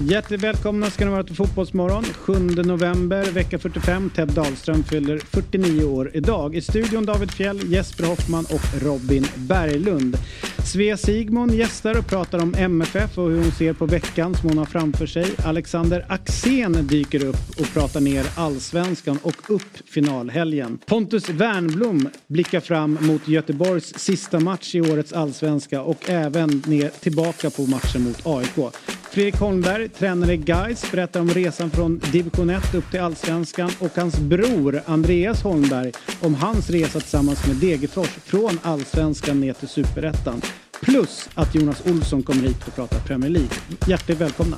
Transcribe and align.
Hjärtligt 0.00 0.42
välkomna 0.42 0.90
ska 0.90 1.04
ni 1.04 1.10
vara 1.10 1.24
till 1.24 1.36
Fotbollsmorgon. 1.36 2.04
7 2.04 2.32
november, 2.62 3.24
vecka 3.24 3.58
45. 3.58 4.10
Ted 4.10 4.28
Dahlström 4.28 4.84
fyller 4.84 5.18
49 5.18 5.84
år 5.84 6.10
idag. 6.14 6.54
I 6.54 6.60
studion 6.60 7.06
David 7.06 7.30
Fjell, 7.30 7.72
Jesper 7.72 8.04
Hoffman 8.04 8.44
och 8.44 8.82
Robin 8.82 9.26
Berglund. 9.36 10.16
Svea 10.64 10.96
Sigmund 10.96 11.54
gästar 11.54 11.98
och 11.98 12.06
pratar 12.06 12.42
om 12.42 12.54
MFF 12.54 13.18
och 13.18 13.30
hur 13.30 13.42
hon 13.42 13.52
ser 13.52 13.72
på 13.72 13.86
veckan 13.86 14.34
som 14.34 14.48
hon 14.48 14.58
har 14.58 14.64
framför 14.64 15.06
sig. 15.06 15.26
Alexander 15.44 16.04
Axén 16.08 16.86
dyker 16.86 17.24
upp 17.24 17.60
och 17.60 17.72
pratar 17.74 18.00
ner 18.00 18.26
allsvenskan 18.36 19.18
och 19.22 19.50
upp 19.50 19.88
finalhelgen. 19.90 20.78
Pontus 20.86 21.28
Wernblom 21.28 22.08
blickar 22.26 22.60
fram 22.60 22.98
mot 23.00 23.28
Göteborgs 23.28 23.98
sista 23.98 24.40
match 24.40 24.74
i 24.74 24.80
årets 24.80 25.12
allsvenska 25.12 25.82
och 25.82 26.10
även 26.10 26.62
ner 26.66 26.88
tillbaka 26.88 27.50
på 27.50 27.62
matchen 27.62 28.02
mot 28.02 28.26
AIK. 28.26 28.74
Fredrik 29.10 29.36
Holmberg, 29.36 29.88
tränare 29.88 30.32
i 30.32 30.36
Gais, 30.36 30.90
berättar 30.92 31.20
om 31.20 31.28
resan 31.28 31.70
från 31.70 31.98
division 31.98 32.50
1 32.50 32.74
upp 32.74 32.90
till 32.90 33.00
allsvenskan 33.00 33.70
och 33.78 33.90
hans 33.96 34.18
bror 34.18 34.82
Andreas 34.86 35.42
Holmberg 35.42 35.92
om 36.20 36.34
hans 36.34 36.70
resa 36.70 37.00
tillsammans 37.00 37.46
med 37.46 37.56
Degerfors 37.56 38.08
från 38.08 38.58
allsvenskan 38.62 39.40
ner 39.40 39.52
till 39.52 39.68
superettan. 39.68 40.42
Plus 40.82 41.28
att 41.34 41.54
Jonas 41.54 41.86
Olsson 41.86 42.22
kommer 42.22 42.42
hit 42.42 42.66
och 42.66 42.74
pratar 42.74 42.98
Premier 42.98 43.30
League. 43.30 43.50
Hjärtligt 43.86 44.20
välkomna! 44.20 44.56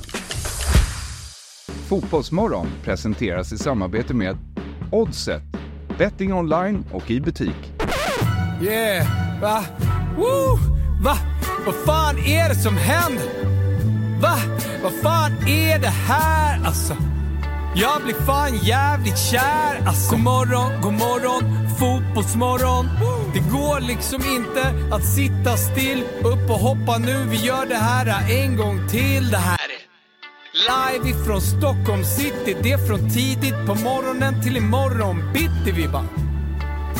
Fotbollsmorgon 1.89 2.67
presenteras 2.83 3.53
i 3.53 3.57
samarbete 3.57 4.13
med 4.13 4.37
Oddset, 4.91 5.41
betting 5.97 6.33
online 6.33 6.85
och 6.91 7.11
i 7.11 7.21
butik. 7.21 7.73
Yeah, 8.61 9.07
va? 9.41 9.65
Woo! 10.17 10.57
Va? 11.03 11.17
Vad 11.65 11.75
fan 11.75 12.17
är 12.17 12.49
det 12.49 12.55
som 12.55 12.77
händer? 12.77 13.60
Va? 14.21 14.37
Vad 14.83 14.93
fan 14.93 15.47
är 15.47 15.79
det 15.79 15.93
här 16.07 16.65
alltså? 16.65 16.95
Jag 17.75 18.01
blir 18.03 18.13
fan 18.13 18.57
jävligt 18.57 19.17
kär 19.17 19.87
alltså. 19.87 20.11
God 20.11 20.19
morgon, 20.19 20.81
god 20.81 20.93
morgon, 20.93 21.69
fotbollsmorgon. 21.79 22.89
Det 23.33 23.39
går 23.39 23.79
liksom 23.79 24.21
inte 24.25 24.95
att 24.95 25.05
sitta 25.05 25.57
still. 25.57 26.03
Upp 26.23 26.49
och 26.49 26.59
hoppa 26.59 26.97
nu, 26.97 27.25
vi 27.29 27.37
gör 27.37 27.65
det 27.65 27.75
här 27.75 28.31
en 28.31 28.57
gång 28.57 28.89
till. 28.89 29.31
Det 29.31 29.37
här 29.37 29.57
är 29.57 30.99
live 30.99 31.09
ifrån 31.09 31.41
Stockholm 31.41 32.03
city. 32.03 32.57
Det 32.63 32.71
är 32.71 32.87
från 32.87 33.09
tidigt 33.09 33.67
på 33.67 33.75
morgonen 33.75 34.43
till 34.43 34.57
imorgon 34.57 35.33
bitti 35.33 35.71
vi 35.71 35.87
bara 35.87 36.30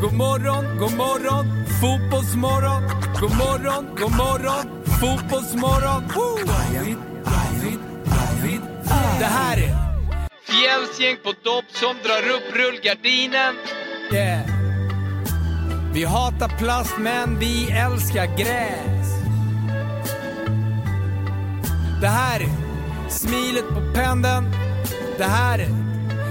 God 0.00 0.12
morgon, 0.12 0.78
god 0.78 0.96
morgon, 0.96 1.64
fotbollsmorgon. 1.80 2.82
God 3.20 3.36
morgon, 3.36 3.86
god 3.96 4.16
morgon, 4.16 4.84
fotbollsmorgon. 5.00 6.02
David, 6.46 6.96
David, 7.24 7.78
David. 8.04 8.60
Det 9.18 9.24
här 9.24 9.56
är 9.56 9.76
Fjällsgäng 10.42 11.16
på 11.24 11.32
dopp 11.42 11.64
som 11.68 11.96
drar 12.04 12.34
upp 12.34 12.56
rullgardinen. 12.56 13.54
Yeah. 14.12 14.40
Vi 15.92 16.04
hatar 16.04 16.48
plast 16.58 16.98
men 16.98 17.38
vi 17.38 17.70
älskar 17.70 18.26
gräs. 18.36 19.08
Det 22.00 22.08
här 22.08 22.40
är 22.40 22.50
smilet 23.08 23.68
på 23.68 23.94
pendeln. 23.94 24.44
Det 25.18 25.24
här 25.24 25.58
är 25.58 25.70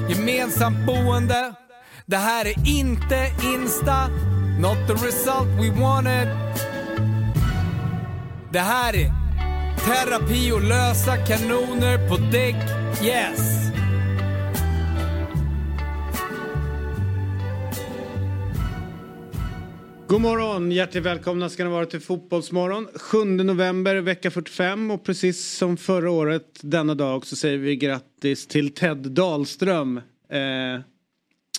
gemensamt 0.09 0.85
boende. 0.85 1.53
Det 2.07 2.15
här 2.15 2.45
är 2.45 2.67
inte 2.67 3.31
Insta, 3.43 4.07
not 4.59 4.77
the 4.87 4.93
result 4.93 5.47
we 5.47 5.81
wanted. 5.81 6.27
Det 8.51 8.59
här 8.59 8.93
är 8.93 9.11
terapi 9.85 10.51
och 10.51 10.63
lösa 10.63 11.17
kanoner 11.17 12.09
på 12.09 12.17
däck, 12.17 12.55
yes. 13.03 13.71
God 20.07 20.21
morgon, 20.21 20.71
hjärtligt 20.71 21.03
välkomna 21.03 21.49
ska 21.49 21.63
ni 21.63 21.69
vara 21.69 21.85
till 21.85 22.01
Fotbollsmorgon. 22.01 22.87
7 22.95 23.25
november, 23.25 23.95
vecka 23.95 24.31
45 24.31 24.91
och 24.91 25.03
precis 25.03 25.57
som 25.57 25.77
förra 25.77 26.11
året 26.11 26.59
denna 26.61 26.95
dag 26.95 27.25
så 27.25 27.35
säger 27.35 27.57
vi 27.57 27.75
grattis 27.75 28.47
till 28.47 28.73
Ted 28.73 28.97
Dahlström. 28.97 29.97
Eh, 30.29 30.81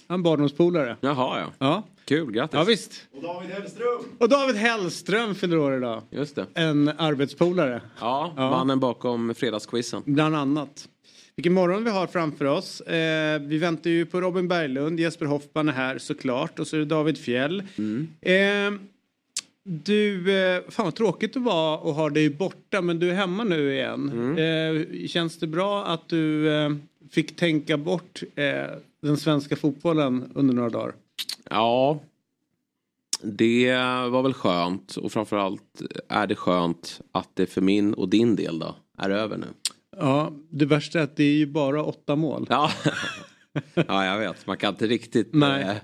en 0.09 0.23
barndomspolare. 0.23 0.97
Jaha 1.01 1.41
ja. 1.41 1.53
Ja. 1.59 1.83
Kul, 2.05 2.33
grattis. 2.33 2.55
Ja 2.59 2.65
visst. 2.65 2.93
Och 3.15 3.23
David 3.23 3.51
Hellström. 3.51 3.99
Och 4.19 4.29
David 4.29 4.57
Hellström 4.57 5.35
fyller 5.35 5.59
år 5.59 5.77
idag. 5.77 6.03
Just 6.11 6.37
det. 6.37 6.47
En 6.55 6.89
arbetspolare. 6.99 7.81
Ja, 8.01 8.33
Ja. 8.37 8.51
mannen 8.51 8.81
bakom 8.81 9.35
fredagsquizen. 9.35 10.03
Bland 10.05 10.37
annat. 10.37 10.89
Vilken 11.37 11.53
morgon 11.53 11.85
vi 11.85 11.91
har 11.91 12.07
framför 12.07 12.45
oss. 12.45 12.81
Eh, 12.81 13.41
vi 13.41 13.59
väntar 13.59 13.91
ju 13.91 14.07
på 14.07 14.21
Robin 14.21 14.49
Berglund, 14.49 15.01
Jesper 15.01 15.27
Hoffman 15.27 15.69
är 15.69 15.73
här 15.73 15.99
såklart 15.99 16.59
och 16.59 16.67
så 16.67 16.77
är 16.77 16.81
det 16.81 16.87
David 16.87 17.19
Fjell. 17.19 17.61
Eh, 18.21 18.35
du, 19.69 20.33
eh, 20.39 20.63
fan 20.69 20.85
vad 20.85 20.95
tråkigt 20.95 21.33
det 21.35 21.41
var 21.41 21.91
att 21.91 21.97
ha 21.97 22.11
dig 22.11 22.31
borta 22.31 22.81
men 22.81 22.99
du 22.99 23.11
är 23.11 23.15
hemma 23.15 23.45
nu 23.45 23.73
igen. 23.75 24.39
Eh, 24.39 25.07
känns 25.09 25.39
det 25.39 25.47
bra 25.47 25.85
att 25.85 26.09
du 26.09 26.49
eh, 26.53 26.71
fick 27.11 27.37
tänka 27.37 27.77
bort 27.77 28.23
eh, 28.35 28.67
den 29.03 29.17
svenska 29.17 29.57
fotbollen 29.57 30.33
under 30.35 30.55
några 30.55 30.71
dagar? 30.71 30.95
Ja, 31.51 32.01
det 33.23 33.77
var 34.11 34.23
väl 34.23 34.35
skönt 34.35 34.97
och 34.97 35.13
framförallt 35.13 35.83
är 36.09 36.27
det 36.27 36.35
skönt 36.35 37.01
att 37.13 37.31
det 37.35 37.47
för 37.47 37.61
min 37.61 37.95
och 37.95 38.09
din 38.09 38.37
del 38.37 38.59
då 38.59 38.77
är 38.99 39.11
över 39.11 39.37
nu. 39.37 39.47
Ja, 39.97 40.33
det 40.51 40.67
värsta 40.67 40.99
är 40.99 41.03
att 41.03 41.17
det 41.17 41.25
är 41.25 41.37
ju 41.37 41.47
bara 41.47 41.85
åtta 41.85 42.17
mål. 42.17 42.47
Ja, 42.51 42.71
ja 43.75 44.05
jag 44.05 44.19
vet. 44.19 44.47
Man 44.47 44.57
kan 44.57 44.75
inte 44.75 44.87
riktigt 44.87 45.35
Nej. 45.35 45.63
eh, 45.63 45.77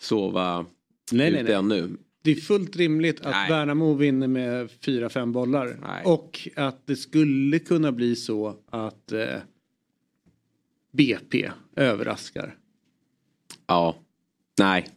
sova 0.00 0.66
Nej, 1.12 1.28
ut 1.28 1.34
nej, 1.34 1.44
nej. 1.44 1.52
ännu. 1.52 1.96
Det 2.24 2.30
är 2.30 2.34
fullt 2.34 2.76
rimligt 2.76 3.20
att 3.20 3.30
Nej. 3.30 3.50
Värnamo 3.50 3.94
vinner 3.94 4.28
med 4.28 4.68
4-5 4.84 5.32
bollar. 5.32 5.78
Nej. 5.82 6.02
Och 6.04 6.48
att 6.56 6.86
det 6.86 6.96
skulle 6.96 7.58
kunna 7.58 7.92
bli 7.92 8.16
så 8.16 8.56
att 8.70 9.12
eh, 9.12 9.26
BP 10.92 11.50
överraskar. 11.76 12.54
Ja, 13.66 13.96
nej. 14.58 14.88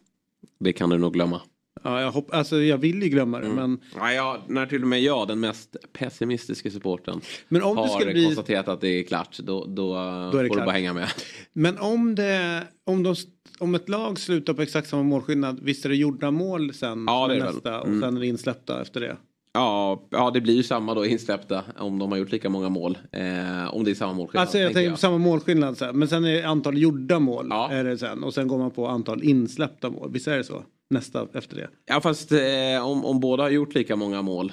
Det 0.60 0.72
kan 0.72 0.90
du 0.90 0.98
nog 0.98 1.12
glömma. 1.12 1.40
Ja, 1.82 2.00
jag, 2.00 2.10
hopp, 2.12 2.34
alltså, 2.34 2.56
jag 2.62 2.78
vill 2.78 3.02
ju 3.02 3.08
glömma 3.08 3.40
det 3.40 3.48
men, 3.48 3.80
Ja, 3.96 4.12
ja, 4.12 4.44
när 4.48 4.66
till 4.66 4.82
och 4.82 4.88
med 4.88 5.02
jag, 5.02 5.28
den 5.28 5.40
mest 5.40 5.76
pessimistiska 5.92 6.70
supporten 6.70 7.20
men 7.48 7.62
om 7.62 7.76
det 7.76 7.82
har 7.82 7.88
skulle 7.88 8.12
bli... 8.12 8.24
konstaterat 8.24 8.68
att 8.68 8.80
det 8.80 8.88
är 8.88 9.02
klart, 9.02 9.38
då, 9.38 9.64
då, 9.64 9.94
det 9.94 10.32
får 10.32 10.42
du 10.42 10.48
klart. 10.48 10.64
bara 10.64 10.70
hänga 10.70 10.92
med. 10.92 11.08
Men 11.52 11.78
om 11.78 12.14
det... 12.14 12.66
Om, 12.84 13.02
de, 13.02 13.14
om 13.58 13.74
ett 13.74 13.88
lag 13.88 14.18
slutar 14.18 14.54
på 14.54 14.62
exakt 14.62 14.88
samma 14.88 15.02
målskillnad, 15.02 15.60
visst 15.62 15.84
är 15.84 15.88
det 15.88 15.96
gjorda 15.96 16.30
mål 16.30 16.74
sen? 16.74 17.04
Ja, 17.06 17.26
det 17.28 17.34
är 17.34 17.38
det 17.38 17.44
väl. 17.44 17.54
nästa, 17.54 17.80
och 17.80 17.86
Mm. 17.88 18.00
sen 18.00 18.16
är 18.16 18.20
det 18.20 18.26
insläppta 18.26 18.82
efter 18.82 19.00
det? 19.00 19.16
Ja, 19.56 20.02
ja, 20.10 20.30
det 20.30 20.40
blir 20.40 20.54
ju 20.54 20.62
samma 20.62 20.94
då 20.94 21.06
insläppta 21.06 21.64
om 21.78 21.98
de 21.98 22.12
har 22.12 22.18
gjort 22.18 22.32
lika 22.32 22.50
många 22.50 22.68
mål. 22.68 22.98
Eh, 23.12 23.74
om 23.74 23.84
det 23.84 23.90
är 23.90 23.94
samma 23.94 24.12
målskillnad. 24.12 24.42
Alltså 24.42 24.58
jag 24.58 24.72
tänker 24.72 24.90
på 24.90 24.96
samma 24.96 25.18
målskillnad 25.18 25.78
sen. 25.78 25.98
Men 25.98 26.08
sen 26.08 26.24
är 26.24 26.32
det 26.32 26.42
antal 26.42 26.78
gjorda 26.78 27.18
mål. 27.18 27.46
Ja. 27.50 27.70
Är 27.72 27.84
det 27.84 27.98
sen. 27.98 28.24
Och 28.24 28.34
sen 28.34 28.48
går 28.48 28.58
man 28.58 28.70
på 28.70 28.88
antal 28.88 29.22
insläppta 29.22 29.90
mål. 29.90 30.10
Visst 30.12 30.28
är 30.28 30.36
det 30.36 30.44
så? 30.44 30.62
Nästa 30.90 31.28
efter 31.34 31.56
det. 31.56 31.68
Ja, 31.86 32.00
fast 32.00 32.32
eh, 32.32 32.38
om, 32.86 33.04
om 33.04 33.20
båda 33.20 33.42
har 33.42 33.50
gjort 33.50 33.74
lika 33.74 33.96
många 33.96 34.22
mål. 34.22 34.52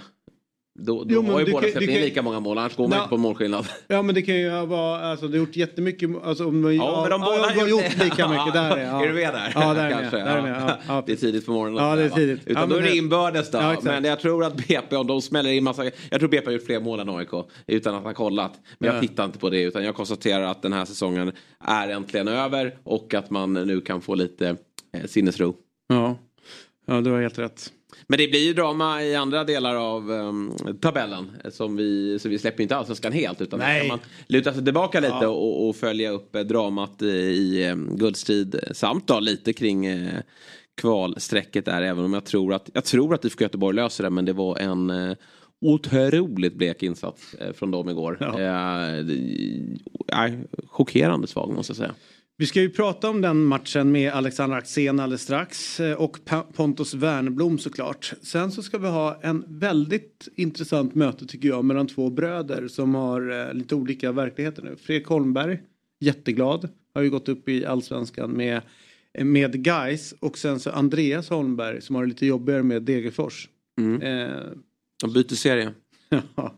Då, 0.79 1.03
då 1.03 1.13
Jo, 1.13 1.21
har 1.31 1.39
ju 1.39 1.45
du 1.45 1.51
båda 1.51 1.67
släppt 1.67 1.79
du 1.87 1.91
in 1.93 2.01
lika 2.01 2.21
många 2.21 2.39
mål, 2.39 2.57
annars 2.57 2.75
går 2.75 2.87
man 2.87 2.97
inte 2.97 3.09
på 3.09 3.17
målskillnad. 3.17 3.67
Ja 3.87 4.01
men 4.01 4.15
det 4.15 4.21
kan 4.21 4.35
ju 4.35 4.49
vara, 4.65 4.99
alltså 4.99 5.27
det 5.27 5.37
har 5.37 5.45
gjort 5.45 5.55
jättemycket, 5.55 6.09
alltså 6.23 6.47
om 6.47 6.73
Ja, 6.75 7.01
men 7.01 7.09
de 7.11 7.21
båda 7.21 7.37
ja, 7.55 7.61
har 7.61 7.67
gjort 7.67 7.83
det. 7.97 8.03
lika 8.03 8.27
mycket, 8.29 8.53
där 8.53 8.77
är 8.77 8.85
ja. 8.85 9.03
Är 9.03 9.07
du 9.07 9.13
med 9.13 9.33
där? 9.33 9.51
Ja, 9.55 9.73
där 9.73 9.85
är 9.85 9.89
Kanske, 9.91 10.17
med. 10.17 10.25
Där 10.25 10.37
är 10.37 10.41
med. 10.41 10.77
Ja, 10.87 11.03
det 11.05 11.11
är 11.11 11.15
tidigt 11.15 11.45
på 11.45 11.51
morgonen. 11.51 11.83
Ja, 11.83 11.95
det 11.95 12.03
är 12.03 12.09
tidigt. 12.09 12.39
Utan 12.47 12.61
Ja, 12.61 12.67
då 12.67 12.75
är 12.75 12.81
det 12.81 12.95
inbördes 12.97 13.51
då. 13.51 13.57
Ja, 13.57 13.75
men 13.83 14.03
jag 14.03 14.19
tror 14.19 14.43
att 14.43 14.55
BP, 14.67 14.95
om 14.95 15.07
de 15.07 15.21
smäller 15.21 15.49
in 15.51 15.63
massa... 15.63 15.83
Jag 16.09 16.19
tror 16.19 16.29
BP 16.29 16.45
har 16.45 16.51
gjort 16.53 16.65
fler 16.65 16.79
mål 16.79 16.99
än 16.99 17.09
AIK 17.09 17.29
utan 17.67 17.95
att 17.95 18.03
ha 18.03 18.13
kollat. 18.13 18.53
Men 18.79 18.87
jag 18.87 18.95
Ja. 18.97 19.01
tittar 19.01 19.25
inte 19.25 19.39
på 19.39 19.49
det 19.49 19.61
utan 19.61 19.83
jag 19.83 19.95
konstaterar 19.95 20.43
att 20.43 20.61
den 20.61 20.73
här 20.73 20.85
säsongen 20.85 21.31
är 21.65 21.89
äntligen 21.89 22.27
över 22.27 22.75
och 22.83 23.13
att 23.13 23.29
man 23.29 23.53
nu 23.53 23.81
kan 23.81 24.01
få 24.01 24.15
lite 24.15 24.55
eh, 24.97 25.05
sinnesro. 25.05 25.55
ja. 25.89 26.17
Ja, 26.87 27.01
du 27.01 27.11
har 27.11 27.21
helt 27.21 27.39
rätt. 27.39 27.71
Men 28.07 28.17
det 28.17 28.27
blir 28.27 28.45
ju 28.45 28.53
drama 28.53 29.03
i 29.03 29.15
andra 29.15 29.43
delar 29.43 29.75
av 29.75 30.11
um, 30.11 30.57
tabellen. 30.81 31.31
Som 31.51 31.75
vi, 31.75 32.19
så 32.19 32.29
vi 32.29 32.39
släpper 32.39 32.63
inte 32.63 32.75
allsvenskan 32.75 33.11
helt. 33.11 33.41
Utan 33.41 33.59
Nej. 33.59 33.79
kan 33.79 33.87
man 33.87 33.99
luta 34.27 34.53
sig 34.53 34.63
tillbaka 34.63 34.99
lite 34.99 35.17
ja. 35.21 35.27
och, 35.27 35.69
och, 35.69 35.75
följa 35.75 36.11
upp 36.11 36.35
eh, 36.35 36.41
dramat 36.41 37.01
i 37.01 37.69
um, 37.71 37.97
guldstrid. 37.97 38.59
Samt 38.71 39.07
då 39.07 39.19
lite 39.19 39.53
kring 39.53 39.89
uh, 39.89 40.19
kvalsträcket 40.81 41.65
där. 41.65 41.81
Även 41.81 42.05
om 42.05 42.13
jag 42.13 42.25
tror 42.25 42.53
att, 42.53 42.69
jag 42.73 42.85
tror 42.85 43.13
att 43.13 43.25
IFK 43.25 43.43
Göteborg 43.43 43.75
löser 43.75 44.03
det. 44.03 44.09
Men 44.09 44.25
det 44.25 44.33
var 44.33 44.57
en 44.57 44.89
uh, 44.89 45.15
otroligt 45.61 46.55
blek 46.55 46.83
insats 46.83 47.35
uh, 47.41 47.53
från 47.53 47.71
dem 47.71 47.89
igår. 47.89 48.17
Ja. 48.19 48.87
Uh, 50.19 50.39
chockerande 50.67 51.27
svag 51.27 51.53
måste 51.53 51.71
jag 51.71 51.77
säga. 51.77 51.93
Vi 52.37 52.45
ska 52.45 52.61
ju 52.61 52.69
prata 52.69 53.09
om 53.09 53.21
den 53.21 53.43
matchen 53.43 53.91
med 53.91 54.11
Alexander 54.11 54.57
Axén 54.57 54.99
alldeles 54.99 55.21
strax 55.21 55.79
eh, 55.79 55.95
och 55.95 56.19
Pontus 56.53 56.93
Wernblom 56.93 57.57
såklart. 57.57 58.13
Sen 58.21 58.51
så 58.51 58.63
ska 58.63 58.77
vi 58.77 58.87
ha 58.87 59.19
en 59.21 59.43
väldigt 59.47 60.27
intressant 60.35 60.95
möte 60.95 61.25
tycker 61.25 61.47
jag 61.47 61.65
mellan 61.65 61.87
två 61.87 62.09
bröder 62.09 62.67
som 62.67 62.95
har 62.95 63.47
eh, 63.47 63.53
lite 63.53 63.75
olika 63.75 64.11
verkligheter 64.11 64.63
nu. 64.63 64.75
Fredrik 64.75 65.07
Holmberg, 65.07 65.59
jätteglad, 65.99 66.69
har 66.93 67.01
ju 67.01 67.09
gått 67.09 67.29
upp 67.29 67.49
i 67.49 67.65
allsvenskan 67.65 68.31
med, 68.31 68.61
med 69.19 69.63
Guys 69.63 70.13
och 70.19 70.37
sen 70.37 70.59
så 70.59 70.69
Andreas 70.69 71.29
Holmberg 71.29 71.81
som 71.81 71.95
har 71.95 72.03
det 72.03 72.09
lite 72.09 72.25
jobbigare 72.25 72.63
med 72.63 72.83
Degerfors. 72.83 73.49
Mm. 73.77 74.01
Eh, 74.01 74.43
de 75.01 75.13
byter 75.13 75.35
serie. 75.35 75.73
ja, 76.35 76.55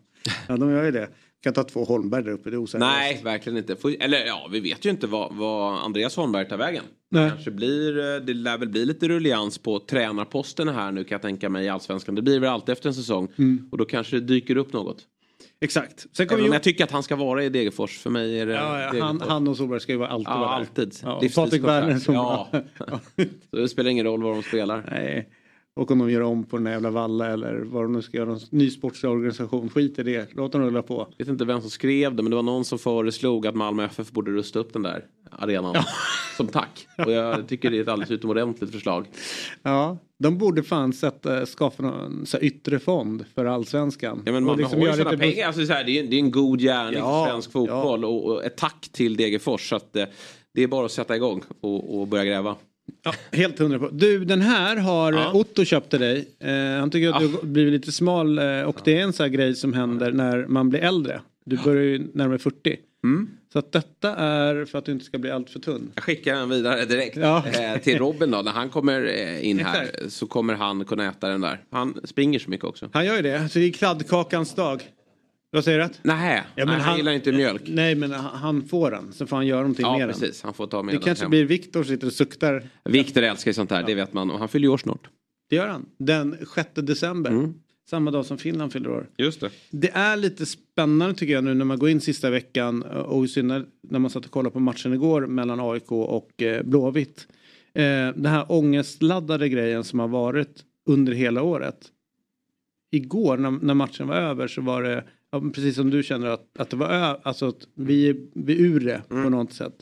de 0.48 0.69
gör 0.69 0.83
ju 0.83 0.92
det 0.92 1.10
kan 1.45 1.53
ta 1.53 1.63
två 1.63 1.83
Holmberg 1.83 2.24
där 2.24 2.31
uppe, 2.31 2.50
det 2.50 2.56
är 2.56 2.57
osäkert. 2.57 2.80
Nej, 2.80 3.21
verkligen 3.24 3.57
inte. 3.57 3.77
Eller 4.00 4.25
ja, 4.25 4.50
vi 4.51 4.59
vet 4.59 4.86
ju 4.86 4.89
inte 4.89 5.07
vad, 5.07 5.36
vad 5.36 5.83
Andreas 5.83 6.15
Holmberg 6.15 6.47
tar 6.47 6.57
vägen. 6.57 6.83
Nej. 7.09 7.30
Kanske 7.30 7.51
blir, 7.51 7.97
eh, 7.97 8.21
det 8.21 8.33
lär 8.33 8.57
väl 8.57 8.69
bli 8.69 8.86
lite 8.86 9.07
rullians 9.07 9.57
på 9.57 9.80
tränarposten 9.80 10.68
här 10.68 10.92
nu 10.92 11.03
kan 11.03 11.15
jag 11.15 11.21
tänka 11.21 11.50
mig 11.50 11.65
i 11.65 11.69
Allsvenskan. 11.69 12.15
Det 12.15 12.21
blir 12.21 12.39
väl 12.39 12.50
alltid 12.50 12.74
efter 12.74 12.89
en 12.89 12.95
säsong. 12.95 13.27
Mm. 13.38 13.69
Och 13.71 13.77
då 13.77 13.86
kanske 13.86 14.15
det 14.15 14.21
dyker 14.21 14.57
upp 14.57 14.74
något. 14.74 15.01
Exakt. 15.62 16.06
Sen 16.18 16.27
Även 16.31 16.45
om 16.45 16.53
jag 16.53 16.63
tycker 16.63 16.83
att 16.83 16.92
han 16.92 17.03
ska 17.03 17.15
vara 17.15 17.44
i 17.44 17.50
Degerfors. 17.50 18.00
För 18.00 18.09
mig 18.09 18.39
är 18.39 18.45
det 18.45 18.53
ja, 18.53 18.94
ja, 18.94 19.03
han, 19.03 19.21
han, 19.21 19.47
och 19.47 19.57
Solberg 19.57 19.80
ska 19.80 19.92
ju 19.92 20.03
alltid 20.03 20.27
ja, 20.27 20.39
vara 20.39 20.50
där. 20.50 20.56
alltid. 20.56 20.95
Ja, 21.03 21.21
Patrik 21.36 21.63
Werner 21.63 22.00
som 22.00 22.13
ja. 22.13 22.50
Så 23.50 23.56
det 23.56 23.69
spelar 23.69 23.89
ingen 23.89 24.06
roll 24.06 24.24
var 24.24 24.33
de 24.33 24.44
spelar. 24.44 24.88
Nej. 24.92 25.30
Och 25.75 25.92
om 25.92 26.00
de 26.00 26.12
gör 26.12 26.22
om 26.22 26.44
på 26.44 26.57
den 26.57 26.72
jävla 26.72 26.89
Valla 26.89 27.27
eller 27.27 27.56
vad 27.56 27.83
de 27.83 27.94
nu 27.94 28.01
ska 28.01 28.18
göra, 28.18 28.30
någon 28.30 28.39
ny 28.50 28.69
sportslig 28.69 29.12
organisation, 29.12 29.69
skit 29.69 30.00
i 30.00 30.04
det. 30.04 30.30
Låt 30.36 30.51
dem 30.51 30.62
rulla 30.62 30.81
på. 30.81 31.07
Jag 31.18 31.25
vet 31.25 31.31
inte 31.31 31.45
vem 31.45 31.62
som 31.62 31.69
skrev 31.69 32.16
det 32.16 32.24
men 32.24 32.30
det 32.30 32.36
var 32.36 32.44
någon 32.44 32.66
som 32.66 32.80
föreslog 32.80 33.48
att 33.48 33.56
Malmö 33.56 33.86
FF 33.86 34.12
borde 34.12 34.31
rusta 34.31 34.60
upp 34.60 34.74
den 34.74 34.81
där 34.81 35.06
arenan. 35.31 35.72
Ja. 35.75 35.86
Som 36.38 36.48
tack. 36.48 36.88
Och 36.98 37.12
jag 37.12 37.48
tycker 37.48 37.72
det 37.72 37.77
är 37.77 37.81
ett 37.81 37.88
alldeles 37.88 38.12
utomordentligt 38.12 38.72
förslag. 38.72 39.07
Ja, 39.62 39.98
de 40.19 40.38
borde 40.38 40.63
fan 40.63 40.94
sätta, 40.94 41.45
skapa 41.45 41.83
någon 41.83 42.25
så 42.25 42.38
yttre 42.38 42.80
fond 42.80 43.25
för 43.36 43.45
allsvenskan. 43.45 44.21
Ja 44.25 44.31
men 44.31 44.44
Malmö 44.44 44.62
liksom 44.62 44.80
har 44.80 44.88
ju 44.88 44.94
sådana 44.94 45.18
pengar. 45.18 45.48
Alltså, 45.48 45.66
så 45.66 45.74
här, 45.74 45.83
det, 45.83 46.00
är, 46.00 46.04
det 46.04 46.16
är 46.16 46.19
en 46.19 46.31
god 46.31 46.60
gärning 46.60 47.00
ja, 47.00 47.25
för 47.25 47.31
svensk 47.31 47.51
fotboll. 47.51 48.01
Ja. 48.01 48.07
Och, 48.07 48.25
och, 48.25 48.45
ett 48.45 48.57
tack 48.57 48.89
till 48.92 49.18
Degerfors. 49.18 49.69
Så 49.69 49.75
att, 49.75 49.95
eh, 49.95 50.06
det 50.54 50.63
är 50.63 50.68
bara 50.68 50.86
att 50.86 50.92
sätta 50.92 51.16
igång 51.16 51.44
och, 51.62 52.00
och 52.00 52.07
börja 52.07 52.25
gräva. 52.25 52.56
Ja, 53.03 53.13
helt 53.31 53.59
hundra 53.59 53.79
på. 53.79 53.89
Du, 53.91 54.25
den 54.25 54.41
här 54.41 54.75
har 54.75 55.13
ja. 55.13 55.31
Otto 55.33 55.65
köpt 55.65 55.89
till 55.89 55.99
dig. 55.99 56.27
Eh, 56.39 56.79
han 56.79 56.91
tycker 56.91 57.09
att 57.09 57.21
ja. 57.21 57.29
du 57.41 57.47
blivit 57.47 57.73
lite 57.73 57.91
smal 57.91 58.39
eh, 58.39 58.61
och 58.61 58.81
det 58.83 58.97
är 58.97 59.01
en 59.03 59.13
sån 59.13 59.23
här 59.23 59.31
grej 59.31 59.55
som 59.55 59.73
händer 59.73 60.11
när 60.11 60.45
man 60.47 60.69
blir 60.69 60.79
äldre. 60.79 61.21
Du 61.45 61.57
börjar 61.57 61.83
ju 61.83 62.07
närmare 62.13 62.39
40. 62.39 62.77
Mm. 63.03 63.29
Så 63.53 63.59
att 63.59 63.71
detta 63.71 64.15
är 64.15 64.65
för 64.65 64.77
att 64.77 64.85
du 64.85 64.91
inte 64.91 65.05
ska 65.05 65.17
bli 65.17 65.31
allt 65.31 65.49
för 65.49 65.59
tunn. 65.59 65.91
Jag 65.95 66.03
skickar 66.03 66.35
den 66.35 66.49
vidare 66.49 66.85
direkt 66.85 67.17
ja. 67.17 67.43
eh, 67.47 67.81
till 67.81 67.97
Robin 67.97 68.31
då. 68.31 68.41
När 68.41 68.51
han 68.51 68.69
kommer 68.69 69.05
eh, 69.05 69.49
in 69.49 69.59
här 69.59 69.89
så 70.07 70.27
kommer 70.27 70.53
han 70.53 70.85
kunna 70.85 71.09
äta 71.09 71.29
den 71.29 71.41
där. 71.41 71.59
Han 71.71 71.99
springer 72.03 72.39
så 72.39 72.49
mycket 72.49 72.65
också. 72.65 72.89
Han 72.93 73.05
gör 73.05 73.15
ju 73.15 73.21
det. 73.21 73.49
Så 73.49 73.59
det 73.59 73.65
är 73.65 73.71
kladdkakans 73.71 74.53
dag. 74.53 74.83
Vad 75.56 75.63
säger 75.63 75.80
du? 75.80 75.90
Nej, 76.02 76.44
ja, 76.56 76.66
men 76.66 76.68
nej, 76.68 76.75
han, 76.75 76.81
han 76.81 76.98
gillar 76.98 77.12
inte 77.12 77.31
mjölk. 77.31 77.62
Nej, 77.66 77.96
men 77.96 78.12
han 78.12 78.63
får 78.63 78.92
den. 78.92 79.13
Så 79.13 79.28
får 79.28 79.36
han 79.36 79.48
göra 79.48 79.60
någonting 79.60 79.86
ja, 79.86 79.98
med 79.98 80.07
precis. 80.07 80.42
den. 80.42 80.48
Han 80.48 80.54
får 80.54 80.68
ta 80.68 80.84
med 80.84 80.96
det 80.96 81.00
kanske 81.00 81.24
hem. 81.24 81.30
blir 81.30 81.46
Viktor 81.46 81.84
som 81.84 81.96
sitter 81.96 82.07
och 82.07 82.13
suktar. 82.13 82.63
Viktor 82.84 83.24
älskar 83.24 83.50
ju 83.50 83.54
sånt 83.54 83.72
här, 83.72 83.81
ja. 83.81 83.88
det 83.88 83.96
vet 83.96 84.13
man. 84.13 84.31
Och 84.31 84.40
han 84.40 84.50
fyller 84.50 84.68
år 84.68 84.78
snart. 84.78 85.07
Det 85.50 85.56
gör 85.56 85.68
han. 85.68 85.86
Den 86.00 86.38
6 86.56 86.69
december. 86.74 87.31
Mm. 87.31 87.54
Samma 87.90 88.12
dag 88.12 88.25
som 88.25 88.38
Finland 88.38 88.74
fyller 88.74 88.90
år. 88.90 89.10
Just 89.18 89.40
det. 89.40 89.50
Det 89.72 89.90
är 89.90 90.18
lite 90.18 90.46
spännande 90.46 91.16
tycker 91.16 91.34
jag 91.34 91.44
nu 91.44 91.54
när 91.54 91.66
man 91.66 91.80
går 91.80 91.90
in 91.90 92.02
sista 92.02 92.30
veckan 92.30 92.84
och 92.84 93.25
i 93.25 93.28
synnerhet 93.28 93.68
när 93.90 94.00
man 94.00 94.12
satt 94.12 94.25
och 94.25 94.31
kollade 94.31 94.54
på 94.54 94.60
matchen 94.60 94.94
igår 94.94 95.28
mellan 95.28 95.60
AIK 95.60 95.92
och 95.92 96.42
eh, 96.42 96.63
Blåvitt. 96.63 97.28
Eh, 97.74 97.84
den 98.16 98.25
här 98.25 98.52
ångestladdade 98.52 99.50
grejen 99.50 99.84
som 99.84 100.00
har 100.00 100.07
varit 100.07 100.63
under 100.86 101.13
hela 101.13 101.42
året. 101.42 101.92
Igår 102.92 103.38
när, 103.38 103.52
när 103.52 103.74
matchen 103.74 104.07
var 104.07 104.16
över 104.16 104.48
så 104.48 104.62
var 104.62 104.84
det 104.84 105.04
ja, 105.35 105.51
precis 105.53 105.75
som 105.75 105.89
du 105.89 106.03
känner 106.03 106.27
att, 106.27 106.59
att 106.59 106.69
det 106.69 106.77
var 106.77 106.89
ö, 106.89 107.15
alltså 107.23 107.47
att 107.47 107.67
vi, 107.73 108.29
vi 108.33 108.53
är 108.53 108.59
ur 108.59 108.79
det 108.79 109.01
mm. 109.09 109.23
på 109.23 109.29
något 109.29 109.53
sätt. 109.53 109.73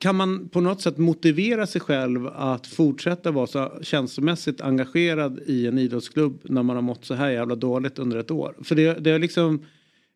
Kan 0.00 0.16
man 0.16 0.48
på 0.48 0.60
något 0.60 0.80
sätt 0.80 0.98
motivera 0.98 1.66
sig 1.66 1.80
själv 1.80 2.26
att 2.26 2.66
fortsätta 2.66 3.30
vara 3.30 3.46
så 3.46 3.72
känslomässigt 3.82 4.60
engagerad 4.60 5.40
i 5.46 5.66
en 5.66 5.78
idrottsklubb 5.78 6.40
när 6.42 6.62
man 6.62 6.76
har 6.76 6.82
mått 6.82 7.04
så 7.04 7.14
här 7.14 7.30
jävla 7.30 7.54
dåligt 7.54 7.98
under 7.98 8.16
ett 8.16 8.30
år? 8.30 8.56
För 8.62 8.74
det, 8.74 8.94
det 8.94 9.10
är 9.10 9.18
liksom 9.18 9.64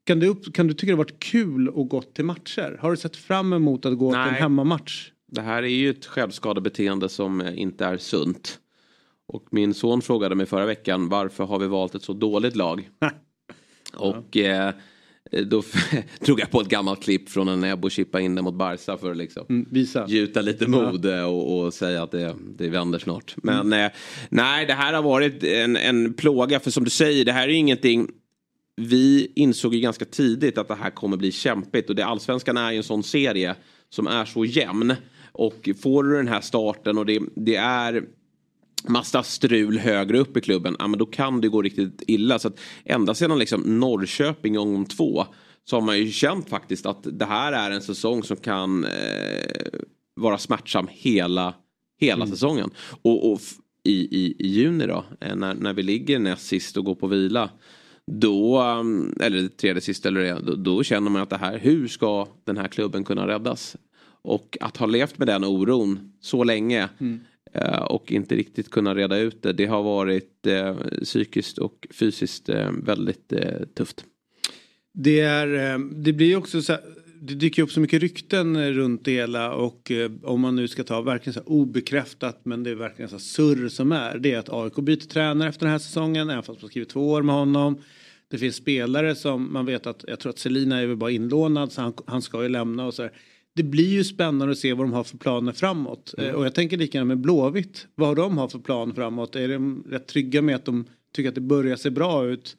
kan 0.04 0.20
du, 0.20 0.34
kan 0.34 0.66
du 0.66 0.74
tycka 0.74 0.92
det 0.92 0.96
varit 0.96 1.18
kul 1.18 1.68
att 1.68 1.88
gå 1.88 2.02
till 2.02 2.24
matcher? 2.24 2.78
Har 2.80 2.90
du 2.90 2.96
sett 2.96 3.16
fram 3.16 3.52
emot 3.52 3.86
att 3.86 3.98
gå 3.98 4.12
Nej. 4.12 4.24
till 4.24 4.36
en 4.36 4.42
hemmamatch? 4.42 5.10
Det 5.26 5.40
här 5.40 5.62
är 5.62 5.66
ju 5.66 5.90
ett 5.90 6.06
självskadebeteende 6.06 7.08
som 7.08 7.40
inte 7.40 7.84
är 7.84 7.96
sunt. 7.96 8.58
Och 9.26 9.44
min 9.50 9.74
son 9.74 10.02
frågade 10.02 10.34
mig 10.34 10.46
förra 10.46 10.66
veckan 10.66 11.08
varför 11.08 11.44
har 11.44 11.58
vi 11.58 11.66
valt 11.66 11.94
ett 11.94 12.02
så 12.02 12.12
dåligt 12.12 12.56
lag? 12.56 12.90
Och 13.94 14.36
eh, 14.36 14.74
då 15.30 15.62
drog 16.20 16.40
jag 16.40 16.50
på 16.50 16.60
ett 16.60 16.68
gammalt 16.68 17.02
klipp 17.02 17.28
från 17.28 17.48
en 17.48 17.64
Ebbo 17.64 17.90
chippa 17.90 18.20
in 18.20 18.34
det 18.34 18.42
mot 18.42 18.54
Barca 18.54 18.96
för 18.96 19.10
att 19.10 19.16
liksom 19.16 19.46
mm, 19.48 19.66
visa. 19.70 20.06
gjuta 20.08 20.40
lite 20.40 20.66
mod 20.66 21.04
ja. 21.04 21.26
och, 21.26 21.58
och, 21.60 21.74
säga 21.74 22.02
att 22.02 22.10
det, 22.10 22.36
det 22.58 22.68
vänder 22.68 22.98
snart. 22.98 23.34
Men 23.36 23.60
mm. 23.60 23.84
eh, 23.84 23.92
nej, 24.28 24.66
det 24.66 24.72
här 24.72 24.92
har 24.92 25.02
varit 25.02 25.44
en, 25.44 25.76
en 25.76 26.14
plåga 26.14 26.60
för 26.60 26.70
som 26.70 26.84
du 26.84 26.90
säger, 26.90 27.24
det 27.24 27.32
här 27.32 27.48
är 27.48 27.52
ingenting 27.52 28.10
vi 28.78 29.32
insåg 29.34 29.74
ju 29.74 29.80
ganska 29.80 30.04
tidigt 30.04 30.58
att 30.58 30.68
det 30.68 30.74
här 30.74 30.90
kommer 30.90 31.16
bli 31.16 31.32
kämpigt 31.32 31.90
och 31.90 31.96
det 31.96 32.04
allsvenskan 32.04 32.56
är 32.56 32.70
ju 32.70 32.76
en 32.76 32.82
sån 32.82 33.02
serie 33.02 33.54
som 33.90 34.06
är 34.06 34.24
så 34.24 34.44
jämn. 34.44 34.94
Och 35.32 35.68
får 35.82 36.02
du 36.02 36.16
den 36.16 36.28
här 36.28 36.40
starten 36.40 36.98
och 36.98 37.06
det, 37.06 37.20
det 37.34 37.56
är 37.56 38.04
massa 38.86 39.22
strul 39.22 39.78
högre 39.78 40.18
upp 40.18 40.36
i 40.36 40.40
klubben, 40.40 40.76
ja, 40.78 40.86
men 40.86 40.98
då 40.98 41.06
kan 41.06 41.40
det 41.40 41.48
gå 41.48 41.62
riktigt 41.62 42.02
illa. 42.06 42.38
Så 42.38 42.48
att 42.48 42.60
ända 42.84 43.14
sedan 43.14 43.38
liksom 43.38 43.80
Norrköping 43.80 44.54
gång 44.54 44.84
två 44.84 45.26
så 45.64 45.76
har 45.76 45.80
man 45.80 45.98
ju 45.98 46.10
känt 46.10 46.48
faktiskt 46.48 46.86
att 46.86 47.06
det 47.18 47.24
här 47.24 47.52
är 47.52 47.70
en 47.70 47.82
säsong 47.82 48.22
som 48.22 48.36
kan 48.36 48.84
eh, 48.84 49.80
vara 50.16 50.38
smärtsam 50.38 50.88
hela, 50.90 51.54
hela 52.00 52.24
mm. 52.24 52.28
säsongen. 52.28 52.70
Och, 53.02 53.32
och 53.32 53.40
i, 53.84 53.92
i, 53.92 54.36
i, 54.38 54.48
juni 54.48 54.86
då, 54.86 55.04
eh, 55.20 55.36
när, 55.36 55.54
när 55.54 55.72
vi 55.72 55.82
ligger 55.82 56.18
näst 56.18 56.46
sist 56.46 56.76
och 56.76 56.84
går 56.84 56.94
på 56.94 57.06
vila. 57.06 57.50
Då, 58.06 58.60
mm, 58.60 59.14
eller 59.20 59.48
tredje 59.48 59.80
sist 59.80 60.06
eller 60.06 60.20
det, 60.20 60.40
då, 60.40 60.54
då 60.54 60.82
känner 60.82 61.10
man 61.10 61.22
att 61.22 61.30
det 61.30 61.36
här, 61.36 61.58
hur 61.58 61.88
ska 61.88 62.28
den 62.44 62.56
här 62.56 62.68
klubben 62.68 63.04
kunna 63.04 63.26
räddas? 63.26 63.76
Och 64.22 64.58
att 64.60 64.76
ha 64.76 64.86
levt 64.86 65.18
med 65.18 65.28
den 65.28 65.44
oron 65.44 66.12
så 66.20 66.44
länge 66.44 66.88
mm. 66.98 67.20
Eh, 67.52 67.82
och 67.82 68.12
inte 68.12 68.36
riktigt 68.36 68.70
kunna 68.70 68.94
reda 68.94 69.18
ut 69.18 69.42
det. 69.42 69.52
Det 69.52 69.66
har 69.66 69.82
varit 69.82 70.46
eh, 70.46 70.76
psykiskt 71.02 71.58
och 71.58 71.86
fysiskt 71.90 72.48
eh, 72.48 72.70
väldigt 72.82 73.32
eh, 73.32 73.66
tufft. 73.74 74.04
Det, 74.92 75.20
är, 75.20 75.72
eh, 75.72 75.78
det 75.78 76.12
blir 76.12 76.36
också 76.36 76.62
så 76.62 76.72
här, 76.72 76.82
det 77.20 77.34
dyker 77.34 77.62
upp 77.62 77.72
så 77.72 77.80
mycket 77.80 78.02
rykten 78.02 78.56
eh, 78.56 78.68
runt 78.70 79.04
det 79.04 79.12
hela 79.12 79.54
och 79.54 79.90
eh, 79.90 80.10
om 80.22 80.40
man 80.40 80.56
nu 80.56 80.68
ska 80.68 80.84
ta 80.84 81.00
verkligen 81.00 81.34
så 81.34 81.40
obekräftat 81.40 82.40
men 82.42 82.62
det 82.62 82.70
är 82.70 82.74
verkligen 82.74 83.08
så 83.08 83.14
här 83.14 83.20
surr 83.20 83.68
som 83.68 83.92
är. 83.92 84.18
Det 84.18 84.32
är 84.32 84.38
att 84.38 84.52
AIK 84.52 84.76
byter 84.76 85.08
tränare 85.08 85.48
efter 85.48 85.66
den 85.66 85.72
här 85.72 85.78
säsongen 85.78 86.30
även 86.30 86.42
fast 86.42 86.62
man 86.62 86.70
skrivit 86.70 86.88
två 86.88 87.10
år 87.10 87.22
med 87.22 87.34
honom. 87.34 87.78
Det 88.30 88.38
finns 88.38 88.56
spelare 88.56 89.14
som 89.14 89.52
man 89.52 89.66
vet 89.66 89.86
att, 89.86 90.04
jag 90.08 90.20
tror 90.20 90.30
att 90.30 90.38
Selina 90.38 90.80
är 90.80 90.86
väl 90.86 90.96
bara 90.96 91.10
inlånad 91.10 91.72
så 91.72 91.80
han, 91.80 91.92
han 92.06 92.22
ska 92.22 92.42
ju 92.42 92.48
lämna 92.48 92.86
och 92.86 92.94
så 92.94 93.02
här 93.02 93.12
det 93.58 93.64
blir 93.64 93.88
ju 93.88 94.04
spännande 94.04 94.52
att 94.52 94.58
se 94.58 94.74
vad 94.74 94.86
de 94.86 94.92
har 94.92 95.04
för 95.04 95.18
planer 95.18 95.52
framåt. 95.52 96.14
Mm. 96.18 96.34
Och 96.34 96.44
jag 96.44 96.54
tänker 96.54 96.76
likadant 96.76 97.08
med 97.08 97.18
Blåvitt. 97.20 97.86
Vad 97.94 98.16
de 98.16 98.38
har 98.38 98.48
för 98.48 98.58
plan 98.58 98.94
framåt. 98.94 99.36
Är 99.36 99.48
de 99.48 99.84
rätt 99.90 100.06
trygga 100.06 100.42
med 100.42 100.56
att 100.56 100.64
de 100.64 100.84
tycker 101.14 101.28
att 101.28 101.34
det 101.34 101.40
börjar 101.40 101.76
se 101.76 101.90
bra 101.90 102.26
ut? 102.26 102.56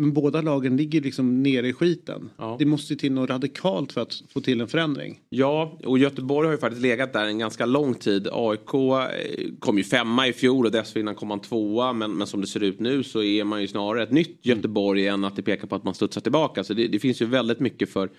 Men 0.00 0.12
båda 0.12 0.40
lagen 0.40 0.76
ligger 0.76 1.00
liksom 1.00 1.42
nere 1.42 1.68
i 1.68 1.72
skiten. 1.72 2.30
Ja. 2.36 2.56
Det 2.58 2.66
måste 2.66 2.96
till 2.96 3.12
något 3.12 3.30
radikalt 3.30 3.92
för 3.92 4.00
att 4.00 4.22
få 4.28 4.40
till 4.40 4.60
en 4.60 4.68
förändring. 4.68 5.20
Ja, 5.28 5.78
och 5.84 5.98
Göteborg 5.98 6.46
har 6.46 6.52
ju 6.52 6.58
faktiskt 6.58 6.82
legat 6.82 7.12
där 7.12 7.26
en 7.26 7.38
ganska 7.38 7.66
lång 7.66 7.94
tid. 7.94 8.28
AIK 8.32 8.74
eh, 8.74 9.50
kom 9.58 9.78
ju 9.78 9.84
femma 9.84 10.28
i 10.28 10.32
fjol 10.32 10.66
och 10.66 10.72
dessförinnan 10.72 11.14
kom 11.14 11.28
man 11.28 11.40
tvåa. 11.40 11.92
Men, 11.92 12.12
men 12.12 12.26
som 12.26 12.40
det 12.40 12.46
ser 12.46 12.62
ut 12.62 12.80
nu 12.80 13.02
så 13.02 13.22
är 13.22 13.44
man 13.44 13.60
ju 13.60 13.68
snarare 13.68 14.02
ett 14.02 14.10
nytt 14.10 14.38
Göteborg 14.42 15.06
än 15.06 15.24
att 15.24 15.36
det 15.36 15.42
pekar 15.42 15.66
på 15.66 15.74
att 15.74 15.84
man 15.84 15.94
studsar 15.94 16.20
tillbaka. 16.20 16.64
Så 16.64 16.74
det, 16.74 16.88
det 16.88 16.98
finns 16.98 17.22
ju 17.22 17.26
väldigt 17.26 17.60
mycket 17.60 17.90
för, 17.90 18.10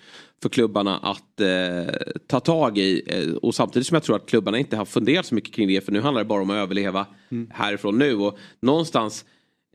för 0.42 0.50
klubbarna 0.50 0.98
att 0.98 1.42
eh, 1.42 1.94
ta 2.28 2.40
tag 2.40 2.78
i. 2.78 3.04
Eh, 3.08 3.36
och 3.36 3.56
samtidigt 3.56 3.88
som 3.88 3.96
jag 3.96 4.04
tror 4.04 4.16
att 4.16 4.30
klubbarna 4.30 4.60
inte 4.60 4.78
har 4.78 4.86
funderat 4.86 5.26
så 5.26 5.36
mycket 5.36 5.54
kring 5.54 5.68
det. 5.68 5.86
För 5.86 5.92
nu 5.92 6.02
handlar 6.02 6.24
det 6.24 6.28
bara 6.28 6.42
om 6.42 6.50
att 6.50 6.56
överleva 6.56 7.06
härifrån 7.50 7.98
nu. 7.98 8.16
Och 8.16 8.38
någonstans 8.60 9.26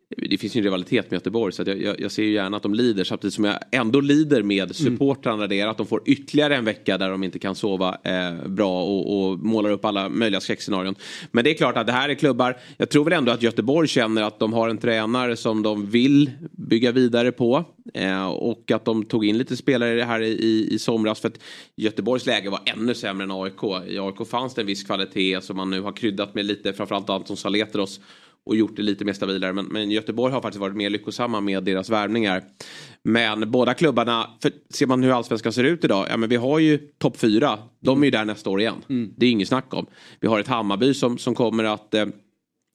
det 0.09 0.39
finns 0.39 0.57
ju 0.57 0.59
en 0.59 0.65
rivalitet 0.65 1.11
med 1.11 1.17
Göteborg 1.17 1.53
så 1.53 1.63
jag, 1.67 1.83
jag, 1.83 2.01
jag 2.01 2.13
ser 2.13 2.23
ju 2.23 2.33
gärna 2.33 2.57
att 2.57 2.63
de 2.63 2.75
lider 2.75 3.05
samtidigt 3.05 3.35
som 3.35 3.45
jag 3.45 3.59
ändå 3.71 4.01
lider 4.01 4.43
med 4.43 4.77
supportrarna 4.77 5.47
där. 5.47 5.67
Att 5.67 5.77
de 5.77 5.87
får 5.87 6.03
ytterligare 6.07 6.57
en 6.57 6.65
vecka 6.65 6.99
där 6.99 7.11
de 7.11 7.25
inte 7.25 7.39
kan 7.39 7.55
sova 7.55 7.99
eh, 8.03 8.49
bra 8.49 8.83
och, 8.83 9.31
och 9.31 9.39
målar 9.39 9.71
upp 9.71 9.85
alla 9.85 10.09
möjliga 10.09 10.41
skräckscenarion. 10.41 10.95
Men 11.31 11.45
det 11.45 11.51
är 11.51 11.55
klart 11.55 11.77
att 11.77 11.87
det 11.87 11.93
här 11.93 12.09
är 12.09 12.15
klubbar. 12.15 12.57
Jag 12.77 12.91
tror 12.91 13.05
väl 13.05 13.13
ändå 13.13 13.33
att 13.33 13.43
Göteborg 13.43 13.89
känner 13.89 14.23
att 14.23 14.39
de 14.39 14.53
har 14.53 14.69
en 14.69 14.79
tränare 14.79 15.37
som 15.37 15.63
de 15.63 15.87
vill 15.87 16.31
bygga 16.51 16.93
vidare 16.93 17.33
på. 17.33 17.65
Eh, 17.95 18.27
och 18.27 18.71
att 18.71 18.85
de 18.85 19.05
tog 19.05 19.25
in 19.25 19.39
lite 19.39 19.57
spelare 19.57 20.03
här 20.03 20.21
i, 20.21 20.29
i, 20.29 20.75
i 20.75 20.79
somras. 20.79 21.21
För 21.21 21.29
att 21.29 21.41
Göteborgs 21.77 22.27
läge 22.27 22.51
var 22.51 22.61
ännu 22.65 22.95
sämre 22.95 23.25
än 23.25 23.31
AIK. 23.31 23.63
I 23.89 23.99
AIK 23.99 24.29
fanns 24.29 24.55
det 24.55 24.61
en 24.61 24.67
viss 24.67 24.85
kvalitet 24.85 25.41
som 25.41 25.57
man 25.57 25.71
nu 25.71 25.81
har 25.81 25.93
kryddat 25.93 26.35
med 26.35 26.47
lite, 26.47 26.73
framförallt 26.73 27.11
Anton 27.11 27.37
Saletros 27.37 28.01
och 28.47 28.57
gjort 28.57 28.77
det 28.77 28.83
lite 28.83 29.05
mer 29.05 29.13
stabilare. 29.13 29.53
Men, 29.53 29.65
men 29.67 29.91
Göteborg 29.91 30.33
har 30.33 30.41
faktiskt 30.41 30.61
varit 30.61 30.77
mer 30.77 30.91
lyckosamma 30.91 31.41
med 31.41 31.65
deras 31.65 31.91
värvningar. 31.91 32.43
Men 33.03 33.51
båda 33.51 33.75
klubbarna, 33.75 34.31
för 34.43 34.53
ser 34.71 34.87
man 34.87 35.03
hur 35.03 35.11
allsvenskan 35.11 35.53
ser 35.53 35.65
ut 35.65 35.85
idag, 35.85 36.07
ja 36.11 36.17
men 36.17 36.29
vi 36.29 36.37
har 36.37 36.59
ju 36.59 36.79
topp 36.79 37.17
fyra. 37.17 37.59
De 37.81 38.03
är 38.03 38.05
ju 38.05 38.11
där 38.11 38.25
nästa 38.25 38.51
år 38.51 38.61
igen. 38.61 39.11
Det 39.17 39.27
är 39.27 39.31
inget 39.31 39.49
snack 39.49 39.75
om. 39.75 39.87
Vi 40.21 40.29
har 40.29 40.41
ett 40.41 40.49
Hammarby 40.49 40.95
som, 40.95 41.19
som 41.19 41.35
kommer 41.35 41.65
att 41.65 41.95
eh, 41.95 42.07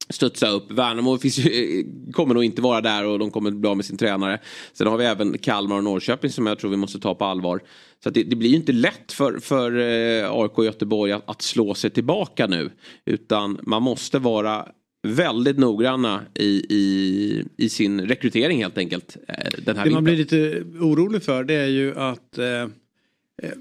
studsa 0.10 0.50
upp. 0.50 0.72
Värnamo 0.72 1.18
ju, 1.24 1.86
kommer 2.12 2.34
nog 2.34 2.44
inte 2.44 2.62
vara 2.62 2.82
där 2.82 3.06
och 3.06 3.20
de 3.20 3.32
kommer 3.32 3.52
bli 3.52 3.70
av 3.70 3.78
med 3.78 3.86
sin 3.86 3.98
tränare. 3.98 4.40
Sen 4.74 4.88
har 4.88 4.98
vi 4.98 5.06
även 5.06 5.38
Kalmar 5.38 5.78
och 5.78 5.84
Norrköping 5.84 6.32
som 6.32 6.48
jag 6.48 6.60
tror 6.60 6.72
vi 6.72 6.78
måste 6.78 7.00
ta 7.00 7.16
på 7.16 7.26
allvar. 7.26 7.62
Så 8.04 8.10
det, 8.10 8.24
det 8.24 8.36
blir 8.36 8.50
ju 8.50 8.56
inte 8.56 8.72
lätt 8.72 9.12
för, 9.12 9.40
för 9.40 9.80
eh, 9.80 10.32
AIK 10.32 10.58
och 10.58 10.66
Göteborg 10.66 11.12
att, 11.12 11.30
att 11.30 11.42
slå 11.42 11.74
sig 11.74 11.90
tillbaka 11.90 12.48
nu. 12.48 12.72
Utan 13.06 13.60
man 13.62 13.84
måste 13.84 14.20
vara 14.20 14.68
väldigt 15.04 15.58
noggranna 15.58 16.22
i, 16.34 16.66
i, 16.70 17.46
i 17.58 17.70
sin 17.70 18.02
rekrytering 18.02 18.58
helt 18.64 18.78
enkelt. 18.78 19.18
eh, 19.28 19.36
Den 19.66 19.78
här 19.78 19.86
Det 19.86 19.92
man 19.92 20.04
vintern. 20.04 20.28
blir 20.30 20.40
lite 20.42 20.64
orolig 20.80 21.24
för 21.24 21.44
det 21.44 21.54
är 21.54 21.68
ju 21.68 21.96
att 21.96 22.38
eh, 22.38 22.46
eh, 23.44 23.52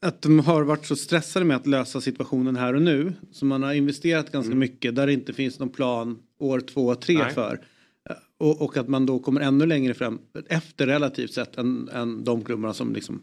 att 0.00 0.22
de 0.22 0.38
har 0.40 0.62
varit 0.62 0.86
så 0.86 0.96
stressade 0.96 1.44
med 1.44 1.56
att 1.56 1.66
lösa 1.66 2.00
situationen 2.00 2.56
här 2.56 2.74
och 2.74 2.82
nu. 2.82 3.12
Så 3.32 3.46
man 3.46 3.62
har 3.62 3.74
investerat 3.74 4.32
ganska 4.32 4.54
mycket 4.54 4.94
där 4.94 5.06
det 5.06 5.12
inte 5.12 5.32
finns 5.32 5.58
någon 5.58 5.68
plan 5.68 6.18
år 6.38 6.60
två 6.60 6.86
och 6.86 7.00
tre 7.00 7.18
Nej. 7.18 7.34
för. 7.34 7.60
Eh, 8.10 8.16
Och, 8.38 8.62
och 8.62 8.76
att 8.76 8.88
man 8.88 9.06
då 9.06 9.18
kommer 9.18 9.40
ännu 9.40 9.66
längre 9.66 9.94
fram 9.94 10.18
efter 10.48 10.86
relativt 10.86 11.32
sett 11.32 11.56
än, 11.58 11.88
än 11.92 12.24
de 12.24 12.44
klubbarna 12.44 12.74
som 12.74 12.92
liksom 12.94 13.22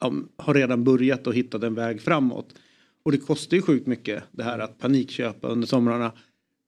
ja, 0.00 0.12
har 0.36 0.54
redan 0.54 0.84
börjat 0.84 1.26
och 1.26 1.34
hittat 1.34 1.62
en 1.62 1.74
väg 1.74 2.00
framåt. 2.02 2.54
Och 3.02 3.12
det 3.12 3.18
kostar 3.18 3.56
ju 3.56 3.62
sjukt 3.62 3.86
mycket 3.86 4.24
det 4.30 4.42
här 4.42 4.58
att 4.58 4.78
panikköpa 4.78 5.48
under 5.48 5.66
somrarna. 5.66 6.12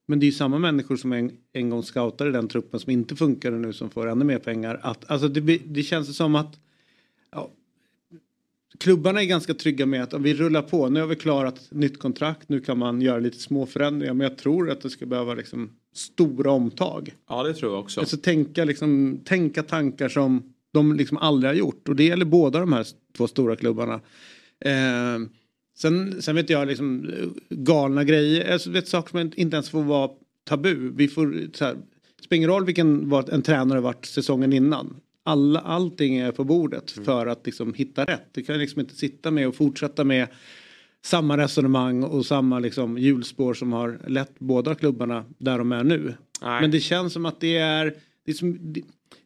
Men 0.05 0.19
det 0.19 0.23
är 0.23 0.27
ju 0.27 0.31
samma 0.31 0.59
människor 0.59 0.95
som 0.95 1.13
en, 1.13 1.31
en 1.53 1.69
gång 1.69 1.83
scoutade 1.83 2.31
den 2.31 2.47
truppen 2.47 2.79
som 2.79 2.91
inte 2.91 3.15
funkade 3.15 3.57
nu 3.57 3.73
som 3.73 3.89
får 3.89 4.09
ännu 4.09 4.25
mer 4.25 4.39
pengar. 4.39 4.79
Att, 4.83 5.11
alltså 5.11 5.27
det, 5.27 5.57
det 5.65 5.83
känns 5.83 6.17
som 6.17 6.35
att 6.35 6.59
ja, 7.31 7.51
klubbarna 8.79 9.21
är 9.21 9.25
ganska 9.25 9.53
trygga 9.53 9.85
med 9.85 10.03
att 10.03 10.13
vi 10.13 10.33
rullar 10.33 10.61
på. 10.61 10.89
Nu 10.89 10.99
har 10.99 11.07
vi 11.07 11.15
klarat 11.15 11.57
ett 11.57 11.71
nytt 11.71 11.99
kontrakt. 11.99 12.49
Nu 12.49 12.61
kan 12.61 12.77
man 12.77 13.01
göra 13.01 13.19
lite 13.19 13.39
små 13.39 13.65
förändringar. 13.65 14.13
Men 14.13 14.27
jag 14.27 14.37
tror 14.37 14.69
att 14.69 14.81
det 14.81 14.89
ska 14.89 15.05
behöva 15.05 15.33
liksom 15.33 15.69
stora 15.93 16.51
omtag. 16.51 17.15
Ja 17.29 17.43
det 17.43 17.53
tror 17.53 17.71
jag 17.71 17.79
också. 17.79 17.99
Alltså 17.99 18.17
tänka, 18.17 18.65
liksom, 18.65 19.19
tänka 19.25 19.63
tankar 19.63 20.09
som 20.09 20.53
de 20.71 20.95
liksom 20.95 21.17
aldrig 21.17 21.49
har 21.49 21.55
gjort. 21.55 21.89
Och 21.89 21.95
det 21.95 22.03
gäller 22.03 22.25
båda 22.25 22.59
de 22.59 22.73
här 22.73 22.87
två 23.17 23.27
stora 23.27 23.55
klubbarna. 23.55 24.01
Eh, 24.59 25.19
sen, 25.75 26.21
sen 26.21 26.35
vet 26.35 26.49
jag 26.49 26.67
liksom 26.67 27.09
eh, 27.09 27.29
galna 27.49 28.03
grejer. 28.03 28.53
Alltså, 28.53 28.69
vet, 28.69 28.87
saker 28.87 29.09
som 29.09 29.19
inte 29.19 29.55
ens 29.55 29.69
får 29.69 29.83
vara 29.83 30.11
tabu. 30.43 30.91
Vi 30.95 31.07
får, 31.07 31.55
så 31.57 31.65
här, 31.65 31.77
spelar 32.21 32.37
ingen 32.37 32.49
roll 32.49 32.65
vilken 32.65 33.09
var 33.09 33.33
en 33.33 33.41
tränare 33.41 33.81
varit 33.81 34.05
säsongen 34.05 34.53
innan. 34.53 34.95
Alla, 35.25 35.59
allting 35.59 36.17
är 36.17 36.31
på 36.31 36.43
bordet 36.43 36.91
för 36.91 37.27
att 37.27 37.45
liksom, 37.45 37.73
hitta 37.73 38.05
rätt. 38.05 38.27
Du 38.31 38.43
kan 38.43 38.59
liksom 38.59 38.79
inte 38.79 38.95
sitta 38.95 39.31
med 39.31 39.47
och 39.47 39.55
fortsätta 39.55 40.03
med 40.03 40.27
samma 41.05 41.37
resonemang 41.37 42.03
och 42.03 42.25
samma 42.25 42.59
liksom, 42.59 42.97
hjulspår 42.97 43.53
som 43.53 43.73
har 43.73 43.99
lett 44.07 44.39
båda 44.39 44.75
klubbarna 44.75 45.25
där 45.37 45.57
de 45.57 45.71
är 45.71 45.83
nu. 45.83 46.13
Nej. 46.41 46.61
Men 46.61 46.71
det 46.71 46.79
känns 46.79 47.13
som 47.13 47.25
att 47.25 47.39
det 47.39 47.57
är, 47.57 47.95
det 48.25 48.31
är 48.31 48.35
som, 48.35 48.73
det, 48.73 48.81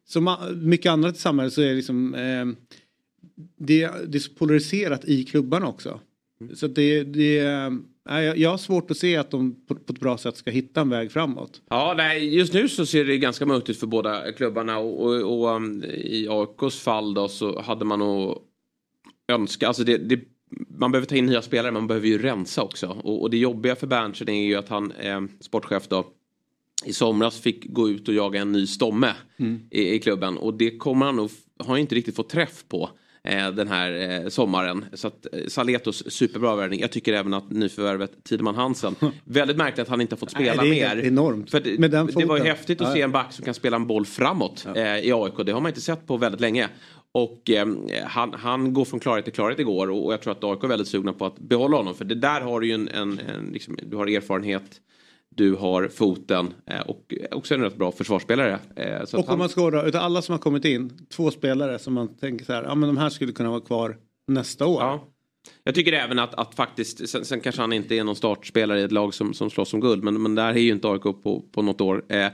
som 0.08 0.38
mycket 0.62 0.92
annat 0.92 1.16
i 1.16 1.20
samhället 1.20 1.54
så 1.54 1.62
är 1.62 1.68
det 1.68 1.74
liksom 1.74 2.14
eh, 2.14 2.46
det, 3.58 3.90
det 4.08 4.18
är 4.18 4.20
så 4.20 4.34
polariserat 4.34 5.06
i 5.06 5.24
klubbarna 5.24 5.68
också. 5.68 6.00
Så 6.56 6.66
att 6.66 6.76
det, 6.76 7.04
det 7.04 7.44
nej, 8.10 8.42
jag- 8.42 8.50
har 8.50 8.58
svårt 8.58 8.92
att 8.92 8.98
se 8.98 9.18
att 9.18 9.32
de 9.32 9.56
på, 9.68 9.74
ett 9.74 10.00
bra 10.00 10.18
sätt 10.18 10.38
ska 10.38 10.52
hitta 10.52 10.82
en 10.82 10.90
väg 10.90 11.12
framåt. 11.12 11.62
Ja, 11.70 11.94
nej, 11.98 12.36
just 12.36 12.54
nu 12.54 12.70
så 12.70 12.86
ser 12.86 13.06
det 13.06 13.18
ganska 13.18 13.46
mörkt 13.46 13.70
ut 13.70 13.80
för 13.80 13.88
båda 13.88 14.32
klubbarna 14.32 14.78
och, 14.78 15.06
och, 15.06 15.40
och 15.42 15.56
um, 15.56 15.84
i 15.84 16.28
AIKs 16.30 16.80
fall 16.80 17.14
då 17.14 17.28
så 17.28 17.62
hade 17.62 17.86
man 17.86 18.00
nog 18.00 18.38
önskat, 19.28 19.68
alltså 19.68 19.84
det, 19.84 19.98
det, 19.98 20.20
man 20.78 20.92
behöver 20.92 21.08
ta 21.08 21.16
in 21.16 21.26
nya 21.26 21.42
spelare, 21.42 21.72
man 21.72 21.88
behöver 21.88 22.08
ju 22.08 22.18
rensa 22.18 22.64
också. 22.64 22.88
Och, 22.88 23.22
och 23.22 23.30
det 23.30 23.38
jobbiga 23.38 23.76
för 23.76 23.88
Berntsen 23.88 24.30
är 24.30 24.46
ju 24.46 24.56
att 24.56 24.70
han, 24.70 24.92
eh, 24.92 25.22
sportchef 25.40 25.88
då, 25.88 26.08
i 26.86 26.94
somras 26.94 27.40
fick 27.42 27.66
gå 27.74 27.90
ut 27.90 28.08
och 28.08 28.14
jaga 28.14 28.42
en 28.42 28.52
ny 28.52 28.68
stomme 28.68 29.14
i, 29.72 29.94
i 29.94 30.00
klubben 30.00 30.38
och 30.38 30.54
det 30.54 30.78
kommer 30.78 31.06
han 31.06 31.16
nog, 31.16 31.30
har 31.60 31.78
inte 31.78 31.96
riktigt 31.96 32.16
fått 32.16 32.30
träff 32.30 32.66
på 32.68 32.84
eh, 32.84 32.90
den 33.32 33.68
här 33.68 34.22
eh, 34.24 34.30
sommaren. 34.30 34.86
Så 34.94 35.08
att 35.08 35.26
eh, 35.34 35.40
Saletos 35.48 36.04
superbra 36.12 36.56
värvning. 36.56 36.80
Jag 36.80 36.92
tycker 36.92 37.14
även 37.14 37.34
att 37.34 37.52
nyförvärvet 37.52 38.24
Tideman 38.24 38.56
Hansen, 38.56 38.96
väldigt 39.24 39.58
märkligt 39.58 39.80
att 39.80 39.90
han 39.90 40.02
inte 40.02 40.16
har 40.16 40.18
fått 40.18 40.32
spela 40.32 40.62
Nej, 40.62 40.72
det 40.72 40.82
är 40.82 40.96
mer. 40.96 41.06
enormt. 41.06 41.52
För 41.52 41.60
det, 41.60 41.88
det 42.20 42.26
var 42.26 42.38
ju 42.38 42.44
häftigt 42.44 42.82
att 42.82 42.88
Ja, 42.88 42.94
se 42.94 43.00
ja. 43.00 43.06
en 43.06 43.12
back 43.12 43.34
som 43.34 43.46
kan 43.46 43.54
spela 43.54 43.76
en 43.76 43.88
boll 43.88 44.06
framåt 44.06 44.68
eh, 44.76 44.98
i 44.98 45.12
AIK. 45.14 45.34
Det 45.46 45.52
har 45.52 45.62
man 45.62 45.70
inte 45.70 45.82
sett 45.82 46.08
på 46.08 46.18
väldigt 46.18 46.42
länge. 46.42 46.70
Och 47.12 47.50
eh, 47.50 47.68
han, 48.06 48.34
han 48.34 48.74
går 48.74 48.86
från 48.86 49.00
klarhet 49.00 49.26
till 49.26 49.34
klarhet 49.34 49.60
igår 49.60 49.90
och, 49.90 50.06
och 50.06 50.14
jag 50.14 50.22
tror 50.22 50.32
att 50.32 50.44
AIK 50.44 50.64
är 50.64 50.68
väldigt 50.68 50.88
sugna 50.88 51.14
på 51.14 51.26
att 51.26 51.40
behålla 51.40 51.78
honom. 51.78 51.96
För 51.96 52.06
det 52.06 52.16
där 52.16 52.42
har 52.42 52.60
du 52.60 52.68
ju 52.68 52.74
en, 52.74 52.88
en, 52.88 53.20
en 53.20 53.50
liksom, 53.54 53.78
du 53.84 53.98
har 53.98 54.08
erfarenhet, 54.08 54.82
du 55.38 55.56
har 55.56 55.88
foten 55.88 56.54
eh, 56.66 56.82
och 56.82 57.14
också 57.32 57.54
en 57.54 57.62
rätt 57.62 57.78
bra 57.78 57.92
försvarsspelare. 57.92 58.60
Eh, 58.76 59.06
så 59.06 59.20
Och 59.20 59.30
om 59.30 59.40
man 59.40 59.50
ska 59.50 59.72
då, 59.72 59.86
utav 59.86 60.02
alla 60.02 60.22
som 60.22 60.34
har 60.34 60.40
kommit 60.40 60.66
in, 60.66 61.08
två 61.10 61.32
spelare 61.32 61.80
som 61.80 61.94
man 61.94 62.18
tänker 62.18 62.46
så 62.46 62.54
här, 62.54 62.64
ja 62.64 62.76
men 62.76 62.90
de 62.90 62.98
här 62.98 63.10
skulle 63.10 63.32
kunna 63.32 63.50
vara 63.50 63.62
kvar 63.62 63.98
nästa 64.28 64.66
år. 64.66 64.82
Ja. 64.82 65.08
Jag 65.64 65.76
tycker 65.76 65.94
även 65.94 66.20
att, 66.20 66.34
att 66.34 66.56
faktiskt, 66.56 67.10
sen, 67.10 67.26
sen 67.26 67.40
kanske 67.42 67.62
han 67.62 67.74
inte 67.74 67.96
är 67.96 68.04
någon 68.04 68.16
startspelare 68.16 68.80
i 68.80 68.84
ett 68.84 68.92
lag 68.92 69.14
som, 69.14 69.34
som 69.34 69.50
slåss 69.50 69.74
om 69.74 69.80
guld, 69.80 70.04
men, 70.04 70.22
men 70.22 70.36
där 70.36 70.54
är 70.54 70.60
ju 70.60 70.72
inte 70.72 70.88
AIK 70.88 71.04
på, 71.04 71.46
på 71.52 71.62
något 71.62 71.82
år. 71.82 72.06
Eh, 72.10 72.28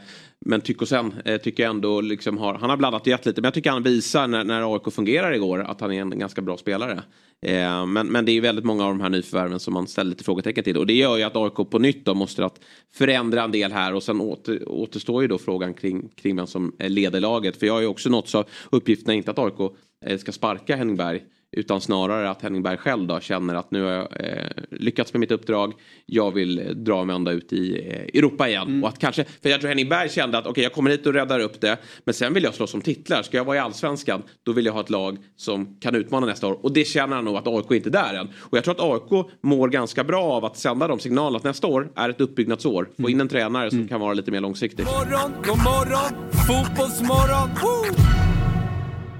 men 0.45 0.61
Tykosen 0.61 1.13
eh, 1.25 1.37
tycker 1.37 1.63
jag 1.63 1.69
ändå 1.69 2.01
liksom 2.01 2.37
har, 2.37 2.53
han 2.53 2.69
har 2.69 2.77
blandat 2.77 3.01
och 3.01 3.07
gett 3.07 3.25
lite, 3.25 3.41
men 3.41 3.47
jag 3.47 3.53
tycker 3.53 3.71
han 3.71 3.83
visar 3.83 4.27
när, 4.27 4.43
när 4.43 4.73
AIK 4.73 4.93
fungerar 4.93 5.31
igår 5.33 5.59
att 5.59 5.81
han 5.81 5.91
är 5.91 6.01
en 6.01 6.19
ganska 6.19 6.41
bra 6.41 6.57
spelare. 6.57 7.03
Eh, 7.41 7.85
men, 7.85 8.07
men 8.07 8.25
det 8.25 8.31
är 8.31 8.41
väldigt 8.41 8.65
många 8.65 8.85
av 8.85 8.89
de 8.89 9.01
här 9.01 9.09
nyförvärven 9.09 9.59
som 9.59 9.73
man 9.73 9.87
ställer 9.87 10.09
lite 10.09 10.23
frågetecken 10.23 10.63
till 10.63 10.77
och 10.77 10.87
det 10.87 10.93
gör 10.93 11.17
ju 11.17 11.23
att 11.23 11.35
AIK 11.35 11.69
på 11.69 11.79
nytt 11.79 12.05
då 12.05 12.13
måste 12.13 12.45
att 12.45 12.59
förändra 12.93 13.43
en 13.43 13.51
del 13.51 13.71
här 13.71 13.93
och 13.93 14.03
sen 14.03 14.21
åter, 14.21 14.69
återstår 14.69 15.21
ju 15.21 15.27
då 15.27 15.37
frågan 15.37 15.73
kring, 15.73 16.09
kring 16.09 16.35
vem 16.35 16.47
som 16.47 16.75
leder 16.79 17.19
laget. 17.19 17.57
För 17.57 17.65
jag 17.65 17.73
har 17.73 17.81
ju 17.81 17.87
också 17.87 18.09
nått 18.09 18.27
så 18.27 18.45
uppgifterna 18.71 19.13
inte 19.13 19.31
att 19.31 19.39
AIK 19.39 19.59
eh, 20.05 20.17
ska 20.17 20.31
sparka 20.31 20.75
Henning 20.75 20.95
Berg 20.95 21.21
utan 21.53 21.81
snarare 21.81 22.29
att 22.29 22.41
Henning 22.41 22.63
Berg 22.63 22.77
själv 22.77 23.07
då 23.07 23.19
känner 23.19 23.55
att 23.55 23.71
nu 23.71 23.83
har 23.83 23.91
jag 23.91 24.07
eh, 24.19 24.47
lyckats 24.71 25.13
med 25.13 25.19
mitt 25.19 25.31
uppdrag. 25.31 25.73
Jag 26.05 26.31
vill 26.31 26.59
eh, 26.59 26.65
dra 26.65 27.03
mig 27.03 27.15
ända 27.15 27.31
ut 27.31 27.53
i 27.53 27.89
eh, 27.89 28.19
Europa 28.19 28.49
igen. 28.49 28.83
Och 28.83 28.89
att 28.89 28.99
kanske, 28.99 29.25
för 29.41 29.49
jag 29.49 29.59
tror 29.59 29.69
Henning 29.69 29.89
Berg 29.89 30.09
kände 30.09 30.37
att 30.37 30.47
okej 30.47 30.63
jag 30.63 30.73
kommer 30.73 30.91
hit 30.91 31.07
och 31.07 31.13
räddar 31.13 31.39
upp 31.39 31.61
det. 31.61 31.77
Men 32.03 32.13
sen 32.13 32.33
vill 32.33 32.43
jag 32.43 32.53
slåss 32.53 32.73
om 32.73 32.81
titlar. 32.81 33.23
Ska 33.23 33.37
jag 33.37 33.45
vara 33.45 33.57
i 33.57 33.59
allsvenskan 33.59 34.21
då 34.43 34.51
vill 34.51 34.65
jag 34.65 34.73
ha 34.73 34.81
ett 34.81 34.89
lag 34.89 35.17
som 35.35 35.79
kan 35.79 35.95
utmana 35.95 36.25
nästa 36.25 36.47
år. 36.47 36.65
Och 36.65 36.73
det 36.73 36.85
känner 36.85 37.15
han 37.15 37.25
nog 37.25 37.35
att 37.35 37.47
AIK 37.47 37.71
inte 37.71 37.89
är 37.89 37.91
där 37.91 38.13
än. 38.13 38.27
Och 38.35 38.57
jag 38.57 38.63
tror 38.63 38.73
att 38.73 39.11
AIK 39.11 39.25
mår 39.41 39.69
ganska 39.69 40.03
bra 40.03 40.23
av 40.23 40.45
att 40.45 40.57
sända 40.57 40.87
de 40.87 40.99
signalerna 40.99 41.37
att 41.37 41.43
nästa 41.43 41.67
år 41.67 41.91
är 41.95 42.09
ett 42.09 42.21
uppbyggnadsår. 42.21 42.89
Få 43.01 43.09
in 43.09 43.21
en 43.21 43.27
tränare 43.27 43.69
som 43.69 43.87
kan 43.87 43.99
vara 43.99 44.13
lite 44.13 44.31
mer 44.31 44.41
långsiktig. 44.41 44.85
morgon, 44.85 45.31
god 45.45 45.57
morgon, 45.57 46.31
fotbollsmorgon. 46.47 47.49
Woo! 47.61 48.42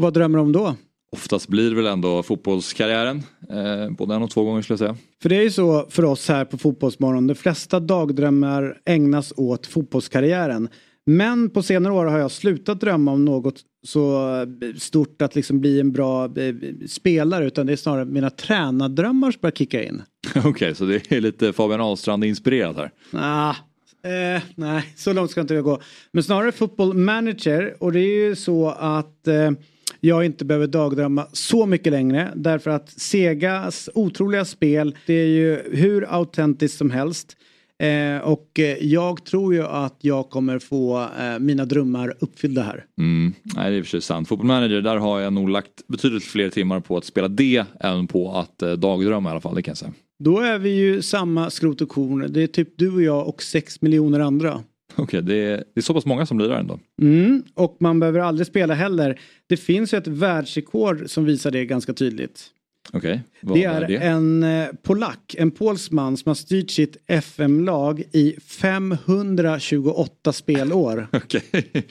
Vad 0.00 0.14
drömmer 0.14 0.38
du 0.38 0.42
om 0.42 0.52
då? 0.52 0.76
Oftast 1.12 1.48
blir 1.48 1.70
det 1.70 1.76
väl 1.76 1.86
ändå 1.86 2.22
fotbollskarriären. 2.22 3.22
Eh, 3.50 3.90
både 3.90 4.14
en 4.14 4.22
och 4.22 4.30
två 4.30 4.44
gånger 4.44 4.62
skulle 4.62 4.72
jag 4.72 4.78
säga. 4.78 4.96
För 5.22 5.28
det 5.28 5.36
är 5.36 5.42
ju 5.42 5.50
så 5.50 5.86
för 5.90 6.04
oss 6.04 6.28
här 6.28 6.44
på 6.44 6.58
Fotbollsmorgon. 6.58 7.26
De 7.26 7.34
flesta 7.34 7.80
dagdrömmar 7.80 8.78
ägnas 8.84 9.32
åt 9.36 9.66
fotbollskarriären. 9.66 10.68
Men 11.06 11.50
på 11.50 11.62
senare 11.62 11.92
år 11.92 12.04
har 12.04 12.18
jag 12.18 12.30
slutat 12.30 12.80
drömma 12.80 13.12
om 13.12 13.24
något 13.24 13.60
så 13.86 14.30
stort 14.78 15.22
att 15.22 15.34
liksom 15.34 15.60
bli 15.60 15.80
en 15.80 15.92
bra 15.92 16.24
eh, 16.24 16.54
spelare 16.88 17.46
utan 17.46 17.66
det 17.66 17.72
är 17.72 17.76
snarare 17.76 18.04
mina 18.04 18.30
tränardrömmar 18.30 19.30
som 19.30 19.38
börjar 19.40 19.52
kicka 19.52 19.84
in. 19.84 20.02
Okej, 20.36 20.50
okay, 20.50 20.74
så 20.74 20.84
det 20.84 21.12
är 21.12 21.20
lite 21.20 21.52
Fabian 21.52 21.80
Ahlstrand 21.80 22.24
inspirerat 22.24 22.76
här? 22.76 22.90
Ah, 23.12 23.50
eh, 24.08 24.42
nej, 24.54 24.92
så 24.96 25.12
långt 25.12 25.30
ska 25.30 25.40
inte 25.40 25.54
jag 25.54 25.64
gå. 25.64 25.80
Men 26.12 26.22
snarare 26.22 26.52
football 26.52 26.94
manager 26.94 27.76
och 27.80 27.92
det 27.92 28.00
är 28.00 28.28
ju 28.28 28.36
så 28.36 28.68
att 28.68 29.28
eh, 29.28 29.50
jag 30.06 30.24
inte 30.24 30.44
behöver 30.44 30.66
dagdrömma 30.66 31.26
så 31.32 31.66
mycket 31.66 31.92
längre. 31.92 32.32
Därför 32.36 32.70
att 32.70 32.90
Segas 32.90 33.90
otroliga 33.94 34.44
spel, 34.44 34.96
det 35.06 35.14
är 35.14 35.26
ju 35.26 35.62
hur 35.72 36.14
autentiskt 36.14 36.78
som 36.78 36.90
helst. 36.90 37.36
Eh, 37.78 38.18
och 38.18 38.58
eh, 38.58 38.76
jag 38.80 39.24
tror 39.24 39.54
ju 39.54 39.62
att 39.62 39.98
jag 40.00 40.30
kommer 40.30 40.58
få 40.58 41.08
eh, 41.20 41.38
mina 41.38 41.64
drömmar 41.64 42.14
uppfyllda 42.20 42.62
här. 42.62 42.84
Mm. 42.98 43.32
Nej, 43.42 43.70
det 43.70 43.76
är 43.76 43.82
för 43.82 43.90
sig 43.90 44.02
sant. 44.02 44.28
Football 44.28 44.46
Manager, 44.46 44.80
där 44.80 44.96
har 44.96 45.20
jag 45.20 45.32
nog 45.32 45.48
lagt 45.48 45.86
betydligt 45.88 46.24
fler 46.24 46.50
timmar 46.50 46.80
på 46.80 46.96
att 46.96 47.04
spela 47.04 47.28
det 47.28 47.64
än 47.80 48.06
på 48.06 48.32
att 48.32 48.62
eh, 48.62 48.72
dagdrömma 48.72 49.28
i 49.28 49.32
alla 49.32 49.40
fall, 49.40 49.54
det 49.54 49.62
kan 49.62 49.70
jag 49.70 49.78
säga. 49.78 49.92
Då 50.18 50.38
är 50.38 50.58
vi 50.58 50.70
ju 50.70 51.02
samma 51.02 51.50
skrot 51.50 51.80
och 51.80 51.88
korn. 51.88 52.26
Det 52.28 52.42
är 52.42 52.46
typ 52.46 52.68
du 52.78 52.94
och 52.94 53.02
jag 53.02 53.28
och 53.28 53.42
sex 53.42 53.82
miljoner 53.82 54.20
andra. 54.20 54.62
Okej, 54.98 55.04
okay, 55.04 55.20
det, 55.20 55.34
är, 55.34 55.56
det 55.56 55.80
är 55.80 55.82
så 55.82 55.94
pass 55.94 56.06
många 56.06 56.26
som 56.26 56.38
lirar 56.38 56.60
ändå. 56.60 56.78
Mm, 57.02 57.42
och 57.54 57.76
man 57.80 58.00
behöver 58.00 58.20
aldrig 58.20 58.46
spela 58.46 58.74
heller. 58.74 59.20
Det 59.46 59.56
finns 59.56 59.94
ju 59.94 59.98
ett 59.98 60.06
världsrekord 60.06 61.10
som 61.10 61.24
visar 61.24 61.50
det 61.50 61.64
ganska 61.64 61.92
tydligt. 61.92 62.50
Okej, 62.92 63.20
okay, 63.42 63.54
det 63.54 63.64
är, 63.64 63.82
är 63.82 63.88
det? 63.88 63.96
en 63.96 64.42
eh, 64.42 64.68
polack, 64.82 65.34
en 65.38 65.50
polsman 65.50 66.16
som 66.16 66.30
har 66.30 66.34
styrt 66.34 66.70
sitt 66.70 66.96
FM-lag 67.06 68.02
i 68.12 68.36
528 68.40 70.32
spelår. 70.32 71.08
Okej. 71.12 71.42
Okay. 71.52 71.82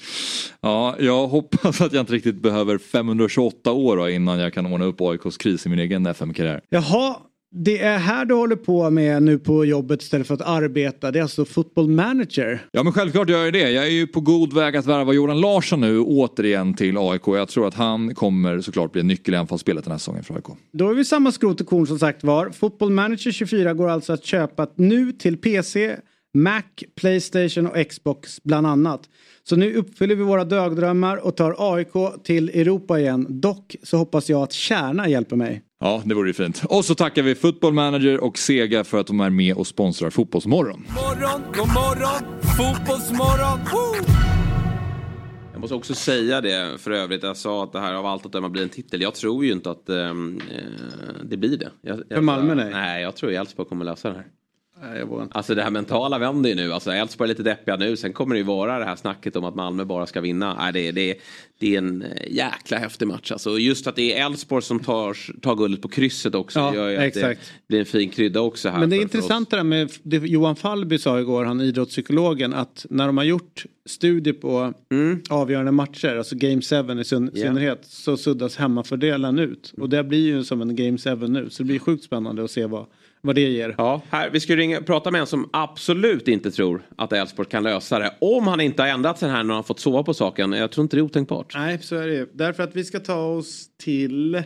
Ja, 0.62 0.96
jag 1.00 1.28
hoppas 1.28 1.82
att 1.82 1.94
jag 1.94 2.02
inte 2.02 2.14
riktigt 2.14 2.36
behöver 2.36 2.78
528 2.78 3.72
år 3.72 4.10
innan 4.10 4.40
jag 4.40 4.54
kan 4.54 4.66
ordna 4.66 4.86
upp 4.86 5.02
AIKs 5.02 5.38
kris 5.38 5.66
i 5.66 5.70
min 5.70 5.80
egen 5.80 6.06
FM-karriär. 6.06 6.62
Jaha, 6.70 7.16
det 7.58 7.82
är 7.82 7.98
här 7.98 8.26
du 8.26 8.34
håller 8.34 8.56
på 8.56 8.90
med 8.90 9.24
nu 9.24 9.40
på 9.40 9.66
jobbet 9.66 10.02
istället 10.02 10.28
för 10.28 10.34
att 10.34 10.42
arbeta. 10.42 11.12
Det 11.12 11.20
är 11.20 11.24
alltså 11.24 11.46
football 11.46 11.88
manager. 11.88 12.66
Ja 12.72 12.84
men 12.84 12.94
självklart 12.94 13.30
gör 13.30 13.44
jag 13.44 13.54
det. 13.54 13.72
Jag 13.72 13.86
är 13.86 13.92
ju 13.92 14.08
på 14.08 14.22
god 14.22 14.54
väg 14.54 14.76
att 14.76 14.86
värva 14.86 15.14
Jordan 15.14 15.42
Larsson 15.42 15.82
nu 15.82 16.00
återigen 16.00 16.74
till 16.74 16.98
AIK. 16.98 17.22
Jag 17.26 17.48
tror 17.48 17.68
att 17.68 17.74
han 17.74 18.16
kommer 18.16 18.62
såklart 18.62 18.92
bli 18.92 19.02
en 19.02 19.08
nyckel 19.08 19.34
i 19.34 19.38
anfallsspelet 19.38 19.84
den 19.84 19.92
här 19.92 19.98
säsongen 19.98 20.24
för 20.24 20.36
AIK. 20.36 20.46
Då 20.74 20.90
är 20.90 20.94
vi 20.94 21.06
samma 21.06 21.32
skrot 21.32 21.62
och 21.62 21.68
korn 21.68 21.88
som 21.88 22.00
sagt 22.00 22.24
var. 22.24 22.50
Football 22.50 22.90
manager 22.90 23.32
24 23.32 23.74
går 23.74 23.90
alltså 23.90 24.14
att 24.14 24.26
köpa 24.26 24.68
nu 24.76 25.12
till 25.12 25.38
PC, 25.38 25.96
Mac, 26.34 26.64
Playstation 26.96 27.68
och 27.68 27.90
Xbox 27.90 28.44
bland 28.44 28.68
annat. 28.68 29.02
Så 29.44 29.56
nu 29.56 29.76
uppfyller 29.76 30.16
vi 30.16 30.24
våra 30.24 30.46
dagdrömmar 30.46 31.18
och 31.18 31.36
tar 31.36 31.56
AIK 31.76 32.24
till 32.24 32.50
Europa 32.50 33.00
igen. 33.00 33.26
Dock 33.30 33.76
så 33.84 33.98
hoppas 33.98 34.30
jag 34.30 34.44
att 34.44 34.54
Kärna 34.54 35.10
hjälper 35.10 35.36
mig. 35.36 35.62
Ja, 35.80 36.02
det 36.06 36.16
vore 36.16 36.28
ju 36.30 36.34
fint. 36.34 36.64
Och 36.70 36.86
så 36.86 36.96
tackar 36.96 37.24
vi 37.24 37.36
Football 37.36 37.74
Manager 37.74 38.24
och 38.24 38.38
Sega 38.38 38.84
för 38.84 39.00
att 39.00 39.08
de 39.08 39.20
är 39.20 39.30
med 39.30 39.56
och 39.56 39.68
sponsrar 39.68 40.10
Fotbollsmorgon. 40.10 40.86
Morgon, 40.90 41.42
god 41.54 41.68
morgon, 41.68 42.42
Fotbollsmorgon! 42.58 43.60
Woo! 43.60 44.14
Jag 45.52 45.62
måste 45.62 45.76
också 45.76 45.96
säga 45.96 46.42
det 46.42 46.82
för 46.82 46.92
övrigt. 46.92 47.24
Jag 47.24 47.38
sa 47.38 47.64
att 47.64 47.72
det 47.74 47.80
här 47.80 47.94
av 47.94 48.06
allt 48.06 48.26
att 48.26 48.32
döma 48.32 48.50
blir 48.50 48.64
en 48.64 48.70
titel. 48.70 49.02
Jag 49.02 49.16
tror 49.16 49.46
ju 49.46 49.52
inte 49.52 49.72
att 49.72 49.90
eh, 49.90 50.14
det 51.24 51.38
blir 51.38 51.58
det. 51.58 51.72
Jag, 51.82 51.98
jag, 51.98 52.18
för 52.18 52.22
Malmö 52.22 52.56
nej? 52.56 52.72
Nej, 52.72 53.02
jag 53.02 53.16
tror 53.16 53.32
Elfsborg 53.32 53.70
kommer 53.70 53.86
lösa 53.86 54.10
det 54.10 54.16
här. 54.16 54.26
Alltså 55.32 55.56
det 55.56 55.64
här 55.64 55.72
mentala 55.72 56.20
vänder 56.20 56.50
ju 56.50 56.56
nu. 56.56 56.74
Alltså 56.74 56.92
Elfsborg 56.92 57.28
är 57.28 57.30
lite 57.30 57.44
deppiga 57.44 57.76
nu. 57.76 57.98
Sen 57.98 58.14
kommer 58.14 58.36
det 58.36 58.40
ju 58.40 58.46
vara 58.46 58.80
det 58.80 58.86
här 58.86 58.96
snacket 58.96 59.36
om 59.36 59.44
att 59.44 59.56
Malmö 59.56 59.86
bara 59.86 60.06
ska 60.06 60.22
vinna. 60.22 60.54
Nej, 60.54 60.74
det, 60.74 60.92
det, 60.92 61.16
det 61.60 61.74
är 61.74 61.78
en 61.78 62.02
eh, 62.02 62.34
jäkla 62.34 62.78
häftig 62.78 63.08
match. 63.08 63.32
Alltså 63.32 63.60
just 63.60 63.88
att 63.88 63.96
det 63.96 64.14
är 64.14 64.26
Elfsborg 64.26 64.64
som 64.64 64.80
tar, 64.80 65.40
tar 65.40 65.56
guldet 65.56 65.82
på 65.82 65.88
krysset 65.88 66.36
också. 66.36 66.60
Ja, 66.60 66.76
gör 66.76 66.90
ju 66.90 66.96
exakt. 66.96 67.26
att 67.26 67.32
det 67.32 67.68
blir 67.68 67.80
en 67.80 67.86
fin 67.86 68.10
krydda 68.10 68.42
också 68.42 68.70
här. 68.70 68.80
Men 68.80 68.90
det 68.90 68.98
är 68.98 69.02
intressant 69.02 69.50
det 69.50 69.58
där 69.58 69.64
med 69.64 69.92
det 70.04 70.18
Johan 70.18 70.56
Fallby 70.56 70.98
sa 70.98 71.20
igår, 71.20 71.46
han 71.46 71.62
idrottspsykologen, 71.62 72.54
att 72.54 72.86
när 72.90 73.08
de 73.08 73.18
har 73.18 73.24
gjort 73.24 73.66
studier 73.86 74.34
på 74.34 74.74
mm. 74.92 75.22
avgörande 75.30 75.72
matcher, 75.72 76.16
alltså 76.16 76.36
Game 76.36 76.62
7 76.62 77.00
i 77.00 77.04
synnerhet, 77.04 77.62
yeah. 77.62 77.78
så 77.82 78.18
suddas 78.18 78.56
hemmafördelen 78.56 79.40
ut. 79.40 79.74
Och 79.78 79.90
det 79.90 80.04
blir 80.04 80.26
ju 80.26 80.44
som 80.44 80.62
en 80.62 80.76
Game 80.76 80.98
7 80.98 81.16
nu. 81.16 81.50
Så 81.50 81.64
det 81.64 81.68
blir 81.68 81.80
sjukt 81.80 82.04
spännande 82.04 82.44
att 82.44 82.52
se 82.52 82.66
vad 82.66 82.86
vad 83.26 83.36
det 83.36 83.42
ger. 83.42 83.76
Ja, 83.78 84.02
här, 84.10 84.30
vi 84.30 84.40
ska 84.40 84.56
ringa, 84.56 84.82
prata 84.82 85.12
med 85.12 85.22
en 85.22 85.28
som 85.28 85.50
absolut 85.54 86.28
inte 86.28 86.52
tror 86.52 86.82
att 86.96 87.14
Elfsborg 87.14 87.50
kan 87.50 87.64
lösa 87.64 88.00
det. 88.00 88.14
Om 88.22 88.48
han 88.48 88.62
inte 88.62 88.82
har 88.82 88.90
ändrat 88.90 89.20
sig 89.20 89.30
här 89.30 89.44
när 89.44 89.54
han 89.54 89.64
fått 89.64 89.80
sova 89.80 90.04
på 90.04 90.14
saken. 90.14 90.52
Jag 90.52 90.72
tror 90.72 90.84
inte 90.84 90.96
det 90.96 91.00
är 91.00 91.06
otänkbart. 91.06 91.54
Nej, 91.56 91.80
så 91.82 91.96
är 91.96 92.08
det 92.08 92.30
Därför 92.34 92.64
att 92.64 92.76
vi 92.76 92.84
ska 92.84 93.00
ta 93.00 93.26
oss 93.26 93.66
till... 93.78 94.36
Uh, 94.36 94.44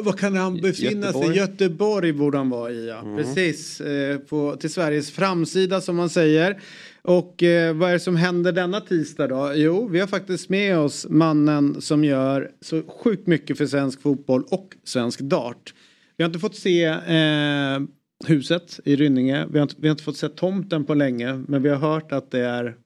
vad 0.00 0.18
kan 0.18 0.36
han 0.36 0.60
befinna 0.60 1.06
Göteborg. 1.06 1.26
sig? 1.26 1.36
Göteborg 1.36 2.12
borde 2.12 2.38
han 2.38 2.50
vara 2.50 2.70
i 2.70 2.88
ja. 2.88 2.98
Mm. 2.98 3.16
Precis. 3.16 3.80
Eh, 3.80 4.18
på, 4.18 4.56
till 4.56 4.72
Sveriges 4.72 5.10
framsida 5.10 5.80
som 5.80 5.96
man 5.96 6.10
säger. 6.10 6.60
Och 7.02 7.42
eh, 7.42 7.74
vad 7.74 7.88
är 7.88 7.92
det 7.92 8.00
som 8.00 8.16
händer 8.16 8.52
denna 8.52 8.80
tisdag 8.80 9.28
då? 9.28 9.52
Jo, 9.54 9.88
vi 9.88 10.00
har 10.00 10.06
faktiskt 10.06 10.48
med 10.48 10.78
oss 10.78 11.06
mannen 11.10 11.80
som 11.80 12.04
gör 12.04 12.50
så 12.60 12.82
sjukt 12.82 13.26
mycket 13.26 13.58
för 13.58 13.66
svensk 13.66 14.02
fotboll 14.02 14.44
och 14.50 14.74
svensk 14.84 15.20
dart. 15.20 15.74
Vi 16.16 16.24
har 16.24 16.28
inte 16.28 16.38
fått 16.38 16.56
se 16.56 16.84
eh, 16.84 17.80
huset 18.26 18.80
i 18.84 18.96
Rynninge. 18.96 19.46
Vi 19.50 19.58
har, 19.58 19.62
inte, 19.62 19.74
vi 19.78 19.88
har 19.88 19.92
inte 19.92 20.04
fått 20.04 20.16
se 20.16 20.28
tomten 20.28 20.84
på 20.84 20.94
länge. 20.94 21.44
Men 21.48 21.62
vi 21.62 21.68
har 21.68 21.76
hört 21.76 22.12
att 22.12 22.30
det 22.30 22.40
är 22.40 22.76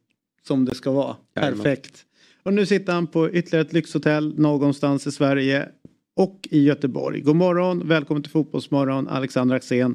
som 0.46 0.64
det 0.64 0.74
ska 0.74 0.90
vara. 0.90 1.16
Perfekt. 1.34 2.04
Och 2.42 2.54
nu 2.54 2.66
sitter 2.66 2.92
han 2.92 3.06
på 3.06 3.30
ytterligare 3.30 3.66
ett 3.66 3.72
lyxhotell 3.72 4.38
någonstans 4.38 5.06
i 5.06 5.12
Sverige 5.12 5.68
och 6.16 6.48
i 6.50 6.64
Göteborg. 6.64 7.20
God 7.20 7.36
morgon, 7.36 7.88
välkommen 7.88 8.22
till 8.22 8.32
Fotbollsmorgon, 8.32 9.08
Alexander 9.08 9.56
Axén. 9.56 9.94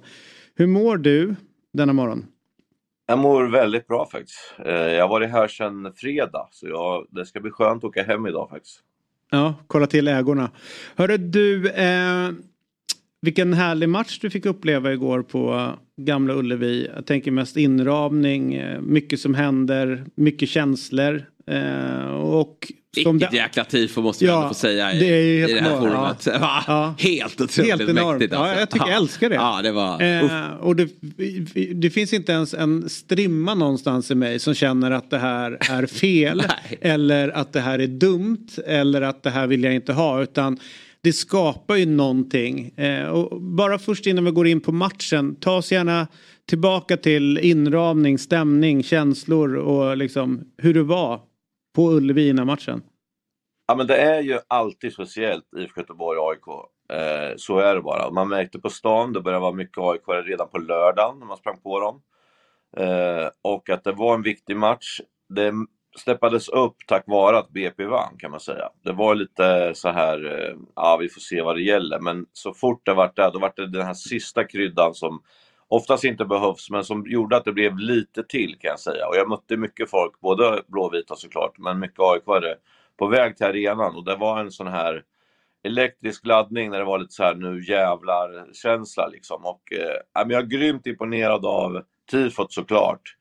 Hur 0.56 0.68
mår 0.68 0.98
du 0.98 1.36
denna 1.74 1.94
morgon? 1.94 2.26
Jag 3.06 3.20
mår 3.20 3.44
väldigt 3.44 3.88
bra 3.88 4.10
faktiskt. 4.12 4.54
Eh, 4.66 4.74
jag 4.74 5.04
har 5.04 5.10
varit 5.10 5.32
här 5.32 5.48
sedan 5.48 5.94
fredag 5.96 6.48
så 6.52 6.68
jag, 6.68 7.08
det 7.10 7.26
ska 7.26 7.40
bli 7.40 7.52
skönt 7.52 7.84
att 7.84 7.90
åka 7.90 8.04
hem 8.04 8.28
idag 8.28 8.50
faktiskt. 8.50 8.80
Ja, 9.32 9.56
kolla 9.68 9.88
till 9.88 10.08
ägorna. 10.08 10.52
Hörru 10.96 11.18
du, 11.18 11.70
eh, 11.70 12.32
vilken 13.24 13.54
härlig 13.54 13.90
match 13.90 14.20
du 14.20 14.30
fick 14.30 14.46
uppleva 14.46 14.94
igår 14.94 15.24
på 15.24 15.74
Gamla 16.02 16.34
Ullevi. 16.34 16.90
Jag 16.96 17.06
tänker 17.06 17.32
mest 17.32 17.58
inramning, 17.58 18.54
eh, 18.54 18.82
mycket 18.82 19.20
som 19.20 19.36
händer, 19.36 20.06
mycket 20.16 20.50
känslor. 20.50 21.26
Eh, 21.48 22.14
och 22.14 22.72
som 23.04 23.18
Vilket 23.18 23.32
det... 23.32 23.38
jäkla 23.38 23.64
tifo 23.64 24.02
måste 24.02 24.26
jag 24.26 24.44
ja, 24.44 24.48
få 24.48 24.54
säga 24.54 24.94
i, 24.94 25.00
det, 25.00 25.06
är 25.06 25.40
helt 25.40 25.52
i 25.52 25.54
det 25.54 25.62
här 25.62 25.80
forumet. 25.80 26.26
Ja. 26.26 26.64
Ja. 26.68 26.96
Helt 27.00 27.42
otroligt 27.42 27.72
helt 27.72 27.90
enormt. 27.90 28.20
mäktigt. 28.20 28.34
Alltså. 28.34 28.54
Ja, 28.54 28.60
jag 28.60 28.70
tycker 28.70 28.88
jag 28.88 28.98
älskar 28.98 29.30
det. 29.30 29.36
Ja, 29.36 29.62
det 29.62 29.72
var, 29.72 30.02
eh, 30.02 30.54
och 30.60 30.76
det, 30.76 30.90
det, 31.74 31.90
finns 31.90 32.14
inte 32.14 32.32
ens 32.32 32.54
en 32.54 32.90
strimma 32.90 33.54
någonstans 33.54 34.12
i 34.12 34.16
mig 34.16 34.40
som 34.40 34.54
känner 34.54 34.92
att 34.92 35.10
det 35.10 35.18
här 35.18 35.58
är 35.70 35.86
fel. 35.86 36.44
eller 36.82 37.30
att 37.30 37.54
det 37.54 37.62
här 37.62 37.80
är 37.80 37.88
dumt. 37.88 38.48
Eller 38.66 39.02
att 39.02 39.24
det 39.24 39.30
här 39.30 39.48
vill 39.48 39.64
jag 39.64 39.76
inte 39.76 39.94
ha. 39.94 40.24
Utan 40.24 40.60
det 41.04 41.14
skapar 41.14 41.76
ju 41.76 41.86
någonting. 41.86 42.78
Eh, 42.78 43.08
och 43.08 43.42
bara 43.42 43.80
först 43.80 44.08
innan 44.08 44.26
vi 44.26 44.32
går 44.32 44.48
in 44.48 44.62
på 44.62 44.72
matchen, 44.72 45.36
ta 45.36 45.58
oss 45.58 45.72
gärna 45.72 46.08
tillbaka 46.50 46.98
till 46.98 47.38
inramning, 47.38 48.18
stämning, 48.18 48.84
känslor 48.84 49.56
och 49.56 49.98
liksom 49.98 50.44
hur 50.58 50.74
det 50.74 50.84
var 50.84 51.22
på 51.76 51.92
Ullevi 51.92 52.30
innan 52.30 52.48
matchen. 52.48 52.82
Ja 53.68 53.76
men 53.76 53.88
det 53.88 53.98
är 53.98 54.22
ju 54.22 54.40
alltid 54.48 54.94
speciellt 54.94 55.46
IFK 55.58 55.82
Göteborg-AIK. 55.82 56.48
Eh, 56.90 57.34
så 57.38 57.60
är 57.60 57.76
det 57.76 57.82
bara. 57.82 58.12
Man 58.12 58.30
märkte 58.30 58.60
på 58.60 58.70
stan, 58.70 59.14
det 59.14 59.22
började 59.22 59.42
vara 59.42 59.54
mycket 59.54 59.78
AIK 59.78 60.26
redan 60.26 60.50
på 60.50 60.58
lördagen 60.58 61.20
när 61.20 61.26
man 61.26 61.38
sprang 61.38 61.60
på 61.60 61.80
dem. 61.80 62.02
Eh, 62.78 63.30
och 63.42 63.70
att 63.70 63.84
det 63.84 63.92
var 63.92 64.16
en 64.16 64.22
viktig 64.22 64.56
match. 64.58 65.00
Det 65.30 65.54
steppades 65.96 66.50
upp 66.50 66.76
tack 66.88 67.04
vare 67.08 67.38
att 67.38 67.50
BP 67.50 67.86
vann 67.86 68.18
kan 68.18 68.32
man 68.32 68.40
säga. 68.40 68.70
Det 68.84 68.92
var 68.92 69.16
lite 69.16 69.72
så 69.76 69.90
här, 69.90 70.26
eh, 70.26 70.56
ja 70.76 70.98
vi 70.98 71.10
får 71.10 71.22
se 71.22 71.42
vad 71.42 71.56
det 71.56 71.62
gäller, 71.62 72.00
men 72.00 72.26
så 72.34 72.54
fort 72.54 72.86
det 72.86 72.94
vart 72.94 73.16
det, 73.16 73.32
då 73.34 73.40
vart 73.40 73.56
det 73.56 73.68
den 73.68 73.86
här 73.86 73.94
sista 73.94 74.44
kryddan 74.44 74.94
som 74.94 75.22
oftast 75.68 76.04
inte 76.04 76.26
behövs, 76.26 76.70
men 76.70 76.84
som 76.84 77.06
gjorde 77.08 77.38
att 77.38 77.46
det 77.46 77.54
blev 77.54 77.78
lite 77.78 78.24
till 78.24 78.56
kan 78.60 78.70
jag 78.70 78.80
säga. 78.80 79.08
Och 79.08 79.16
jag 79.16 79.30
mötte 79.30 79.58
mycket 79.58 79.90
folk, 79.90 80.20
både 80.20 80.62
blåvita 80.68 81.16
såklart, 81.16 81.58
men 81.58 81.80
mycket 81.80 82.00
aik 82.00 82.24
på 82.98 83.08
väg 83.08 83.38
till 83.38 83.46
arenan 83.46 83.96
och 83.96 84.06
det 84.06 84.16
var 84.16 84.40
en 84.40 84.52
sån 84.52 84.68
här 84.68 85.04
elektrisk 85.64 86.26
laddning 86.26 86.70
när 86.70 86.80
det 86.80 86.86
var 86.86 87.00
lite 87.00 87.14
så 87.14 87.24
här 87.24 87.36
nu 87.36 87.64
jävlar-känsla 87.64 89.08
liksom. 89.08 89.46
Och 89.46 89.74
eh, 89.74 90.24
jag 90.30 90.32
är 90.32 90.42
grymt 90.42 90.88
imponerad 90.88 91.46
av 91.46 91.84
tifot 92.12 92.54
såklart. 92.54 93.16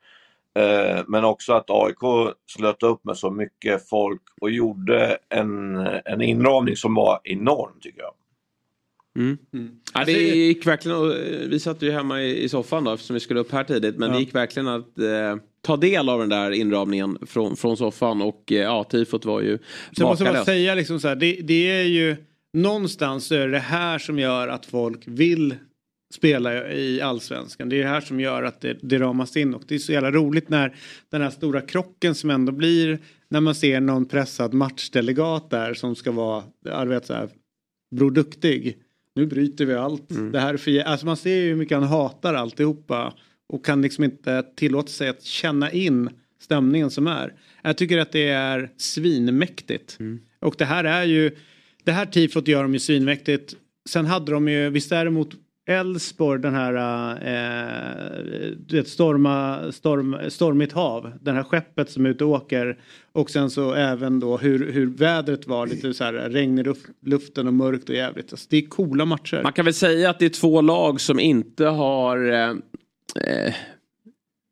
Eh, 0.59 1.03
men 1.07 1.23
också 1.23 1.53
att 1.53 1.69
AIK 1.69 2.33
slöt 2.47 2.83
upp 2.83 3.05
med 3.05 3.17
så 3.17 3.31
mycket 3.31 3.89
folk 3.89 4.21
och 4.41 4.51
gjorde 4.51 5.17
en, 5.29 5.75
en 6.05 6.21
inramning 6.21 6.75
som 6.75 6.95
var 6.95 7.19
enorm 7.23 7.79
tycker 7.81 8.01
jag. 8.01 8.13
Mm. 9.15 9.37
Mm. 9.53 9.71
Ja, 9.93 9.99
det 9.99 9.99
alltså, 9.99 10.13
gick 10.13 10.67
verkligen, 10.67 11.49
vi 11.49 11.59
satt 11.59 11.81
ju 11.81 11.91
hemma 11.91 12.21
i, 12.21 12.49
soffan 12.49 12.83
då 12.83 12.93
eftersom 12.93 13.13
vi 13.13 13.19
skulle 13.19 13.39
upp 13.39 13.51
här 13.51 13.63
tidigt. 13.63 13.97
Men 13.97 14.09
ja. 14.09 14.15
det 14.15 14.19
gick 14.19 14.35
verkligen 14.35 14.67
att 14.67 14.99
eh, 14.99 15.35
ta 15.61 15.77
del 15.77 16.09
av 16.09 16.19
den 16.19 16.29
där 16.29 16.51
inramningen 16.51 17.17
från, 17.27 17.55
från 17.55 17.77
soffan. 17.77 18.21
Och 18.21 18.51
eh, 18.51 18.57
ja, 18.57 18.83
tifot 18.83 19.25
var 19.25 19.41
ju 19.41 19.59
Så 19.91 20.03
måste 20.03 20.23
man 20.23 20.45
säga 20.45 20.75
liksom 20.75 20.99
så 20.99 21.07
här, 21.07 21.15
det, 21.15 21.39
det 21.41 21.71
är 21.71 21.83
ju 21.83 22.15
någonstans 22.53 23.31
är 23.31 23.47
det 23.47 23.59
här 23.59 23.99
som 23.99 24.19
gör 24.19 24.47
att 24.47 24.65
folk 24.65 25.03
vill 25.05 25.55
spela 26.13 26.71
i 26.71 27.01
allsvenskan. 27.01 27.69
Det 27.69 27.75
är 27.75 27.83
det 27.83 27.89
här 27.89 28.01
som 28.01 28.19
gör 28.19 28.43
att 28.43 28.61
det, 28.61 28.77
det 28.81 28.99
ramas 28.99 29.37
in 29.37 29.53
och 29.53 29.63
det 29.67 29.75
är 29.75 29.79
så 29.79 29.91
jävla 29.91 30.11
roligt 30.11 30.49
när 30.49 30.75
den 31.09 31.21
här 31.21 31.29
stora 31.29 31.61
krocken 31.61 32.15
som 32.15 32.29
ändå 32.29 32.51
blir 32.51 32.99
när 33.29 33.41
man 33.41 33.55
ser 33.55 33.79
någon 33.79 34.05
pressad 34.05 34.53
matchdelegat 34.53 35.49
där 35.49 35.73
som 35.73 35.95
ska 35.95 36.11
vara, 36.11 36.43
jag 36.65 36.85
vet 36.85 37.05
så 37.05 37.13
här, 37.13 37.29
Bror 37.95 38.11
Duktig. 38.11 38.77
Nu 39.15 39.25
bryter 39.25 39.65
vi 39.65 39.73
allt. 39.73 40.11
Mm. 40.11 40.31
Det 40.31 40.39
här 40.39 40.53
är 40.53 40.57
för, 40.57 40.79
alltså 40.79 41.05
man 41.05 41.17
ser 41.17 41.35
ju 41.35 41.49
hur 41.49 41.55
mycket 41.55 41.77
han 41.77 41.87
hatar 41.87 42.33
alltihopa 42.33 43.13
och 43.49 43.65
kan 43.65 43.81
liksom 43.81 44.03
inte 44.03 44.43
tillåta 44.55 44.87
sig 44.87 45.09
att 45.09 45.23
känna 45.23 45.71
in 45.71 46.09
stämningen 46.41 46.91
som 46.91 47.07
är. 47.07 47.33
Jag 47.61 47.77
tycker 47.77 47.97
att 47.97 48.11
det 48.11 48.29
är 48.29 48.69
svinmäktigt. 48.77 49.97
Mm. 49.99 50.19
Och 50.39 50.55
det 50.57 50.65
här 50.65 50.83
är 50.83 51.03
ju 51.03 51.31
det 51.83 51.91
här 51.91 52.05
tifot 52.05 52.47
gör 52.47 52.63
de 52.63 52.73
ju 52.73 52.79
svinmäktigt. 52.79 53.55
Sen 53.89 54.05
hade 54.05 54.31
de 54.31 54.47
ju, 54.47 54.69
visst 54.69 54.91
är 54.91 55.05
det 55.05 55.11
mot 55.11 55.31
Elfsborg 55.65 56.41
den 56.41 56.55
här 56.55 56.73
eh, 58.73 58.83
storma, 58.83 59.71
storm, 59.71 60.17
stormigt 60.29 60.73
hav. 60.73 61.11
Den 61.21 61.35
här 61.35 61.43
skeppet 61.43 61.89
som 61.89 62.05
är 62.05 62.09
ute 62.09 62.25
och 62.25 62.31
åker. 62.31 62.79
Och 63.11 63.29
sen 63.29 63.49
så 63.49 63.73
även 63.73 64.19
då 64.19 64.37
hur, 64.37 64.71
hur 64.71 64.87
vädret 64.87 65.47
var. 65.47 65.67
Lite 65.67 65.93
så 65.93 66.03
här 66.03 66.13
regn 66.13 66.59
i 66.59 66.73
luften 67.01 67.47
och 67.47 67.53
mörkt 67.53 67.89
och 67.89 67.95
jävligt. 67.95 68.33
Alltså, 68.33 68.47
det 68.49 68.57
är 68.57 68.67
coola 68.67 69.05
matcher. 69.05 69.43
Man 69.43 69.53
kan 69.53 69.65
väl 69.65 69.73
säga 69.73 70.09
att 70.09 70.19
det 70.19 70.25
är 70.25 70.29
två 70.29 70.61
lag 70.61 71.01
som 71.01 71.19
inte 71.19 71.65
har 71.65 72.31
eh, 72.31 72.49
eh 73.25 73.53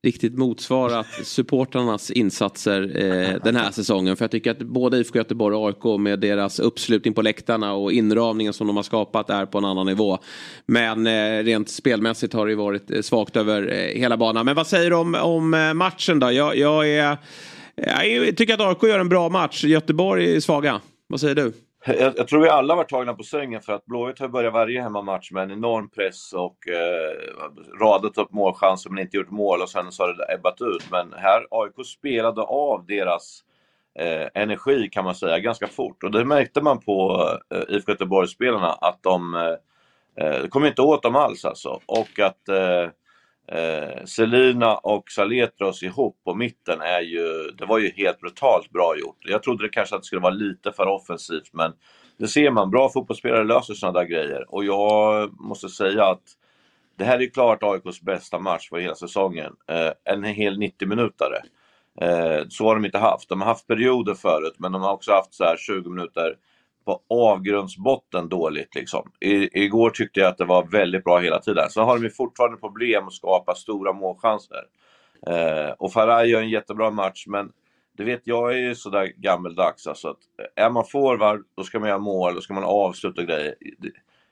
riktigt 0.03 0.37
motsvarat 0.37 1.07
supportrarnas 1.23 2.11
insatser 2.11 2.81
eh, 2.95 3.35
den 3.43 3.55
här 3.55 3.71
säsongen. 3.71 4.17
För 4.17 4.23
jag 4.23 4.31
tycker 4.31 4.51
att 4.51 4.59
både 4.59 4.97
IFK 4.97 5.17
Göteborg 5.17 5.55
och 5.55 5.67
AIK 5.67 5.99
med 5.99 6.19
deras 6.19 6.59
uppslutning 6.59 7.13
på 7.13 7.21
läktarna 7.21 7.73
och 7.73 7.91
inramningen 7.91 8.53
som 8.53 8.67
de 8.67 8.75
har 8.75 8.83
skapat 8.83 9.29
är 9.29 9.45
på 9.45 9.57
en 9.57 9.65
annan 9.65 9.85
nivå. 9.85 10.17
Men 10.65 11.07
eh, 11.07 11.43
rent 11.43 11.69
spelmässigt 11.69 12.33
har 12.33 12.47
det 12.47 12.55
varit 12.55 12.91
eh, 12.91 13.01
svagt 13.01 13.35
över 13.35 13.71
eh, 13.71 13.99
hela 13.99 14.17
banan. 14.17 14.45
Men 14.45 14.55
vad 14.55 14.67
säger 14.67 14.89
du 14.89 14.95
om, 14.95 15.15
om 15.15 15.53
eh, 15.53 15.73
matchen 15.73 16.19
då? 16.19 16.31
Jag, 16.31 16.57
jag, 16.57 16.89
är, 16.89 17.17
jag 17.75 18.37
tycker 18.37 18.53
att 18.53 18.59
AIK 18.59 18.83
gör 18.83 18.99
en 18.99 19.09
bra 19.09 19.29
match. 19.29 19.63
Göteborg 19.63 20.35
är 20.35 20.39
svaga. 20.39 20.81
Vad 21.07 21.19
säger 21.19 21.35
du? 21.35 21.53
Jag, 21.85 22.13
jag, 22.17 22.27
tror 22.27 22.41
vi 22.41 22.49
alla 22.49 22.75
var 22.75 22.83
tagna 22.83 23.13
på 23.13 23.23
sängen 23.23 23.61
för 23.61 23.73
att 23.73 23.85
Blåvitt 23.85 24.19
har 24.19 24.27
börjat 24.27 24.53
varje 24.53 24.81
hemmamatch 24.81 25.31
med 25.31 25.43
en 25.43 25.51
enorm 25.51 25.89
press 25.89 26.33
och 26.33 26.67
eh, 26.67 27.79
radat 27.79 28.17
upp 28.17 28.31
målchanser 28.31 28.89
men 28.89 28.99
inte 28.99 29.17
gjort 29.17 29.29
mål 29.31 29.61
och 29.61 29.69
sen 29.69 29.91
så 29.91 30.03
har 30.03 30.13
det 30.13 30.33
ebbat 30.33 30.61
ut. 30.61 30.91
Men 30.91 31.13
här, 31.13 31.47
AIK 31.51 31.85
spelade 31.85 32.41
av 32.41 32.85
deras 32.85 33.43
eh, 33.99 34.27
energi 34.33 34.89
kan 34.89 35.03
man 35.03 35.15
säga 35.15 35.39
ganska 35.39 35.67
fort 35.67 36.03
och 36.03 36.11
det 36.11 36.25
märkte 36.25 36.61
man 36.61 36.79
på 36.79 37.27
eh, 37.53 37.75
IFK 37.75 37.91
Göteborg-spelarna 37.91 38.71
att 38.71 39.03
de 39.03 39.35
eh, 39.35 40.25
eh 40.25 40.47
kom 40.47 40.65
inte 40.65 40.81
åt 40.81 41.03
dem 41.03 41.15
alls 41.15 41.45
alltså. 41.45 41.79
Och 41.85 42.19
att 42.19 42.49
eh, 42.49 42.89
Eh, 43.47 44.05
Selina 44.05 44.77
och 44.77 45.11
Saletros 45.11 45.83
ihop 45.83 46.17
på 46.23 46.35
mitten 46.35 46.81
är 46.81 47.01
ju, 47.01 47.51
det 47.57 47.65
var 47.65 47.79
ju 47.79 47.91
helt 47.95 48.19
brutalt 48.19 48.69
bra 48.69 48.95
gjort. 48.99 49.17
Jag 49.19 49.43
trodde 49.43 49.63
det 49.63 49.69
kanske 49.69 49.95
att 49.95 50.01
det 50.01 50.05
skulle 50.05 50.21
vara 50.21 50.33
lite 50.33 50.71
för 50.71 50.87
offensivt 50.87 51.53
men 51.53 51.73
det 52.17 52.27
ser 52.27 52.51
man, 52.51 52.71
bra 52.71 52.89
fotbollsspelare 52.89 53.43
löser 53.43 53.73
sådana 53.73 53.99
där 53.99 54.05
grejer 54.05 54.53
och 54.53 54.65
jag 54.65 55.31
måste 55.41 55.69
säga 55.69 56.05
att 56.05 56.23
det 56.97 57.05
här 57.05 57.21
är 57.21 57.29
klart 57.29 57.63
AIKs 57.63 58.01
bästa 58.01 58.39
match 58.39 58.69
för 58.69 58.77
hela 58.77 58.95
säsongen. 58.95 59.53
Eh, 59.67 60.13
en 60.13 60.23
hel 60.23 60.57
90-minutare. 60.57 61.41
Eh, 62.01 62.45
så 62.49 62.65
har 62.65 62.75
de 62.75 62.85
inte 62.85 62.97
haft. 62.97 63.29
De 63.29 63.41
har 63.41 63.47
haft 63.47 63.67
perioder 63.67 64.13
förut 64.13 64.55
men 64.57 64.71
de 64.71 64.81
har 64.81 64.93
också 64.93 65.11
haft 65.11 65.33
så 65.33 65.43
här 65.43 65.57
20 65.57 65.89
minuter 65.89 66.35
på 66.85 67.01
avgrundsbotten 67.09 68.29
dåligt. 68.29 68.75
Liksom. 68.75 69.11
I, 69.19 69.63
igår 69.63 69.89
tyckte 69.89 70.19
jag 70.19 70.29
att 70.29 70.37
det 70.37 70.45
var 70.45 70.65
väldigt 70.65 71.03
bra 71.03 71.19
hela 71.19 71.39
tiden. 71.39 71.69
Sen 71.69 71.83
har 71.83 71.99
de 71.99 72.09
fortfarande 72.09 72.57
problem 72.57 73.07
att 73.07 73.13
skapa 73.13 73.55
stora 73.55 73.93
målchanser. 73.93 74.63
Eh, 75.27 75.71
och 75.77 75.93
Faraj 75.93 76.29
gör 76.29 76.41
en 76.41 76.49
jättebra 76.49 76.91
match, 76.91 77.23
men 77.27 77.51
du 77.97 78.03
vet, 78.03 78.21
jag 78.23 78.53
är 78.53 78.57
ju 78.57 78.75
sådär 78.75 79.13
gammeldags. 79.17 79.87
Alltså 79.87 80.07
att 80.07 80.17
eh, 80.57 80.65
är 80.65 80.69
man 80.69 80.85
forward, 80.85 81.43
då 81.57 81.63
ska 81.63 81.79
man 81.79 81.89
göra 81.89 81.99
mål, 81.99 82.35
då 82.35 82.41
ska 82.41 82.53
man 82.53 82.63
avsluta 82.63 83.23
grejer. 83.23 83.55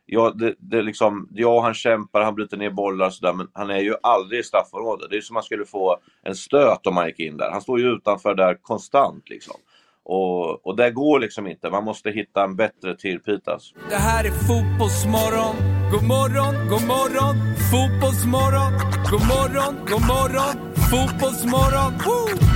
Ja, 0.05 0.31
det, 0.35 0.55
det 0.57 0.81
liksom, 0.81 1.29
ja, 1.33 1.61
han 1.61 1.73
kämpar, 1.73 2.21
han 2.21 2.35
bryter 2.35 2.57
ner 2.57 2.69
bollar 2.69 3.05
och 3.05 3.13
sådär, 3.13 3.33
men 3.33 3.47
han 3.53 3.69
är 3.69 3.79
ju 3.79 3.95
aldrig 4.03 4.39
i 4.39 4.43
straffområdet. 4.43 5.09
Det 5.09 5.17
är 5.17 5.21
som 5.21 5.35
att 5.35 5.37
man 5.37 5.43
skulle 5.43 5.65
få 5.65 5.97
en 6.23 6.35
stöt 6.35 6.87
om 6.87 6.95
man 6.95 7.07
gick 7.07 7.19
in 7.19 7.37
där. 7.37 7.51
Han 7.51 7.61
står 7.61 7.79
ju 7.79 7.85
utanför 7.85 8.35
där 8.35 8.55
konstant 8.61 9.29
liksom. 9.29 9.55
Och, 10.11 10.65
och 10.67 10.75
det 10.75 10.91
går 10.91 11.19
liksom 11.19 11.47
inte. 11.47 11.69
Man 11.69 11.83
måste 11.83 12.09
hitta 12.09 12.43
en 12.43 12.55
bättre 12.55 12.95
tillpitas. 12.95 13.73
Det 13.89 13.95
här 13.95 14.23
är 14.23 14.31
Fotbollsmorgon. 14.31 15.55
God 15.91 16.03
morgon, 16.03 16.55
god 16.69 16.87
morgon. 16.87 17.35
Fotbollsmorgon. 17.71 18.73
God 19.11 19.21
morgon, 19.27 19.75
god 19.89 20.01
morgon. 20.01 20.73
Fotbollsmorgon. 20.91 21.93
Woo! 22.05 22.49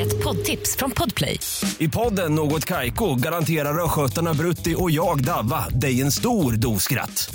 Ett 0.00 0.24
poddtips 0.24 0.76
från 0.76 0.90
Podplay. 0.90 1.38
I 1.78 1.88
podden 1.88 2.34
Något 2.34 2.64
Kaiko 2.64 3.14
garanterar 3.14 3.84
östgötarna 3.84 4.34
Brutti 4.34 4.74
och 4.78 4.90
jag, 4.90 5.24
Davva, 5.24 5.68
dig 5.68 6.00
en 6.00 6.12
stor 6.12 6.52
dos 6.52 6.82
skratt. 6.82 7.34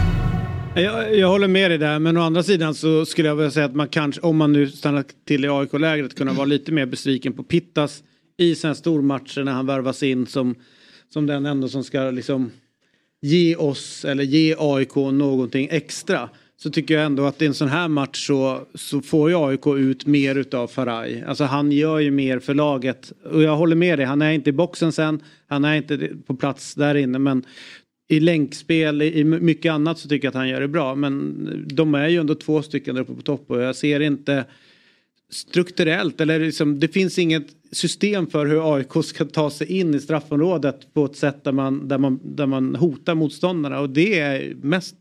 Jag, 0.75 1.15
jag, 1.17 1.27
håller 1.27 1.47
med 1.47 1.71
dig 1.71 1.77
där, 1.77 1.99
men 1.99 2.17
å 2.17 2.21
andra 2.21 2.43
sidan 2.43 2.75
så 2.75 3.05
skulle 3.05 3.27
jag 3.27 3.35
vilja 3.35 3.51
säga 3.51 3.65
att 3.65 3.75
man 3.75 3.87
kanske, 3.87 4.21
om 4.21 4.37
man 4.37 4.53
nu 4.53 4.67
stannar 4.67 5.05
till 5.25 5.45
i 5.45 5.47
AIK-lägret, 5.47 6.15
kunna 6.15 6.33
vara 6.33 6.45
lite 6.45 6.71
mer 6.71 6.85
besviken 6.85 7.33
på 7.33 7.43
Pittas 7.43 8.03
i 8.37 8.55
sina 8.55 8.75
stormatcher 8.75 9.43
när 9.43 9.51
han 9.51 9.65
värvas 9.65 10.03
in 10.03 10.27
som, 10.27 10.55
som 11.13 11.25
den 11.25 11.45
ändå 11.45 11.67
som 11.67 11.83
ska 11.83 12.11
liksom 12.11 12.51
ge 13.21 13.55
oss 13.55 14.05
eller 14.05 14.23
ge 14.23 14.55
AIK 14.59 14.95
någonting 14.95 15.67
extra. 15.71 16.29
Så 16.57 16.69
tycker 16.69 16.93
jag 16.93 17.05
ändå 17.05 17.25
att 17.25 17.41
i 17.41 17.45
en 17.45 17.53
sån 17.53 17.67
här 17.67 17.87
match 17.87 18.27
så, 18.27 18.67
så 18.75 19.01
får 19.01 19.29
ju 19.29 19.35
AIK 19.35 19.67
ut 19.67 20.05
mer 20.05 20.35
utav 20.35 20.67
Faraj. 20.67 21.23
Alltså 21.27 21.43
han 21.43 21.71
gör 21.71 21.99
ju 21.99 22.11
mer 22.11 22.39
för 22.39 22.53
laget. 22.53 23.13
Och 23.31 23.41
jag 23.43 23.55
håller 23.55 23.75
med 23.75 23.99
dig, 23.99 24.05
han 24.05 24.21
är 24.21 24.31
inte 24.31 24.49
i 24.49 24.53
boxen 24.53 24.91
sen. 24.91 25.23
Han 25.47 25.65
är 25.65 25.75
inte 25.75 26.09
på 26.27 26.35
plats 26.35 26.75
där 26.75 26.95
inne 26.95 27.19
men 27.19 27.45
i 28.11 28.19
länkspel, 28.19 29.01
i 29.01 29.23
mycket 29.23 29.71
annat 29.71 29.99
så 29.99 30.09
tycker 30.09 30.25
jag 30.25 30.29
att 30.29 30.35
han 30.35 30.49
gör 30.49 30.61
det 30.61 30.67
bra. 30.67 30.95
Men 30.95 31.67
de 31.73 31.95
är 31.95 32.07
ju 32.07 32.17
ändå 32.17 32.35
två 32.35 32.61
stycken 32.61 32.95
där 32.95 33.01
uppe 33.01 33.13
på 33.13 33.21
topp 33.21 33.45
och 33.47 33.61
jag 33.61 33.75
ser 33.75 33.99
inte 33.99 34.45
strukturellt 35.29 36.21
eller 36.21 36.39
liksom, 36.39 36.79
det 36.79 36.87
finns 36.87 37.19
inget 37.19 37.47
system 37.71 38.27
för 38.27 38.45
hur 38.45 38.75
AIK 38.75 39.05
ska 39.05 39.25
ta 39.25 39.49
sig 39.49 39.71
in 39.79 39.95
i 39.95 39.99
straffområdet 39.99 40.93
på 40.93 41.05
ett 41.05 41.15
sätt 41.15 41.43
där 41.43 41.51
man, 41.51 41.87
där 41.87 41.97
man, 41.97 42.19
där 42.23 42.45
man 42.45 42.75
hotar 42.75 43.15
motståndarna 43.15 43.79
och 43.79 43.89
det 43.89 44.19
är 44.19 44.55
mest 44.55 44.95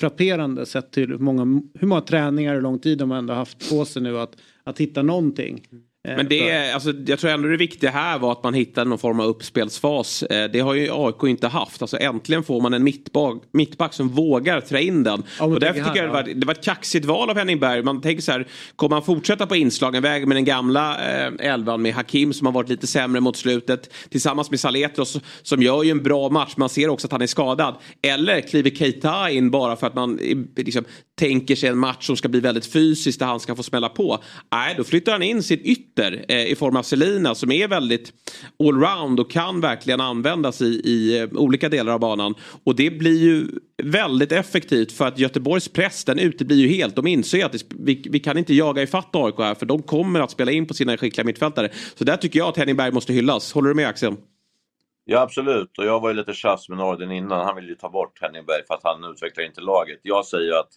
frapperande 0.00 0.66
sett 0.66 0.90
till 0.90 1.08
hur 1.08 1.18
många, 1.18 1.62
hur 1.74 1.86
många 1.86 2.00
träningar 2.00 2.54
och 2.54 2.62
lång 2.62 2.78
tid 2.78 2.98
de 2.98 3.12
ändå 3.12 3.34
haft 3.34 3.70
på 3.70 3.84
sig 3.84 4.02
nu 4.02 4.18
att, 4.18 4.36
att 4.64 4.80
hitta 4.80 5.02
någonting. 5.02 5.66
Eh, 6.10 6.16
Men 6.16 6.28
det 6.28 6.72
alltså, 6.72 6.92
jag 7.06 7.18
tror 7.18 7.30
ändå 7.30 7.48
det 7.48 7.56
viktiga 7.56 7.90
här 7.90 8.18
var 8.18 8.32
att 8.32 8.42
man 8.42 8.54
hittade 8.54 8.90
någon 8.90 8.98
form 8.98 9.20
av 9.20 9.26
uppspelsfas. 9.26 10.22
Eh, 10.22 10.50
Det 10.50 10.60
har 10.60 10.74
ju 10.74 10.88
AIK 10.92 11.22
inte 11.24 11.48
haft. 11.48 11.82
Alltså, 11.82 11.98
äntligen 11.98 12.42
får 12.42 12.60
man 12.60 12.74
en 12.74 12.84
mittback, 12.84 13.42
mittback 13.52 13.94
som 13.94 14.08
vågar 14.08 14.60
trä 14.60 14.82
in 14.82 15.02
den. 15.02 15.22
men 15.40 15.52
och 15.52 15.60
därför 15.60 15.84
tycker 15.84 15.96
jag 16.02 16.12
här, 16.14 16.22
det 16.22 16.32
var, 16.32 16.40
det 16.40 16.46
var 16.46 16.54
ett 16.54 16.64
kaxigt 16.64 17.06
val 17.06 17.30
av 17.30 17.36
Henning 17.38 17.58
Berg. 17.58 17.82
Man 17.82 18.00
tänker 18.00 18.22
så 18.22 18.32
här, 18.32 18.46
kommer 18.76 18.96
han 18.96 19.04
fortsätta 19.04 19.46
på 19.46 19.56
inslagen 19.56 20.02
väg 20.02 20.26
med 20.28 20.36
den 20.36 20.44
gamla 20.44 20.96
eh, 21.26 21.32
elvan 21.52 21.82
med 21.82 21.94
Hakim 21.94 22.32
som 22.32 22.46
har 22.46 22.52
varit 22.52 22.68
lite 22.68 22.86
sämre 22.86 23.20
mot 23.20 23.36
slutet. 23.36 23.90
Tillsammans 24.10 24.50
med 24.50 24.60
Saletros 24.60 25.18
som 25.42 25.62
gör 25.62 25.82
ju 25.82 25.90
en 25.90 26.02
bra 26.02 26.28
match. 26.28 26.52
Man 26.56 26.68
ser 26.68 26.88
också 26.88 27.06
att 27.06 27.12
han 27.12 27.22
är 27.22 27.26
skadad. 27.26 27.74
Eller 28.02 28.40
kliver 28.40 28.70
Keita 28.70 29.30
in 29.30 29.50
bara 29.50 29.76
för 29.76 29.86
att 29.86 29.94
man 29.94 30.18
liksom, 30.56 30.84
tänker 31.18 31.56
sig 31.56 31.68
en 31.68 31.78
match 31.78 32.06
som 32.06 32.16
ska 32.16 32.28
bli 32.28 32.40
väldigt 32.40 32.66
fysisk 32.66 33.18
där 33.18 33.26
han 33.26 33.40
ska 33.40 33.56
få 33.56 33.62
smälla 33.62 33.88
på. 33.88 34.18
Nej, 34.52 34.74
då 34.76 34.84
flyttar 34.84 35.12
han 35.12 35.22
in 35.22 35.42
sin 35.42 35.60
ytter 35.98 36.24
eh, 36.28 36.46
i 36.46 36.54
form 36.54 36.76
av 36.76 36.82
Selina 36.82 37.34
som 37.34 37.52
är 37.52 37.68
väldigt 37.68 38.12
allround 38.58 39.20
och 39.20 39.30
kan 39.30 39.60
verkligen 39.60 40.00
användas 40.00 40.62
i, 40.62 40.64
i 40.64 41.20
eh, 41.20 41.28
olika 41.32 41.68
delar 41.68 41.92
av 41.92 42.00
banan. 42.00 42.34
Och 42.64 42.76
det 42.76 42.90
blir 42.90 43.18
ju 43.18 43.46
väldigt 43.82 44.32
effektivt 44.32 44.92
för 44.92 45.06
att 45.06 45.18
Göteborgs 45.18 45.68
press 45.68 46.04
den 46.04 46.18
uteblir 46.18 46.56
ju 46.56 46.68
helt. 46.68 46.96
De 46.96 47.06
inser 47.06 47.46
att 47.46 47.54
vi, 47.68 48.08
vi 48.10 48.20
kan 48.20 48.38
inte 48.38 48.54
jaga 48.54 48.82
ifatt 48.82 49.16
AIK 49.16 49.38
här 49.38 49.54
för 49.54 49.66
de 49.66 49.82
kommer 49.82 50.20
att 50.20 50.30
spela 50.30 50.52
in 50.52 50.66
på 50.66 50.74
sina 50.74 50.96
skickliga 50.96 51.24
mittfältare. 51.24 51.70
Så 51.94 52.04
där 52.04 52.16
tycker 52.16 52.38
jag 52.38 52.48
att 52.48 52.56
Henning 52.56 52.76
Berg 52.76 52.92
måste 52.92 53.12
hyllas. 53.12 53.52
Håller 53.52 53.68
du 53.68 53.74
med 53.74 53.88
Axel? 53.88 54.14
Ja 55.04 55.20
absolut, 55.20 55.78
och 55.78 55.84
jag 55.84 56.00
var 56.00 56.08
ju 56.08 56.14
lite 56.14 56.32
tjafs 56.32 56.68
med 56.68 56.78
Norden 56.78 57.12
innan. 57.12 57.46
Han 57.46 57.56
ville 57.56 57.68
ju 57.68 57.74
ta 57.74 57.88
bort 57.88 58.18
Henning 58.20 58.46
Berg 58.46 58.62
för 58.66 58.74
att 58.74 58.84
han 58.84 59.04
utvecklar 59.04 59.44
inte 59.44 59.60
laget. 59.60 60.00
Jag 60.02 60.24
säger 60.24 60.52
att 60.52 60.68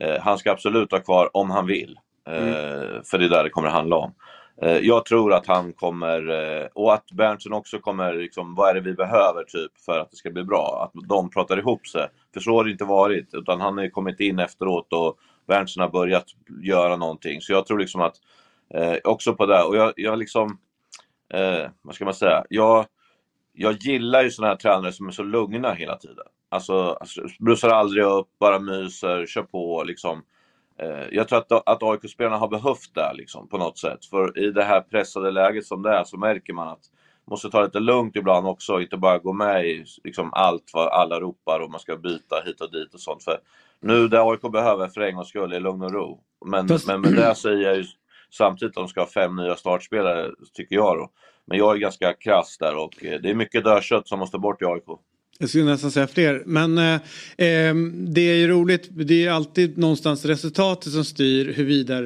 eh, 0.00 0.22
han 0.22 0.38
ska 0.38 0.50
absolut 0.52 0.92
ha 0.92 1.00
kvar 1.00 1.36
om 1.36 1.50
han 1.50 1.66
vill. 1.66 1.98
Eh, 2.28 3.02
För 3.04 3.18
det 3.18 3.24
är 3.24 3.28
där 3.28 3.44
det 3.44 3.50
kommer 3.50 3.68
att 3.68 3.74
handla 3.74 3.96
om. 3.96 4.14
Eh, 4.62 4.78
jag 4.78 5.04
tror 5.04 5.32
att 5.32 5.46
han 5.46 5.72
kommer, 5.72 6.28
eh, 6.30 6.66
och 6.74 6.94
att 6.94 7.12
Berntsen 7.12 7.52
också 7.52 7.78
kommer, 7.78 8.14
liksom, 8.14 8.54
vad 8.54 8.70
är 8.70 8.74
det 8.74 8.80
vi 8.80 8.94
behöver 8.94 9.44
typ 9.44 9.72
för 9.86 9.98
att 9.98 10.10
det 10.10 10.16
ska 10.16 10.30
bli 10.30 10.44
bra? 10.44 10.82
Att 10.84 11.08
de 11.08 11.30
pratar 11.30 11.58
ihop 11.58 11.86
sig. 11.86 12.08
För 12.34 12.40
så 12.40 12.56
har 12.56 12.64
det 12.64 12.70
inte 12.70 12.84
varit, 12.84 13.34
utan 13.34 13.60
han 13.60 13.76
har 13.76 13.84
ju 13.84 13.90
kommit 13.90 14.20
in 14.20 14.38
efteråt 14.38 14.92
och 14.92 15.18
Berntsen 15.46 15.80
har 15.80 15.90
börjat 15.90 16.24
göra 16.62 16.96
någonting. 16.96 17.40
Så 17.40 17.52
jag 17.52 17.66
tror 17.66 17.78
liksom 17.78 18.00
att, 18.00 18.16
eh, 18.74 18.96
också 19.04 19.34
på 19.34 19.46
det, 19.46 19.62
och 19.62 19.76
jag, 19.76 19.92
jag 19.96 20.18
liksom, 20.18 20.58
eh, 21.34 21.70
vad 21.82 21.94
ska 21.94 22.04
man 22.04 22.14
säga, 22.14 22.44
jag, 22.50 22.86
jag 23.52 23.72
gillar 23.80 24.22
ju 24.22 24.30
sådana 24.30 24.52
här 24.52 24.58
tränare 24.58 24.92
som 24.92 25.08
är 25.08 25.12
så 25.12 25.22
lugna 25.22 25.72
hela 25.72 25.96
tiden. 25.96 26.24
Alltså, 26.48 26.96
alltså 27.00 27.22
brussar 27.40 27.68
aldrig 27.68 28.04
upp, 28.04 28.28
bara 28.40 28.58
myser, 28.58 29.26
kör 29.26 29.42
på 29.42 29.84
liksom. 29.84 30.22
Eh, 30.78 31.06
jag 31.12 31.28
tror 31.28 31.38
att, 31.38 31.52
att 31.52 31.82
AIK-spelarna 31.82 32.36
har 32.36 32.48
behövt 32.48 32.94
det 32.94 33.12
liksom, 33.14 33.48
på 33.48 33.58
något 33.58 33.78
sätt. 33.78 34.04
För 34.04 34.38
i 34.38 34.50
det 34.50 34.64
här 34.64 34.80
pressade 34.80 35.30
läget 35.30 35.66
som 35.66 35.82
det 35.82 35.90
är 35.90 36.04
så 36.04 36.16
märker 36.16 36.52
man 36.52 36.68
att 36.68 36.80
man 37.26 37.32
måste 37.32 37.50
ta 37.50 37.62
lite 37.64 37.80
lugnt 37.80 38.16
ibland 38.16 38.46
också, 38.46 38.80
inte 38.80 38.96
bara 38.96 39.18
gå 39.18 39.32
med 39.32 39.66
i 39.66 39.84
liksom, 40.04 40.30
allt 40.32 40.70
vad 40.72 40.88
alla 40.88 41.20
ropar 41.20 41.60
och 41.60 41.70
man 41.70 41.80
ska 41.80 41.96
byta 41.96 42.42
hit 42.44 42.60
och 42.60 42.72
dit 42.72 42.94
och 42.94 43.00
sånt. 43.00 43.24
För 43.24 43.38
nu 43.80 44.08
det 44.08 44.22
AIK 44.22 44.42
behöver 44.52 44.88
för 44.88 45.00
en 45.00 45.14
gångs 45.14 45.28
skull 45.28 45.52
är 45.52 45.60
lugn 45.60 45.82
och 45.82 45.92
ro. 45.92 46.20
Men, 46.46 46.68
Fast- 46.68 46.86
men 46.86 47.00
med 47.00 47.12
det 47.12 47.34
säger 47.34 47.68
jag 47.68 47.76
ju 47.76 47.84
samtidigt 48.30 48.76
att 48.76 48.82
de 48.82 48.88
ska 48.88 49.00
ha 49.00 49.06
fem 49.06 49.36
nya 49.36 49.56
startspelare, 49.56 50.30
tycker 50.54 50.74
jag 50.76 50.96
då. 50.98 51.10
Men 51.46 51.58
jag 51.58 51.74
är 51.74 51.78
ganska 51.78 52.12
krass 52.12 52.58
där 52.58 52.76
och 52.76 53.04
eh, 53.04 53.20
det 53.20 53.30
är 53.30 53.34
mycket 53.34 53.64
dödkött 53.64 54.08
som 54.08 54.18
måste 54.18 54.38
bort 54.38 54.62
i 54.62 54.64
AIK. 54.64 54.84
Jag 55.38 55.48
skulle 55.48 55.64
nästan 55.64 55.90
säga 55.90 56.06
fler. 56.06 56.42
Men 56.46 56.78
eh, 56.78 57.00
ehm, 57.36 58.14
det 58.14 58.20
är 58.20 58.34
ju 58.34 58.48
roligt. 58.48 58.88
Det 58.90 59.26
är 59.26 59.30
alltid 59.30 59.78
någonstans 59.78 60.24
resultatet 60.24 60.92
som 60.92 61.04
styr 61.04 61.52
huruvida, 61.52 61.96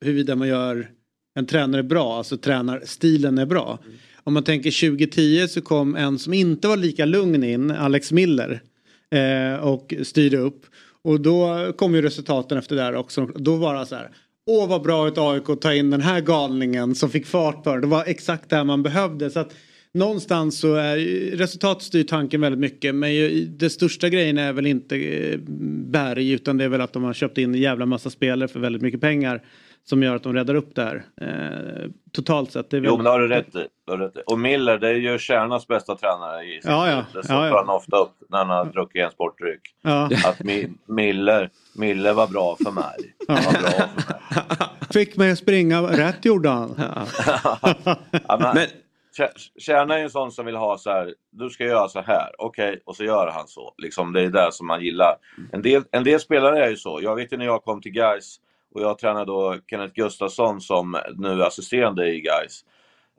hur 0.00 0.12
vidare 0.12 0.36
man 0.36 0.48
gör 0.48 0.90
en 1.38 1.46
tränare 1.46 1.82
bra. 1.82 2.18
Alltså 2.18 2.36
tränarstilen 2.36 3.38
är 3.38 3.46
bra. 3.46 3.78
Om 4.24 4.34
man 4.34 4.44
tänker 4.44 4.88
2010 4.88 5.48
så 5.48 5.60
kom 5.60 5.96
en 5.96 6.18
som 6.18 6.32
inte 6.32 6.68
var 6.68 6.76
lika 6.76 7.04
lugn 7.04 7.44
in, 7.44 7.70
Alex 7.70 8.12
Miller. 8.12 8.62
Eh, 9.10 9.60
och 9.60 9.94
styrde 10.02 10.36
upp. 10.36 10.66
Och 11.02 11.20
då 11.20 11.72
kom 11.76 11.94
ju 11.94 12.02
resultaten 12.02 12.58
efter 12.58 12.76
det 12.76 12.82
här 12.82 12.94
också. 12.94 13.26
Då 13.26 13.56
var 13.56 13.74
det 13.74 13.86
så 13.86 13.94
här. 13.94 14.10
Åh 14.46 14.68
vad 14.68 14.82
bra 14.82 15.08
ett 15.08 15.18
AIK 15.18 15.48
att 15.48 15.60
ta 15.60 15.74
in 15.74 15.90
den 15.90 16.00
här 16.00 16.20
galningen 16.20 16.94
som 16.94 17.10
fick 17.10 17.26
fart 17.26 17.64
på 17.64 17.74
det. 17.74 17.80
Det 17.80 17.86
var 17.86 18.04
exakt 18.06 18.50
det 18.50 18.64
man 18.64 18.82
behövde. 18.82 19.30
Så 19.30 19.40
att 19.40 19.54
någonstans 19.96 20.60
så 20.60 20.74
är 20.74 20.96
resultat 21.36 21.82
styr 21.82 22.04
tanken 22.04 22.40
väldigt 22.40 22.60
mycket. 22.60 22.94
Men 22.94 23.14
ju, 23.14 23.44
det 23.46 23.70
största 23.70 24.08
grejen 24.08 24.38
är 24.38 24.52
väl 24.52 24.66
inte 24.66 24.96
eh, 24.96 25.38
Berg 25.90 26.30
utan 26.30 26.56
det 26.58 26.64
är 26.64 26.68
väl 26.68 26.80
att 26.80 26.92
de 26.92 27.04
har 27.04 27.12
köpt 27.12 27.38
in 27.38 27.54
en 27.54 27.60
jävla 27.60 27.86
massa 27.86 28.10
spelare 28.10 28.48
för 28.48 28.60
väldigt 28.60 28.82
mycket 28.82 29.00
pengar. 29.00 29.42
Som 29.88 30.02
gör 30.02 30.16
att 30.16 30.22
de 30.22 30.34
räddar 30.34 30.54
upp 30.54 30.74
det 30.74 30.82
här. 30.82 31.04
Eh, 31.20 31.90
totalt 32.12 32.52
sett. 32.52 32.70
Det 32.70 32.76
är 32.76 32.80
väl... 32.80 32.88
Jo, 32.90 32.96
men 32.96 33.04
det 33.04 33.10
har 33.10 33.20
du 33.20 33.28
rätt 33.28 33.56
i. 33.56 33.66
Och 34.26 34.38
Miller, 34.38 34.78
det 34.78 34.88
är 34.88 34.94
ju 34.94 35.18
Kärnas 35.18 35.66
bästa 35.66 35.96
tränare 35.96 36.42
i 36.44 36.60
Ja, 36.64 36.90
ja. 36.90 36.96
Det 37.12 37.28
Ja, 37.28 37.34
ja, 37.34 37.48
ja. 37.48 37.56
han 37.66 37.76
ofta 37.76 37.96
upp 37.96 38.12
när 38.30 38.38
han 38.38 38.48
har 38.48 38.64
druckit 38.64 39.02
en 39.02 39.10
sportdryck. 39.10 39.60
Ja. 39.82 40.04
Att 40.04 40.38
Mi- 40.38 40.72
Miller, 40.88 41.50
Miller 41.74 42.12
var 42.12 42.26
bra 42.26 42.56
för 42.64 42.70
mig. 42.70 43.14
Han 43.28 43.36
var 43.44 43.52
bra 43.52 43.70
för 43.70 43.78
mig. 43.78 44.68
Fick 44.90 45.16
mig 45.16 45.30
att 45.30 45.38
springa 45.38 45.82
rätt 45.82 46.24
gjorde 46.24 46.48
han. 46.48 46.74
Ja, 48.28 48.52
men, 48.54 48.66
Kärna 49.58 49.94
är 49.94 49.98
ju 49.98 50.04
en 50.04 50.10
sån 50.10 50.32
som 50.32 50.46
vill 50.46 50.56
ha 50.56 50.78
så 50.78 50.90
här, 50.90 51.14
du 51.30 51.50
ska 51.50 51.64
göra 51.64 51.88
så 51.88 52.00
här, 52.00 52.30
okej, 52.38 52.82
och 52.84 52.96
så 52.96 53.04
gör 53.04 53.30
han 53.30 53.48
så. 53.48 53.74
Liksom, 53.78 54.12
det 54.12 54.22
är 54.22 54.28
det 54.28 54.52
som 54.52 54.66
man 54.66 54.82
gillar. 54.82 55.16
En 55.52 55.62
del, 55.62 55.82
en 55.90 56.04
del 56.04 56.20
spelare 56.20 56.64
är 56.64 56.70
ju 56.70 56.76
så. 56.76 57.00
Jag 57.02 57.16
vet 57.16 57.32
ju 57.32 57.36
när 57.36 57.44
jag 57.44 57.64
kom 57.64 57.80
till 57.80 57.92
Gais 57.92 58.36
och 58.74 58.82
jag 58.82 58.98
tränade 58.98 59.24
då 59.24 59.56
Kenneth 59.70 59.94
Gustafsson 59.94 60.60
som 60.60 60.96
nu 61.14 61.28
är 61.28 61.46
assisterande 61.46 62.08
i 62.08 62.20
Gais. 62.20 62.64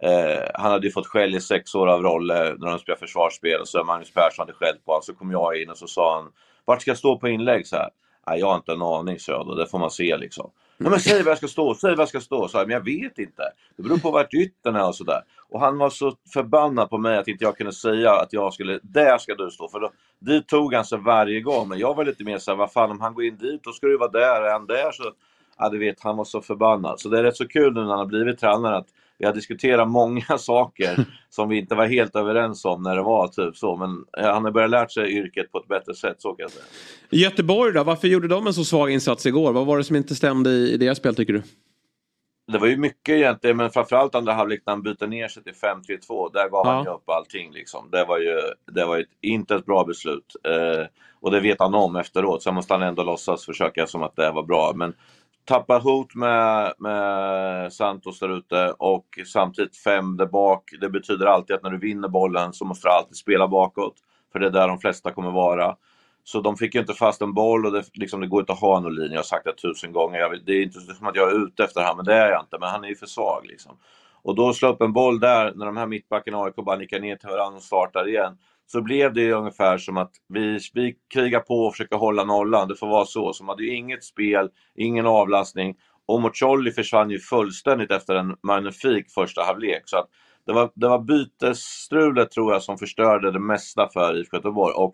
Eh, 0.01 0.49
han 0.53 0.71
hade 0.71 0.87
ju 0.87 0.91
fått 0.91 1.07
skäll 1.07 1.35
i 1.35 1.41
sex 1.41 1.75
år 1.75 1.87
av 1.87 2.01
Rolle 2.01 2.55
när 2.57 2.69
de 2.69 2.79
spelade 2.79 2.99
försvarsspel 2.99 3.61
och 3.61 3.67
så 3.67 3.83
Magnus 3.83 4.13
Persson 4.13 4.43
hade 4.43 4.53
skällt 4.53 4.85
på 4.85 4.91
honom. 4.91 5.03
Så 5.03 5.13
kom 5.13 5.31
jag 5.31 5.61
in 5.61 5.69
och 5.69 5.77
så 5.77 5.87
sa 5.87 6.15
han, 6.15 6.31
vart 6.65 6.81
ska 6.81 6.91
jag 6.91 6.97
stå 6.97 7.19
på 7.19 7.27
inlägg? 7.27 7.67
Så 7.67 7.75
här, 7.75 7.89
Nej, 8.27 8.39
jag 8.39 8.47
har 8.47 8.55
inte 8.55 8.71
en 8.71 8.81
aning, 8.81 9.19
sa 9.19 9.31
jag 9.31 9.47
då. 9.47 9.55
Det 9.55 9.67
får 9.67 9.79
man 9.79 9.91
se 9.91 10.17
liksom. 10.17 10.51
Nej, 10.79 10.91
men 10.91 10.99
säg 10.99 11.23
var 11.23 11.31
jag 11.31 11.37
ska 11.37 11.47
stå, 11.47 11.75
säg 11.75 11.95
var 11.95 12.01
jag 12.01 12.09
ska 12.09 12.19
stå. 12.19 12.47
Så 12.47 12.57
jag, 12.57 12.67
men 12.67 12.73
jag 12.73 12.85
vet 12.85 13.19
inte. 13.19 13.43
Det 13.77 13.83
beror 13.83 13.97
på 13.97 14.11
vart 14.11 14.33
yttern 14.33 14.75
är 14.75 14.87
och 14.87 14.95
sådär. 14.95 15.21
Och 15.49 15.59
han 15.59 15.77
var 15.77 15.89
så 15.89 16.15
förbannad 16.33 16.89
på 16.89 16.97
mig 16.97 17.17
att 17.17 17.27
inte 17.27 17.43
jag 17.43 17.57
kunde 17.57 17.73
säga 17.73 18.11
att 18.11 18.33
jag 18.33 18.53
skulle, 18.53 18.79
där 18.83 19.17
ska 19.17 19.35
du 19.35 19.51
stå. 19.51 19.69
För 19.69 19.79
då, 19.79 19.91
dit 20.19 20.47
tog 20.47 20.73
han 20.73 20.85
sig 20.85 20.97
varje 20.99 21.41
gång. 21.41 21.67
Men 21.67 21.79
jag 21.79 21.95
var 21.95 22.05
lite 22.05 22.23
mer 22.23 22.37
såhär, 22.37 22.57
vad 22.57 22.71
fan 22.71 22.91
om 22.91 23.01
han 23.01 23.13
går 23.13 23.23
in 23.23 23.37
dit, 23.37 23.63
då 23.63 23.71
ska 23.71 23.87
du 23.87 23.97
vara 23.97 24.11
där. 24.11 24.41
Är 24.41 24.51
han 24.51 24.67
där 24.67 24.91
så... 24.91 25.03
Ja, 25.57 25.69
du 25.69 25.79
vet, 25.79 25.99
han 25.99 26.17
var 26.17 26.25
så 26.25 26.41
förbannad. 26.41 26.99
Så 26.99 27.09
det 27.09 27.19
är 27.19 27.23
rätt 27.23 27.37
så 27.37 27.47
kul 27.47 27.73
nu 27.73 27.81
när 27.81 27.89
han 27.89 27.99
har 27.99 28.05
blivit 28.05 28.39
tränare 28.39 28.77
att 28.77 28.87
vi 29.19 29.25
har 29.25 29.33
diskuterat 29.33 29.87
många 29.87 30.21
saker 30.37 31.05
som 31.29 31.49
vi 31.49 31.57
inte 31.57 31.75
var 31.75 31.85
helt 31.87 32.15
överens 32.15 32.65
om 32.65 32.83
när 32.83 32.95
det 32.95 33.03
var 33.03 33.27
typ 33.27 33.57
så. 33.57 33.75
Men 33.77 34.05
eh, 34.17 34.33
han 34.33 34.43
har 34.43 34.51
börjat 34.51 34.69
lärt 34.69 34.91
sig 34.91 35.17
yrket 35.17 35.51
på 35.51 35.57
ett 35.57 35.67
bättre 35.67 35.93
sätt, 35.95 36.15
så 36.19 36.29
kan 36.33 36.43
jag 36.43 36.51
säga. 36.51 36.65
Göteborg 37.09 37.73
då, 37.73 37.83
varför 37.83 38.07
gjorde 38.07 38.27
de 38.27 38.47
en 38.47 38.53
så 38.53 38.63
svag 38.63 38.91
insats 38.91 39.25
igår? 39.25 39.53
Vad 39.53 39.65
var 39.65 39.77
det 39.77 39.83
som 39.83 39.95
inte 39.95 40.15
stämde 40.15 40.49
i, 40.49 40.77
deras 40.77 40.97
spel 40.97 41.15
tycker 41.15 41.33
du? 41.33 41.43
Det 42.51 42.57
var 42.57 42.67
ju 42.67 42.77
mycket 42.77 43.15
egentligen, 43.15 43.57
men 43.57 43.69
framförallt 43.69 44.15
andra 44.15 44.33
halvlek 44.33 44.61
när 44.65 44.73
han 44.73 44.81
byter 44.81 45.07
ner 45.07 45.27
sig 45.27 45.43
till 45.43 45.53
5-3-2. 45.53 46.33
Där 46.33 46.49
gav 46.49 46.65
Ja. 46.65 46.71
han 46.71 46.83
ju 46.83 46.89
upp 46.89 47.09
allting. 47.09 47.51
Liksom. 47.51 47.89
Det 47.91 48.05
var 48.05 48.19
ju, 48.19 48.39
det 48.71 48.85
var 48.85 48.97
ett, 48.99 49.07
inte 49.21 49.55
ett 49.55 49.65
bra 49.65 49.83
beslut. 49.83 50.35
Eh, 50.43 50.85
och 51.21 51.31
det 51.31 51.39
vet 51.39 51.59
han 51.59 51.73
om 51.75 51.95
efteråt. 51.95 52.43
Sen 52.43 52.55
måste 52.55 52.73
han 52.73 52.81
ändå 52.83 53.03
låtsas 53.03 53.45
försöka 53.45 53.87
som 53.87 54.03
att 54.03 54.15
det 54.15 54.31
var 54.31 54.43
bra. 54.43 54.71
Men 54.75 54.93
tappa 55.47 55.77
hot 55.77 56.15
med, 56.15 56.73
med 56.77 57.73
Santos 57.73 58.19
där 58.19 58.37
ute 58.37 58.73
och 58.77 59.05
samtidigt 59.25 59.77
fem 59.77 60.17
där 60.17 60.25
bak. 60.25 60.63
Det 60.81 60.89
betyder 60.89 61.25
alltid 61.25 61.55
att 61.55 61.63
när 61.63 61.69
du 61.69 61.77
vinner 61.77 62.07
bollen 62.07 62.53
så 62.53 62.65
måste 62.65 62.87
du 62.87 62.91
alltid 62.91 63.15
spela 63.15 63.47
bakåt. 63.47 63.95
För 64.31 64.39
det 64.39 64.45
är 64.45 64.51
där 64.51 64.67
de 64.67 64.79
flesta 64.79 65.11
kommer 65.11 65.31
vara. 65.31 65.75
Så 66.23 66.41
de 66.41 66.57
fick 66.57 66.75
ju 66.75 66.81
inte 66.81 66.93
fast 66.93 67.21
en 67.21 67.33
boll 67.33 67.65
och 67.65 67.71
det, 67.71 67.83
liksom, 67.93 68.21
det 68.21 68.27
går 68.27 68.39
inte 68.39 68.53
att 68.53 68.59
ha 68.59 68.79
någon 68.79 68.95
linje. 68.95 69.11
Jag 69.11 69.19
har 69.19 69.23
sagt 69.23 69.45
det 69.45 69.53
tusen 69.53 69.91
gånger. 69.91 70.19
Jag 70.19 70.29
vill, 70.29 70.45
det 70.45 70.53
är 70.53 70.63
inte 70.63 70.79
som 70.79 71.07
att 71.07 71.15
jag 71.15 71.31
är 71.31 71.45
ute 71.45 71.63
efter 71.63 71.81
honom, 71.81 71.97
men 71.97 72.05
det 72.05 72.13
är 72.13 72.31
jag 72.31 72.41
inte. 72.41 72.57
Men 72.59 72.69
han 72.69 72.83
är 72.83 72.87
ju 72.87 72.95
för 72.95 73.05
svag. 73.05 73.45
Liksom. 73.45 73.77
Och 74.21 74.35
då 74.35 74.53
slå 74.53 74.69
upp 74.69 74.81
en 74.81 74.93
boll 74.93 75.19
där, 75.19 75.53
när 75.55 75.65
de 75.65 75.77
här 75.77 75.87
mittbackarna 75.87 76.37
i 76.37 76.41
AIK 76.41 76.55
bara 76.55 76.75
nickar 76.75 76.99
ner 76.99 77.15
till 77.15 77.29
varandra 77.29 77.57
och 77.57 77.63
startar 77.63 78.07
igen. 78.07 78.37
Så 78.67 78.81
blev 78.81 79.13
det 79.13 79.33
ungefär 79.33 79.77
som 79.77 79.97
att 79.97 80.11
vi, 80.29 80.59
vi 80.73 80.95
krigar 81.13 81.39
på 81.39 81.65
och 81.65 81.73
försöker 81.73 81.97
hålla 81.97 82.23
nollan. 82.23 82.67
Det 82.67 82.75
får 82.75 82.87
vara 82.87 83.05
så. 83.05 83.33
Så 83.33 83.43
de 83.43 83.49
hade 83.49 83.63
ju 83.63 83.75
inget 83.75 84.03
spel, 84.03 84.49
ingen 84.75 85.05
avlastning. 85.05 85.75
Och 86.05 86.21
Mocolli 86.21 86.71
försvann 86.71 87.09
ju 87.09 87.19
fullständigt 87.19 87.91
efter 87.91 88.15
en 88.15 88.35
magnifik 88.43 89.11
första 89.11 89.43
halvlek. 89.43 89.81
Så 89.85 89.97
att 89.97 90.09
det 90.45 90.53
var, 90.53 90.71
det 90.75 90.87
var 90.87 90.99
bytesstrulet 90.99 92.31
tror 92.31 92.53
jag 92.53 92.63
som 92.63 92.77
förstörde 92.77 93.31
det 93.31 93.39
mesta 93.39 93.89
för 93.93 94.19
IFK 94.19 94.37
Göteborg. 94.37 94.73
Och 94.73 94.93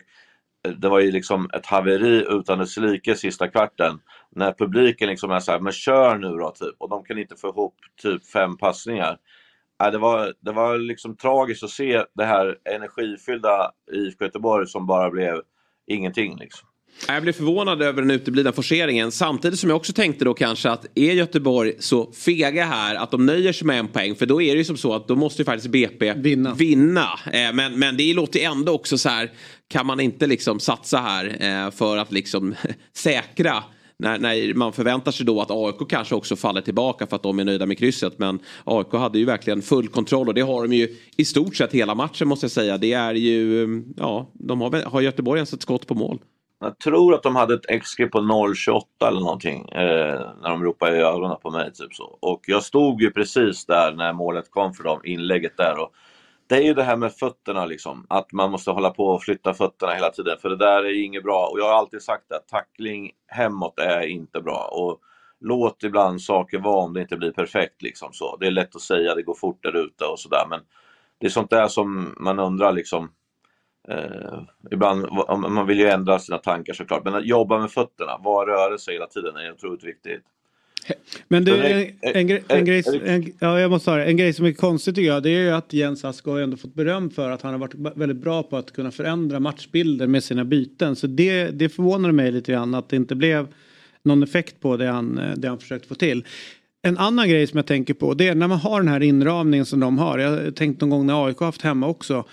eh, 0.66 0.72
det 0.72 0.88
var 0.88 1.00
ju 1.00 1.10
liksom 1.10 1.50
ett 1.54 1.66
haveri 1.66 2.26
utan 2.28 2.58
dess 2.58 2.76
like 2.76 3.14
sista 3.14 3.48
kvarten. 3.48 4.00
När 4.30 4.52
publiken 4.52 5.08
liksom 5.08 5.30
är 5.30 5.40
så 5.40 5.52
här, 5.52 5.60
men 5.60 5.72
kör 5.72 6.18
nu 6.18 6.28
då 6.28 6.50
typ. 6.50 6.74
Och 6.78 6.88
de 6.88 7.04
kan 7.04 7.18
inte 7.18 7.36
få 7.36 7.48
ihop 7.48 7.74
typ 8.02 8.26
fem 8.26 8.56
passningar. 8.56 9.18
Ja, 9.84 9.90
det, 9.90 9.98
var, 9.98 10.32
det 10.40 10.52
var 10.52 10.78
liksom 10.78 11.16
tragiskt 11.16 11.62
att 11.62 11.70
se 11.70 12.04
det 12.14 12.24
här 12.24 12.56
energifyllda 12.74 13.70
IFK 13.92 14.24
Göteborg 14.24 14.66
som 14.66 14.86
bara 14.86 15.10
blev 15.10 15.40
ingenting. 15.90 16.36
Liksom. 16.36 16.68
Jag 17.08 17.22
blev 17.22 17.32
förvånad 17.32 17.82
över 17.82 18.02
den 18.02 18.10
uteblivna 18.10 18.52
forceringen. 18.52 19.12
Samtidigt 19.12 19.58
som 19.58 19.70
jag 19.70 19.76
också 19.76 19.92
tänkte 19.92 20.24
då 20.24 20.34
kanske 20.34 20.70
att 20.70 20.86
är 20.94 21.12
Göteborg 21.12 21.72
så 21.78 22.12
fega 22.12 22.64
här 22.64 22.94
att 22.94 23.10
de 23.10 23.26
nöjer 23.26 23.52
sig 23.52 23.66
med 23.66 23.78
en 23.78 23.88
poäng. 23.88 24.14
För 24.14 24.26
då 24.26 24.42
är 24.42 24.52
det 24.52 24.58
ju 24.58 24.64
som 24.64 24.76
så 24.76 24.94
att 24.94 25.08
då 25.08 25.16
måste 25.16 25.42
ju 25.42 25.46
faktiskt 25.46 25.72
BP 25.72 26.12
Vinna. 26.16 26.54
vinna. 26.54 27.08
Eh, 27.32 27.52
Men, 27.52 27.78
men 27.78 27.96
det 27.96 28.14
låter 28.14 28.38
ju 28.38 28.44
ändå 28.44 28.72
också 28.72 28.98
så 28.98 29.08
här. 29.08 29.30
Kan 29.68 29.86
man 29.86 30.00
inte 30.00 30.26
liksom 30.26 30.60
satsa 30.60 30.98
här 30.98 31.36
eh, 31.40 31.70
för 31.70 31.96
att 31.96 32.12
liksom 32.12 32.54
säkra 32.96 33.64
när, 33.96 34.18
när 34.18 34.54
man 34.54 34.72
förväntar 34.72 35.12
sig 35.12 35.26
då 35.26 35.40
att 35.40 35.50
AIK 35.50 35.88
kanske 35.88 36.14
också 36.14 36.36
faller 36.36 36.60
tillbaka 36.60 37.06
för 37.06 37.16
att 37.16 37.22
de 37.22 37.38
är 37.38 37.44
nöjda 37.44 37.66
med 37.66 37.78
krysset. 37.78 38.18
Men 38.18 38.38
AIK 38.64 38.92
hade 38.92 39.18
ju 39.18 39.24
verkligen 39.24 39.62
full 39.62 39.88
kontroll 39.88 40.28
och 40.28 40.34
det 40.34 40.40
har 40.40 40.62
de 40.62 40.72
ju 40.72 40.96
i 41.16 41.24
stort 41.24 41.56
sett 41.56 41.72
hela 41.72 41.94
matchen 41.94 42.28
måste 42.28 42.44
jag 42.44 42.50
säga. 42.50 42.78
Det 42.78 42.92
är 42.92 43.14
ju, 43.14 43.82
ja, 43.96 44.30
de 44.32 44.60
har, 44.60 44.82
har 44.82 45.00
Göteborg 45.00 45.38
ens 45.38 45.52
ett 45.52 45.62
skott 45.62 45.86
på 45.86 45.94
mål. 45.94 46.18
Jag 46.60 46.78
tror 46.78 47.14
att 47.14 47.22
de 47.22 47.36
hade 47.36 47.54
ett 47.54 47.82
XG 47.82 48.10
på 48.12 48.18
0,28 48.18 49.08
eller 49.08 49.20
någonting 49.20 49.68
eh, 49.68 50.20
när 50.42 50.50
de 50.50 50.64
ropade 50.64 50.96
i 50.96 51.00
ögonen 51.00 51.36
på 51.42 51.50
mig. 51.50 51.72
Typ 51.72 51.94
så. 51.94 52.18
Och 52.20 52.40
jag 52.46 52.62
stod 52.62 53.02
ju 53.02 53.10
precis 53.10 53.66
där 53.66 53.92
när 53.96 54.12
målet 54.12 54.50
kom 54.50 54.74
för 54.74 54.84
dem, 54.84 55.00
inlägget 55.04 55.56
där. 55.56 55.78
Och 55.78 55.92
det 56.46 56.54
är 56.54 56.62
ju 56.62 56.74
det 56.74 56.82
här 56.82 56.96
med 56.96 57.12
fötterna 57.12 57.64
liksom, 57.64 58.06
att 58.08 58.32
man 58.32 58.50
måste 58.50 58.70
hålla 58.70 58.90
på 58.90 59.06
och 59.06 59.22
flytta 59.22 59.54
fötterna 59.54 59.92
hela 59.94 60.10
tiden 60.10 60.38
för 60.42 60.48
det 60.48 60.56
där 60.56 60.84
är 60.84 61.04
inget 61.04 61.22
bra. 61.22 61.48
Och 61.52 61.58
jag 61.58 61.64
har 61.64 61.72
alltid 61.72 62.02
sagt 62.02 62.32
att 62.32 62.48
tackling 62.48 63.10
hemåt 63.26 63.78
är 63.78 64.06
inte 64.06 64.40
bra. 64.40 64.68
Och 64.72 65.00
låt 65.40 65.82
ibland 65.82 66.22
saker 66.22 66.58
vara 66.58 66.84
om 66.84 66.92
det 66.92 67.00
inte 67.00 67.16
blir 67.16 67.32
perfekt 67.32 67.82
liksom 67.82 68.12
så. 68.12 68.36
Det 68.36 68.46
är 68.46 68.50
lätt 68.50 68.76
att 68.76 68.82
säga, 68.82 69.14
det 69.14 69.22
går 69.22 69.34
fort 69.34 69.62
där 69.62 69.76
ute 69.76 70.04
och 70.04 70.20
sådär 70.20 70.46
men 70.50 70.60
det 71.18 71.26
är 71.26 71.30
sånt 71.30 71.50
där 71.50 71.68
som 71.68 72.14
man 72.20 72.38
undrar 72.38 72.72
liksom 72.72 73.10
Eh, 73.88 74.42
ibland, 74.70 75.06
man 75.38 75.66
vill 75.66 75.78
ju 75.78 75.88
ändra 75.88 76.18
sina 76.18 76.38
tankar 76.38 76.72
såklart, 76.72 77.04
men 77.04 77.14
att 77.14 77.26
jobba 77.26 77.58
med 77.58 77.70
fötterna, 77.70 78.18
vara 78.18 78.50
rörelse 78.50 78.92
hela 78.92 79.06
tiden 79.06 79.36
är 79.36 79.52
otroligt 79.52 79.84
viktigt. 79.84 80.24
Men 81.28 81.44
du, 81.44 81.52
en, 81.52 81.60
grej- 81.62 81.94
är- 82.02 82.16
en, 82.56 82.64
grej, 82.64 82.78
är- 82.86 83.04
en, 83.06 83.32
ja, 83.38 83.60
jag 83.60 83.70
måste 83.70 83.90
ha 83.90 83.98
det. 83.98 84.04
En 84.04 84.16
grej 84.16 84.32
som 84.32 84.46
är 84.46 84.52
konstigt 84.52 84.94
tycker 84.94 85.08
jag, 85.08 85.22
det 85.22 85.30
är 85.30 85.40
ju 85.42 85.50
att 85.50 85.72
Jens 85.72 86.04
Ask 86.04 86.24
har 86.26 86.40
ändå 86.40 86.56
fått 86.56 86.74
beröm 86.74 87.10
för 87.10 87.30
att 87.30 87.42
han 87.42 87.52
har 87.52 87.58
varit 87.58 87.96
väldigt 87.96 88.18
bra 88.18 88.42
på 88.42 88.56
att 88.56 88.72
kunna 88.72 88.90
förändra 88.90 89.40
matchbilder 89.40 90.06
med 90.06 90.24
sina 90.24 90.44
byten. 90.44 90.96
Så 90.96 91.06
det, 91.06 91.44
det 91.46 91.68
förvånar 91.68 92.12
mig 92.12 92.32
lite 92.32 92.52
grann 92.52 92.74
att 92.74 92.88
det 92.88 92.96
inte 92.96 93.14
blev 93.14 93.46
någon 94.02 94.22
effekt 94.22 94.60
på 94.60 94.76
det 94.76 94.86
han, 94.86 95.18
eh, 95.18 95.32
det 95.36 95.48
han 95.48 95.58
försökt 95.58 95.86
få 95.86 95.94
till. 95.94 96.24
En 96.82 96.98
annan 96.98 97.28
grej 97.28 97.46
som 97.46 97.56
jag 97.56 97.66
tänker 97.66 97.94
på 97.94 98.14
det 98.14 98.28
är 98.28 98.34
när 98.34 98.48
man 98.48 98.58
har 98.58 98.80
den 98.80 98.88
här 98.88 99.02
inramningen 99.02 99.66
som 99.66 99.80
de 99.80 99.98
har. 99.98 100.18
Jag 100.18 100.30
har 100.30 100.50
tänkt 100.50 100.80
någon 100.80 100.90
gång 100.90 101.06
när 101.06 101.26
AIK 101.26 101.40
haft 101.40 101.62
hemma 101.62 101.86
också. 101.86 102.24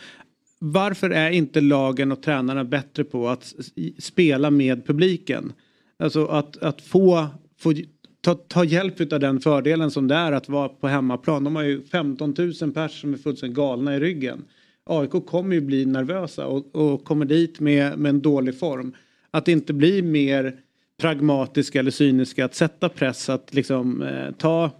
Varför 0.60 1.10
är 1.10 1.30
inte 1.32 1.62
lagen 1.62 2.12
och 2.12 2.22
tränarna 2.22 2.64
bättre 2.64 3.04
på 3.04 3.30
att 3.30 3.54
spela 4.00 4.50
med 4.52 4.86
publiken? 4.88 5.54
Alltså 6.00 6.26
att, 6.26 6.58
att 6.58 6.82
få, 6.82 7.28
få 7.60 7.74
ta, 8.22 8.36
ta 8.36 8.64
hjälp 8.64 9.14
av 9.14 9.20
den 9.20 9.40
fördelen 9.40 9.92
som 9.92 10.08
det 10.08 10.16
är 10.16 10.32
att 10.32 10.50
vara 10.50 10.70
på 10.70 10.88
hemmaplan. 10.88 11.44
De 11.44 11.56
har 11.56 11.64
ju 11.64 11.84
15 11.84 12.36
000 12.62 12.72
pers 12.74 13.02
som 13.02 13.14
är 13.14 13.18
fullständigt 13.18 13.58
galna 13.58 13.96
i 13.96 14.00
ryggen. 14.00 14.44
AIK 14.84 15.26
kommer 15.26 15.56
ju 15.56 15.62
bli 15.62 15.86
nervösa 15.86 16.48
och, 16.48 16.76
och 16.76 17.04
kommer 17.04 17.26
dit 17.26 17.60
med, 17.60 18.00
med 18.00 18.10
en 18.10 18.22
dålig 18.22 18.60
form. 18.60 18.94
Att 19.32 19.48
inte 19.48 19.74
bli 19.74 20.02
mer 20.02 20.56
pragmatiska 21.02 21.80
eller 21.80 21.92
cyniska, 21.92 22.46
att 22.46 22.56
sätta 22.56 22.90
press, 22.90 23.30
att 23.30 23.54
liksom 23.54 24.02
eh, 24.02 24.32
ta 24.38 24.72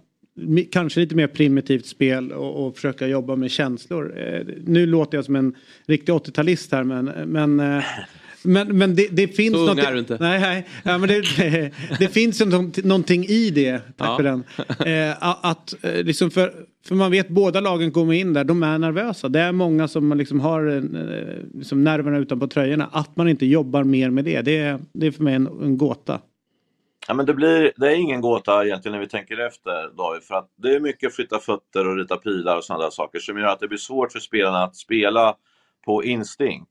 kanske 0.72 1.00
lite 1.00 1.14
mer 1.14 1.26
primitivt 1.26 1.86
spel 1.86 2.32
och, 2.32 2.66
och 2.66 2.74
försöka 2.74 3.06
jobba 3.06 3.36
med 3.36 3.50
känslor. 3.50 4.18
Eh, 4.18 4.46
nu 4.66 4.86
låter 4.86 5.18
jag 5.18 5.24
som 5.24 5.36
en 5.36 5.54
riktig 5.86 6.12
80-talist 6.12 6.72
här 6.72 6.84
men, 6.84 7.04
men 7.04 7.60
eh, 7.60 7.84
men, 8.44 8.78
men 8.78 8.94
det, 8.94 9.08
det 9.12 9.28
finns 9.28 9.54
Så 9.54 9.60
någonting- 9.60 9.84
är 9.84 9.92
du 9.92 9.98
inte. 9.98 10.16
Nej, 10.20 10.40
nej. 10.40 10.66
Ja, 10.84 10.98
men 10.98 11.08
det, 11.08 11.20
det, 11.98 12.08
finns 12.08 12.40
ju 12.40 12.44
någonting- 12.84 13.24
i 13.24 13.50
det. 13.50 13.78
Tack 13.96 14.08
Ja. 14.08 14.16
för 14.16 14.22
den. 14.22 14.44
Eh, 15.10 15.16
att, 15.46 15.84
eh, 15.84 16.02
liksom 16.04 16.30
för, 16.30 16.52
för 16.86 16.94
man 16.94 17.10
vet 17.10 17.28
båda 17.28 17.60
lagen 17.60 17.90
kommer 17.92 18.12
in 18.12 18.32
där, 18.32 18.44
de 18.44 18.62
är 18.62 18.78
nervösa. 18.78 19.28
Det 19.28 19.40
är 19.40 19.52
många 19.52 19.88
som 19.88 20.18
liksom 20.18 20.40
har 20.40 20.66
eh, 20.76 20.82
liksom 21.58 21.84
nerverna 21.84 22.18
utanpå 22.18 22.46
tröjorna. 22.46 22.88
Att 22.92 23.16
man 23.16 23.28
inte 23.28 23.46
jobbar 23.46 23.84
mer 23.84 24.10
med 24.10 24.24
det, 24.24 24.40
det 24.42 24.58
är, 24.58 24.78
det 24.92 25.06
är 25.06 25.10
för 25.10 25.22
mig 25.22 25.34
en, 25.34 25.46
en 25.46 25.78
gåta. 25.78 26.20
Ja, 27.08 27.14
men 27.14 27.26
det, 27.26 27.34
blir, 27.34 27.72
det 27.76 27.86
är 27.86 27.94
ingen 27.94 28.20
gåta 28.20 28.64
egentligen 28.64 28.92
när 28.92 29.00
vi 29.00 29.08
tänker 29.08 29.46
efter 29.46 29.96
David, 29.96 30.22
för 30.22 30.34
att 30.34 30.48
det 30.62 30.74
är 30.74 30.80
mycket 30.80 31.14
flytta 31.14 31.38
fötter 31.38 31.88
och 31.88 31.96
rita 31.96 32.16
pilar 32.16 32.56
och 32.56 32.64
sådana 32.64 32.84
där 32.84 32.90
saker 32.90 33.18
som 33.18 33.38
gör 33.38 33.46
att 33.46 33.60
det 33.60 33.68
blir 33.68 33.78
svårt 33.78 34.12
för 34.12 34.18
spelarna 34.20 34.62
att 34.64 34.76
spela 34.76 35.34
på 35.84 36.04
instinkt. 36.04 36.70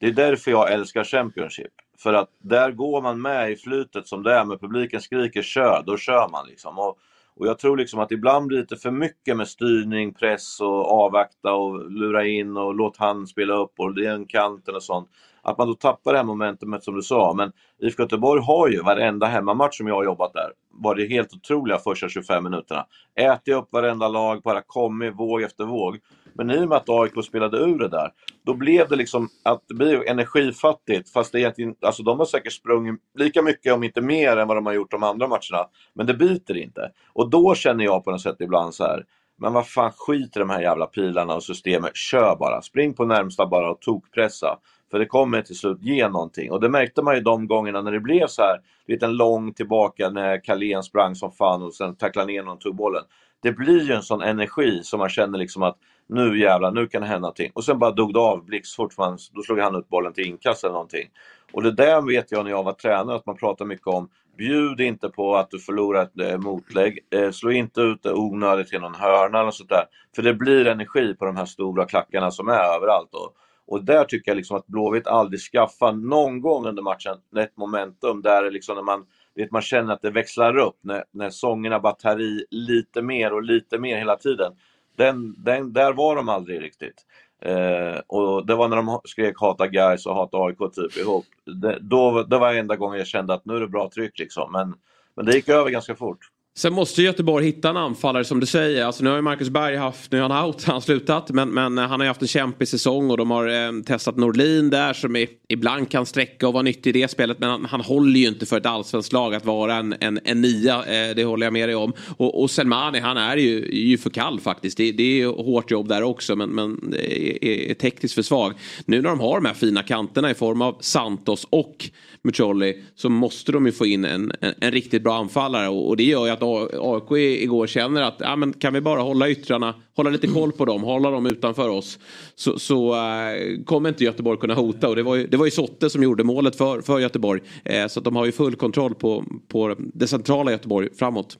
Det 0.00 0.06
är 0.06 0.12
därför 0.12 0.50
jag 0.50 0.72
älskar 0.72 1.04
Championship. 1.04 1.72
För 1.98 2.14
att 2.14 2.30
där 2.38 2.70
går 2.70 3.02
man 3.02 3.22
med 3.22 3.52
i 3.52 3.56
flytet 3.56 4.06
som 4.06 4.22
det 4.22 4.32
är, 4.32 4.44
med 4.44 4.60
publiken 4.60 5.00
skriker 5.00 5.42
kör, 5.42 5.82
då 5.86 5.96
kör 5.96 6.28
man 6.28 6.46
liksom. 6.46 6.78
Och, 6.78 6.98
och 7.36 7.46
jag 7.46 7.58
tror 7.58 7.76
liksom 7.76 8.00
att 8.00 8.12
ibland 8.12 8.46
blir 8.46 8.58
det 8.58 8.62
lite 8.62 8.76
för 8.76 8.90
mycket 8.90 9.36
med 9.36 9.48
styrning, 9.48 10.14
press 10.14 10.60
och 10.60 10.90
avvakta 10.90 11.54
och 11.54 11.90
lura 11.90 12.26
in 12.26 12.56
och 12.56 12.74
låt 12.74 12.96
han 12.96 13.26
spela 13.26 13.54
upp 13.54 13.72
och 13.78 13.94
den 13.94 14.26
kanten 14.26 14.74
och 14.74 14.82
sånt. 14.82 15.08
Att 15.42 15.58
man 15.58 15.68
då 15.68 15.74
tappar 15.74 16.12
det 16.12 16.18
här 16.18 16.24
momentumet 16.24 16.84
som 16.84 16.94
du 16.94 17.02
sa. 17.02 17.34
Men 17.36 17.52
IFK 17.82 18.02
Göteborg 18.02 18.42
har 18.42 18.68
ju 18.68 18.82
varenda 18.82 19.26
hemmamatch 19.26 19.76
som 19.76 19.86
jag 19.86 19.94
har 19.94 20.04
jobbat 20.04 20.32
där 20.32 20.50
varit 20.70 21.10
helt 21.10 21.34
otroliga 21.34 21.78
första 21.78 22.08
25 22.08 22.44
minuterna. 22.44 22.86
Ätit 23.14 23.54
upp 23.54 23.68
varenda 23.72 24.08
lag, 24.08 24.42
bara 24.42 24.62
kommit 24.62 25.14
våg 25.14 25.42
efter 25.42 25.64
våg. 25.64 25.98
Men 26.38 26.50
i 26.50 26.64
och 26.64 26.68
med 26.68 26.76
att 26.76 26.88
AIK 26.88 27.24
spelade 27.24 27.58
ur 27.58 27.78
det 27.78 27.88
där, 27.88 28.12
då 28.46 28.54
blev 28.54 28.88
det 28.88 28.96
liksom 28.96 29.28
att 29.42 29.62
det 29.68 29.74
blir 29.74 30.08
energifattigt. 30.08 31.12
Fast 31.12 31.32
det 31.32 31.40
egentligen, 31.40 31.74
alltså 31.80 32.02
de 32.02 32.18
har 32.18 32.26
säkert 32.26 32.52
sprungit 32.52 33.00
lika 33.14 33.42
mycket, 33.42 33.72
om 33.72 33.84
inte 33.84 34.00
mer, 34.00 34.36
än 34.36 34.48
vad 34.48 34.56
de 34.56 34.66
har 34.66 34.72
gjort 34.72 34.90
de 34.90 35.02
andra 35.02 35.28
matcherna. 35.28 35.68
Men 35.94 36.06
det 36.06 36.14
biter 36.14 36.56
inte. 36.56 36.90
Och 37.12 37.30
då 37.30 37.54
känner 37.54 37.84
jag 37.84 38.04
på 38.04 38.10
något 38.10 38.20
sätt 38.20 38.36
ibland 38.40 38.74
så 38.74 38.84
här, 38.84 39.04
men 39.38 39.52
vad 39.52 39.68
fan 39.68 39.92
skit 39.96 40.36
i 40.36 40.38
de 40.38 40.50
här 40.50 40.60
jävla 40.60 40.86
pilarna 40.86 41.34
och 41.34 41.42
systemet. 41.42 41.96
Kör 41.96 42.36
bara. 42.36 42.62
Spring 42.62 42.94
på 42.94 43.04
närmsta 43.04 43.46
bara 43.46 43.70
och 43.70 43.80
tokpressa. 43.80 44.58
För 44.90 44.98
det 44.98 45.06
kommer 45.06 45.42
till 45.42 45.56
slut 45.56 45.78
ge 45.80 46.08
någonting. 46.08 46.50
Och 46.50 46.60
det 46.60 46.68
märkte 46.68 47.02
man 47.02 47.14
ju 47.14 47.20
de 47.20 47.46
gångerna 47.46 47.82
när 47.82 47.92
det 47.92 48.00
blev 48.00 48.26
så 48.26 48.42
här, 48.42 48.60
lite 48.86 49.06
en 49.06 49.16
lång 49.16 49.54
tillbaka 49.54 50.10
när 50.10 50.44
Carlén 50.44 50.82
sprang 50.82 51.14
som 51.14 51.32
fan 51.32 51.62
och 51.62 51.74
sen 51.74 51.96
tacklade 51.96 52.32
ner 52.32 52.42
någon 52.42 52.54
och 52.54 52.60
tog 52.60 52.76
bollen. 52.76 53.02
Det 53.46 53.52
blir 53.52 53.82
ju 53.82 53.92
en 53.92 54.02
sån 54.02 54.22
energi 54.22 54.80
som 54.82 54.98
man 54.98 55.08
känner 55.08 55.38
liksom 55.38 55.62
att 55.62 55.76
nu 56.08 56.40
jävlar, 56.40 56.70
nu 56.70 56.86
kan 56.86 57.00
det 57.02 57.06
hända 57.06 57.20
någonting. 57.20 57.50
Och 57.54 57.64
sen 57.64 57.78
bara 57.78 57.90
dog 57.90 58.14
det 58.14 58.20
av 58.20 58.44
blixtfort, 58.44 58.92
för 58.92 59.16
då 59.34 59.42
slog 59.42 59.58
han 59.58 59.76
ut 59.76 59.88
bollen 59.88 60.12
till 60.12 60.26
inkast 60.26 60.64
eller 60.64 60.72
någonting. 60.72 61.08
Och 61.52 61.62
det 61.62 61.72
där 61.72 62.02
vet 62.02 62.32
jag 62.32 62.44
när 62.44 62.50
jag 62.50 62.62
var 62.62 62.72
tränare, 62.72 63.16
att 63.16 63.26
man 63.26 63.36
pratar 63.36 63.64
mycket 63.64 63.86
om 63.86 64.08
Bjud 64.38 64.80
inte 64.80 65.08
på 65.08 65.36
att 65.36 65.50
du 65.50 65.58
förlorar 65.58 66.02
ett 66.02 66.20
eh, 66.20 66.38
motlägg. 66.38 66.98
Eh, 67.10 67.30
slå 67.30 67.50
inte 67.50 67.80
ut 67.80 68.02
det 68.02 68.12
onödigt 68.12 68.68
till 68.68 68.80
någon 68.80 68.94
hörna 68.94 69.40
eller 69.40 69.50
sånt 69.50 69.70
där. 69.70 69.84
För 70.16 70.22
det 70.22 70.34
blir 70.34 70.66
energi 70.66 71.14
på 71.14 71.24
de 71.24 71.36
här 71.36 71.46
stora 71.46 71.84
klackarna 71.84 72.30
som 72.30 72.48
är 72.48 72.74
överallt. 72.76 73.08
Då. 73.12 73.32
Och 73.66 73.84
där 73.84 74.04
tycker 74.04 74.30
jag 74.30 74.36
liksom 74.36 74.56
att 74.56 74.66
Blåvitt 74.66 75.06
aldrig 75.06 75.40
skaffar 75.40 75.92
någon 75.92 76.40
gång 76.40 76.66
under 76.66 76.82
matchen 76.82 77.16
ett 77.36 77.56
momentum 77.56 78.22
där 78.22 78.42
det 78.42 78.50
liksom 78.50 78.76
när 78.76 78.82
man, 78.82 79.06
vet, 79.36 79.50
man 79.50 79.62
känner 79.62 79.92
att 79.92 80.02
det 80.02 80.10
växlar 80.10 80.56
upp, 80.56 80.76
när, 80.80 81.04
när 81.10 81.30
sångerna 81.30 81.80
bara 81.80 81.92
tar 81.92 82.20
i 82.20 82.46
lite 82.50 83.02
mer 83.02 83.32
och 83.32 83.42
lite 83.42 83.78
mer 83.78 83.96
hela 83.96 84.16
tiden. 84.16 84.52
Den, 84.96 85.34
den, 85.38 85.72
där 85.72 85.92
var 85.92 86.16
de 86.16 86.28
aldrig 86.28 86.62
riktigt. 86.62 87.06
Eh, 87.42 88.00
och 88.06 88.46
det 88.46 88.54
var 88.54 88.68
när 88.68 88.76
de 88.76 89.00
skrek 89.04 89.40
hata 89.40 89.66
guys 89.66 90.06
och 90.06 90.14
hata 90.14 90.36
AIK 90.38 90.58
typ 90.58 90.96
ihop. 90.96 91.24
Det, 91.44 91.78
då, 91.80 92.22
det 92.22 92.38
var 92.38 92.54
enda 92.54 92.76
gången 92.76 92.98
jag 92.98 93.06
kände 93.06 93.34
att 93.34 93.44
nu 93.44 93.56
är 93.56 93.60
det 93.60 93.68
bra 93.68 93.90
tryck 93.94 94.18
liksom. 94.18 94.52
Men, 94.52 94.74
men 95.14 95.26
det 95.26 95.34
gick 95.34 95.48
över 95.48 95.70
ganska 95.70 95.94
fort. 95.94 96.30
Sen 96.58 96.72
måste 96.72 97.02
Göteborg 97.02 97.46
hitta 97.46 97.70
en 97.70 97.76
anfallare 97.76 98.24
som 98.24 98.40
du 98.40 98.46
säger. 98.46 98.84
Alltså 98.84 99.04
nu 99.04 99.10
har 99.10 99.16
ju 99.16 99.22
Marcus 99.22 99.48
Berg 99.48 99.76
haft, 99.76 100.12
nu 100.12 100.18
är 100.18 100.22
han 100.22 100.44
out, 100.44 100.62
han 100.66 100.74
har 100.74 100.80
slutat. 100.80 101.30
Men, 101.30 101.48
men 101.48 101.78
eh, 101.78 101.84
han 101.84 102.00
har 102.00 102.04
ju 102.04 102.08
haft 102.08 102.22
en 102.22 102.28
kämpig 102.28 102.68
säsong 102.68 103.10
och 103.10 103.16
de 103.16 103.30
har 103.30 103.48
eh, 103.48 103.82
testat 103.82 104.16
Norlin 104.16 104.70
där 104.70 104.92
som 104.92 105.16
är, 105.16 105.28
ibland 105.48 105.90
kan 105.90 106.06
sträcka 106.06 106.48
och 106.48 106.52
vara 106.52 106.62
nyttig 106.62 106.96
i 106.96 107.00
det 107.00 107.08
spelet. 107.08 107.38
Men 107.38 107.50
han, 107.50 107.64
han 107.64 107.80
håller 107.80 108.20
ju 108.20 108.28
inte 108.28 108.46
för 108.46 108.56
ett 108.56 108.66
allsvenskt 108.66 109.12
lag 109.12 109.34
att 109.34 109.44
vara 109.44 109.74
en, 109.74 109.94
en, 110.00 110.20
en 110.24 110.40
nia. 110.40 110.84
Eh, 110.84 111.14
det 111.14 111.24
håller 111.24 111.46
jag 111.46 111.52
med 111.52 111.68
dig 111.68 111.76
om. 111.76 111.92
Och, 112.16 112.42
och 112.42 112.50
Selmani 112.50 113.00
han 113.00 113.16
är 113.16 113.36
ju, 113.36 113.68
ju 113.72 113.98
för 113.98 114.10
kall 114.10 114.40
faktiskt. 114.40 114.76
Det, 114.76 114.92
det 114.92 115.02
är 115.02 115.16
ju 115.16 115.26
hårt 115.26 115.70
jobb 115.70 115.88
där 115.88 116.02
också 116.02 116.36
men, 116.36 116.50
men 116.50 116.94
är, 116.94 117.44
är, 117.44 117.70
är 117.70 117.74
tekniskt 117.74 118.14
för 118.14 118.22
svag. 118.22 118.52
Nu 118.84 119.02
när 119.02 119.08
de 119.08 119.20
har 119.20 119.34
de 119.40 119.46
här 119.46 119.54
fina 119.54 119.82
kanterna 119.82 120.30
i 120.30 120.34
form 120.34 120.62
av 120.62 120.76
Santos 120.80 121.46
och 121.50 121.90
Mucolli 122.22 122.82
så 122.94 123.08
måste 123.08 123.52
de 123.52 123.66
ju 123.66 123.72
få 123.72 123.86
in 123.86 124.04
en, 124.04 124.32
en, 124.40 124.54
en 124.60 124.70
riktigt 124.70 125.02
bra 125.02 125.16
anfallare 125.18 125.68
och, 125.68 125.88
och 125.88 125.96
det 125.96 126.04
gör 126.04 126.26
ju 126.26 126.32
att 126.32 126.40
de 126.40 126.45
AIK 126.80 127.12
i- 127.12 127.42
igår 127.42 127.66
känner 127.66 128.02
att 128.02 128.14
ja, 128.18 128.36
men 128.36 128.52
kan 128.52 128.72
vi 128.72 128.80
bara 128.80 129.00
hålla 129.00 129.28
yttrarna, 129.28 129.74
hålla 129.96 130.10
lite 130.10 130.26
koll 130.26 130.52
på 130.52 130.64
dem, 130.64 130.82
hålla 130.82 131.10
dem 131.10 131.26
utanför 131.26 131.68
oss 131.68 131.98
så, 132.34 132.58
så 132.58 132.94
äh, 132.94 133.64
kommer 133.64 133.88
inte 133.88 134.04
Göteborg 134.04 134.38
kunna 134.40 134.54
hota 134.54 134.88
och 134.88 134.96
det 134.96 135.02
var 135.02 135.14
ju, 135.14 135.26
det 135.26 135.36
var 135.36 135.44
ju 135.44 135.50
Sotte 135.50 135.90
som 135.90 136.02
gjorde 136.02 136.24
målet 136.24 136.56
för, 136.56 136.80
för 136.80 136.98
Göteborg 136.98 137.40
eh, 137.64 137.86
så 137.86 138.00
att 138.00 138.04
de 138.04 138.16
har 138.16 138.26
ju 138.26 138.32
full 138.32 138.54
kontroll 138.56 138.94
på, 138.94 139.24
på 139.48 139.74
det 139.78 140.06
centrala 140.06 140.50
Göteborg 140.50 140.88
framåt. 140.98 141.38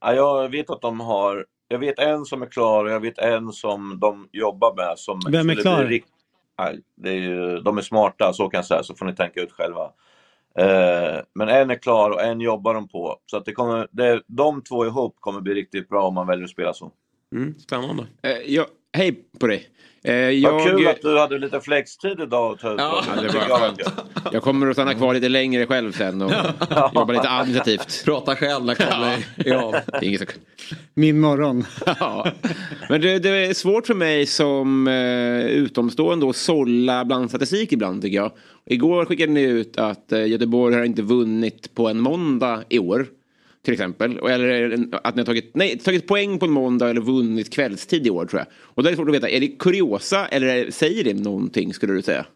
Ja, 0.00 0.14
jag 0.14 0.48
vet 0.48 0.70
att 0.70 0.80
de 0.82 1.00
har, 1.00 1.44
jag 1.68 1.78
vet 1.78 1.98
en 1.98 2.24
som 2.24 2.42
är 2.42 2.46
klar 2.46 2.84
och 2.84 2.90
jag 2.90 3.00
vet 3.00 3.18
en 3.18 3.52
som 3.52 3.98
de 4.00 4.28
jobbar 4.32 4.74
med. 4.76 4.98
Som 4.98 5.20
Vem 5.30 5.50
är 5.50 5.54
klar? 5.54 5.84
bli 5.84 6.02
Nej, 6.58 6.80
det 6.96 7.10
är 7.10 7.14
ju, 7.14 7.60
de 7.60 7.78
är 7.78 7.82
smarta, 7.82 8.32
så 8.32 8.48
kan 8.48 8.58
jag 8.58 8.64
säga, 8.64 8.82
så 8.82 8.94
får 8.94 9.06
ni 9.06 9.14
tänka 9.14 9.40
ut 9.40 9.52
själva. 9.52 9.90
Eh, 10.58 11.20
men 11.34 11.48
en 11.48 11.70
är 11.70 11.74
klar 11.74 12.10
och 12.10 12.22
en 12.22 12.40
jobbar 12.40 12.74
de 12.74 12.88
på. 12.88 13.18
Så 13.26 13.36
att 13.36 13.44
det 13.44 13.52
kommer, 13.52 13.88
det, 13.90 14.22
de 14.26 14.62
två 14.62 14.86
ihop 14.86 15.16
kommer 15.20 15.40
bli 15.40 15.54
riktigt 15.54 15.88
bra 15.88 16.02
om 16.02 16.14
man 16.14 16.26
väljer 16.26 16.44
att 16.44 16.50
spela 16.50 16.72
så. 16.72 16.92
Mm, 17.34 17.58
spännande. 17.58 18.06
Eh, 18.22 18.30
jag, 18.30 18.66
hej 18.92 19.24
på 19.38 19.46
dig. 19.46 19.68
Eh, 20.04 20.14
jag... 20.14 20.52
Vad 20.52 20.62
kul 20.62 20.88
att 20.88 21.02
du 21.02 21.18
hade 21.18 21.38
lite 21.38 21.60
flextid 21.60 22.20
idag 22.20 22.52
att 22.52 22.60
ta 22.60 22.72
ut. 22.72 22.78
Ja, 22.78 23.04
det 23.22 23.28
var 23.28 23.58
skönt. 23.58 23.80
Jag 24.32 24.42
kommer 24.42 24.66
att 24.66 24.76
stanna 24.76 24.94
kvar 24.94 25.14
lite 25.14 25.28
längre 25.28 25.66
själv 25.66 25.92
sen 25.92 26.22
och 26.22 26.32
jobba 26.94 27.12
lite 27.12 27.30
administrativt. 27.30 28.04
Prata 28.04 28.36
själv 28.36 28.64
när 28.64 28.74
Kalle 28.74 29.18
ja. 29.36 29.74
är 29.92 30.04
inget 30.04 30.20
så... 30.20 30.26
Min 30.94 31.20
morgon. 31.20 31.64
ja. 31.86 32.26
Men 32.88 33.00
det, 33.00 33.18
det, 33.18 33.28
är 33.28 33.54
svårt 33.54 33.86
för 33.86 33.94
mig 33.94 34.26
som 34.26 34.88
eh, 34.88 35.46
utomstående 35.46 36.30
att 36.30 36.36
sålla 36.36 37.04
bland 37.04 37.28
statistik 37.28 37.72
ibland 37.72 38.02
tycker 38.02 38.16
jag. 38.16 38.32
Igår 38.66 39.04
skickade 39.04 39.32
ni 39.32 39.42
ut 39.42 39.78
att 39.78 40.12
eh, 40.12 40.26
Göteborg 40.26 40.74
har 40.74 40.84
inte 40.84 41.02
vunnit 41.02 41.74
på 41.74 41.88
en 41.88 42.00
måndag 42.00 42.62
i 42.68 42.78
år. 42.78 43.06
Till 43.64 43.72
exempel. 43.72 44.18
Eller 44.18 44.88
att 45.02 45.14
ni 45.14 45.20
har 45.20 45.26
tagit, 45.26 45.50
nej, 45.54 45.78
tagit 45.78 46.06
poäng 46.06 46.38
på 46.38 46.46
en 46.46 46.52
måndag 46.52 46.90
eller 46.90 47.00
vunnit 47.00 47.52
kvällstid 47.52 48.06
i 48.06 48.10
år 48.10 48.26
tror 48.26 48.40
jag. 48.40 48.46
Och 48.62 48.82
då 48.82 48.88
är 48.88 48.90
det 48.90 48.96
svårt 48.96 49.08
att 49.08 49.14
veta, 49.14 49.28
är 49.28 49.40
det 49.40 49.48
kuriosa 49.48 50.26
eller 50.26 50.70
säger 50.70 51.04
det 51.04 51.14
någonting 51.14 51.74
skulle 51.74 51.92
du 51.92 52.02
säga? 52.02 52.26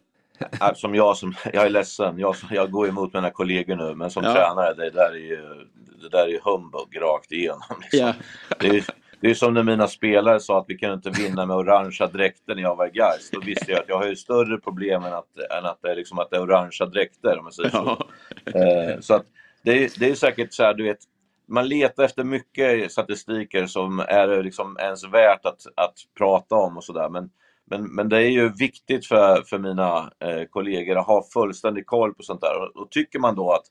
Som 0.75 0.95
jag, 0.95 1.17
som, 1.17 1.35
jag 1.53 1.67
är 1.67 1.71
ledsen, 1.71 2.19
jag, 2.19 2.37
jag 2.51 2.71
går 2.71 2.89
emot 2.89 3.15
mina 3.15 3.31
kollegor 3.31 3.77
nu, 3.77 3.95
men 3.95 4.11
som 4.11 4.25
ja. 4.25 4.35
tränare, 4.35 4.75
det 4.75 4.91
där 4.91 5.11
är 5.11 5.19
ju, 5.19 5.67
det 6.03 6.09
där 6.09 6.25
är 6.25 6.29
ju 6.29 6.41
humbug 6.43 7.01
rakt 7.01 7.33
igenom. 7.33 7.63
Liksom. 7.83 7.99
Ja. 8.01 8.15
Det, 8.59 8.69
är, 8.69 8.85
det 9.21 9.31
är 9.31 9.35
som 9.35 9.55
när 9.55 9.63
mina 9.63 9.89
spelare 9.89 10.41
sa 10.41 10.59
att 10.59 10.65
vi 10.69 10.79
kunde 10.79 10.95
inte 10.95 11.11
vinna 11.11 11.47
med 11.47 11.57
orangea 11.57 12.07
dräkter 12.07 12.55
när 12.55 12.63
jag 12.63 12.77
var 12.77 12.87
i 12.87 12.91
Gais. 12.91 13.31
Då 13.33 13.41
visste 13.41 13.73
jag 13.73 13.81
att 13.81 13.89
jag 13.89 13.99
har 13.99 14.07
ju 14.07 14.17
större 14.17 14.59
problem 14.59 15.05
än 15.05 15.13
att, 15.13 15.39
än 15.59 15.67
att, 15.67 15.79
det, 15.83 15.91
är 15.91 15.97
liksom 15.97 16.19
att 16.19 16.31
det 16.31 16.37
är 16.37 16.43
orangea 16.43 16.87
dräkter, 16.87 17.39
om 17.39 17.45
man 17.45 17.53
säger 17.53 17.71
så. 17.71 18.05
Ja. 18.45 18.61
Eh, 18.61 19.01
så 19.01 19.15
att 19.15 19.27
det, 19.63 19.99
det 19.99 20.11
är 20.11 20.15
säkert 20.15 20.53
så 20.53 20.63
här, 20.63 20.75
du 20.75 20.85
vet, 20.85 20.99
man 21.47 21.69
letar 21.69 22.05
efter 22.05 22.25
mycket 22.25 22.93
statistiker 22.93 23.67
som 23.67 24.01
är 24.01 24.43
liksom 24.43 24.77
ens 24.81 25.05
värt 25.05 25.47
att, 25.47 25.67
att 25.77 25.95
prata 26.19 26.55
om 26.55 26.77
och 26.77 26.85
sådär. 26.85 27.09
Men, 27.09 27.31
men, 27.65 27.85
men 27.95 28.09
det 28.09 28.17
är 28.17 28.31
ju 28.31 28.53
viktigt 28.53 29.07
för, 29.07 29.43
för 29.43 29.59
mina 29.59 30.13
eh, 30.19 30.45
kollegor 30.51 30.99
att 30.99 31.07
ha 31.07 31.25
fullständig 31.33 31.87
koll 31.87 32.15
på 32.15 32.23
sånt 32.23 32.41
där. 32.41 32.63
Och, 32.63 32.83
och 32.83 32.91
tycker 32.91 33.19
man 33.19 33.35
då 33.35 33.51
att 33.51 33.65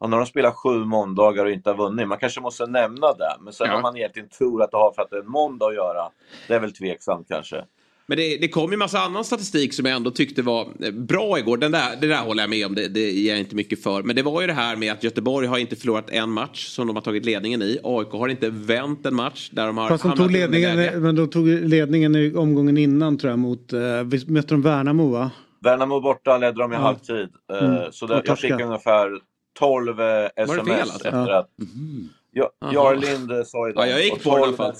ja, 0.00 0.06
när 0.06 0.16
de 0.16 0.26
spelar 0.26 0.50
sju 0.50 0.84
måndagar 0.84 1.44
och 1.44 1.50
inte 1.50 1.70
har 1.70 1.76
vunnit, 1.76 2.08
man 2.08 2.18
kanske 2.18 2.40
måste 2.40 2.66
nämna 2.66 3.12
det. 3.12 3.36
Men 3.40 3.52
sen 3.52 3.66
ja. 3.66 3.76
om 3.76 3.82
man 3.82 3.96
egentligen 3.96 4.28
tror 4.28 4.62
att 4.62 4.70
det 4.70 4.76
har 4.76 4.92
för 4.92 5.02
att 5.02 5.10
det 5.10 5.16
är 5.16 5.20
en 5.20 5.30
måndag 5.30 5.66
att 5.66 5.74
göra, 5.74 6.10
det 6.48 6.54
är 6.54 6.60
väl 6.60 6.72
tveksamt 6.72 7.28
kanske. 7.28 7.64
Men 8.08 8.18
det, 8.18 8.36
det 8.36 8.48
kom 8.48 8.70
ju 8.70 8.76
massa 8.76 8.98
annan 8.98 9.24
statistik 9.24 9.74
som 9.74 9.86
jag 9.86 9.96
ändå 9.96 10.10
tyckte 10.10 10.42
var 10.42 10.68
eh, 10.84 10.90
bra 10.92 11.38
igår. 11.38 11.56
Den 11.56 11.72
där, 11.72 11.96
det 12.00 12.06
där 12.06 12.24
håller 12.24 12.42
jag 12.42 12.50
med 12.50 12.66
om, 12.66 12.74
det, 12.74 12.88
det 12.88 13.10
ger 13.10 13.30
jag 13.30 13.38
inte 13.38 13.56
mycket 13.56 13.82
för. 13.82 14.02
Men 14.02 14.16
det 14.16 14.22
var 14.22 14.40
ju 14.40 14.46
det 14.46 14.52
här 14.52 14.76
med 14.76 14.92
att 14.92 15.04
Göteborg 15.04 15.46
har 15.46 15.58
inte 15.58 15.76
förlorat 15.76 16.10
en 16.10 16.30
match 16.30 16.66
som 16.66 16.86
de 16.86 16.96
har 16.96 17.02
tagit 17.02 17.24
ledningen 17.24 17.62
i. 17.62 17.80
AIK 17.84 18.10
har 18.10 18.28
inte 18.28 18.50
vänt 18.50 19.06
en 19.06 19.14
match 19.14 19.50
där 19.52 19.66
de 19.66 19.78
har 19.78 19.88
Fast 19.88 20.04
de 20.04 20.16
tog 20.16 20.30
ledningen, 20.30 21.02
men 21.02 21.16
de 21.16 21.28
tog 21.28 21.46
ledningen 21.48 22.16
i 22.16 22.34
omgången 22.34 22.78
innan 22.78 23.18
tror 23.18 23.30
jag 23.30 23.38
mot, 23.38 23.72
uh, 23.72 23.80
mötte 24.26 24.54
de 24.54 24.62
Värnamo 24.62 25.08
va? 25.08 25.30
Värnamo 25.60 26.00
borta 26.00 26.38
ledde 26.38 26.62
de 26.62 26.72
i 26.72 26.74
ja. 26.74 26.80
halvtid. 26.80 27.28
Uh, 27.52 27.64
mm. 27.64 27.92
Så 27.92 28.06
där, 28.06 28.22
jag 28.24 28.38
fick 28.38 28.60
ungefär 28.60 29.10
12 29.58 30.00
uh, 30.00 30.06
sms 30.36 30.68
fel, 30.68 30.80
alltså? 30.80 30.96
efter 30.96 31.28
ja. 31.28 31.38
att 31.38 31.48
mm. 31.58 32.08
Ja, 32.32 32.50
Jarlind 32.72 33.46
sa 33.46 33.68
idag. 33.68 33.86
Ja, 33.86 33.90
jag 33.90 34.04
gick 34.04 34.24
på 34.24 34.36
det 34.36 34.40
i 34.40 34.44
alla 34.44 34.56
fall. 34.56 34.74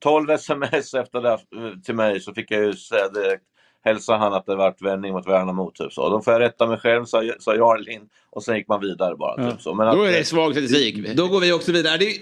12 0.00 0.30
sms 0.38 0.94
efter 0.94 1.20
det 1.20 1.32
eh, 1.32 1.80
till 1.84 1.94
mig 1.94 2.20
så 2.20 2.34
fick 2.34 2.50
jag 2.50 2.64
ju 2.64 2.72
säga 2.72 3.08
direkt 3.08 3.44
hälsa 3.84 4.16
han 4.16 4.34
att 4.34 4.46
det 4.46 4.56
varit 4.56 4.82
vändning 4.82 5.12
mot 5.12 5.28
Värnamo. 5.28 5.70
Typ 5.74 5.92
så. 5.92 6.08
Då 6.08 6.20
får 6.20 6.32
jag 6.32 6.40
rätta 6.40 6.66
mig 6.66 6.78
själv, 6.78 7.04
sa, 7.04 7.22
sa 7.38 7.54
Jarlin. 7.54 8.00
Och 8.32 8.42
sen 8.42 8.56
gick 8.56 8.68
man 8.68 8.80
vidare 8.80 9.16
bara. 9.16 9.44
Ja. 9.44 9.50
Typ 9.50 9.60
så. 9.60 9.74
Men 9.74 9.96
Då 9.96 10.02
är 10.02 10.12
det 10.12 10.24
svag 10.24 10.52
statistik. 10.52 11.16
Då 11.16 11.28
går 11.28 11.40
vi 11.40 11.52
också 11.52 11.72
vidare. 11.72 11.96
Det, 11.96 12.16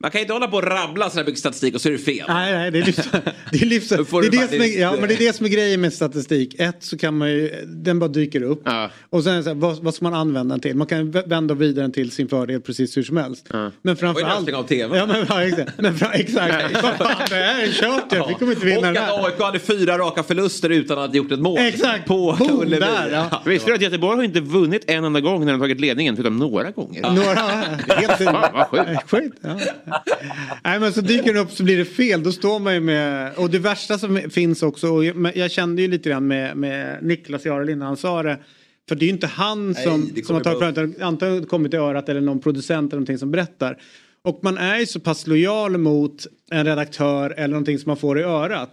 man 0.00 0.10
kan 0.10 0.20
inte 0.20 0.32
hålla 0.32 0.48
på 0.48 0.56
och 0.56 0.62
rabbla 0.62 1.10
sådana 1.10 1.26
mycket 1.26 1.40
statistik 1.40 1.74
och 1.74 1.80
så 1.80 1.88
är 1.88 1.92
det 1.92 1.98
fel. 1.98 2.24
Nej, 2.28 2.52
nej 2.52 2.70
det 2.70 2.78
är 2.78 2.84
livs, 2.84 2.96
det 3.52 3.62
är, 3.62 3.66
livs, 3.66 3.88
det, 3.88 3.94
är 3.96 4.30
det, 4.30 4.48
som 4.48 4.60
är, 4.60 4.80
ja, 4.80 4.96
men 5.00 5.08
det 5.08 5.14
är 5.14 5.18
det 5.18 5.32
som 5.32 5.46
är 5.46 5.50
grejen 5.50 5.80
med 5.80 5.92
statistik. 5.92 6.60
Ett 6.60 6.82
så 6.82 6.98
kan 6.98 7.18
man 7.18 7.30
ju, 7.30 7.64
den 7.66 7.98
bara 7.98 8.08
dyker 8.08 8.42
upp. 8.42 8.62
Ja. 8.64 8.90
Och 9.10 9.24
sen 9.24 9.44
så 9.44 9.50
här, 9.50 9.54
vad, 9.54 9.82
vad 9.82 9.94
ska 9.94 10.04
man 10.04 10.14
använda 10.14 10.52
den 10.52 10.60
till? 10.60 10.76
Man 10.76 10.86
kan 10.86 11.10
vända 11.10 11.54
vidare 11.54 11.84
den 11.84 11.92
till 11.92 12.10
sin 12.10 12.28
fördel 12.28 12.60
precis 12.60 12.96
hur 12.96 13.02
som 13.02 13.16
helst. 13.16 13.46
Ja. 13.52 13.70
Men 13.82 13.96
framförallt... 13.96 14.48
Och 14.48 14.58
av 14.58 14.62
tv. 14.62 14.96
Ja, 14.96 15.06
men, 15.06 15.26
ja, 15.28 15.42
exakt. 15.42 15.72
Men 15.78 15.94
exakt. 16.12 16.82
vad 16.82 16.96
fan, 16.96 17.26
det 17.28 17.34
här 17.34 17.62
är 17.62 17.72
kört 17.72 18.12
jag. 18.12 18.28
Vi 18.28 18.34
kommer 18.34 18.52
inte 18.52 18.66
vinna 18.66 18.80
den 18.80 18.96
här. 18.96 19.20
Och 19.20 19.26
att 19.26 19.32
AIK 19.32 19.40
hade 19.40 19.58
fyra 19.58 19.98
raka 19.98 20.22
förluster 20.22 20.70
utan 20.70 20.98
att 21.04 21.10
ha 21.10 21.16
gjort 21.16 21.32
ett 21.32 21.40
mål. 21.40 21.58
Exakt. 21.58 22.06
På 22.06 22.36
Ullevi. 22.40 22.86
Ja. 23.12 23.42
Visste 23.46 23.70
du 23.70 23.74
att 23.74 23.82
Göteborg 23.82 24.16
har 24.16 24.24
inte 24.24 24.40
vunnit 24.40 24.84
en 24.86 25.04
enda 25.04 25.20
gång 25.20 25.44
när 25.44 25.52
de 25.52 25.60
tagit 25.60 25.80
ledningen? 25.80 26.16
Förutom 26.16 26.36
några 26.36 26.70
gånger. 26.70 27.02
Några, 27.02 27.40
helt 27.96 28.22
Fan, 28.22 28.64
sjukt. 28.70 29.10
sjukt 29.10 29.38
ja. 29.40 29.60
Nej 30.64 30.80
men 30.80 30.92
så 30.92 31.00
dyker 31.00 31.34
den 31.34 31.42
upp 31.42 31.50
så 31.50 31.62
blir 31.62 31.76
det 31.76 31.84
fel. 31.84 32.22
Då 32.22 32.32
står 32.32 32.58
man 32.58 32.74
ju 32.74 32.80
med, 32.80 33.34
och 33.36 33.50
det 33.50 33.58
värsta 33.58 33.98
som 33.98 34.20
finns 34.30 34.62
också, 34.62 34.88
och 34.88 35.04
jag 35.34 35.50
kände 35.50 35.82
ju 35.82 35.88
lite 35.88 36.08
grann 36.08 36.26
med, 36.26 36.56
med 36.56 36.98
Niklas 37.02 37.44
Jarl 37.44 37.68
innan 37.70 37.88
han 37.88 37.96
sa 37.96 38.22
det. 38.22 38.38
För 38.88 38.94
det 38.94 39.04
är 39.04 39.06
ju 39.06 39.12
inte 39.12 39.26
han 39.26 39.74
som, 39.74 40.10
Nej, 40.14 40.24
som 40.24 40.34
har 40.34 40.42
tagit 40.42 40.58
fram 40.58 40.74
det, 40.74 41.04
antagligen 41.04 41.46
kommit 41.46 41.74
i 41.74 41.76
örat 41.76 42.08
eller 42.08 42.20
någon 42.20 42.40
producent 42.40 42.92
eller 42.92 42.98
någonting 43.00 43.18
som 43.18 43.30
berättar. 43.30 43.78
Och 44.24 44.40
man 44.42 44.58
är 44.58 44.78
ju 44.78 44.86
så 44.86 45.00
pass 45.00 45.26
lojal 45.26 45.78
mot 45.78 46.26
en 46.50 46.64
redaktör 46.66 47.34
eller 47.36 47.48
någonting 47.48 47.78
som 47.78 47.90
man 47.90 47.96
får 47.96 48.18
i 48.18 48.22
örat. 48.22 48.70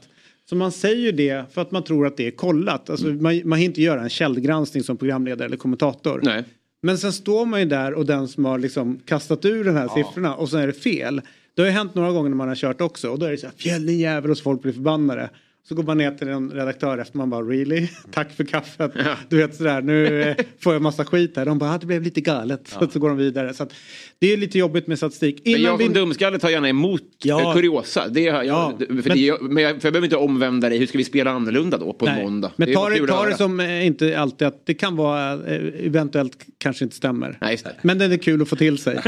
Så 0.51 0.55
man 0.55 0.71
säger 0.71 1.11
det 1.11 1.53
för 1.53 1.61
att 1.61 1.71
man 1.71 1.83
tror 1.83 2.07
att 2.07 2.17
det 2.17 2.27
är 2.27 2.31
kollat. 2.31 2.89
Alltså 2.89 3.05
mm. 3.07 3.23
man, 3.23 3.41
man 3.45 3.59
inte 3.59 3.81
göra 3.81 4.01
en 4.01 4.09
källgranskning 4.09 4.83
som 4.83 4.97
programledare 4.97 5.45
eller 5.45 5.57
kommentator. 5.57 6.21
Nej. 6.23 6.43
Men 6.81 6.97
sen 6.97 7.13
står 7.13 7.45
man 7.45 7.59
ju 7.59 7.65
där 7.65 7.93
och 7.93 8.05
den 8.05 8.27
som 8.27 8.45
har 8.45 8.59
liksom 8.59 8.99
kastat 9.05 9.45
ur 9.45 9.63
de 9.63 9.71
här 9.71 9.89
ja. 9.95 9.95
siffrorna 9.95 10.35
och 10.35 10.49
sen 10.49 10.59
är 10.59 10.67
det 10.67 10.73
fel. 10.73 11.21
Det 11.55 11.61
har 11.61 11.67
ju 11.67 11.73
hänt 11.73 11.95
några 11.95 12.11
gånger 12.11 12.29
när 12.29 12.37
man 12.37 12.47
har 12.47 12.55
kört 12.55 12.81
också 12.81 13.09
och 13.09 13.19
då 13.19 13.25
är 13.25 13.31
det 13.31 13.37
så 13.37 13.45
här 13.45 13.53
fjällen 13.57 13.99
jävel 13.99 14.31
och 14.31 14.37
så 14.37 14.43
folk 14.43 14.61
blir 14.61 14.73
förbannade. 14.73 15.29
Så 15.63 15.75
går 15.75 15.83
man 15.83 15.97
ner 15.97 16.11
till 16.11 16.27
en 16.27 16.51
redaktör 16.51 16.97
efter 16.97 17.17
man 17.17 17.29
bara 17.29 17.41
really? 17.41 17.87
Tack 18.11 18.31
för 18.31 18.43
kaffet. 18.43 18.91
Ja. 18.95 19.15
Du 19.29 19.37
vet 19.37 19.55
sådär 19.55 19.81
nu 19.81 20.21
eh, 20.21 20.35
får 20.59 20.73
jag 20.73 20.81
massa 20.81 21.05
skit 21.05 21.37
här. 21.37 21.45
De 21.45 21.57
bara 21.57 21.71
ah, 21.71 21.77
det 21.77 21.85
blev 21.85 22.01
lite 22.01 22.21
galet. 22.21 22.77
Ja. 22.79 22.87
Så, 22.93 22.99
går 22.99 23.09
de 23.09 23.17
vidare. 23.17 23.53
Så 23.53 23.63
att, 23.63 23.73
det 24.19 24.33
är 24.33 24.37
lite 24.37 24.59
jobbigt 24.59 24.87
med 24.87 24.97
statistik. 24.97 25.41
Innan 25.43 25.61
men 25.61 25.69
jag 25.71 25.79
som 25.79 25.93
vi... 25.93 25.99
dumskalle 25.99 26.39
tar 26.39 26.49
gärna 26.49 26.69
emot 26.69 27.01
ja. 27.23 27.53
kuriosa. 27.53 28.07
Det, 28.07 28.21
jag, 28.21 28.45
ja. 28.45 28.73
för, 28.79 28.93
men... 28.93 29.17
Det, 29.17 29.41
men 29.41 29.63
jag, 29.63 29.81
för 29.81 29.87
jag 29.87 29.93
behöver 29.93 30.05
inte 30.05 30.17
omvända 30.17 30.69
dig. 30.69 30.77
Hur 30.77 30.87
ska 30.87 30.97
vi 30.97 31.03
spela 31.03 31.31
annorlunda 31.31 31.77
då 31.77 31.93
på 31.93 32.05
Nej. 32.05 32.23
måndag? 32.23 32.51
Men 32.55 32.73
ta 32.73 32.89
det, 32.89 33.07
ta 33.07 33.25
det 33.25 33.37
som 33.37 33.59
eh, 33.59 33.85
inte 33.85 34.19
alltid 34.19 34.47
att 34.47 34.65
det 34.65 34.73
kan 34.73 34.95
vara 34.95 35.33
eh, 35.33 35.85
eventuellt 35.85 36.45
kanske 36.57 36.83
inte 36.83 36.95
stämmer. 36.95 37.37
Nej, 37.41 37.57
men 37.81 37.97
den 37.97 38.11
är 38.11 38.17
kul 38.17 38.41
att 38.41 38.49
få 38.49 38.55
till 38.55 38.77
sig. 38.77 38.95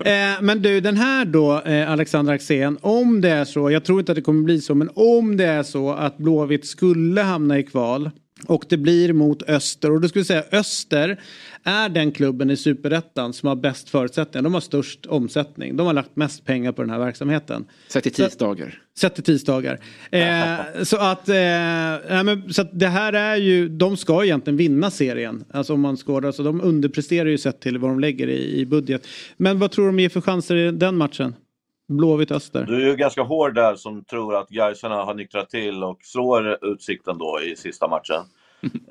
eh, 0.00 0.14
men 0.40 0.62
du 0.62 0.80
den 0.80 0.96
här 0.96 1.24
då 1.24 1.60
eh, 1.60 1.90
Alexander 1.90 2.32
Axén. 2.32 2.78
Om 2.80 3.20
det 3.20 3.30
är 3.30 3.44
så. 3.44 3.70
Jag 3.70 3.84
tror 3.84 4.00
inte 4.00 4.12
att 4.12 4.16
det 4.16 4.22
kommer 4.22 4.42
bli 4.42 4.60
så. 4.60 4.74
Men 4.74 4.90
om 4.94 5.36
det 5.36 5.44
är 5.44 5.62
så 5.62 5.83
att 5.92 6.18
Blåvitt 6.18 6.66
skulle 6.66 7.20
hamna 7.20 7.58
i 7.58 7.62
kval 7.62 8.10
och 8.46 8.64
det 8.68 8.76
blir 8.76 9.12
mot 9.12 9.42
Öster. 9.42 9.90
Och 9.90 10.00
då 10.00 10.08
skulle 10.08 10.20
jag 10.20 10.26
säga 10.26 10.44
Öster 10.52 11.20
är 11.64 11.88
den 11.88 12.12
klubben 12.12 12.50
i 12.50 12.56
superettan 12.56 13.32
som 13.32 13.48
har 13.48 13.56
bäst 13.56 13.90
förutsättningar. 13.90 14.42
De 14.42 14.54
har 14.54 14.60
störst 14.60 15.06
omsättning. 15.06 15.76
De 15.76 15.86
har 15.86 15.94
lagt 15.94 16.16
mest 16.16 16.44
pengar 16.44 16.72
på 16.72 16.82
den 16.82 16.90
här 16.90 16.98
verksamheten. 16.98 17.64
Sett 17.88 18.02
till 18.02 18.12
tisdagar. 18.12 18.82
Sett 18.98 19.14
till 19.14 19.24
tisdagar. 19.24 19.80
Eh, 20.10 20.82
så, 20.82 20.96
att, 20.96 21.28
eh, 21.28 21.34
men, 21.34 22.52
så 22.52 22.62
att 22.62 22.78
det 22.78 22.88
här 22.88 23.12
är 23.12 23.36
ju, 23.36 23.68
de 23.68 23.96
ska 23.96 24.24
egentligen 24.24 24.56
vinna 24.56 24.90
serien. 24.90 25.44
Alltså 25.50 25.74
om 25.74 25.80
man 25.80 25.96
skådar, 25.96 26.32
så 26.32 26.42
de 26.42 26.60
underpresterar 26.60 27.28
ju 27.28 27.38
sett 27.38 27.60
till 27.60 27.78
vad 27.78 27.90
de 27.90 28.00
lägger 28.00 28.28
i, 28.28 28.60
i 28.60 28.66
budget. 28.66 29.06
Men 29.36 29.58
vad 29.58 29.70
tror 29.70 29.86
de 29.86 30.00
ger 30.00 30.08
för 30.08 30.20
chanser 30.20 30.56
i 30.56 30.70
den 30.70 30.96
matchen? 30.96 31.34
Blåvitt 31.88 32.30
Öster. 32.30 32.64
Du 32.64 32.82
är 32.82 32.90
ju 32.90 32.96
ganska 32.96 33.22
hård 33.22 33.54
där 33.54 33.74
som 33.76 34.04
tror 34.04 34.36
att 34.36 34.48
Gaisarna 34.48 35.04
har 35.04 35.14
nyktrat 35.14 35.50
till 35.50 35.84
och 35.84 35.98
slår 36.02 36.64
Utsikten 36.64 37.18
då 37.18 37.40
i 37.40 37.56
sista 37.56 37.88
matchen. 37.88 38.24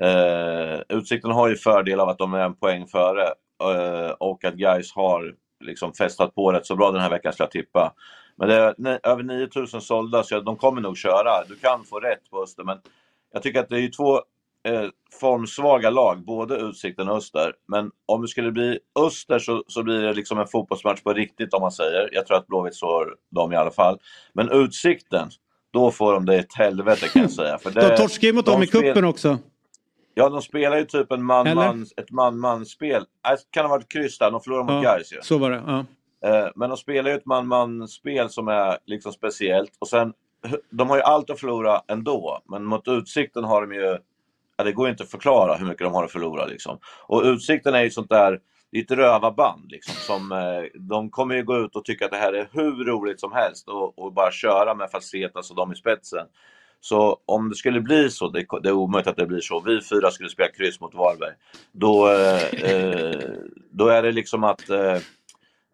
eh, 0.00 0.80
utsikten 0.88 1.30
har 1.30 1.48
ju 1.48 1.56
fördel 1.56 2.00
av 2.00 2.08
att 2.08 2.18
de 2.18 2.34
är 2.34 2.44
en 2.44 2.54
poäng 2.54 2.86
före 2.86 3.24
eh, 3.62 4.10
och 4.10 4.44
att 4.44 4.54
Gais 4.54 4.92
har 4.94 5.34
liksom 5.64 5.92
festat 5.92 6.34
på 6.34 6.52
rätt 6.52 6.66
så 6.66 6.76
bra 6.76 6.90
den 6.90 7.00
här 7.00 7.10
veckan 7.10 7.32
ska 7.32 7.42
jag 7.42 7.50
tippa. 7.50 7.94
Men 8.36 8.48
det 8.48 8.54
är 8.54 9.00
över 9.02 9.22
9000 9.22 9.80
sålda 9.80 10.22
så 10.22 10.40
de 10.40 10.56
kommer 10.56 10.80
nog 10.80 10.96
köra. 10.96 11.44
Du 11.48 11.56
kan 11.56 11.84
få 11.84 12.00
rätt 12.00 12.30
på 12.30 12.42
Öster 12.42 12.64
men 12.64 12.78
jag 13.32 13.42
tycker 13.42 13.60
att 13.60 13.68
det 13.68 13.80
är 13.80 13.88
två 13.88 14.20
eh, 14.68 14.88
formsvaga 15.20 15.90
lag, 15.90 16.24
både 16.24 16.56
Utsikten 16.56 17.08
och 17.08 17.16
Öster. 17.16 17.52
Men 17.68 17.90
om 18.06 18.22
det 18.22 18.28
skulle 18.28 18.52
bli 18.52 18.78
Öster 18.98 19.38
så, 19.38 19.64
så 19.66 19.82
blir 19.82 20.02
det 20.02 20.12
liksom 20.12 20.38
en 20.38 20.46
fotbollsmatch 20.46 21.02
på 21.02 21.12
riktigt 21.12 21.54
om 21.54 21.60
man 21.60 21.72
säger. 21.72 22.08
Jag 22.12 22.26
tror 22.26 22.36
att 22.36 22.46
Blåvitt 22.46 22.74
slår 22.74 23.14
dem 23.30 23.52
i 23.52 23.56
alla 23.56 23.70
fall. 23.70 23.98
Men 24.32 24.50
Utsikten, 24.50 25.28
då 25.72 25.90
får 25.90 26.12
de 26.12 26.26
det 26.26 26.36
ett 26.36 26.54
helvete 26.54 27.08
kan 27.08 27.22
jag 27.22 27.30
säga. 27.40 27.58
För 27.58 27.70
det, 27.70 27.88
de 27.88 27.96
torskar 27.96 28.28
ju 28.28 28.34
mot 28.34 28.46
dem 28.46 28.62
i 28.62 28.66
kuppen 28.66 29.04
också. 29.04 29.38
Ja, 30.14 30.28
de 30.28 30.42
spelar 30.42 30.76
ju 30.76 30.84
typ 30.84 31.12
en 31.12 31.24
man, 31.24 31.54
man, 31.54 31.86
ett 31.96 32.10
man-man-spel. 32.10 33.04
Äh, 33.28 33.38
kan 33.50 33.64
ha 33.64 33.70
varit 33.70 33.88
kryss 33.88 34.18
där, 34.18 34.30
de 34.30 34.40
förlorade 34.40 34.72
mot 34.72 34.84
ja, 34.84 34.90
Gais 34.92 35.12
ju. 35.12 35.18
Så 35.22 35.38
var 35.38 35.50
det, 35.50 35.62
ja. 35.66 35.84
Eh, 36.24 36.48
men 36.54 36.70
de 36.70 36.76
spelar 36.76 37.10
ju 37.10 37.16
ett 37.16 37.26
man-man-spel 37.26 38.30
som 38.30 38.48
är 38.48 38.78
liksom 38.86 39.12
speciellt. 39.12 39.72
Och 39.78 39.88
sen, 39.88 40.12
de 40.70 40.90
har 40.90 40.96
ju 40.96 41.02
allt 41.02 41.30
att 41.30 41.40
förlora 41.40 41.80
ändå. 41.88 42.42
Men 42.48 42.64
mot 42.64 42.88
Utsikten 42.88 43.44
har 43.44 43.66
de 43.66 43.74
ju 43.74 43.98
ja, 44.56 44.64
det 44.64 44.72
går 44.72 44.88
inte 44.88 45.02
att 45.02 45.10
förklara 45.10 45.56
hur 45.56 45.66
mycket 45.66 45.86
de 45.86 45.94
har 45.94 46.04
att 46.04 46.12
förlora. 46.12 46.46
Liksom. 46.46 46.78
Och 47.06 47.22
Utsikten 47.24 47.74
är 47.74 47.82
ju 47.82 47.90
sånt 47.90 48.08
där, 48.08 48.40
det 48.72 48.78
är 48.78 48.82
ett 48.82 48.90
rövarband. 48.90 49.70
Liksom, 49.70 49.94
som, 49.94 50.32
eh, 50.32 50.80
de 50.80 51.10
kommer 51.10 51.34
ju 51.34 51.42
gå 51.42 51.58
ut 51.58 51.76
och 51.76 51.84
tycka 51.84 52.04
att 52.04 52.10
det 52.10 52.16
här 52.16 52.32
är 52.32 52.48
hur 52.52 52.84
roligt 52.84 53.20
som 53.20 53.32
helst 53.32 53.68
och, 53.68 53.98
och 53.98 54.12
bara 54.12 54.32
köra 54.32 54.74
med 54.74 54.90
Facetas 54.90 55.50
och 55.50 55.56
dem 55.56 55.72
i 55.72 55.76
spetsen. 55.76 56.26
Så 56.80 57.18
om 57.26 57.48
det 57.48 57.54
skulle 57.54 57.80
bli 57.80 58.10
så, 58.10 58.28
det, 58.28 58.46
det 58.62 58.68
är 58.68 58.72
omöjligt 58.72 59.06
att 59.06 59.16
det 59.16 59.26
blir 59.26 59.40
så, 59.40 59.60
vi 59.60 59.80
fyra 59.80 60.10
skulle 60.10 60.28
spela 60.28 60.48
kryss 60.48 60.80
mot 60.80 60.94
Varberg. 60.94 61.34
Då, 61.72 62.08
eh, 62.08 62.72
eh 62.72 63.30
då 63.70 63.88
är 63.88 64.02
det 64.02 64.12
liksom 64.12 64.44
att 64.44 64.70
eh, 64.70 64.96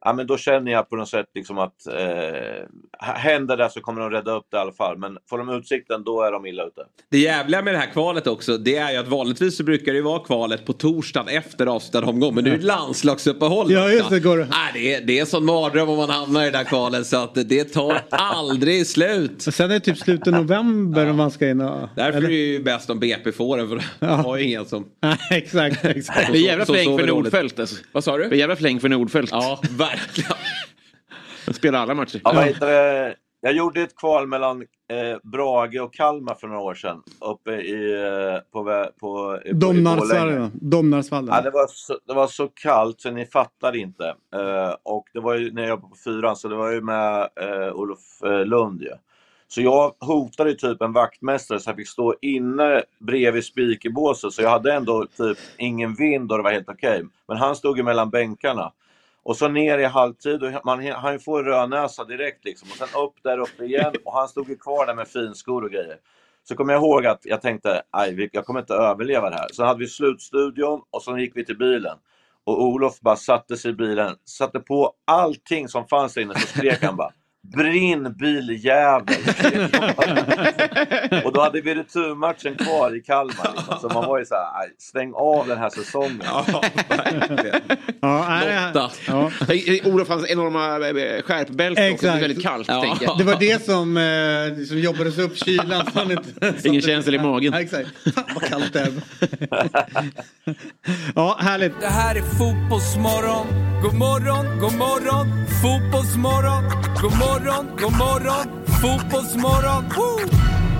ja, 0.04 0.12
men 0.12 0.26
då 0.26 0.36
känner 0.36 0.72
jag 0.72 0.88
på 0.88 0.96
något 0.96 1.08
sätt 1.08 1.26
liksom 1.34 1.58
att 1.58 1.86
eh, 1.86 2.66
händer 2.98 3.56
det 3.56 3.70
så 3.70 3.80
kommer 3.80 4.00
de 4.00 4.10
rädda 4.10 4.32
upp 4.32 4.46
det 4.50 4.56
i 4.56 4.60
alla 4.60 4.72
fall. 4.72 4.98
Men 4.98 5.18
får 5.30 5.38
de 5.38 5.48
utsikten 5.48 6.04
då 6.04 6.22
är 6.22 6.32
de 6.32 6.46
illa 6.46 6.62
ute. 6.64 6.80
Det 7.10 7.18
jävliga 7.18 7.62
med 7.62 7.74
det 7.74 7.78
här 7.78 7.92
kvalet 7.92 8.26
också 8.26 8.56
det 8.56 8.76
är 8.76 8.92
ju 8.92 8.96
att 8.96 9.08
vanligtvis 9.08 9.56
så 9.56 9.64
brukar 9.64 9.92
det 9.92 9.98
ju 9.98 10.04
vara 10.04 10.18
kvalet 10.18 10.66
på 10.66 10.72
torsdagen 10.72 11.28
efter 11.28 11.66
avslutad 11.66 12.06
omgång. 12.06 12.34
Men 12.34 12.44
nu 12.44 12.54
är 12.54 12.58
det 12.58 12.64
landslagsuppehåll. 12.64 13.72
Ja, 13.72 13.90
just 13.90 14.10
det, 14.10 14.20
går 14.20 14.38
det. 14.38 14.48
Nej, 14.50 14.70
det, 14.74 14.94
är, 14.94 15.00
det 15.00 15.16
är 15.16 15.20
en 15.20 15.26
sån 15.26 15.44
mardröm 15.44 15.88
om 15.88 15.96
man 15.96 16.10
hamnar 16.10 16.42
i 16.42 16.44
det 16.44 16.58
där 16.58 16.64
kvalet 16.64 17.06
så 17.06 17.16
att 17.16 17.34
det 17.34 17.64
tar 17.64 18.00
aldrig 18.10 18.86
slut. 18.86 19.46
Och 19.46 19.54
sen 19.54 19.70
är 19.70 19.74
det 19.74 19.80
typ 19.80 19.98
slutet 19.98 20.34
november 20.34 21.10
om 21.10 21.16
man 21.16 21.30
ska 21.30 21.48
in 21.48 21.60
och... 21.60 21.88
Därför 21.96 22.18
eller? 22.18 22.28
är 22.28 22.32
det 22.32 22.36
ju 22.36 22.62
bäst 22.62 22.90
om 22.90 23.00
BP 23.00 23.32
får 23.32 23.56
den 23.56 23.68
för 23.68 23.82
Ja. 23.98 24.06
har 24.06 24.36
ju 24.36 24.44
ingen 24.44 24.64
som... 24.64 24.86
Nej, 25.02 25.18
exakt, 25.30 25.84
exakt. 25.84 26.32
Det 26.32 26.38
är 26.38 26.42
jävla 26.42 26.66
fläng 26.66 26.98
för 26.98 27.60
alltså. 27.60 27.76
Vad 27.92 28.04
sa 28.04 28.16
du? 28.16 28.28
Det 28.28 28.36
är 28.36 28.38
jävla 28.38 28.56
fläng 28.56 28.80
för 28.80 28.88
Nordfält. 28.88 29.30
Ja, 29.32 29.60
verkligen. 29.96 30.32
De 31.46 31.54
spelar 31.54 31.78
alla 31.78 31.94
matcher. 31.94 32.20
Ja, 32.24 32.32
det? 32.60 33.16
Jag 33.42 33.52
gjorde 33.52 33.82
ett 33.82 33.96
kval 33.96 34.26
mellan 34.26 34.62
eh, 34.62 35.18
Brage 35.22 35.80
och 35.80 35.94
Kalmar 35.94 36.34
för 36.34 36.46
några 36.46 36.60
år 36.60 36.74
sedan. 36.74 37.02
Uppe 37.20 37.50
i, 37.50 37.92
eh, 37.92 38.40
på, 38.52 38.86
på. 39.00 39.40
Domnarsvallen. 39.52 40.50
Domnarsvallen. 40.54 41.34
Ja, 41.34 41.40
det, 41.40 41.50
var 41.50 41.66
så, 41.68 41.98
det 42.06 42.14
var 42.14 42.26
så 42.26 42.48
kallt 42.48 43.00
så 43.00 43.10
ni 43.10 43.26
fattar 43.26 43.76
inte. 43.76 44.14
Eh, 44.34 44.74
och 44.82 45.04
det 45.12 45.20
var 45.20 45.34
ju 45.34 45.52
när 45.52 45.62
jag 45.62 45.68
jobbade 45.68 45.90
på 45.90 45.96
fyran 46.04 46.36
så 46.36 46.48
det 46.48 46.56
var 46.56 46.70
ju 46.70 46.80
med 46.80 47.28
eh, 47.40 47.72
Olof 47.72 48.22
eh, 48.24 48.44
Lund 48.44 48.82
ju. 48.82 48.92
Så 49.48 49.62
jag 49.62 49.94
hotade 50.00 50.54
typ 50.54 50.82
en 50.82 50.92
vaktmästare 50.92 51.60
så 51.60 51.70
jag 51.70 51.76
fick 51.76 51.88
stå 51.88 52.14
inne 52.20 52.82
bredvid 52.98 53.44
spikerbåset 53.44 54.32
så 54.32 54.42
jag 54.42 54.50
hade 54.50 54.72
ändå 54.72 55.06
typ 55.16 55.38
ingen 55.56 55.94
vind 55.94 56.32
och 56.32 56.38
det 56.38 56.44
var 56.44 56.52
helt 56.52 56.68
okej. 56.68 57.02
Men 57.28 57.36
han 57.36 57.56
stod 57.56 57.76
ju 57.76 57.82
mellan 57.82 58.10
bänkarna. 58.10 58.72
Och 59.22 59.36
så 59.36 59.48
ner 59.48 59.78
i 59.78 59.84
halvtid 59.84 60.42
och 60.42 60.52
man, 60.64 60.86
han 60.86 61.20
får 61.20 61.42
rödnäsa 61.42 62.04
direkt 62.04 62.44
liksom. 62.44 62.68
Och 62.70 62.76
sen 62.76 63.02
upp 63.02 63.14
där 63.22 63.38
uppe 63.38 63.64
igen 63.64 63.92
och 64.04 64.12
han 64.12 64.28
stod 64.28 64.48
ju 64.48 64.56
kvar 64.56 64.86
där 64.86 64.94
med 64.94 65.08
finskor 65.08 65.64
och 65.64 65.70
grejer. 65.70 65.96
Så 66.42 66.56
kommer 66.56 66.72
jag 66.72 66.82
ihåg 66.82 67.06
att 67.06 67.20
jag 67.22 67.42
tänkte, 67.42 67.82
aj, 67.90 68.30
jag 68.32 68.46
kommer 68.46 68.60
inte 68.60 68.74
överleva 68.74 69.30
det 69.30 69.36
här. 69.36 69.48
Så 69.52 69.64
hade 69.64 69.78
vi 69.78 69.86
slutstudion 69.86 70.82
och 70.90 71.02
så 71.02 71.18
gick 71.18 71.36
vi 71.36 71.44
till 71.44 71.58
bilen. 71.58 71.96
Och 72.44 72.62
Olof 72.62 73.00
bara 73.00 73.16
satte 73.16 73.56
sig 73.56 73.70
i 73.70 73.74
bilen, 73.74 74.16
satte 74.24 74.60
på 74.60 74.92
allting 75.04 75.68
som 75.68 75.86
fanns 75.86 76.14
där 76.14 76.22
inne, 76.22 76.34
så 76.34 76.46
skrek 76.46 76.82
han 76.82 76.96
bara 76.96 77.12
Brinn 77.42 78.12
biljävel! 78.18 79.14
och 81.24 81.32
då 81.32 81.40
hade 81.40 81.60
vi 81.60 81.74
returmatchen 81.74 82.54
kvar 82.54 82.96
i 82.96 83.00
Kalmar. 83.00 83.52
Liksom. 83.56 83.78
Så 83.80 83.88
man 83.88 84.06
var 84.06 84.18
ju 84.18 84.24
såhär, 84.24 84.60
aj, 84.60 84.68
stäng 84.78 85.12
av 85.14 85.46
den 85.46 85.58
här 85.58 85.70
säsongen. 85.70 86.22
Ja, 86.24 86.44
Lotta. 88.74 88.90
ja. 89.06 89.30
Olof 89.84 90.08
hans 90.08 90.30
enorma 90.30 90.88
eh, 90.88 91.22
skärpbälte 91.22 91.90
också. 91.90 92.06
Det 92.06 92.12
är 92.12 92.20
väldigt 92.20 92.42
kallt 92.42 92.68
Ja. 92.68 92.82
tänker. 92.82 93.18
Det 93.18 93.24
var 93.24 93.36
det 93.40 93.64
som, 93.64 93.96
eh, 93.96 94.66
som 94.66 94.78
jobbades 94.78 95.18
upp 95.18 95.36
kylan. 95.44 95.86
så 95.92 96.02
inte, 96.12 96.60
så 96.62 96.68
Ingen 96.68 96.82
känsla 96.82 97.12
i 97.12 97.18
magen. 97.18 97.52
Ja, 97.52 97.60
exakt. 97.60 97.88
Fan 98.14 98.24
vad 98.34 98.44
kallt 98.44 98.72
det 98.72 98.80
är. 98.80 98.92
ja, 101.14 101.36
härligt. 101.40 101.80
Det 101.80 101.86
här 101.86 102.14
är 102.16 102.22
fotbollsmorgon. 102.22 103.46
God 103.82 103.94
morgon, 103.94 104.58
god 104.58 104.74
morgon. 104.78 105.26
Fotbollsmorgon. 105.62 106.64
God 107.02 107.18
morgon, 107.18 107.29
god 107.76 107.92
morgon. 107.92 108.46
Fotbollsmorgon. 108.80 109.84
Woo! 109.96 110.79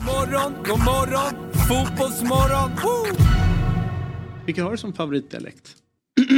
Morgon, 0.00 0.52
god 0.64 0.78
morgon. 0.84 1.52
Fotbollsmorgon. 1.68 2.70
Woo! 2.82 3.16
Vilken 4.46 4.64
har 4.64 4.70
du 4.70 4.76
som 4.76 4.92
favoritdialekt? 4.92 5.70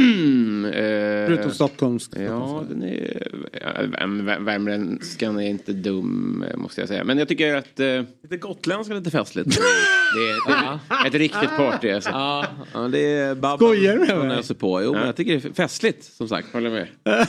Eh, 0.67 1.27
Förutom 1.27 1.51
stockholmsk. 1.51 2.11
Ja, 2.15 2.63
den 2.69 2.83
är, 2.83 3.27
ja, 3.61 3.67
värm- 3.81 4.25
värm- 4.25 4.45
värmländskan 4.45 5.39
är 5.39 5.49
inte 5.49 5.73
dum 5.73 6.45
eh, 6.51 6.57
måste 6.57 6.81
jag 6.81 6.87
säga. 6.87 7.03
Men 7.03 7.17
jag 7.17 7.27
tycker 7.27 7.55
att 7.55 7.79
eh, 7.79 8.01
Lite 8.23 8.37
gotländska, 8.37 8.93
lite 8.93 9.11
festligt. 9.11 9.49
det 10.15 10.53
är 10.53 10.79
det 10.89 10.95
är 11.03 11.07
ett 11.07 11.13
riktigt 11.13 11.49
party. 11.57 11.91
Alltså. 11.91 12.09
Ja, 12.09 12.45
ja, 12.73 12.79
det 12.79 12.99
är 12.99 13.35
Babben 13.35 13.57
Skojar 13.67 13.93
du 13.93 13.99
med 13.99 14.27
mig? 14.27 14.55
på. 14.59 14.83
Jo, 14.83 14.93
men 14.93 15.05
jag 15.05 15.15
tycker 15.15 15.39
det 15.39 15.45
är 15.49 15.53
festligt 15.53 16.03
som 16.03 16.27
sagt. 16.27 16.53
Håller 16.53 16.69
med. 16.69 16.87
Nej, 17.05 17.25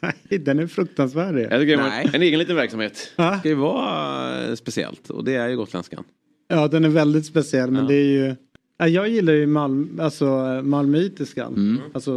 Den 0.40 0.58
är 0.58 0.66
fruktansvärd. 0.66 1.34
det. 1.34 1.40
Jag 1.42 1.60
tycker 1.60 1.76
Nej. 1.76 2.10
en 2.12 2.22
egen 2.22 2.38
liten 2.38 2.56
verksamhet. 2.56 3.12
Ja. 3.16 3.30
Det 3.30 3.38
ska 3.38 3.48
ju 3.48 3.54
vara 3.54 4.44
eh, 4.48 4.54
speciellt 4.54 5.10
och 5.10 5.24
det 5.24 5.34
är 5.34 5.48
ju 5.48 5.56
gotländskan. 5.56 6.04
Ja, 6.48 6.68
den 6.68 6.84
är 6.84 6.88
väldigt 6.88 7.26
speciell. 7.26 7.70
Men 7.70 7.82
Ja. 7.82 7.88
det 7.88 7.94
är 7.94 8.04
ju... 8.26 8.34
Ja, 8.80 8.88
jag 8.88 9.08
gillar 9.08 9.32
ju 9.32 9.46
Malm, 9.46 10.00
alltså, 10.02 10.26
malmöitiskan. 10.64 11.52
Mm. 11.54 11.80
Alltså, 11.94 12.12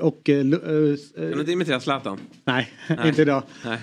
och... 0.00 0.28
eh, 0.28 0.36
eh, 0.38 0.42
Kan 0.42 0.58
du 1.16 1.40
inte 1.40 1.52
imitera 1.52 1.80
Zlatan? 1.80 2.18
nej, 2.44 2.72
Nej. 2.88 2.98
inte 3.08 3.22
idag. 3.22 3.42
Nej. 3.64 3.78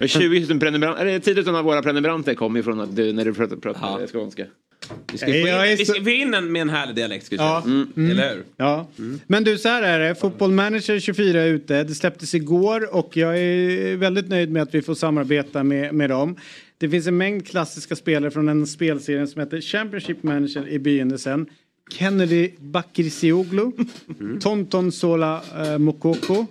Eh, 0.00 0.06
20 0.06 0.46
000 0.48 0.60
prenumeranter, 0.60 1.06
eller 1.06 1.18
10 1.18 1.42
000 1.42 1.56
av 1.56 1.64
våra 1.64 1.82
prenumeranter 1.82 2.34
kommer 2.34 2.60
ifrån 2.60 2.80
att 2.80 2.96
du, 2.96 3.12
när 3.12 3.24
du 3.24 3.34
pratar, 3.34 3.56
pratar 3.56 4.00
Ja. 4.00 4.06
skånska. 4.06 4.44
Vi 5.12 5.18
ska 5.18 5.26
få 5.26 5.32
Jag 5.32 5.66
är 5.68 5.70
in, 5.72 5.76
vi 5.78 5.84
så- 5.86 5.92
ska 5.92 6.02
få 6.02 6.10
in 6.10 6.34
en 6.34 6.52
med 6.52 6.62
en 6.62 6.70
härlig 6.70 6.96
dialekt. 6.96 7.26
Ska 7.26 7.36
Ja. 7.36 7.62
säga. 7.64 7.74
Mm. 7.96 8.10
Eller 8.10 8.34
hur? 8.34 8.42
Ja, 8.56 8.88
men 9.26 9.44
du 9.44 9.58
så 9.58 9.68
här 9.68 9.82
är 9.82 9.98
det. 10.08 10.14
Fotboll 10.14 10.50
Manager 10.52 10.98
24 11.00 11.40
är 11.42 11.46
ute. 11.48 11.84
Det 11.84 11.94
släpptes 11.94 12.34
igår 12.34 12.94
och 12.94 13.16
jag 13.16 13.38
är 13.38 13.96
väldigt 13.96 14.28
nöjd 14.28 14.50
med 14.50 14.62
att 14.62 14.74
vi 14.74 14.82
får 14.82 14.94
samarbeta 14.94 15.62
med, 15.64 15.94
med 15.94 16.10
dem. 16.10 16.36
Det 16.78 16.88
finns 16.88 17.06
en 17.06 17.16
mängd 17.16 17.46
klassiska 17.46 17.96
spelare 17.96 18.30
från 18.30 18.48
en 18.48 18.66
spelserie 18.66 19.26
som 19.26 19.40
heter 19.40 19.60
Championship 19.60 20.22
Manager 20.22 20.68
i 20.68 20.78
begynnelsen. 20.78 21.46
Kennedy 21.98 22.50
Bakircioglu, 22.58 23.70
Tonton 24.40 24.92
Sola 24.92 25.42
eh, 25.58 25.78
Mokoko 25.78 26.46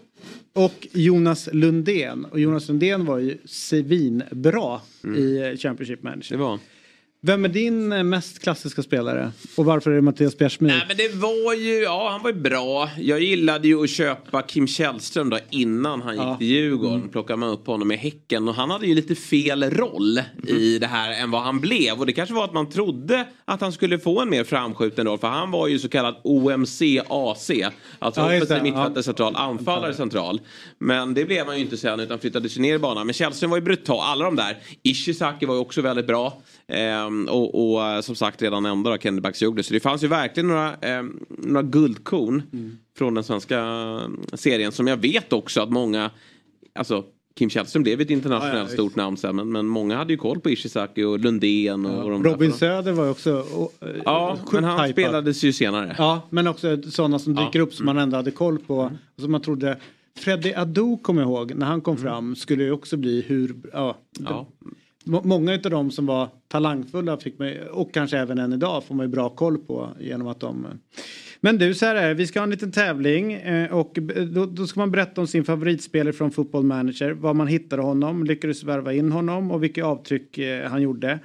och 0.54 0.88
Jonas 0.92 1.50
Lundén. 1.54 2.26
Och 2.26 2.40
Jonas 2.40 2.68
Lundén 2.68 3.06
var 3.06 3.18
ju 3.18 3.38
svinbra 3.46 4.80
i 5.18 5.38
eh, 5.38 5.58
Championship 5.58 6.04
Manager. 6.04 6.32
Det 6.38 6.38
var 6.38 6.60
Vem 7.24 7.46
är 7.46 7.50
din 7.50 7.92
eh, 7.92 8.04
mest 8.04 8.40
klassiska 8.40 8.84
spelare? 8.84 9.32
Och 9.58 9.66
varför 9.66 9.92
är 9.92 9.96
det 9.96 10.02
Mattias 10.02 10.38
Bjärsmyr? 10.38 10.70
Nej 10.70 10.86
men 10.88 10.98
det 10.98 11.16
var 11.16 11.54
ju, 11.54 11.74
ja 11.84 12.10
han 12.12 12.22
var 12.24 12.30
ju 12.32 12.40
bra. 12.40 12.90
Jag 13.00 13.20
gillade 13.22 13.68
ju 13.68 13.84
att 13.84 13.90
köpa 13.90 14.42
Kim 14.42 14.68
Källström 14.68 15.30
då 15.30 15.38
innan 15.50 16.02
han 16.02 16.14
gick 16.14 16.24
Ja. 16.24 16.38
till 16.38 16.48
Djurgården. 16.48 17.10
Plockade 17.10 17.38
man 17.38 17.50
upp 17.50 17.68
honom 17.68 17.92
i 17.92 17.96
Häcken 17.96 18.48
och 18.48 18.56
han 18.56 18.70
hade 18.70 18.88
ju 18.88 18.96
lite 18.96 19.16
fel 19.16 19.64
roll 19.72 20.22
i 20.48 20.80
det 20.80 20.88
här 20.88 21.22
än 21.24 21.32
vad 21.32 21.42
han 21.42 21.60
blev. 21.60 22.00
Och 22.00 22.06
det 22.06 22.14
kanske 22.14 22.36
var 22.36 22.44
att 22.44 22.54
man 22.54 22.70
trodde 22.70 23.26
att 23.46 23.62
han 23.62 23.72
skulle 23.72 24.00
få 24.00 24.22
en 24.22 24.30
mer 24.30 24.44
framskjuten 24.44 25.08
roll. 25.08 25.20
För 25.20 25.28
han 25.28 25.52
var 25.52 25.68
ju 25.68 25.80
så 25.80 25.90
kallad 25.90 26.16
OMC-AC. 26.24 27.52
Alltså 28.00 28.22
Ja, 28.22 28.26
offensiv 28.28 28.64
mittfältare 28.64 28.94
Ja. 28.96 29.04
central, 29.04 29.36
anfallare 29.36 29.94
central. 29.94 30.42
Men 30.80 31.14
det 31.14 31.26
blev 31.26 31.46
han 31.46 31.56
ju 31.56 31.62
inte 31.64 31.78
sen 31.78 32.00
utan 32.00 32.20
flyttade 32.20 32.50
sig 32.50 32.62
ner 32.62 32.76
i 32.76 32.80
banan. 32.80 33.06
Men 33.06 33.14
Källström 33.14 33.50
var 33.50 33.58
ju 33.58 33.64
brutal, 33.64 34.00
alla 34.02 34.26
de 34.26 34.36
där. 34.36 34.58
Ishizaki 34.84 35.46
var 35.46 35.56
ju 35.56 35.62
också 35.62 35.82
väldigt 35.82 36.08
bra. 36.08 36.42
Ehm, 36.68 37.11
och, 37.30 37.74
och 37.74 37.84
eh, 37.86 38.02
som 38.02 38.16
sagt 38.16 38.42
redan 38.42 38.64
nämnda 38.64 38.90
då, 38.90 38.98
Kennedy 38.98 39.22
Bakircioglu. 39.22 39.64
Så 39.64 39.74
det 39.74 39.80
fanns 39.80 40.04
ju 40.04 40.08
verkligen 40.08 40.48
några, 40.48 40.76
ehm, 40.76 41.20
några 41.30 41.62
guldkorn 41.64 42.42
från 42.98 43.14
den 43.14 43.24
svenska 43.24 43.60
eh, 43.60 44.08
serien. 44.34 44.72
Som 44.72 44.88
jag 44.88 44.98
vet 44.98 45.34
också 45.34 45.62
att 45.62 45.70
många, 45.70 46.12
alltså 46.76 47.04
Kim 47.36 47.50
Källström 47.50 47.84
blev 47.84 48.02
ett 48.02 48.10
internationellt 48.10 48.58
Ja, 48.58 48.64
ja, 48.70 48.74
stort 48.74 48.96
namn 48.96 49.18
sen. 49.18 49.36
Men, 49.36 49.52
men 49.52 49.68
många 49.68 49.98
hade 49.98 50.14
ju 50.14 50.18
koll 50.18 50.40
på 50.40 50.50
Ishizaki 50.50 51.04
och 51.04 51.20
Lundén 51.20 51.86
och, 51.86 52.04
och 52.04 52.12
de 52.12 52.24
Robin 52.24 52.50
där. 52.50 52.58
Söder 52.58 52.92
var 52.92 53.04
ju 53.06 53.10
också 53.12 53.34
och, 53.54 53.74
eh, 53.82 54.02
Ja, 54.06 54.38
men 54.52 54.64
han 54.64 54.80
hypad. 54.80 54.92
spelades 54.92 55.44
ju 55.44 55.54
senare. 55.54 55.96
Ja, 55.98 56.22
men 56.30 56.48
också 56.48 56.82
sådana 56.82 57.20
som 57.20 57.36
dyker 57.36 57.60
upp 57.60 57.74
som 57.74 57.86
man 57.86 57.98
ändå 57.98 58.18
hade 58.18 58.32
koll 58.32 58.60
på. 58.60 58.78
Och 59.16 59.22
som 59.22 59.32
man 59.32 59.42
trodde 59.42 59.78
Freddy 60.18 60.54
Adu 60.54 60.98
kommer 60.98 61.22
jag 61.22 61.30
ihåg 61.30 61.54
när 61.56 61.66
han 61.66 61.82
kom 61.82 61.98
fram 61.98 62.36
skulle 62.36 62.64
ju 62.64 62.72
också 62.72 62.98
bli 62.98 63.22
hur, 63.28 63.56
ja. 63.74 63.98
Ja. 64.20 64.48
Många 65.06 65.54
av 65.54 65.60
dem 65.60 65.92
som 65.92 66.06
var 66.06 66.30
talangfulla 66.48 67.18
fick 67.18 67.40
man, 67.40 67.54
och 67.72 67.94
kanske 67.94 68.18
även 68.18 68.38
än 68.38 68.54
idag 68.54 68.84
får 68.84 68.96
man 68.96 69.06
ju 69.06 69.10
bra 69.12 69.30
koll 69.30 69.58
på 69.58 69.90
genom 70.00 70.28
att 70.28 70.40
de 70.40 70.68
men 71.44 71.58
du, 71.58 71.74
så 71.74 71.86
här 71.86 71.96
är. 71.96 72.14
Vi 72.14 72.28
ska 72.28 72.40
ha 72.40 72.44
en 72.44 72.50
liten 72.50 72.72
tävling 72.72 73.34
eh, 73.34 73.74
och 73.74 73.98
då, 74.34 74.46
då 74.46 74.68
ska 74.68 74.80
man 74.80 74.92
berätta 74.92 75.22
om 75.22 75.28
sin 75.28 75.44
favoritspelare 75.44 76.14
från 76.14 76.32
Football 76.32 76.64
Manager. 76.64 77.12
Var 77.12 77.34
man 77.34 77.48
hittade 77.48 77.82
honom, 77.82 78.24
lyckades 78.24 78.64
värva 78.64 78.94
in 78.94 79.12
honom 79.12 79.52
och 79.52 79.64
vilka 79.64 79.86
avtryck 79.86 80.38
eh, 80.38 80.70
han 80.70 80.82
gjorde. 80.82 81.20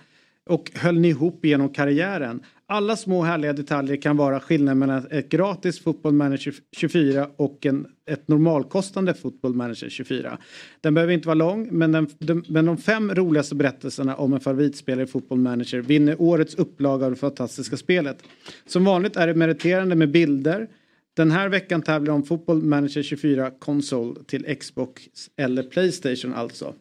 Och 0.47 0.71
höll 0.75 0.99
ni 0.99 1.09
ihop 1.09 1.45
genom 1.45 1.69
karriären? 1.69 2.43
Alla 2.69 2.97
små 2.97 3.23
härliga 3.23 3.53
detaljer 3.53 3.97
kan 3.97 4.17
vara 4.17 4.41
skillnaden 4.41 4.79
mellan 4.79 5.07
ett 5.11 5.29
gratis 5.29 5.81
Football 5.81 6.13
Manager 6.13 6.55
24 6.77 7.29
och 7.37 7.67
en, 7.67 7.87
ett 8.11 8.29
normalkostande 8.29 9.15
Football 9.15 9.55
Manager 9.55 9.89
24. 9.89 10.39
Den 10.81 10.95
behöver 10.95 11.13
inte 11.13 11.29
vara 11.29 11.35
lång 11.35 11.69
men, 11.73 11.93
den, 11.93 12.09
de, 12.19 12.45
men 12.49 12.67
de 12.67 12.77
fem 12.77 13.15
roligaste 13.15 13.55
berättelserna 13.55 14.17
om 14.17 14.33
en 14.33 14.41
favoritspelare 14.41 15.05
i 15.05 15.07
Football 15.07 15.39
Manager 15.39 15.79
vinner 15.79 16.17
årets 16.19 16.55
upplaga 16.55 17.07
av 17.07 17.13
det 17.13 17.17
fantastiska 17.17 17.77
spelet. 17.77 18.23
Som 18.67 18.85
vanligt 18.85 19.17
är 19.17 19.27
det 19.27 19.35
meriterande 19.35 19.95
med 19.95 20.11
bilder. 20.11 20.69
Den 21.17 21.31
här 21.31 21.49
veckan 21.49 21.83
tävlar 21.83 22.15
om 22.15 22.23
Football 22.23 22.63
Manager 22.63 23.03
24 23.03 23.51
konsol 23.51 24.25
till 24.25 24.57
Xbox 24.57 25.03
eller 25.37 25.63
Playstation 25.63 26.35
alltså. 26.35 26.75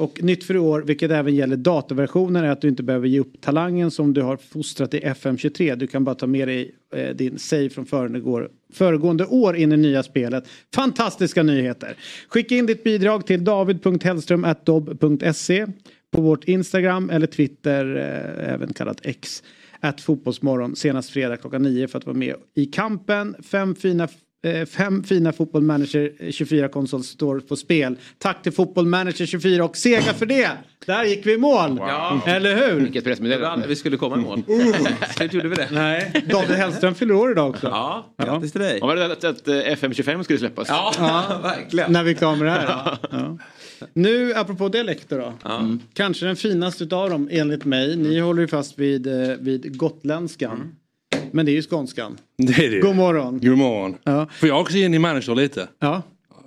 Och 0.00 0.22
nytt 0.22 0.44
för 0.44 0.54
i 0.54 0.58
år, 0.58 0.80
vilket 0.80 1.10
även 1.10 1.34
gäller 1.34 1.56
datorversionen, 1.56 2.44
är 2.44 2.48
att 2.48 2.60
du 2.60 2.68
inte 2.68 2.82
behöver 2.82 3.08
ge 3.08 3.20
upp 3.20 3.40
talangen 3.40 3.90
som 3.90 4.14
du 4.14 4.22
har 4.22 4.36
fostrat 4.36 4.94
i 4.94 5.00
FM23. 5.00 5.76
Du 5.76 5.86
kan 5.86 6.04
bara 6.04 6.14
ta 6.14 6.26
med 6.26 6.48
dig 6.48 6.74
eh, 6.94 7.16
din 7.16 7.38
save 7.38 7.70
från 7.70 7.86
föregående, 7.86 8.48
föregående 8.72 9.26
år 9.26 9.56
in 9.56 9.72
i 9.72 9.76
nya 9.76 10.02
spelet. 10.02 10.44
Fantastiska 10.74 11.42
nyheter! 11.42 11.96
Skicka 12.28 12.54
in 12.54 12.66
ditt 12.66 12.84
bidrag 12.84 13.26
till 13.26 13.44
david.hellström.dobb.se 13.44 15.66
på 16.10 16.20
vårt 16.20 16.44
Instagram 16.44 17.10
eller 17.10 17.26
Twitter, 17.26 17.96
eh, 17.96 18.52
även 18.54 18.72
kallat 18.72 19.06
X, 19.06 19.42
att 19.80 20.00
fotbollsmorgon 20.00 20.76
senast 20.76 21.10
fredag 21.10 21.36
klockan 21.36 21.62
nio 21.62 21.88
för 21.88 21.98
att 21.98 22.06
vara 22.06 22.16
med 22.16 22.34
i 22.54 22.66
kampen. 22.66 23.36
Fem 23.42 23.74
fina 23.74 24.08
Fem 24.68 25.04
fina 25.04 25.32
Football 25.32 25.62
Manager 25.62 26.30
24 26.30 26.68
konsol 26.68 27.04
står 27.04 27.40
på 27.40 27.56
spel. 27.56 27.96
Tack 28.18 28.42
till 28.42 28.52
Football 28.52 28.86
Manager 28.86 29.26
24 29.26 29.64
och 29.64 29.76
Sega 29.76 30.14
för 30.14 30.26
det! 30.26 30.50
Där 30.86 31.04
gick 31.04 31.26
vi 31.26 31.32
i 31.32 31.38
mål! 31.38 31.76
Ja. 31.78 32.20
Eller 32.26 32.56
hur? 32.56 32.80
Vilket 32.80 33.06
aldrig 33.44 33.68
vi 33.68 33.76
skulle 33.76 33.96
komma 33.96 34.16
i 34.16 34.20
mål. 34.20 34.42
Slut 35.16 35.32
gjorde 35.32 35.48
vi 35.48 35.54
det. 35.54 35.68
Nej, 35.72 36.24
David 36.30 36.56
Hellström 36.56 36.94
fyller 36.94 37.14
år 37.14 37.30
idag 37.30 37.50
också. 37.50 37.66
Ja, 37.66 38.06
grattis 38.24 38.52
till 38.52 38.60
dig. 38.60 38.78
Ja, 38.80 38.86
var 38.86 38.96
det 38.96 39.12
att, 39.12 39.24
att 39.24 39.48
eh, 39.48 39.54
FM25 39.54 40.22
skulle 40.22 40.38
släppas? 40.38 40.68
Ja, 40.68 40.92
verkligen. 41.42 41.92
När 41.92 42.02
vi 42.02 42.14
klara 42.14 42.36
med 42.36 42.46
det 42.46 42.50
här. 42.50 42.98
Ja. 43.10 43.38
Nu, 43.92 44.34
apropå 44.34 44.68
dialekter 44.68 45.18
då. 45.18 45.50
Mm. 45.50 45.80
Kanske 45.92 46.26
den 46.26 46.36
finaste 46.36 46.84
utav 46.84 47.10
dem 47.10 47.28
enligt 47.32 47.64
mig. 47.64 47.96
Ni 47.96 48.20
håller 48.20 48.42
ju 48.42 48.48
fast 48.48 48.78
vid, 48.78 49.06
eh, 49.06 49.36
vid 49.38 49.78
gotländskan. 49.78 50.74
Men 51.32 51.46
det 51.46 51.52
är 51.52 51.54
ju 51.54 51.62
skånskan. 51.62 52.18
Det 52.38 52.64
är 52.66 52.70
det. 52.70 52.80
God 52.80 52.96
morgon. 52.96 53.40
God 53.42 53.58
morgon. 53.58 53.96
Ja. 54.04 54.26
Får 54.32 54.48
jag 54.48 54.60
också 54.60 54.76
ge 54.76 54.84
in 54.84 54.94
i 54.94 54.98
manager 54.98 55.34
lite? 55.34 55.68
Ja. 55.78 56.02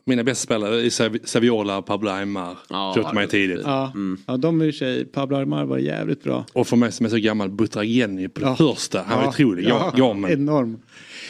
Mina 0.06 0.24
bästa 0.24 0.44
spelare 0.44 0.86
är 0.86 0.90
Sav- 0.90 1.20
Saviola 1.24 1.78
och 1.78 1.86
Pablo 1.86 2.10
Aymar. 2.10 2.58
Ja, 2.70 2.94
Köpte 2.96 3.16
mig 3.16 3.28
tidigt. 3.28 3.62
Ja, 3.64 3.94
ja 4.28 4.38
de 4.38 4.62
är 4.62 4.66
i 4.66 4.74
sig, 4.74 5.06
Pablo 5.06 5.38
Armar 5.38 5.66
var 5.66 5.78
jävligt 5.78 6.24
bra. 6.24 6.46
Och 6.54 6.68
för 6.68 6.78
mig 6.78 6.92
som 6.92 7.06
är 7.06 7.10
så 7.10 7.18
gammal, 7.18 7.50
Butragieni 7.50 8.30
på 8.30 8.40
det 8.40 8.46
Ja. 8.46 8.56
första. 8.56 9.02
Han 9.08 9.18
var 9.18 9.24
Ja. 9.24 9.30
otrolig. 9.30 9.66
Ja. 9.70 9.94
Gamen. 9.98 10.32
Enorm. 10.32 10.80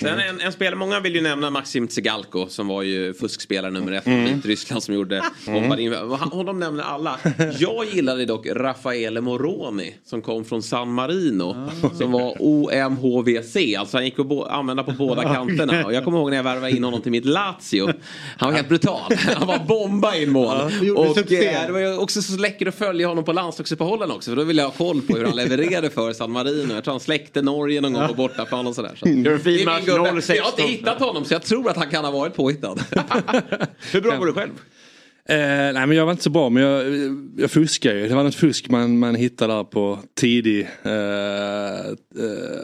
Sen 0.04 0.20
en, 0.20 0.42
en 0.42 0.52
spelare, 0.52 0.76
många 0.76 1.00
vill 1.00 1.16
ju 1.16 1.22
nämna 1.22 1.50
Maxim 1.50 1.88
Tsigalko 1.88 2.48
som 2.50 2.68
var 2.68 2.82
ju 2.84 3.14
fuskspelare 3.14 3.72
nummer 3.72 3.92
ett 3.92 4.08
Mm. 4.08 4.28
i 4.28 4.34
Vitryssland 4.34 4.84
som 4.84 4.94
gjorde 4.96 5.22
hoppade 5.48 5.82
in. 5.82 5.94
Honom 6.32 6.60
nämner 6.60 6.84
alla. 6.84 7.20
Jag 7.60 7.86
gillade 7.94 8.26
dock 8.26 8.48
Raffaele 8.48 9.22
Moroni 9.22 9.96
som 10.06 10.22
kom 10.22 10.46
från 10.46 10.64
San 10.64 10.94
Marino. 10.94 11.70
Som 11.98 12.12
var 12.12 12.36
OMHVC, 12.40 13.76
alltså 13.78 13.98
han 13.98 14.06
gick 14.06 14.20
att 14.20 14.48
använda 14.50 14.84
på 14.84 14.92
båda 14.92 15.24
kanterna. 15.24 15.86
Och 15.86 15.94
jag 15.94 16.04
kommer 16.04 16.18
ihåg 16.18 16.30
när 16.30 16.38
jag 16.38 16.44
värvade 16.44 16.72
in 16.72 16.84
honom 16.84 17.02
till 17.02 17.12
mitt 17.12 17.26
Lazio. 17.26 17.94
Han 18.38 18.50
var 18.50 18.56
helt 18.56 18.70
brutal. 18.70 19.12
Han 19.36 19.48
var 19.48 19.60
bomba 19.68 20.16
in 20.16 20.32
mål. 20.32 20.58
gjorde 20.82 21.02
och 21.02 21.16
succé. 21.16 21.48
eh, 21.48 21.66
det 21.68 21.72
var 21.74 22.00
också 22.02 22.22
så 22.22 22.38
läckert 22.38 22.68
att 22.68 22.76
följa 22.76 23.08
honom 23.08 23.24
på 23.24 23.34
landslagsuppehållen 23.34 24.12
också. 24.12 24.32
För 24.32 24.36
då 24.36 24.44
ville 24.44 24.62
jag 24.62 24.70
ha 24.70 24.76
koll 24.78 25.02
på 25.02 25.18
hur 25.18 25.26
han 25.26 25.36
levererade 25.36 25.90
för 25.90 26.14
San 26.14 26.32
Marino. 26.32 26.74
Jag 26.74 26.84
tror 26.84 26.94
han 26.94 27.00
släckte 27.00 27.42
Norge 27.42 27.82
någon 27.82 27.94
gång 27.94 28.08
på 28.08 28.14
bortaplan 28.14 28.68
och 28.68 28.76
sådär. 28.76 28.92
Så. 29.00 29.06
Fin 29.44 29.66
match, 29.66 29.84
gubbe. 29.98 30.10
0-16. 30.10 30.36
Jag 30.36 30.44
har 30.44 30.50
inte 30.50 30.64
hittat 30.64 31.00
honom 31.00 31.26
så 31.26 31.34
jag 31.34 31.44
tror 31.44 31.70
att 31.70 31.78
han 31.78 31.90
kan 31.90 32.06
ha 32.06 32.12
varit 32.12 32.36
påhittad. 32.36 32.76
Hur 33.92 34.02
bra 34.02 34.18
var 34.18 34.26
du 34.26 34.34
själv? 34.34 34.52
Eh, 35.30 35.38
nej 35.38 35.88
men 35.88 35.92
jag 35.92 36.06
var 36.06 36.12
inte 36.12 36.24
så 36.24 36.30
bra 36.30 36.50
men 36.50 36.64
jag, 36.64 36.86
jag 37.38 37.52
fuskar 37.52 37.94
ju. 37.94 38.08
Det 38.08 38.16
var 38.16 38.24
något 38.24 38.36
fusk 38.36 38.70
man, 38.70 39.00
man 39.00 39.16
hittade 39.16 39.54
där 39.54 39.64
på 39.64 40.00
tidig. 40.16 40.62
Eh, 40.84 40.92
eh, 40.92 41.94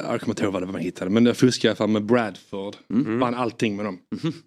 jag 0.04 0.22
kommer 0.22 0.30
inte 0.30 0.44
ihåg 0.44 0.54
vad 0.54 0.62
det 0.62 0.66
var 0.66 0.74
man 0.74 0.82
hittade. 0.82 1.12
Men 1.12 1.26
jag 1.26 1.38
fuskade 1.38 1.76
fall 1.76 1.90
med 1.90 2.06
Bradford. 2.06 2.76
Vann 3.20 3.36
allting 3.36 3.76
med 3.76 3.86
dem. 3.86 4.00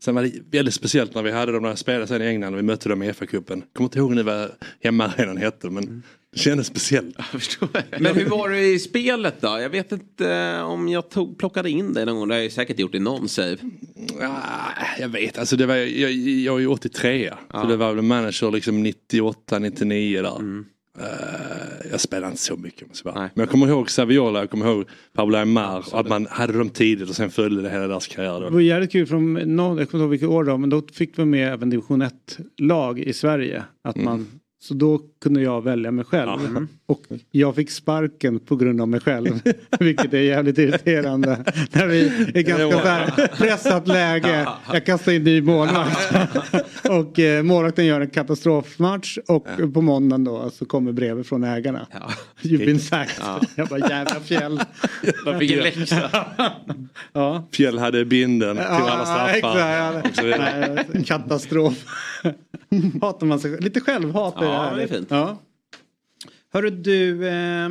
Sen 0.05 0.14
var 0.14 0.22
det 0.22 0.33
väldigt 0.51 0.74
speciellt 0.74 1.14
när 1.14 1.22
vi 1.22 1.30
hade 1.30 1.53
de 1.53 1.62
där 1.62 1.74
spelare 1.74 2.07
sen 2.07 2.22
i 2.22 2.26
England 2.26 2.55
och 2.55 2.59
vi 2.59 2.62
mötte 2.62 2.89
dem 2.89 3.03
i 3.03 3.12
FA-cupen. 3.12 3.62
Kommer 3.72 3.87
inte 3.87 3.99
ihåg 3.99 4.14
nu 4.14 4.22
vad 4.22 4.51
hemmaarenan 4.83 5.37
hette 5.37 5.70
men 5.70 6.03
det 6.33 6.39
kändes 6.39 6.66
speciellt. 6.66 7.16
Men 8.01 8.14
hur 8.14 8.28
var 8.28 8.49
det 8.49 8.66
i 8.66 8.78
spelet 8.78 9.41
då? 9.41 9.49
Jag 9.49 9.70
vet 9.70 9.93
inte 9.93 10.30
eh, 10.30 10.62
om 10.62 10.89
jag 10.89 11.11
tog, 11.11 11.39
plockade 11.39 11.70
in 11.70 11.93
det 11.93 12.05
någon 12.05 12.16
gång. 12.16 12.28
Det 12.28 12.35
har 12.35 12.43
jag 12.43 12.53
säkert 12.53 12.78
gjort 12.78 12.95
i 12.95 12.99
någon 12.99 13.28
save. 13.28 13.57
Ah, 14.20 14.99
jag 14.99 15.09
vet, 15.09 15.39
alltså 15.39 15.57
det 15.57 15.66
var, 15.66 15.74
jag, 15.74 16.12
jag 16.12 16.57
är 16.57 16.61
ju 16.61 16.66
83 16.66 17.33
Så 17.51 17.66
det 17.66 17.76
var 17.76 17.95
väl 17.95 18.05
manager 18.05 18.51
liksom 18.51 18.83
98, 18.83 19.59
99 19.59 20.22
där. 20.22 20.64
Eh, 20.99 21.91
jag 21.91 22.01
spelade 22.01 22.30
inte 22.30 22.43
så 22.43 22.57
mycket. 22.57 23.05
Men 23.05 23.30
jag 23.35 23.51
kommer 23.51 23.68
ihåg 23.68 23.91
Saviola, 23.91 24.39
jag 24.39 24.51
kommer 24.51 24.66
ihåg 24.66 24.89
Pablo 25.14 25.37
Aymar. 25.37 25.85
att 25.93 26.09
man 26.09 26.26
hade 26.30 26.53
dem 26.53 26.70
tidigt 26.70 27.09
och 27.09 27.16
sen 27.16 27.30
följde 27.30 27.62
det 27.62 27.70
hela 27.70 27.87
deras 27.87 28.07
karriär. 28.07 28.41
Det 28.41 28.51
var 28.51 28.61
jävligt 28.61 28.93
kul 28.93 29.07
från, 29.07 29.33
någon, 29.33 29.45
jag 29.45 29.57
kommer 29.57 29.83
inte 29.83 29.97
ihåg 29.97 30.11
vilket 30.11 30.28
år 30.28 30.45
då, 30.45 30.59
men 30.59 30.70
då 30.70 30.83
fick 30.93 31.18
vi 31.18 31.24
med 31.24 31.53
även 31.53 31.70
division 31.70 32.03
1-lag 32.03 32.99
i 32.99 33.12
Sverige. 33.12 33.64
Att 33.85 33.97
man, 33.97 34.26
så 34.62 34.74
då 34.74 35.01
kunde 35.23 35.43
jag 35.43 35.64
välja 35.64 35.91
mig 35.91 36.05
själv. 36.05 36.66
Och 36.87 37.03
jag 37.31 37.55
fick 37.55 37.70
sparken 37.70 38.39
på 38.39 38.57
grund 38.57 38.81
av 38.81 38.89
mig 38.89 39.01
själv. 39.01 39.41
Vilket 39.81 40.14
är 40.14 40.18
jävligt 40.18 40.59
irriterande. 40.59 41.45
När 41.73 41.87
vi 41.87 42.07
är 42.35 42.43
ganska 42.43 42.70
så 42.70 42.89
här 42.89 43.29
pressat 43.37 43.89
läge. 43.89 44.47
Jag 44.73 44.87
kastar 44.87 45.12
in 45.12 45.25
ny 45.25 45.43
målvakt. 45.43 46.12
och 46.89 47.18
eh, 47.18 47.43
målvakten 47.43 47.87
gör 47.87 48.01
en 48.01 48.11
katastrofmatch. 48.11 49.18
Och 49.29 49.47
på 49.75 49.81
måndagen 49.81 50.25
då 50.25 50.51
så 50.51 50.64
kommer 50.64 50.93
brevet 50.93 51.27
från 51.27 51.45
ägarna. 51.45 51.87
You've 52.43 52.66
been 52.66 52.81
sacked. 52.81 53.47
Jag 53.55 53.68
bara 53.68 53.89
jävla 53.89 54.20
fjäll. 54.20 54.61
De 55.25 55.39
fick 55.39 55.51
en 55.51 55.59
läxa. 55.59 56.11
ja. 57.12 57.49
Fjäll 57.53 57.79
hade 57.79 58.05
binden 58.05 58.57
till 58.57 58.64
alla 58.66 59.05
straffar. 59.07 61.05
Katastrof. 61.05 61.85
Hatar 63.01 63.27
man 63.27 63.41
sig 63.41 63.61
Lite 63.61 63.81
självhat 63.81 64.37
är 64.37 64.45
Ja, 64.45 64.62
härligt. 64.62 64.91
det 64.91 64.95
är 64.97 64.99
fint. 64.99 65.11
Ja. 65.12 65.38
Hörru 66.52 66.70
du. 66.70 67.28
Eh, 67.28 67.64
eh, 67.66 67.70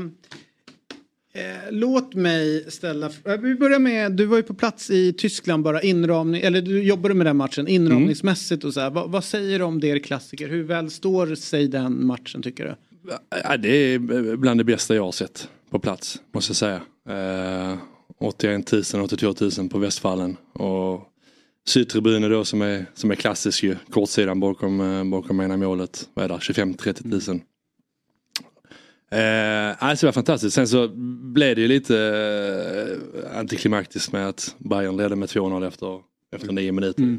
låt 1.72 2.16
mig 2.16 2.72
ställa. 2.72 3.06
eh, 3.26 3.38
Vi 3.42 3.56
börjar 3.56 3.80
med. 3.80 4.12
Du 4.12 4.26
var 4.26 4.38
ju 4.38 4.44
på 4.44 4.54
plats 4.54 4.90
i 4.90 5.14
Tyskland 5.14 5.64
bara 5.64 5.82
inramning. 5.82 6.42
Eller 6.42 6.62
du 6.62 6.84
jobbade 6.84 7.14
med 7.16 7.26
den 7.26 7.38
matchen 7.38 7.68
inramningsmässigt 7.68 8.64
och 8.64 8.74
så 8.74 8.80
här. 8.80 8.90
Vad, 8.90 9.12
vad 9.12 9.24
säger 9.24 9.60
du 9.60 9.66
om 9.66 9.80
det 9.80 9.88
er 9.88 10.00
klassiker? 10.00 10.48
Hur 10.50 10.64
väl 10.64 10.90
står 10.90 11.36
sig 11.36 11.68
den 11.68 12.06
matchen 12.06 12.42
tycker 12.42 12.64
du? 12.66 12.76
Ja, 13.44 13.58
det 13.58 13.70
är 13.70 14.00
bland 14.38 14.60
det 14.60 14.64
bästa 14.64 14.96
jag 14.96 15.04
har 15.04 15.12
sett 15.12 15.50
på 15.70 15.80
plats, 15.80 16.22
måste 16.34 16.50
jag 16.50 16.58
säga. 16.58 16.82
Eh, 17.72 17.78
81 18.20 18.72
000, 18.72 18.84
82 19.04 19.34
000 19.60 19.70
på 19.70 19.78
Västfallen. 19.78 20.38
Och 20.54 21.08
Sydtribunen 21.68 22.32
då 22.32 22.46
som 22.46 22.62
är, 22.62 22.86
som 22.94 23.12
är 23.12 23.16
klassisk 23.16 23.64
ju. 23.64 23.76
Kortsidan 23.90 24.40
bakom, 24.40 24.82
eh, 24.82 25.04
bakom 25.04 25.42
ena 25.42 25.58
målet. 25.58 26.10
Vad 26.14 26.26
är 26.26 26.30
det? 26.30 26.36
25-30 26.36 27.30
000. 27.30 27.42
Eh, 29.12 29.84
alltså 29.84 30.06
det 30.06 30.08
var 30.08 30.14
fantastiskt. 30.14 30.56
Sen 30.56 30.68
så 30.68 30.88
blev 31.34 31.56
det 31.56 31.62
ju 31.62 31.68
lite 31.68 31.98
eh, 31.98 33.40
antiklimaktiskt 33.40 34.12
med 34.12 34.28
att 34.28 34.56
Bayern 34.58 34.98
ledde 34.98 35.16
med 35.16 35.30
2-0 35.30 35.68
efter, 35.68 36.00
efter 36.36 36.52
nio 36.52 36.72
minuter. 36.72 37.18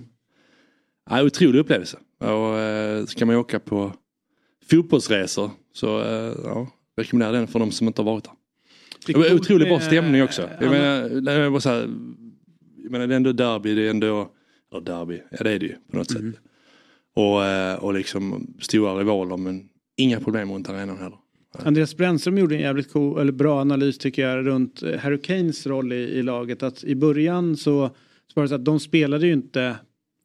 Ja, 1.10 1.22
otrolig 1.22 1.60
upplevelse. 1.60 1.98
Och 2.18 2.58
eh, 2.58 3.04
ska 3.06 3.26
man 3.26 3.36
åka 3.36 3.60
på 3.60 3.92
fotbollsresor 4.70 5.50
så 5.72 6.00
eh, 6.00 6.34
ja, 6.44 6.68
rekommenderar 6.96 7.32
den 7.32 7.46
för 7.46 7.58
de 7.58 7.70
som 7.70 7.86
inte 7.86 8.02
har 8.02 8.06
varit 8.06 8.24
där. 8.24 8.32
Det 9.06 9.16
var 9.16 9.34
otroligt 9.34 9.68
bra 9.68 9.80
stämning 9.80 10.22
också. 10.22 10.48
Jag 10.60 10.70
menar, 10.70 11.08
det, 11.20 11.50
bara 11.50 11.60
så 11.60 11.68
här, 11.68 11.88
menar, 12.92 13.06
det 13.06 13.14
är 13.14 13.16
ändå 13.16 13.32
derby, 13.32 13.74
det 13.74 13.86
är 13.86 13.90
ändå, 13.90 14.30
eller 14.72 14.80
derby, 14.80 15.22
ja 15.30 15.38
det 15.40 15.50
är 15.50 15.58
det 15.58 15.66
ju 15.66 15.74
på 15.90 15.96
något 15.96 16.10
sätt. 16.10 16.24
Och, 17.14 17.44
eh, 17.44 17.74
och 17.74 17.94
liksom 17.94 18.54
stora 18.60 19.00
rivaler 19.00 19.36
men 19.36 19.68
inga 19.96 20.20
problem 20.20 20.52
runt 20.52 20.68
arenan 20.68 20.98
heller. 20.98 21.18
Andreas 21.58 21.96
Brännström 21.96 22.38
gjorde 22.38 22.54
en 22.54 22.60
jävligt 22.60 22.92
cool, 22.92 23.20
eller 23.20 23.32
bra 23.32 23.60
analys 23.60 23.98
tycker 23.98 24.28
jag 24.28 24.46
runt 24.46 24.82
eh, 24.82 24.98
Harry 24.98 25.18
Kanes 25.18 25.66
roll 25.66 25.92
i, 25.92 25.96
i 25.96 26.22
laget. 26.22 26.62
Att 26.62 26.84
i 26.84 26.94
början 26.94 27.56
så, 27.56 27.88
så 28.26 28.32
var 28.34 28.42
det 28.42 28.48
så 28.48 28.54
att 28.54 28.64
de 28.64 28.80
spelade 28.80 29.26
ju 29.26 29.32
inte 29.32 29.76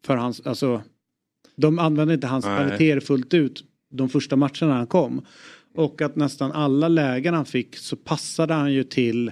för 0.05 0.15
hans, 0.15 0.41
alltså 0.41 0.81
De 1.55 1.79
använde 1.79 2.13
inte 2.13 2.27
hans 2.27 2.45
kvaliteter 2.45 2.99
fullt 2.99 3.33
ut 3.33 3.63
de 3.89 4.09
första 4.09 4.35
matcherna 4.35 4.73
han 4.73 4.87
kom. 4.87 5.25
Och 5.75 6.01
att 6.01 6.15
nästan 6.15 6.51
alla 6.51 6.87
lägen 6.87 7.33
han 7.33 7.45
fick 7.45 7.75
så 7.75 7.95
passade 7.95 8.53
han 8.53 8.73
ju 8.73 8.83
till 8.83 9.31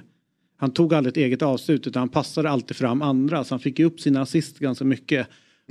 han 0.65 0.71
tog 0.73 0.93
aldrig 0.93 1.11
ett 1.11 1.17
eget 1.17 1.41
avslut 1.41 1.87
utan 1.87 1.99
han 1.99 2.09
passade 2.09 2.49
alltid 2.49 2.77
fram 2.77 3.01
andra 3.01 3.43
så 3.43 3.53
han 3.53 3.59
fick 3.59 3.79
ju 3.79 3.85
upp 3.85 3.99
sina 3.99 4.21
assist 4.21 4.59
ganska 4.59 4.85
mycket. 4.85 5.27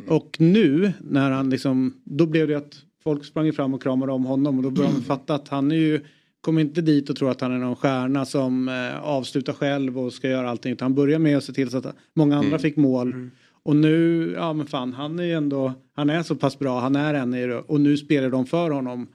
Och 0.09 0.37
nu 0.39 0.93
när 1.01 1.31
han 1.31 1.51
liksom, 1.51 1.95
då 2.05 2.27
blev 2.27 2.49
det 2.49 2.55
att 2.55 2.75
folk 3.05 3.25
sprang 3.25 3.53
fram 3.53 3.75
och 3.75 3.83
kramade 3.83 4.13
om 4.13 4.25
honom 4.25 4.57
och 4.57 4.63
då 4.63 4.71
började 4.71 4.95
de 4.97 5.03
fatta 5.03 5.35
att 5.35 5.49
han 5.49 5.71
är 5.73 5.77
ju, 5.77 6.01
kommer 6.41 6.61
inte 6.61 6.81
dit 6.81 7.11
och 7.11 7.17
tror 7.17 7.31
att 7.31 7.41
han 7.41 7.53
är 7.53 7.59
någon 7.59 7.77
stjärna 7.77 8.25
som 8.25 8.69
eh, 8.69 9.01
avslutar 9.05 9.53
själv 9.53 9.99
och 9.99 10.13
ska 10.13 10.29
göra 10.29 10.51
allting 10.51 10.73
utan 10.73 10.85
han 10.87 10.95
börjar 10.95 11.19
med 11.19 11.37
att 11.37 11.45
se 11.45 11.53
till 11.53 11.71
så 11.71 11.79
att 11.79 11.97
många 12.15 12.35
andra 12.37 12.49
Mm. 12.49 12.61
fick 12.61 12.77
mål. 12.77 13.31
Och 13.63 13.77
nu, 13.77 14.33
ja 14.37 14.53
men 14.53 14.67
fan 14.67 14.93
han 14.93 15.19
är 15.19 15.25
ju 15.25 15.33
ändå, 15.33 15.73
han 15.95 16.11
är 16.11 16.23
så 16.23 16.35
pass 16.35 16.59
bra, 16.59 16.81
han 16.81 16.97
är 16.97 17.15
en 17.15 17.35
i 17.35 17.47
det 17.47 17.57
och 17.59 17.81
nu 17.81 17.97
spelar 17.97 18.31
de 18.31 18.47
för 18.47 18.71
honom. 18.71 19.07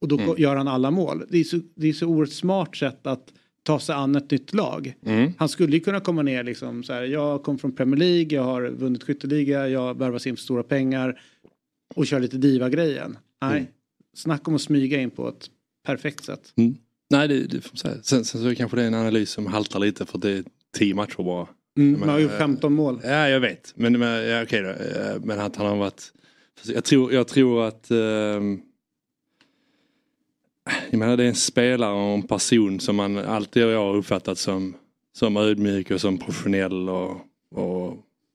Och 0.00 0.08
då 0.08 0.18
Mm. 0.18 0.34
gör 0.38 0.56
han 0.56 0.68
alla 0.68 0.90
mål. 0.90 1.22
Det 1.30 1.38
är 1.38 1.44
så, 1.44 1.60
det 1.74 1.88
är 1.88 1.92
så 1.92 2.06
oerhört 2.06 2.32
smart 2.32 2.76
sätt 2.76 3.06
att 3.06 3.32
ta 3.64 3.80
sig 3.80 3.94
an 3.94 4.16
ett 4.16 4.30
nytt 4.30 4.54
lag. 4.54 4.94
Mm. 5.06 5.32
Han 5.38 5.48
skulle 5.48 5.72
ju 5.76 5.80
kunna 5.80 6.00
komma 6.00 6.22
ner 6.22 6.44
liksom 6.44 6.82
så 6.82 6.92
här, 6.92 7.02
jag 7.02 7.42
kom 7.42 7.58
från 7.58 7.72
Premier 7.72 7.96
League, 7.98 8.34
jag 8.36 8.42
har 8.44 8.62
vunnit 8.68 9.02
skytteliga, 9.04 9.68
jag 9.68 9.98
värvas 9.98 10.26
in 10.26 10.36
för 10.36 10.42
stora 10.42 10.62
pengar 10.62 11.20
och 11.94 12.06
kör 12.06 12.20
lite 12.20 12.36
diva-grejen. 12.36 13.18
Nej, 13.42 13.50
Mm. 13.60 13.66
snacka 14.16 14.42
om 14.50 14.54
att 14.54 14.60
smyga 14.62 15.00
in 15.00 15.10
på 15.10 15.28
ett 15.28 15.50
perfekt 15.86 16.24
sätt. 16.24 16.52
Mm. 16.56 16.74
Nej, 17.10 17.28
det, 17.28 17.40
det 17.46 17.60
får 17.60 17.76
säga. 17.76 17.94
Sen, 18.02 18.24
sen 18.24 18.40
så 18.42 18.48
är 18.48 18.54
kanske 18.54 18.76
det 18.76 18.84
en 18.84 18.94
analys 18.94 19.30
som 19.30 19.46
haltar 19.46 19.78
lite 19.80 20.06
för 20.06 20.18
det 20.18 20.30
är 20.30 20.44
tio 20.76 20.94
matcher 20.94 21.22
bara. 21.22 21.46
Mm, 21.78 21.90
Men, 21.90 22.00
man 22.00 22.08
har 22.08 22.18
gjort 22.18 22.32
eh, 22.32 22.38
15 22.38 22.72
mål. 22.72 23.00
Ja, 23.04 23.28
jag 23.28 23.40
vet. 23.40 23.72
Men, 23.76 23.98
men 23.98 24.28
ja, 24.28 24.42
okej 24.42 24.62
då. 24.62 24.68
Eh, 24.68 25.20
Men 25.24 25.40
att 25.40 25.56
han 25.56 25.66
har 25.66 25.76
varit... 25.76 26.12
Jag 26.64 26.84
tror, 26.84 27.12
jag 27.12 27.28
tror 27.28 27.64
att... 27.64 27.90
ehm, 27.90 28.60
jag 30.90 30.98
menar 30.98 31.16
det 31.16 31.24
är 31.24 31.28
en 31.28 31.34
spelare 31.34 31.92
och 31.92 32.14
en 32.14 32.22
person 32.22 32.80
som 32.80 32.96
man 32.96 33.18
alltid 33.18 33.62
jag 33.62 33.78
har 33.78 33.96
uppfattat 33.96 34.38
som, 34.38 34.74
som 35.12 35.36
ödmjuk 35.36 35.90
och 35.90 36.00
som 36.00 36.18
professionell 36.18 36.88
och, 36.88 37.10
och, 37.54 37.86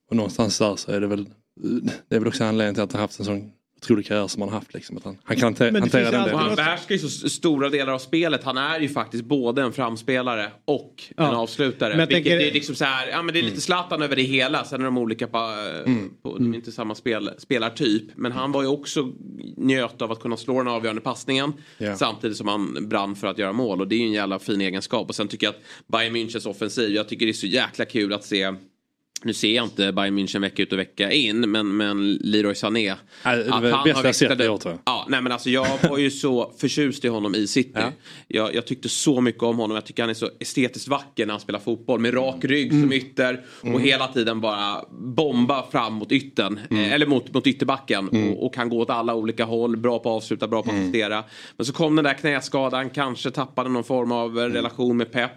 och 0.09 0.15
någonstans 0.15 0.57
där 0.57 0.75
så 0.75 0.91
är 0.91 1.01
det 1.01 1.07
väl 1.07 1.25
det 2.07 2.15
är 2.15 2.19
väl 2.19 2.27
också 2.27 2.43
anledningen 2.43 2.75
till 2.75 2.83
att 2.83 2.91
han 2.91 3.01
haft 3.01 3.19
en 3.19 3.25
sån 3.25 3.51
otrolig 3.81 4.05
karriär 4.07 4.27
som 4.27 4.41
han 4.41 4.49
har 4.49 4.57
haft. 4.59 4.73
Liksom, 4.73 4.97
att 4.97 5.03
han, 5.03 5.17
han 5.23 5.35
kan 5.37 5.43
hante- 5.43 5.79
hantera 5.79 6.11
den 6.11 6.23
delen. 6.23 6.39
han 6.39 6.55
behärskar 6.55 6.95
ju 6.95 6.99
så 6.99 7.29
stora 7.29 7.69
delar 7.69 7.93
av 7.93 7.99
spelet. 7.99 8.43
Han 8.43 8.57
är 8.57 8.79
ju 8.79 8.89
faktiskt 8.89 9.23
både 9.25 9.61
en 9.61 9.73
framspelare 9.73 10.51
och 10.65 11.03
en 11.09 11.25
Ja. 11.25 11.35
avslutare. 11.35 11.89
Men 11.89 12.07
Vilket 12.07 12.15
tänker- 12.15 12.37
det 12.37 12.49
är 12.49 12.53
liksom 12.53 12.75
så 12.75 12.85
här, 12.85 13.07
ja 13.07 13.21
men 13.21 13.33
det 13.33 13.39
är 13.39 13.43
lite 13.43 13.61
Zlatan 13.61 14.01
över 14.01 14.15
det 14.15 14.21
hela. 14.21 14.63
Sen 14.65 14.81
är 14.81 14.85
de 14.85 14.97
olika 14.97 15.27
på, 15.27 15.37
Mm. 15.85 16.09
på 16.23 16.37
de 16.37 16.51
är 16.53 16.55
inte 16.57 16.71
samma 16.71 16.95
spel, 16.95 17.29
spelartyp. 17.37 18.03
Men 18.15 18.31
han 18.31 18.51
var 18.51 18.61
ju 18.61 18.67
också 18.67 19.11
njöt 19.57 20.01
av 20.01 20.11
att 20.11 20.19
kunna 20.19 20.37
slå 20.37 20.57
den 20.57 20.67
avgörande 20.67 21.01
passningen. 21.01 21.53
Ja. 21.77 21.95
Samtidigt 21.95 22.37
som 22.37 22.47
han 22.47 22.89
brann 22.89 23.15
för 23.15 23.27
att 23.27 23.37
göra 23.37 23.53
mål. 23.53 23.81
Och 23.81 23.87
det 23.87 23.95
är 23.95 23.99
ju 23.99 24.05
en 24.05 24.11
jävla 24.11 24.39
fin 24.39 24.61
egenskap. 24.61 25.09
Och 25.09 25.15
sen 25.15 25.27
tycker 25.27 25.47
jag 25.47 25.51
att 25.55 25.61
Bayern 25.87 26.15
Münchens 26.15 26.47
offensiv, 26.49 26.89
jag 26.95 27.09
tycker 27.09 27.25
det 27.25 27.31
är 27.31 27.33
så 27.33 27.47
jäkla 27.47 27.85
kul 27.85 28.13
att 28.13 28.23
se 28.23 28.53
nu 29.23 29.33
ser 29.33 29.55
jag 29.55 29.65
inte 29.65 29.91
Bayern 29.91 30.19
München 30.19 30.41
vecka 30.41 30.63
ut 30.63 30.73
och 30.73 30.79
vecka 30.79 31.11
in 31.11 31.51
men, 31.51 31.77
men 31.77 32.13
Leroy 32.13 32.55
Sané. 32.55 32.85
Ja, 32.85 32.95
det 33.23 33.29
är 33.31 33.73
att 33.73 33.83
bästa 33.83 34.27
har 34.27 34.43
jag 34.43 34.61
tror 34.61 34.73
jag. 34.73 34.79
Ja, 34.85 35.05
nej 35.09 35.21
men 35.21 35.31
alltså 35.31 35.49
jag 35.49 35.67
var 35.89 35.97
ju 35.97 36.11
så 36.11 36.53
förtjust 36.57 37.05
i 37.05 37.07
honom 37.07 37.35
i 37.35 37.47
City. 37.47 37.79
Jag, 38.27 38.55
jag 38.55 38.67
tyckte 38.67 38.89
så 38.89 39.21
mycket 39.21 39.43
om 39.43 39.57
honom. 39.57 39.75
Jag 39.75 39.85
tycker 39.85 40.03
han 40.03 40.09
är 40.09 40.13
så 40.13 40.29
estetiskt 40.39 40.87
vacker 40.87 41.25
när 41.25 41.33
han 41.33 41.41
spelar 41.41 41.59
fotboll. 41.59 41.99
Med 41.99 42.13
rak 42.13 42.45
rygg 42.45 42.71
som 42.71 42.93
ytter. 42.93 43.45
Och 43.61 43.67
Mm. 43.67 43.81
hela 43.81 44.07
tiden 44.07 44.41
bara 44.41 44.85
bomba 44.91 45.63
fram 45.71 45.93
mot 45.93 46.11
yttern. 46.11 46.59
Eh, 46.71 46.93
eller 46.93 47.05
mot, 47.07 47.33
mot 47.33 47.47
ytterbacken. 47.47 48.09
Mm. 48.11 48.33
Och, 48.33 48.45
och 48.45 48.53
kan 48.53 48.69
gå 48.69 48.79
åt 48.79 48.89
alla 48.89 49.15
olika 49.15 49.45
håll. 49.45 49.77
Bra 49.77 49.99
på 49.99 50.09
att 50.09 50.15
avsluta, 50.15 50.47
bra 50.47 50.63
på 50.63 50.71
att 50.71 50.77
assistera. 50.77 51.23
Men 51.57 51.65
så 51.65 51.73
kom 51.73 51.95
den 51.95 52.05
där 52.05 52.13
knäskadan. 52.13 52.89
Kanske 52.89 53.31
tappade 53.31 53.69
någon 53.69 53.83
form 53.83 54.11
av 54.11 54.29
Mm. 54.39 54.51
eh, 54.51 54.55
relation 54.55 54.97
med 54.97 55.11
Pep. 55.11 55.31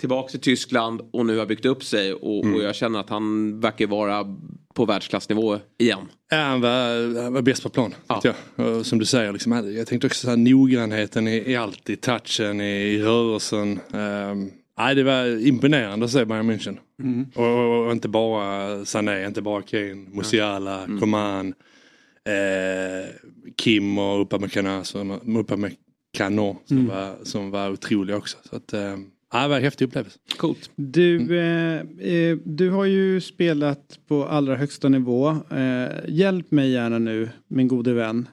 Tillbaks 0.00 0.30
till 0.32 0.40
Tyskland 0.40 1.00
och 1.12 1.26
nu 1.26 1.38
har 1.38 1.46
byggt 1.46 1.64
upp 1.64 1.84
sig. 1.84 2.12
Och, 2.14 2.44
Mm. 2.44 2.54
och 2.56 2.62
jag 2.62 2.74
känner 2.74 3.00
att 3.00 3.10
han 3.10 3.60
verkar 3.60 3.86
vara 3.86 4.36
på 4.74 4.84
världsklassnivå 4.84 5.58
igen. 5.78 5.98
Ja, 6.30 6.36
han 6.36 6.60
var, 6.60 7.22
han 7.22 7.32
var 7.32 7.42
bäst 7.42 7.62
på 7.62 7.68
plan. 7.68 7.94
tyckte 8.08 8.34
Jag. 8.56 8.86
Som 8.86 8.98
du 8.98 9.04
säger, 9.04 9.32
liksom, 9.32 9.52
jag 9.76 9.86
tänkte 9.86 10.06
också 10.06 10.20
så 10.20 10.30
här, 10.30 10.36
noggrannheten 10.36 11.28
i, 11.28 11.50
i 11.50 11.56
allt, 11.56 11.90
i 11.90 11.96
touchen, 11.96 12.60
i, 12.60 12.64
i 12.64 13.02
rörelsen. 13.02 13.80
Um, 13.92 14.50
nej, 14.78 14.94
det 14.94 15.02
var 15.02 15.46
imponerande 15.46 16.04
att 16.04 16.12
se 16.12 16.24
Bayern 16.24 16.50
München. 16.50 16.76
Mm. 17.02 17.26
Och, 17.34 17.46
och, 17.46 17.86
och 17.86 17.92
inte 17.92 18.08
bara 18.08 18.84
Sané, 18.84 19.26
inte 19.26 19.42
bara 19.42 19.62
Kane, 19.62 19.94
Musiala, 19.94 20.86
Coman, 21.00 21.54
eh, 22.24 23.08
Kim 23.56 23.98
och 23.98 24.20
Upamecano 24.22 24.84
som, 24.84 25.36
Upamecano, 25.36 26.56
som, 26.64 26.76
Mm. 26.78 26.88
var, 26.88 27.14
som 27.22 27.50
var 27.50 27.70
otroliga 27.70 28.16
också. 28.16 28.36
Så 28.50 28.56
att, 28.56 28.72
eh, 28.72 28.96
ja, 29.32 29.42
det 29.42 29.48
var 29.48 29.56
en 29.56 29.62
häftig 29.62 29.84
upplevelse. 29.84 30.18
Coolt. 30.36 30.70
Du, 30.76 31.38
eh, 31.38 31.74
eh, 32.14 32.36
du 32.44 32.70
har 32.70 32.84
ju 32.84 33.20
spelat 33.20 33.98
på 34.08 34.24
allra 34.24 34.56
högsta 34.56 34.88
nivå. 34.88 35.28
Eh, 35.50 35.88
hjälp 36.08 36.50
mig 36.50 36.70
gärna 36.70 36.98
nu, 36.98 37.28
min 37.48 37.68
gode 37.68 37.92
vän. 37.92 38.28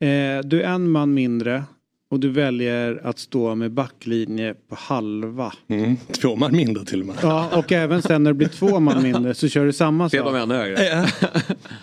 Eh, 0.00 0.40
du 0.44 0.62
är 0.62 0.68
en 0.74 0.90
man 0.90 1.14
mindre 1.14 1.62
och 2.10 2.20
du 2.20 2.28
väljer 2.28 3.00
att 3.04 3.18
stå 3.18 3.54
med 3.54 3.72
backlinje 3.72 4.54
på 4.68 4.74
halva. 4.78 5.52
Mm. 5.68 5.96
Två 6.20 6.36
man 6.36 6.52
mindre 6.56 6.84
till 6.84 7.00
och 7.00 7.06
med. 7.06 7.16
Ja, 7.22 7.50
och 7.58 7.72
även 7.72 8.02
sen 8.02 8.22
när 8.22 8.30
det 8.30 8.34
blir 8.34 8.48
två 8.48 8.80
man 8.80 9.02
mindre 9.12 9.34
så 9.34 9.48
kör 9.48 9.66
du 9.66 9.72
samma 9.72 10.04
sak. 10.04 10.10
Spelar 10.10 10.32
med 10.32 10.42
ännu 10.42 10.54
högre. 10.54 10.76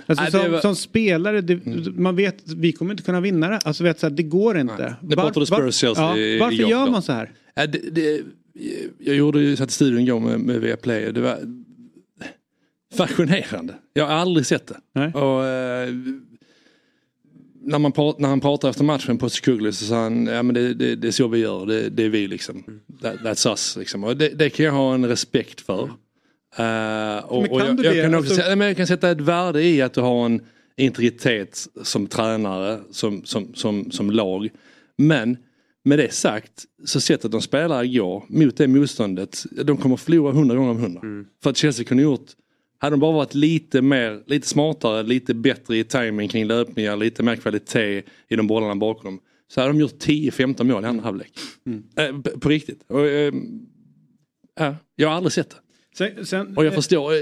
Alltså, 0.10 0.24
Nej, 0.24 0.32
som, 0.32 0.52
var- 0.52 0.60
som 0.60 0.76
spelare, 0.76 1.42
det, 1.42 1.66
man 1.98 2.16
vet 2.16 2.36
att 2.46 2.52
vi 2.54 2.72
kommer 2.72 2.92
inte 2.92 3.04
kunna 3.04 3.22
vinna 3.22 3.50
det. 3.50 3.60
Alltså 3.66 3.84
vet, 3.84 4.00
så 4.00 4.08
här, 4.08 4.16
det 4.16 4.24
går 4.24 4.58
inte. 4.60 4.96
Det 5.02 5.16
pratade 5.16 5.46
Spurs 5.46 5.76
Chelsea 5.76 6.04
ja, 6.04 6.18
i- 6.18 6.40
Varför 6.40 6.56
gör 6.70 6.92
man 6.92 7.02
så 7.02 7.12
här? 7.12 7.32
Ja, 7.58 7.68
det, 7.68 7.80
det, 7.92 8.22
jag 9.00 9.16
gjorde 9.16 9.40
ju, 9.40 9.56
satt 9.56 9.70
i 9.70 9.74
studion 9.74 10.00
igår 10.00 10.20
med, 10.20 10.40
med 10.40 10.62
Viaplay 10.62 11.08
och 11.08 11.14
det 11.14 11.22
var 11.22 11.40
fascinerande. 12.94 13.74
Jag 13.94 14.06
har 14.06 14.14
aldrig 14.14 14.46
sett 14.46 14.68
det. 14.68 14.78
Nej. 14.94 15.14
Och, 15.14 15.46
eh, 15.46 15.94
när, 17.62 17.80
man 17.80 17.92
när 18.18 18.28
han 18.28 18.40
pratade 18.40 18.70
efter 18.70 18.84
matchen 18.84 19.18
på 19.18 19.30
Skugli 19.30 19.72
så 19.72 19.86
sa 19.86 20.04
han, 20.04 20.26
ja 20.26 20.44
men 20.44 20.56
det, 20.56 20.74
det, 20.74 20.96
det 20.96 21.08
är 21.08 21.12
så 21.12 21.28
vi 21.28 21.40
gör, 21.40 21.66
det, 21.66 21.90
det 21.90 22.04
är 22.04 22.10
vi 22.10 22.28
liksom. 22.28 22.64
That, 23.02 23.16
that's 23.16 23.50
us 23.50 23.76
liksom. 23.78 24.04
Och 24.04 24.18
det, 24.18 24.30
det 24.30 24.50
kan 24.50 24.66
jag 24.66 24.74
ha 24.74 24.94
en 24.94 25.06
respekt 25.06 25.62
för. 25.62 25.84
Eh, 26.58 27.18
och, 27.26 27.42
Men 27.42 27.52
och 27.52 27.60
kan 27.60 27.68
jag, 27.68 27.78
du 27.78 27.84
jag, 27.84 27.96
det? 27.96 28.02
kan 28.02 28.16
också, 28.16 28.34
Alltså- 28.34 28.56
men 28.56 28.68
jag 28.68 28.78
kan 28.78 28.88
sätta 28.88 29.12
ett 29.12 29.22
värde 29.22 29.64
i 29.64 29.82
att 29.82 29.94
du 29.94 30.02
har 30.02 30.26
en 30.26 30.42
integritet 30.76 31.68
som 31.84 32.08
tränare, 32.08 32.80
som, 32.92 33.26
som, 33.26 33.54
som, 33.54 33.92
som 33.92 34.12
lag. 34.12 34.50
Men 34.98 35.38
med 35.88 36.00
det 36.00 36.14
sagt, 36.14 36.66
så 36.86 37.02
sättet 37.02 37.32
de 37.32 37.42
spelar 37.42 37.84
igår 37.84 38.24
mot 38.28 38.58
det 38.58 38.68
motståndet, 38.68 39.44
de 39.64 39.78
kommer 39.78 39.98
förlora 39.98 40.32
hundra 40.32 40.56
gånger 40.56 40.70
av 40.70 40.80
hundra. 40.80 41.02
För 41.44 41.50
att 41.50 41.58
Chelsea 41.58 41.86
kunde 41.86 42.04
gjort, 42.04 42.26
hade 42.80 42.94
de 42.94 43.00
bara 43.00 43.12
varit 43.12 43.34
lite 43.36 43.82
mer, 43.82 44.24
lite 44.26 44.48
smartare, 44.48 45.04
lite 45.04 45.34
bättre 45.34 45.78
i 45.78 45.84
timing 45.84 46.30
kring 46.30 46.46
löpningar, 46.46 46.98
lite 46.98 47.24
mer 47.24 47.36
kvalitet 47.36 48.04
i 48.30 48.36
de 48.36 48.48
bollarna 48.48 48.76
bakom. 48.76 49.20
Så 49.54 49.62
hade 49.62 49.74
de 49.74 49.80
gjort 49.80 50.06
10-15 50.06 50.64
mål 50.64 50.84
i 50.84 50.88
andra 50.88 51.04
halvlek. 51.04 51.32
Eh, 51.96 52.22
på, 52.22 52.40
på 52.40 52.50
riktigt. 52.50 52.84
Och, 52.88 53.08
eh, 53.08 53.34
ja, 54.60 54.76
jag 54.96 55.08
har 55.10 55.16
aldrig 55.16 55.34
sett 55.34 55.50
det. 55.50 55.58
Sen, 55.98 56.26
sen, 56.26 56.58
Och 56.58 56.66
jag 56.66 56.74
förstår, 56.74 57.14
eh, 57.14 57.18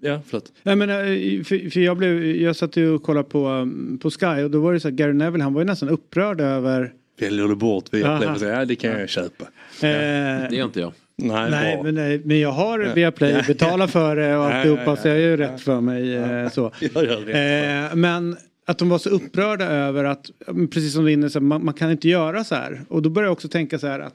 ja 0.00 0.20
förlåt. 0.26 0.52
Jag 0.62 0.78
menar, 0.78 1.04
eh, 1.04 1.42
för, 1.42 1.70
för 1.70 1.80
jag, 1.80 1.96
blev, 1.96 2.26
jag 2.26 2.56
satt 2.56 2.76
ju 2.76 2.90
och 2.90 3.02
kollade 3.02 3.28
på, 3.28 3.68
på 4.00 4.10
Sky 4.10 4.42
och 4.42 4.50
då 4.50 4.60
var 4.60 4.72
det 4.72 4.80
så 4.80 4.88
här, 4.88 4.96
Gary 4.96 5.12
Neville 5.12 5.44
han 5.44 5.54
var 5.54 5.60
ju 5.60 5.66
nästan 5.66 5.88
upprörd 5.88 6.40
över 6.40 6.92
Väljer 7.18 7.48
du 7.48 7.56
bort 7.56 7.84
via 7.94 8.08
Aha. 8.08 8.34
Play? 8.36 8.48
Ja, 8.50 8.64
det 8.64 8.76
kan 8.76 8.90
jag 9.00 9.08
köpa. 9.08 9.44
Eh, 9.44 9.48
Det 9.80 10.48
gör 10.52 10.64
inte 10.64 10.80
jag. 10.80 10.92
Nej, 11.16 11.50
Nej, 11.50 11.80
men, 11.82 11.94
nej, 11.94 12.20
men 12.24 12.40
jag 12.40 12.52
har 12.52 12.78
Ja. 12.80 12.94
Viaplay, 12.94 13.42
betalar 13.46 13.86
för 13.86 14.16
det 14.16 14.36
och 14.36 14.44
Ja, 14.44 14.52
alltihopa 14.52 14.82
ja, 14.82 14.90
ja. 14.90 14.96
så 14.96 15.08
jag 15.08 15.20
gör 15.20 15.28
ju 15.28 15.36
rätt 15.36 15.60
för 15.60 15.80
mig. 15.80 16.14
eh, 16.16 16.50
Så. 16.50 16.72
Jag 16.94 17.04
gör 17.04 17.16
rätt 17.20 17.90
Eh, 17.92 17.96
men 17.96 18.36
att 18.66 18.78
de 18.78 18.88
var 18.88 18.98
så 18.98 19.10
upprörda 19.10 19.64
över 19.64 20.04
att, 20.04 20.30
mm, 20.48 20.68
precis 20.68 20.92
som 20.94 21.04
du 21.04 21.10
är 21.10 21.14
inne 21.14 21.30
så 21.30 21.38
här, 21.38 21.44
man, 21.46 21.64
man 21.64 21.74
kan 21.74 21.90
inte 21.90 22.08
göra 22.08 22.44
så 22.44 22.54
här. 22.54 22.80
Och 22.88 23.02
då 23.02 23.10
börjar 23.10 23.26
jag 23.26 23.32
också 23.32 23.48
tänka 23.48 23.78
så 23.78 23.86
här 23.86 24.00
att 24.00 24.14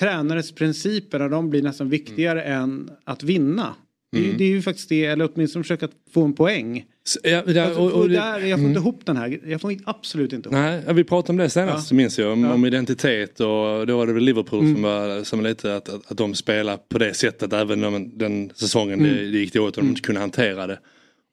tränares 0.00 0.52
principer, 0.54 1.28
de 1.28 1.50
blir 1.50 1.62
nästan 1.62 1.88
viktigare 1.90 2.42
än 2.42 2.90
att 3.04 3.22
vinna. 3.22 3.74
Det, 4.12 4.18
är- 4.18 4.24
Mm. 4.24 4.36
det 4.38 4.44
är 4.44 4.48
ju 4.48 4.62
faktiskt 4.62 4.88
det, 4.88 5.04
eller 5.04 5.30
åtminstone 5.34 5.62
försöka 5.62 5.88
få 6.14 6.24
en 6.24 6.32
poäng. 6.32 6.84
Ja, 7.22 7.42
det- 7.46 7.58
Alltså, 7.64 7.80
och- 7.80 7.92
och 7.92 8.00
och 8.00 8.08
det- 8.08 8.14
där, 8.14 8.38
jag 8.38 8.58
får 8.58 8.68
inte 8.68 8.70
mm. 8.70 8.72
ihop 8.82 9.06
den 9.06 9.16
här, 9.16 9.40
jag 9.46 9.60
får 9.60 9.76
absolut 9.84 10.32
inte 10.32 10.48
ihop 10.48 10.52
Nej, 10.58 10.82
vi 10.94 11.04
pratade 11.04 11.30
om 11.32 11.36
det 11.36 11.50
senast 11.50 11.90
Ja. 11.90 11.96
minns 11.96 12.18
jag. 12.18 12.32
Om, 12.32 12.44
Ja. 12.44 12.52
om 12.52 12.64
identitet 12.64 13.40
och 13.40 13.86
då 13.86 13.96
var 13.96 14.06
det 14.06 14.12
väl 14.12 14.22
Liverpool 14.22 14.60
Mm. 14.60 14.74
som 14.74 14.82
var 14.82 15.24
som 15.24 15.42
lite 15.42 15.76
att, 15.76 15.88
att, 15.88 16.10
att 16.10 16.18
de 16.18 16.34
spelar 16.34 16.76
på 16.76 16.98
det 16.98 17.14
sättet 17.14 17.52
även 17.52 17.84
om 17.84 18.18
den 18.18 18.50
säsongen 18.54 19.00
Mm. 19.00 19.12
det, 19.16 19.30
det 19.30 19.38
gick 19.38 19.52
det 19.52 19.60
åt 19.60 19.76
och 19.76 19.82
de 19.82 19.88
inte 19.88 20.00
kunde 20.00 20.20
hantera 20.20 20.66
det. 20.66 20.78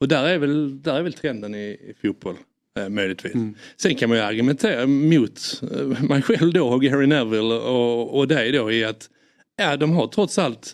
Och 0.02 0.08
där 0.08 0.24
är 0.28 0.38
väl, 0.38 0.82
där 0.82 0.94
är 0.96 1.02
väl 1.04 1.14
trenden 1.14 1.56
i, 1.56 1.58
i 1.68 1.94
fotboll. 2.02 2.36
Eh, 2.80 2.90
möjligtvis. 2.90 3.34
Mm. 3.34 3.56
Sen 3.78 3.96
kan 3.96 4.10
man 4.10 4.18
ju 4.18 4.24
argumentera 4.24 4.88
mot 4.88 5.62
eh, 5.72 6.04
mig 6.10 6.22
själv 6.22 6.54
då 6.54 6.68
och 6.68 6.82
Gary 6.82 7.08
Neville 7.08 7.54
och, 7.54 8.18
och 8.20 8.28
dig 8.28 8.52
då 8.52 8.72
i 8.72 8.84
att 8.86 9.10
ja, 9.58 9.78
de 9.78 9.92
har 9.92 10.08
trots 10.08 10.38
allt 10.40 10.74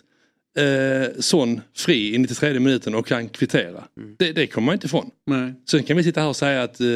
eh, 0.58 1.20
Son 1.20 1.60
fri 1.76 2.14
i 2.14 2.18
93 2.18 2.60
minuten 2.60 2.94
och 2.94 3.06
kan 3.06 3.28
kvittera. 3.28 3.84
Det, 4.18 4.32
det 4.32 4.46
kommer 4.46 4.66
man 4.66 4.72
inte 4.72 4.86
ifrån. 4.86 5.10
Nej. 5.26 5.54
Sen 5.70 5.82
kan 5.82 5.96
vi 5.96 6.04
sitta 6.04 6.20
här 6.20 6.28
och 6.28 6.36
säga 6.36 6.62
att 6.62 6.80
eh, 6.80 6.86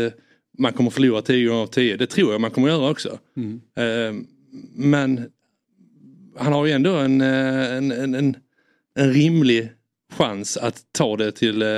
man 0.58 0.72
kommer 0.72 0.90
förlora 0.90 1.22
10 1.22 1.48
gånger 1.48 1.62
av 1.62 1.66
10. 1.66 1.96
Det 1.96 2.06
tror 2.06 2.32
jag 2.32 2.40
man 2.40 2.50
kommer 2.50 2.68
göra 2.68 2.90
också. 2.90 3.18
Mm. 3.36 3.60
Eh, 3.76 4.24
men 4.74 5.30
han 6.38 6.52
har 6.52 6.66
ju 6.66 6.72
ändå 6.72 6.96
en, 6.96 7.20
eh, 7.20 7.76
en, 7.76 7.92
en, 7.92 8.14
en, 8.14 8.36
en 8.94 9.12
rimlig 9.12 9.72
chans 10.12 10.56
att 10.56 10.76
ta 10.92 11.16
det 11.16 11.32
till 11.32 11.62
eh, 11.62 11.68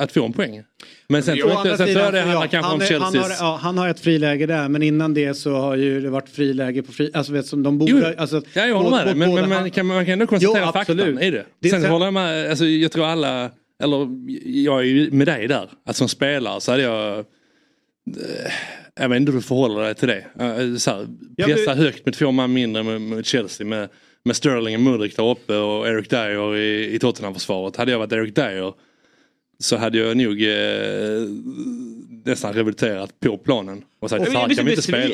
att 0.00 0.12
få 0.12 0.24
en 0.24 0.32
poäng. 0.32 0.62
Men 1.08 1.22
sen 1.22 1.38
tror 1.38 1.50
jag 1.50 1.62
sen 1.62 1.76
tror 1.76 2.12
det 2.12 2.20
handlar 2.20 2.32
ja, 2.32 2.40
kanske 2.40 2.58
han 2.58 2.74
om 2.74 2.80
är- 2.80 2.92
han 2.92 3.02
har, 3.02 3.12
Chelseas... 3.12 3.40
ja, 3.40 3.58
han 3.62 3.78
har 3.78 3.88
ett 3.88 4.00
friläge 4.00 4.46
där 4.46 4.68
men 4.68 4.82
innan 4.82 5.14
det 5.14 5.34
så 5.34 5.54
har 5.56 5.76
ju 5.76 6.00
det 6.00 6.10
varit 6.10 6.28
friläge 6.28 6.82
på 6.82 6.92
fri... 6.92 7.10
Alltså 7.14 7.32
vet 7.32 7.46
som 7.46 7.62
de 7.62 7.78
borde... 7.78 7.92
Jo, 7.92 8.04
alltså, 8.18 8.42
Ja, 8.54 8.66
jag 8.66 8.76
håller 8.76 8.90
med 8.90 9.06
dig. 9.06 9.14
Men, 9.14 9.34
men 9.34 9.48
man, 9.48 9.70
kan, 9.70 9.86
man 9.86 10.04
kan 10.04 10.12
ändå 10.12 10.26
konstatera 10.26 10.64
Jo, 10.66 10.72
faktan 10.72 11.00
i 11.22 11.30
det. 11.30 11.46
Det 11.60 11.68
Sen 11.68 11.82
så- 11.82 11.88
håller 11.88 12.04
jag 12.06 12.14
med, 12.14 12.50
alltså, 12.50 12.64
jag 12.64 12.92
tror 12.92 13.06
alla, 13.06 13.50
eller 13.82 14.08
jag 14.44 14.78
är 14.80 14.84
ju 14.84 15.10
med 15.10 15.26
dig 15.26 15.48
där. 15.48 15.70
Att 15.86 15.96
som 15.96 16.08
spelare 16.08 16.60
så 16.60 16.70
hade 16.70 16.82
jag, 16.82 17.18
eh, 17.18 17.24
jag 19.00 19.08
vet 19.08 19.16
inte 19.16 19.32
hur 19.32 19.38
du 19.38 19.42
förhåller 19.42 19.82
dig 19.82 19.94
till 19.94 20.08
det. 20.08 20.24
Eh, 20.40 20.76
Så 20.76 20.90
här, 20.90 21.06
Ja, 21.36 21.46
pressa 21.46 21.74
du- 21.74 21.82
högt 21.82 22.04
med 22.06 22.14
två 22.14 22.30
man 22.32 22.52
mindre 22.52 22.82
med, 22.82 23.00
med 23.00 23.26
Chelsea 23.26 23.66
med, 23.66 23.88
med 24.26 24.36
Sterling 24.36 24.74
och 24.74 24.80
Mudrik 24.80 25.16
där 25.16 25.30
uppe 25.30 25.56
och 25.56 25.88
Eric 25.88 26.08
Dyer 26.08 26.56
i, 26.56 26.94
i 26.94 26.98
Tottenham-försvaret. 26.98 27.76
Hade 27.76 27.90
jag 27.92 27.98
varit 27.98 28.12
Eric 28.12 28.34
Dyer 28.34 28.72
så 29.58 29.76
hade 29.76 29.98
jag 29.98 30.16
nog 30.16 30.42
eh, 30.42 31.28
nästan 32.24 32.52
revolterat 32.52 33.20
på 33.20 33.38
planen 33.38 33.84
och 34.00 34.10
sagt 34.10 34.22
Jag, 34.22 34.32
så 34.32 34.38
här 34.38 34.54
kan 34.54 34.64
vi 34.64 34.70
inte 34.70 34.82
spela. 34.82 35.08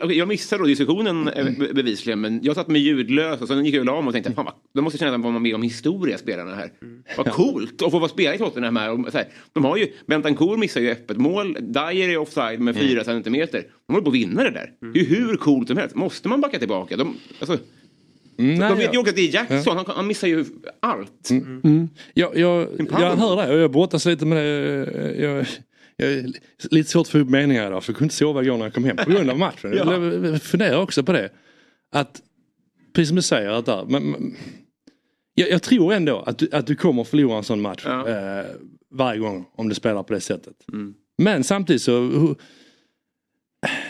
jag, 0.00 0.12
jag, 0.12 0.28
missade 0.28 0.62
då 0.62 0.66
diskussionen 0.66 1.28
eh, 1.28 1.44
be- 1.58 1.74
bevisligen 1.74 2.20
men 2.20 2.40
jag 2.42 2.54
satt 2.54 2.68
med 2.68 2.80
ljudlös 2.80 3.40
och 3.40 3.48
sen 3.48 3.64
gick 3.64 3.74
jag 3.74 3.80
och 3.80 3.86
la 3.86 4.00
mig 4.00 4.06
och 4.08 4.12
tänkte 4.12 4.32
fan 4.32 4.44
vad, 4.44 4.54
de 4.74 4.84
måste 4.84 4.98
känna 4.98 5.14
att 5.14 5.22
de 5.22 5.32
var 5.32 5.40
med 5.40 5.54
om 5.54 5.62
historia 5.62 6.18
spelarna 6.18 6.54
här. 6.54 6.70
Vad 7.16 7.32
coolt 7.32 7.82
att 7.82 7.90
få 7.90 7.98
vara 7.98 8.08
spelare 8.08 8.34
i 8.34 8.38
Tottenham 8.38 8.76
här. 8.76 8.90
Och, 8.90 9.12
så 9.12 9.18
här 9.18 9.26
de 9.52 9.64
har 9.64 9.76
ju, 9.76 9.92
Bentancourt 10.06 10.58
missar 10.58 10.80
ju 10.80 10.90
öppet 10.90 11.16
mål, 11.16 11.56
Dyer 11.60 12.08
är 12.08 12.16
offside 12.16 12.60
med 12.60 12.76
fyra 12.76 13.04
centimeter. 13.04 13.64
De 13.86 13.92
håller 13.92 14.04
på 14.04 14.10
att 14.10 14.16
vinna 14.16 14.42
det 14.42 14.50
där. 14.50 14.70
Det 14.92 15.00
är 15.00 15.04
ju 15.04 15.08
hur 15.16 15.36
coolt 15.36 15.68
som 15.68 15.76
helst. 15.76 15.94
Måste 15.94 16.28
man 16.28 16.40
backa 16.40 16.58
tillbaka? 16.58 16.96
De, 16.96 17.16
alltså, 17.40 17.52
Mm, 17.52 17.83
nej, 18.36 18.58
de 18.58 18.78
vet 18.78 18.80
ju 18.80 18.88
ja. 18.92 19.00
också 19.00 19.10
att 19.10 19.16
det 19.16 19.28
är 19.28 19.34
Jackson, 19.34 19.76
han, 19.76 19.86
han 19.88 20.06
missar 20.06 20.28
ju 20.28 20.44
allt. 20.80 21.30
Jag, 22.14 22.36
jag, 22.38 22.68
jag 22.78 23.16
hör 23.16 23.36
det 23.36 23.54
och 23.54 23.58
jag 23.58 23.70
brottas 23.70 24.06
lite 24.06 24.26
med 24.26 24.38
det. 24.38 25.14
Jag, 25.18 25.46
jag 25.96 26.32
lite 26.70 26.90
svårt 26.90 27.06
att 27.06 27.08
få 27.08 27.18
upp 27.18 27.28
meningar 27.28 27.66
idag 27.66 27.84
för 27.84 27.92
jag 27.92 27.96
kunde 27.96 28.04
inte 28.04 28.14
sova 28.14 28.42
igår 28.42 28.56
när 28.56 28.64
jag 28.64 28.74
kom 28.74 28.84
hem 28.84 28.96
på 28.96 29.10
grund 29.10 29.30
av 29.30 29.38
matchen. 29.38 29.74
Ja. 29.76 29.92
Jag 29.92 30.42
funderar 30.42 30.80
också 30.80 31.02
på 31.02 31.12
det. 31.12 31.30
Att, 31.92 32.22
precis 32.94 33.08
som 33.08 33.16
du 33.16 33.22
säger, 33.22 33.50
att 33.50 33.66
där, 33.66 33.84
men, 33.88 34.10
men, 34.10 34.36
jag, 35.34 35.50
jag 35.50 35.62
tror 35.62 35.92
ändå 35.92 36.18
att 36.26 36.38
du, 36.38 36.48
att 36.52 36.66
du 36.66 36.76
kommer 36.76 37.04
förlora 37.04 37.36
en 37.36 37.44
sån 37.44 37.60
match 37.60 37.86
eh, 37.86 38.44
varje 38.90 39.20
gång 39.20 39.44
om 39.56 39.68
du 39.68 39.74
spelar 39.74 40.02
på 40.02 40.14
det 40.14 40.20
sättet. 40.20 40.56
Men 41.18 41.44
samtidigt 41.44 41.82
så 41.82 42.00
hur- 42.00 42.34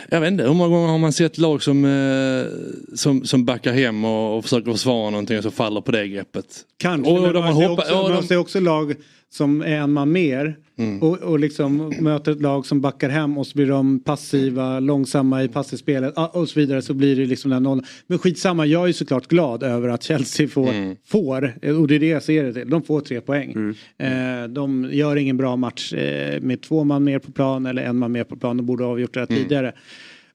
jag 0.08 0.20
vet 0.20 0.32
inte, 0.32 0.44
hur 0.44 0.54
många 0.54 0.68
gånger 0.76 0.88
har 0.88 0.98
man 0.98 1.12
sett 1.12 1.38
lag 1.38 1.62
som, 1.62 1.84
eh, 1.84 2.96
som, 2.96 3.24
som 3.24 3.44
backar 3.44 3.72
hem 3.72 4.04
och, 4.04 4.36
och 4.38 4.44
försöker 4.44 4.72
försvara 4.72 5.10
någonting 5.10 5.38
och 5.38 5.42
så 5.44 5.50
faller 5.50 5.80
på 5.80 5.92
det 5.92 6.08
greppet. 6.08 6.46
Kanske, 6.78 7.12
Och, 7.12 7.22
men 7.22 7.32
de 7.32 7.44
man 7.44 7.56
ser 7.56 7.68
hoppat, 7.68 7.84
också, 7.84 7.98
och 7.98 8.10
man 8.10 8.20
de, 8.20 8.28
ser 8.28 8.36
också 8.36 8.60
lag 8.60 8.94
som 9.34 9.60
är 9.62 9.66
en 9.76 9.92
man 9.92 10.12
mer 10.12 10.56
Mm. 10.78 11.02
och, 11.02 11.18
och 11.18 11.38
liksom 11.38 11.92
möter 12.00 12.32
ett 12.32 12.40
lag 12.42 12.66
som 12.66 12.80
backar 12.80 13.08
hem 13.08 13.38
och 13.38 13.46
så 13.46 13.54
blir 13.56 13.66
de 13.66 14.00
passiva, 14.00 14.80
långsamma 14.80 15.42
i 15.44 15.48
passivspelet 15.48 16.12
ah, 16.16 16.26
och 16.26 16.48
så 16.48 16.60
vidare 16.60 16.82
så 16.82 16.94
blir 16.94 17.16
det 17.16 17.26
liksom 17.26 17.50
den 17.50 17.62
nollan. 17.62 17.84
Men 18.06 18.18
skitsamma, 18.18 18.66
jag 18.66 18.82
är 18.82 18.86
ju 18.86 18.92
såklart 18.92 19.26
glad 19.26 19.62
över 19.62 19.88
att 19.88 20.02
Chelsea 20.02 20.48
får, 20.48 20.68
Mm. 20.70 20.96
får 21.06 21.54
och 21.80 21.88
det 21.88 21.94
är 21.94 22.00
det 22.00 22.06
jag 22.06 22.22
ser 22.22 22.44
det 22.44 22.52
till, 22.52 22.70
de 22.70 22.82
får 22.82 23.00
tre 23.00 23.20
poäng. 23.20 23.74
Eh, 23.98 24.48
de 24.48 24.88
gör 24.92 25.16
ingen 25.16 25.36
bra 25.36 25.56
match 25.56 25.92
eh, 25.92 26.40
med 26.40 26.62
två 26.62 26.84
man 26.84 27.04
mer 27.04 27.18
på 27.18 27.32
plan 27.32 27.66
eller 27.66 27.82
en 27.82 27.96
man 27.96 28.12
mer 28.12 28.24
på 28.24 28.36
plan, 28.36 28.56
de 28.56 28.66
borde 28.66 28.84
ha 28.84 28.90
avgjort 28.90 29.14
det 29.14 29.20
här 29.20 29.26
Mm. 29.30 29.42
tidigare. 29.42 29.72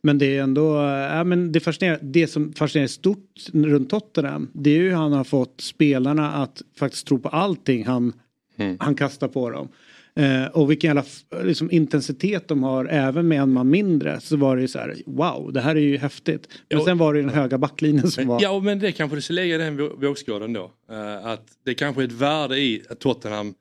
Men 0.02 0.18
det 0.18 0.38
är 0.38 0.44
ändå, 0.44 0.76
ja, 1.12 1.24
men 1.24 1.52
det, 1.52 1.60
fascinerar, 1.60 2.00
det 2.02 2.28
som 2.28 2.54
fascinerar 2.54 2.88
stort 2.88 3.36
runt 3.54 3.90
Tottenham 3.90 4.48
det 4.54 4.70
är 4.70 4.74
ju 4.78 4.90
hur 4.90 4.96
han 4.96 5.14
har 5.14 5.24
fått 5.24 5.62
spelarna 5.62 6.32
att 6.32 6.62
faktiskt 6.80 7.08
tro 7.08 7.20
på 7.20 7.30
allting 7.30 7.86
han, 7.86 8.14
Mm. 8.60 8.78
han 8.80 8.96
kastar 8.96 9.28
på 9.28 9.50
dem. 9.50 9.70
Eh, 10.16 10.46
och 10.46 10.72
vilken 10.72 10.88
jävla 10.88 11.04
liksom, 11.44 11.72
intensitet 11.72 12.48
de 12.48 12.64
har 12.64 12.86
även 12.86 13.28
med 13.28 13.42
en 13.42 13.54
man 13.54 13.70
mindre 13.70 14.20
så 14.20 14.38
var 14.38 14.56
det 14.56 14.62
ju 14.62 14.68
så 14.68 14.80
här 14.80 14.96
wow 15.06 15.54
det 15.54 15.62
här 15.62 15.76
är 15.76 15.80
ju 15.80 15.98
häftigt. 15.98 16.48
Men 16.70 16.80
Ja. 16.80 16.86
sen 16.86 16.98
var 16.98 17.14
det 17.14 17.20
ju 17.20 17.26
den 17.26 17.36
höga 17.36 17.58
backlinjen 17.58 18.12
som 18.12 18.28
var. 18.28 18.42
Ja 18.42 18.60
men 18.60 18.80
det 18.80 18.92
kanske 18.92 19.18
du 19.18 19.22
ska 19.22 19.34
lägga 19.34 19.56
i 19.56 19.58
den 19.58 19.80
vå- 19.80 20.02
vågskålen 20.08 20.54
då. 20.54 20.72
Eh, 20.92 21.26
att 21.26 21.46
det 21.66 21.74
kanske 21.74 22.02
är 22.02 22.06
ett 22.06 22.12
värde 22.12 22.58
i 22.60 22.84
att 22.90 23.00
Tottenham 23.00 23.54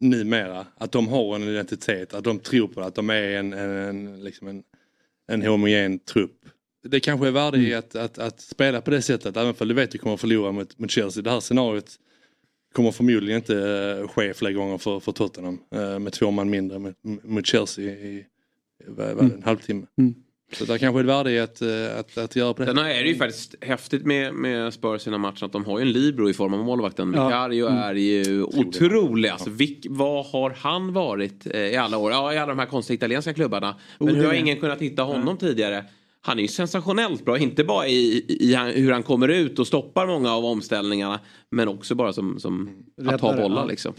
numera, 0.00 0.66
att 0.78 0.92
de 0.92 1.08
har 1.08 1.34
en 1.36 1.42
identitet, 1.42 2.14
att 2.14 2.24
de 2.24 2.38
tror 2.38 2.68
på 2.68 2.80
det, 2.80 2.86
att 2.86 2.94
de 2.94 3.10
är 3.10 3.22
en, 3.22 3.52
en, 3.52 3.70
en, 3.70 4.24
liksom 4.24 4.48
en, 4.48 4.62
en 5.32 5.42
homogen 5.42 5.98
trupp. 5.98 6.36
Det 6.88 7.00
kanske 7.00 7.26
är 7.26 7.30
värde 7.30 7.58
i 7.58 7.74
att, 7.74 7.96
att, 7.96 8.18
att 8.18 8.40
spela 8.40 8.80
på 8.80 8.90
det 8.90 9.02
sättet, 9.02 9.36
även 9.36 9.54
om 9.60 9.68
du 9.68 9.74
vet 9.74 9.84
att 9.84 9.90
du 9.90 9.98
kommer 9.98 10.14
att 10.14 10.20
förlora 10.20 10.52
mot, 10.52 10.78
mot 10.78 10.90
Chelsea. 10.90 11.22
Det 11.22 11.30
här 11.30 11.40
scenariot 11.40 11.90
kommer 12.72 12.90
förmodligen 12.90 13.36
inte 13.36 13.56
eh, 14.00 14.08
ske 14.08 14.34
fler 14.34 14.52
gånger 14.52 14.78
för, 14.78 15.00
för 15.00 15.12
Tottenham 15.12 15.58
eh, 15.74 15.98
med 15.98 16.12
två 16.12 16.30
man 16.30 16.50
mindre 16.50 16.78
mot, 17.22 17.46
Chelsea 17.46 17.84
i 17.84 18.26
vad, 18.86 19.14
vad, 19.14 19.24
en 19.24 19.42
halvtimme. 19.42 19.86
Mm. 19.98 20.14
Så 20.52 20.64
det 20.64 20.78
kanske 20.78 20.98
är 20.98 21.00
ett 21.00 21.08
värde 21.08 21.30
i 21.30 21.40
att, 21.40 21.62
eh, 21.62 21.98
att, 21.98 22.18
att 22.18 22.36
göra 22.36 22.54
på 22.54 22.62
det 22.62 22.66
Sen 22.66 22.78
är 22.78 23.02
det 23.02 23.08
ju 23.08 23.16
faktiskt 23.16 23.54
häftigt 23.60 24.06
med, 24.06 24.34
med 24.34 24.74
Spurs 24.74 25.02
i 25.06 25.10
den 25.10 25.12
här 25.12 25.30
matchen 25.30 25.46
att 25.46 25.52
de 25.52 25.64
har 25.64 25.78
ju 25.78 25.82
en 25.82 25.92
libero 25.92 26.30
i 26.30 26.34
form 26.34 26.54
av 26.54 26.64
målvakten. 26.64 27.12
Ja. 27.16 27.26
Vicario 27.26 27.66
Mm. 27.66 27.78
är 27.78 27.94
ju 27.94 28.42
otrolig. 28.42 29.28
Alltså, 29.28 29.50
vilk, 29.50 29.86
vad 29.88 30.26
har 30.26 30.50
han 30.50 30.92
varit 30.92 31.46
i 31.46 31.76
alla 31.76 31.98
år? 31.98 32.12
Ja, 32.12 32.34
i 32.34 32.38
alla 32.38 32.46
de 32.46 32.58
här 32.58 32.66
konstiga 32.66 32.94
italienska 32.94 33.34
klubbarna. 33.34 33.76
Men 33.98 34.08
Oh, 34.08 34.14
hur 34.14 34.26
har 34.26 34.34
ingen 34.34 34.60
kunnat 34.60 34.82
hitta 34.82 35.02
honom 35.02 35.36
tidigare? 35.36 35.84
Han 36.22 36.38
är 36.38 36.42
ju 36.42 36.48
sensationellt 36.48 37.24
bra, 37.24 37.38
inte 37.38 37.64
bara 37.64 37.86
i, 37.86 38.24
i 38.28 38.54
hur 38.80 38.92
han 38.92 39.02
kommer 39.02 39.28
ut 39.28 39.58
och 39.58 39.66
stoppar 39.66 40.06
många 40.06 40.32
av 40.32 40.44
omställningarna. 40.44 41.20
Men 41.50 41.68
också 41.68 41.94
bara 41.94 42.12
som, 42.12 42.40
som 42.40 42.70
att 43.06 43.20
ta 43.20 43.36
bollar 43.36 43.62
ja. 43.62 43.64
liksom. 43.64 43.94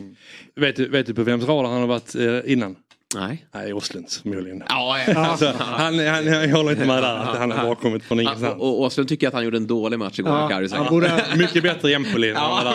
Vet 0.56 0.76
du, 0.76 0.90
vet 0.90 1.06
du 1.06 1.14
på 1.14 1.24
vems 1.24 1.46
radar 1.46 1.70
han 1.70 1.82
har 1.82 1.88
varit 1.88 2.16
eh, 2.16 2.52
innan? 2.52 2.76
Nej. 3.16 3.46
Nej, 3.54 3.74
Åslunds 3.74 4.22
förmodligen. 4.22 4.64
Ja, 4.70 4.98
ja. 5.08 5.14
Alltså, 5.32 5.54
han, 5.60 6.00
han, 6.00 6.26
jag 6.26 6.50
håller 6.50 6.72
inte 6.72 6.86
med 6.86 7.04
där 7.04 7.16
att 7.18 7.38
han 7.38 7.52
har 7.52 7.76
kommit 7.76 8.04
från 8.04 8.20
ingenstans. 8.20 8.54
och, 8.54 8.68
och 8.68 8.82
Åslund 8.82 9.10
tycker 9.10 9.28
att 9.28 9.34
han 9.34 9.44
gjorde 9.44 9.58
en 9.58 9.68
dålig 9.68 10.00
match 10.00 10.20
igår. 10.20 10.32
Ja, 10.32 10.48
Karius. 10.50 10.74
han 10.74 10.86
borde- 10.90 11.24
Mycket 11.38 11.64
bättre 11.64 11.94
Empoli. 11.94 12.30
Ja. 12.30 12.74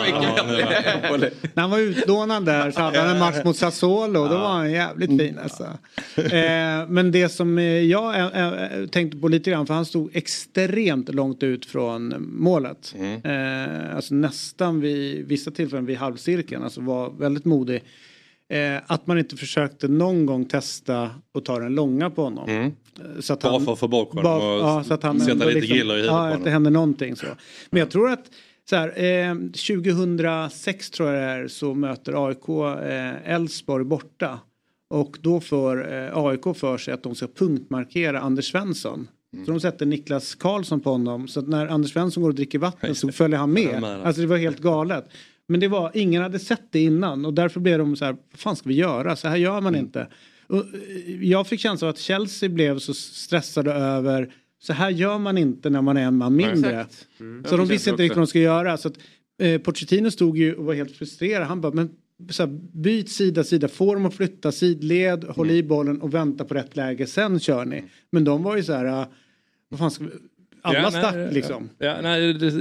När 1.53 1.61
han 1.61 1.69
var 1.71 1.79
utlånad 1.79 2.45
där 2.45 2.71
så 2.71 2.81
hade 2.81 2.99
han 2.99 3.09
en 3.09 3.19
match 3.19 3.43
mot 3.45 3.57
Sassuolo. 3.57 4.27
Då 4.27 4.37
var 4.37 4.49
han 4.49 4.71
jävligt 4.71 5.09
fin 5.09 5.39
alltså. 5.43 5.63
Eh, 6.15 6.87
men 6.87 7.11
det 7.11 7.29
som 7.29 7.57
eh, 7.57 7.63
jag 7.65 8.15
eh, 8.15 8.47
eh, 8.63 8.85
tänkte 8.87 9.17
på 9.17 9.27
lite 9.27 9.49
grann 9.51 9.67
för 9.67 9.73
han 9.73 9.85
stod 9.85 10.15
extremt 10.15 11.09
långt 11.15 11.43
ut 11.43 11.65
från 11.65 12.13
målet. 12.39 12.95
Eh, 13.23 13.95
alltså 13.95 14.13
nästan 14.13 14.81
vid 14.81 15.27
vissa 15.27 15.51
tillfällen 15.51 15.85
vid 15.85 15.97
halvcirkeln. 15.97 16.63
Alltså 16.63 16.81
var 16.81 17.09
väldigt 17.19 17.45
modig. 17.45 17.83
Eh, 18.49 18.81
att 18.87 19.07
man 19.07 19.17
inte 19.19 19.35
försökte 19.37 19.87
någon 19.87 20.25
gång 20.25 20.45
testa 20.45 21.09
och 21.33 21.45
ta 21.45 21.59
den 21.59 21.75
långa 21.75 22.09
på 22.09 22.23
honom. 22.23 22.49
Mm. 22.49 22.65
Eh, 22.65 23.19
Så 23.21 23.33
att 23.33 23.41
Bara 23.41 23.51
han, 23.53 23.65
för 23.65 23.73
att 23.73 23.79
få 23.79 23.87
bort 23.87 24.09
honom 24.09 24.23
bara- 24.23 24.35
och 24.55 24.59
ja, 24.61 24.83
så 24.83 24.93
att 24.93 25.03
han 25.03 25.19
sätta 25.19 25.33
lite 25.33 25.51
liksom, 25.59 25.77
griller 25.77 25.93
i 25.93 25.97
huvudet 25.97 26.05
ja, 26.05 26.11
på 26.11 26.17
att 26.23 26.29
honom. 26.29 26.43
det 26.43 26.49
händer 26.51 26.71
någonting 26.71 27.15
så. 27.15 27.25
Men 27.69 27.79
jag 27.79 27.89
tror 27.91 28.09
att 28.09 28.25
så 28.69 28.75
här, 28.75 29.03
eh, 29.03 29.35
2006 29.51 30.89
tror 30.89 31.09
jag 31.09 31.17
det 31.39 31.43
är 31.43 31.47
så 31.47 31.73
möter 31.73 32.27
AIK 32.27 32.49
eh, 32.49 33.33
Elfsborg 33.33 33.85
borta. 33.85 34.39
Och 34.89 35.17
då 35.21 35.39
får 35.39 35.93
eh, 35.93 36.17
AIK 36.17 36.43
för 36.57 36.77
sig 36.77 36.93
att 36.93 37.03
de 37.03 37.15
ska 37.15 37.27
punktmarkera 37.27 38.19
Anders 38.19 38.51
Svensson. 38.51 39.07
Mm. 39.33 39.45
Så 39.45 39.51
de 39.51 39.59
sätter 39.59 39.85
Niklas 39.85 40.35
Karlsson 40.35 40.79
på 40.79 40.89
honom. 40.89 41.27
Så 41.27 41.39
att 41.39 41.47
när 41.47 41.67
Anders 41.67 41.91
Svensson 41.93 42.23
går 42.23 42.29
och 42.29 42.35
dricker 42.35 42.59
vatten 42.59 42.95
så 42.95 43.11
följer 43.11 43.37
han 43.39 43.51
med. 43.53 43.83
Alltså 43.83 44.21
det 44.21 44.27
var 44.27 44.37
helt 44.37 44.59
galet. 44.59 45.05
Men 45.47 45.59
det 45.59 45.67
var, 45.67 45.91
ingen 45.93 46.21
hade 46.23 46.39
sett 46.39 46.71
det 46.71 46.79
innan 46.83 47.25
och 47.25 47.33
därför 47.33 47.59
blev 47.59 47.77
de 47.79 47.95
så 47.95 48.05
här, 48.05 48.11
vad 48.31 48.39
fan 48.39 48.55
ska 48.55 48.69
vi 48.69 48.75
göra? 48.75 49.15
Så 49.15 49.27
här 49.27 49.37
gör 49.37 49.61
man 49.61 49.75
Mm. 49.75 49.85
inte. 49.85 50.07
Och, 50.47 50.57
eh, 50.57 51.23
jag 51.23 51.47
fick 51.47 51.59
känslan 51.59 51.87
av 51.89 51.93
att 51.93 51.99
Chelsea 51.99 52.49
blev 52.49 52.79
så 52.79 52.93
stressade 52.93 53.73
över 53.73 54.33
så 54.59 54.73
här 54.73 54.89
gör 54.89 55.17
man 55.17 55.37
inte 55.37 55.69
när 55.69 55.81
man 55.81 55.97
är 55.97 56.03
en 56.03 56.17
man 56.17 56.35
mindre. 56.35 56.85
Mm. 57.19 57.45
Så 57.45 57.57
de 57.57 57.67
visste 57.67 57.89
inte 57.89 58.03
riktigt 58.03 58.17
vad 58.17 58.23
de 58.25 58.27
skulle 58.27 58.43
göra. 58.43 58.77
Så 58.77 58.87
att, 58.87 58.95
eh, 59.41 59.61
Pochettino 59.61 60.11
stod 60.11 60.37
ju 60.37 60.53
och 60.53 60.65
var 60.65 60.73
helt 60.73 60.91
frustrerad. 60.91 61.47
Han 61.47 61.61
bara, 61.61 61.73
men 61.73 61.89
så 62.29 62.43
här, 62.43 62.59
byt 62.73 63.09
sida, 63.09 63.43
sida, 63.43 63.67
få 63.67 63.93
dem 63.93 64.05
att 64.05 64.13
flytta 64.13 64.51
sidled, 64.51 65.23
håll 65.23 65.51
i 65.51 65.63
bollen 65.63 66.01
och 66.01 66.13
vänta 66.13 66.45
på 66.45 66.53
rätt 66.53 66.75
läge, 66.75 67.07
sen 67.07 67.39
kör 67.39 67.65
ni. 67.65 67.83
Men 68.11 68.23
de 68.23 68.43
var 68.43 68.57
ju 68.57 68.63
så 68.63 68.73
här, 68.73 68.85
eh, 68.85 69.05
vad 69.69 69.79
fan 69.79 69.91
ska 69.91 70.03
vi... 70.03 70.09
Alla 70.61 70.79
Ja, 70.79 70.91
stack 70.91 71.15
nej, 71.15 71.33
liksom. 71.33 71.69
Ja, 71.77 71.97
nej, 72.01 72.33
det, 72.33 72.51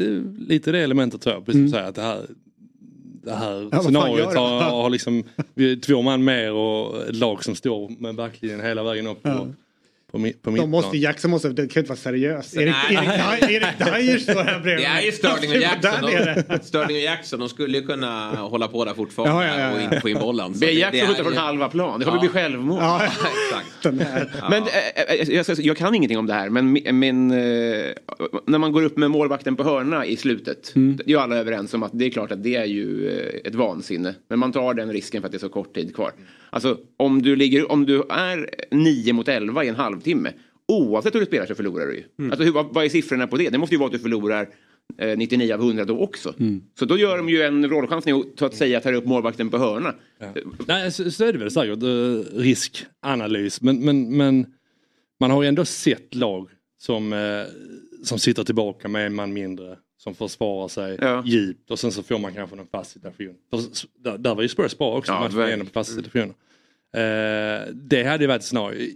lite 0.49 0.73
det 0.73 0.79
elementet 0.79 1.21
tror 1.21 1.35
jag. 1.35 1.47
Precis 1.47 1.59
som 1.59 1.65
du 1.65 1.71
säger, 1.71 1.85
att 1.89 1.95
det 1.95 2.03
här, 2.03 2.27
det 3.27 3.35
här 3.35 3.71
fan 3.71 3.83
scenariot 3.83 4.35
har, 4.35 4.61
har 4.61 4.91
liksom 4.91 5.25
vi 5.55 5.73
är 5.73 5.77
två 5.77 6.03
man 6.03 6.25
mer 6.25 6.53
och 6.53 7.09
ett 7.09 7.17
lag 7.17 7.45
som 7.45 7.55
står 7.55 8.03
med 8.03 8.15
backlinjen 8.15 8.61
hela 8.61 8.83
vägen 8.83 9.07
upp. 9.07 9.21
Ja. 9.23 9.47
På, 10.13 10.19
mi, 10.19 10.33
på 10.33 10.51
De 10.51 10.71
måste, 10.71 10.91
plan. 10.91 11.01
Jackson 11.01 11.31
måste, 11.31 11.49
det 11.49 11.69
kan 11.73 11.81
inte 11.81 11.89
vara 11.89 11.99
seriöst. 11.99 12.57
Erik. 12.57 12.75
Erik, 12.91 13.51
Erik 13.51 13.79
Dyer 13.79 14.19
står 14.19 14.45
här 14.45 14.61
bredvid. 14.61 14.85
Det 14.85 14.91
är 14.91 15.01
ju 15.03 15.13
Sterling 15.13 15.51
och 15.51 15.57
Jackson. 15.63 16.11
De, 16.49 16.59
Sterling 16.63 16.97
och 16.97 17.03
Jackson, 17.03 17.39
de 17.41 17.49
skulle 17.49 17.79
ju 17.79 17.87
kunna 17.87 18.31
hålla 18.31 18.69
på 18.69 18.85
där 18.85 18.95
fortfarande 18.95 19.47
Ja, 19.47 19.59
ja, 19.59 19.61
ja, 19.71 19.75
och 19.75 19.81
inte 19.81 20.01
få 20.01 20.09
in 20.09 20.19
bollen. 20.19 20.55
Så 20.55 20.61
Be 20.61 20.71
Jackson 20.71 21.01
är 21.01 21.07
skjuta 21.07 21.23
från 21.23 21.33
ju- 21.33 21.39
halva 21.39 21.69
plan. 21.69 21.99
Det 21.99 22.05
kommer 22.05 22.17
Ja. 22.19 22.21
bli 22.21 22.29
självmål. 22.29 22.79
Ja, 22.81 23.03
Exakt. 23.51 23.95
Men 24.51 24.63
eh, 24.63 24.69
eh, 25.21 25.31
jag, 25.31 25.47
jag 25.59 25.77
kan 25.77 25.95
ingenting 25.95 26.19
om 26.19 26.27
det 26.27 26.35
här, 26.35 26.49
men, 26.51 26.73
men 26.93 27.31
eh, 27.31 27.37
när 28.47 28.59
man 28.59 28.73
går 28.73 28.83
upp 28.83 28.97
med 28.97 29.11
målvakten 29.11 29.57
på 29.57 29.63
hörna 29.65 30.07
i 30.07 30.17
slutet. 30.17 30.73
Mm. 30.77 30.97
Det 30.97 31.03
är 31.05 31.09
ju 31.09 31.19
alla 31.19 31.37
överens 31.37 31.75
om 31.75 31.83
att 31.83 31.91
det 31.95 32.05
är 32.07 32.11
klart 32.11 32.33
att 32.33 32.43
det 32.43 32.57
är 32.57 32.65
ju 32.65 33.11
eh, 33.19 33.41
ett 33.49 33.55
vansinne. 33.55 34.15
Men 34.29 34.39
man 34.39 34.53
tar 34.53 34.75
den 34.75 34.93
risken 34.93 35.23
för 35.23 35.27
att 35.29 35.33
det 35.33 35.37
är 35.39 35.41
så 35.41 35.49
kort 35.49 35.75
tid 35.75 35.95
kvar. 35.95 36.13
Alltså 36.51 36.79
om 36.97 37.23
du, 37.23 37.37
ligger, 37.37 37.73
om 37.73 37.87
du 37.87 38.03
är 38.09 38.51
9 38.71 39.13
mot 39.13 39.29
11 39.29 39.65
i 39.65 39.69
en 39.69 39.75
halvtimme. 39.75 40.33
Oavsett 40.69 41.15
hur 41.15 41.21
du 41.21 41.27
spelar 41.27 41.47
så 41.47 41.55
förlorar 41.55 41.87
du 41.87 41.95
ju. 41.95 42.05
Mm. 42.19 42.31
Alltså, 42.31 42.45
hur, 42.45 42.53
vad, 42.53 42.75
vad 42.75 42.85
är 42.85 42.89
siffrorna 42.89 43.27
på 43.27 43.37
det? 43.37 43.51
Det 43.51 43.59
måste 43.59 43.75
ju 43.75 43.79
vara 43.79 43.87
att 43.87 43.93
du 43.93 43.99
förlorar 43.99 44.49
eh, 44.99 45.19
99 45.19 45.55
av 45.55 45.61
100 45.61 45.85
då 45.85 45.99
också. 45.99 46.35
Mm. 46.39 46.63
Så 46.79 46.85
då 46.85 46.99
gör 46.99 47.17
de 47.17 47.29
ju 47.29 47.43
en 47.43 47.69
rollchansning 47.69 48.15
och 48.15 48.25
så 48.39 48.45
att 48.47 48.55
säga 48.55 48.81
tar 48.81 48.93
upp 48.93 49.05
målvakten 49.07 49.51
på 49.51 49.59
hörna. 49.59 49.95
Nej, 50.67 50.93
så, 50.93 51.11
så 51.11 51.25
är 51.25 51.33
det 51.33 51.39
väl 51.39 51.51
säkert. 51.51 51.83
eh, 51.83 52.39
riskanalys. 52.39 53.61
Men, 53.61 53.85
men, 53.85 54.17
men 54.17 54.47
man 55.21 55.31
har 55.31 55.43
ju 55.43 55.49
ändå 55.49 55.65
sett 55.65 56.15
lag 56.15 56.49
som, 56.79 57.13
eh, 57.13 57.43
som 58.05 58.19
sitter 58.19 58.45
tillbaka 58.45 58.89
med 58.89 59.07
en 59.07 59.15
man 59.15 59.33
mindre. 59.33 59.77
Som 60.07 60.15
försvarar 60.15 60.69
sig 60.69 60.99
Ja. 61.01 61.23
djupt 61.27 61.71
och 61.71 61.79
sen 61.79 61.93
så 61.93 62.03
får 62.03 62.19
man 62.19 62.35
kanske 62.35 62.57
någon 62.57 62.67
fast 62.67 62.91
situation. 62.91 63.35
För, 63.51 63.61
där, 64.03 64.19
där 64.19 64.35
var 64.35 64.43
ju 64.43 64.49
Spurs 64.49 64.79
bra 64.79 64.97
också. 64.99 65.13
Ja, 65.13 65.21
matchen 65.21 65.25
verkligen. 65.37 65.49
igenom 65.49 65.67
på 65.67 65.73
fasta 65.73 65.95
situationer. 65.95 66.35
Eh, 66.95 67.67
det 67.75 68.05
hade 68.05 68.25
ju 68.25 68.29
varit 68.29 68.43
scenario. 68.43 68.89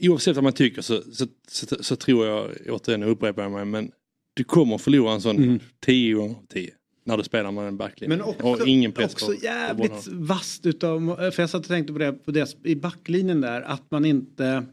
Oavsett 0.00 0.34
vad 0.36 0.44
man 0.44 0.52
tycker 0.52 0.82
så, 0.82 1.02
så, 1.12 1.26
så, 1.48 1.76
så 1.84 1.96
tror 1.96 2.26
jag, 2.26 2.50
återigen 2.68 3.00
nu 3.00 3.06
upprepar 3.06 3.42
jag 3.42 3.52
mig, 3.52 3.64
men 3.64 3.90
du 4.34 4.44
kommer 4.44 4.78
förlora 4.78 5.12
en 5.12 5.20
sån 5.20 5.60
10 5.80 6.14
gånger 6.14 6.36
10 6.48 6.70
när 7.04 7.16
du 7.16 7.22
spelar 7.24 7.50
med 7.52 7.68
en 7.68 7.76
backlinje. 7.76 8.16
Men 8.16 8.26
också, 8.26 8.46
och 8.46 8.66
ingen 8.68 8.92
press 8.92 9.12
också 9.12 9.26
på- 9.26 9.32
på 9.32 9.44
jävligt 9.44 10.04
bollen. 10.04 10.24
vasst 10.26 10.66
utav, 10.66 11.16
för 11.32 11.42
jag 11.42 11.50
satt 11.50 11.60
och 11.62 11.68
tänkte 11.68 11.92
på 11.92 11.98
det, 11.98 12.12
på 12.12 12.30
det 12.30 12.56
i 12.64 12.76
backlinjen 12.76 13.40
där, 13.40 13.62
att 13.62 13.90
man 13.90 14.04
inte, 14.04 14.64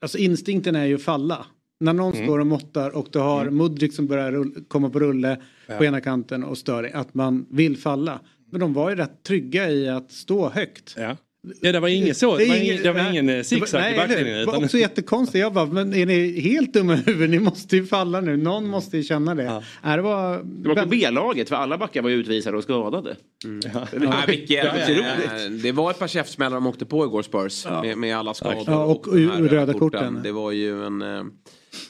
alltså 0.00 0.18
instinkten 0.18 0.76
är 0.76 0.84
ju 0.84 0.94
att 0.94 1.02
falla. 1.02 1.46
När 1.80 1.92
någon 1.92 2.12
Mm. 2.12 2.26
står 2.26 2.38
och 2.38 2.46
måttar 2.46 2.96
och 2.96 3.08
du 3.12 3.18
har 3.18 3.50
Mudrik 3.50 3.92
som 3.92 4.06
börjar 4.06 4.32
rull, 4.32 4.64
komma 4.68 4.90
på 4.90 5.00
rulle 5.00 5.36
på 5.78 5.84
ena 5.84 6.00
kanten 6.00 6.44
och 6.44 6.58
stör, 6.58 6.90
att 6.94 7.14
man 7.14 7.46
vill 7.50 7.76
falla. 7.76 8.20
Men 8.50 8.60
de 8.60 8.72
var 8.72 8.90
ju 8.90 8.96
rätt 8.96 9.22
trygga 9.22 9.70
i 9.70 9.88
att 9.88 10.12
stå 10.12 10.48
högt. 10.48 10.94
Ja. 10.98 11.16
Ja, 11.60 11.72
det 11.72 11.80
var 11.80 11.88
ingen 11.88 12.14
så. 12.14 12.36
Det 12.36 12.46
var 12.48 12.56
ingen, 12.56 12.82
det 12.82 12.92
var 12.92 13.10
ingen 13.10 13.28
eh, 13.28 13.42
zigzag 13.42 13.80
nej, 13.80 13.94
i 13.94 13.96
backlinjen. 13.96 14.38
Det 14.38 14.46
var 14.46 14.64
också 14.64 14.78
jättekonstigt. 14.78 15.40
Jag 15.40 15.52
bara, 15.52 15.66
men 15.66 15.94
är 15.94 16.06
ni 16.06 16.40
helt 16.40 16.72
dumma 16.72 16.94
i 16.94 16.96
huvudet? 16.96 17.30
Ni 17.30 17.38
måste 17.38 17.76
ju 17.76 17.86
falla 17.86 18.20
nu. 18.20 18.36
Någon 18.36 18.66
måste 18.68 18.96
ju 18.96 19.02
känna 19.02 19.34
det. 19.34 19.62
Ja. 19.82 19.96
det 19.96 20.02
var... 20.02 20.42
Det 20.44 20.68
var 20.68 20.76
på 20.82 20.88
B-laget 20.88 21.48
för 21.48 21.56
alla 21.56 21.78
backar 21.78 22.02
var 22.02 22.10
ju 22.10 22.16
utvisade 22.16 22.56
och 22.56 22.62
skadade. 22.62 23.16
Nej, 23.44 24.24
vilket, 24.26 24.64
eh, 24.64 25.50
det 25.62 25.72
var 25.72 25.90
ett 25.90 25.98
par 25.98 26.08
käftsmällar 26.08 26.54
de 26.56 26.66
åkte 26.66 26.84
på 26.84 27.04
igår 27.04 27.22
Spurs. 27.22 27.66
Med, 27.82 27.98
med 27.98 28.16
alla 28.16 28.34
skador 28.34 28.64
Ja, 28.66 28.84
och 28.84 29.06
de 29.12 29.26
här 29.28 29.42
röda 29.42 29.72
korten. 29.74 30.20
Det 30.22 30.32
var 30.32 30.52
ju 30.52 30.84
en 30.86 31.02
eh, 31.02 31.24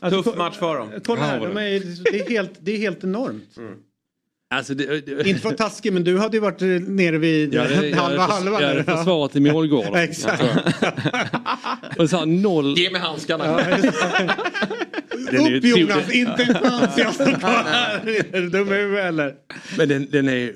Alltså, 0.01 0.22
tuff 0.22 0.37
match 0.39 0.57
för 0.57 0.78
dem. 0.78 0.91
Kolla 1.07 1.22
här, 1.22 1.41
de 1.41 1.57
är, 1.57 2.12
det, 2.12 2.20
är 2.20 2.30
helt, 2.30 2.53
det 2.61 2.72
är 2.72 2.78
helt 2.78 3.05
enormt. 3.05 3.57
Alltså 4.55 4.74
det, 4.74 5.07
det, 5.07 5.28
Inte 5.28 5.41
för 5.41 5.49
att 5.49 5.57
taskig, 5.59 5.93
men 5.93 6.05
du 6.05 6.18
hade 6.18 6.37
ju 6.37 6.41
varit 6.41 6.61
nere 6.89 7.18
vid 7.18 7.55
Ja, 7.55 7.62
det- 7.64 7.89
jag 7.89 7.97
halva 7.97 8.22
hade 8.22 8.32
halva. 8.32 8.61
jag 8.61 8.68
hade 8.68 8.84
försvarat 8.84 9.37
i 9.37 9.41
målgården. 9.41 9.95
Exakt. 9.95 10.43
Och 11.99 12.11
så 12.11 12.16
här, 12.16 12.26
noll... 12.26 12.78
Ge 12.78 12.91
mig 12.91 13.01
handskarna. 13.01 13.61
Upp 15.16 15.64
Jonas, 15.64 15.97
otrolig. 15.97 16.14
inte 16.20 16.43
en 16.43 16.55
chans 16.55 16.95
jag 16.99 17.14
står 17.14 17.24
kvar 17.24 17.64
här. 17.64 18.01
Är 18.32 18.41
du 18.41 18.49
dum 18.51 18.72
eller? 18.97 19.34
Men 19.78 19.89
den, 19.89 20.09
den 20.11 20.28
är 20.28 20.53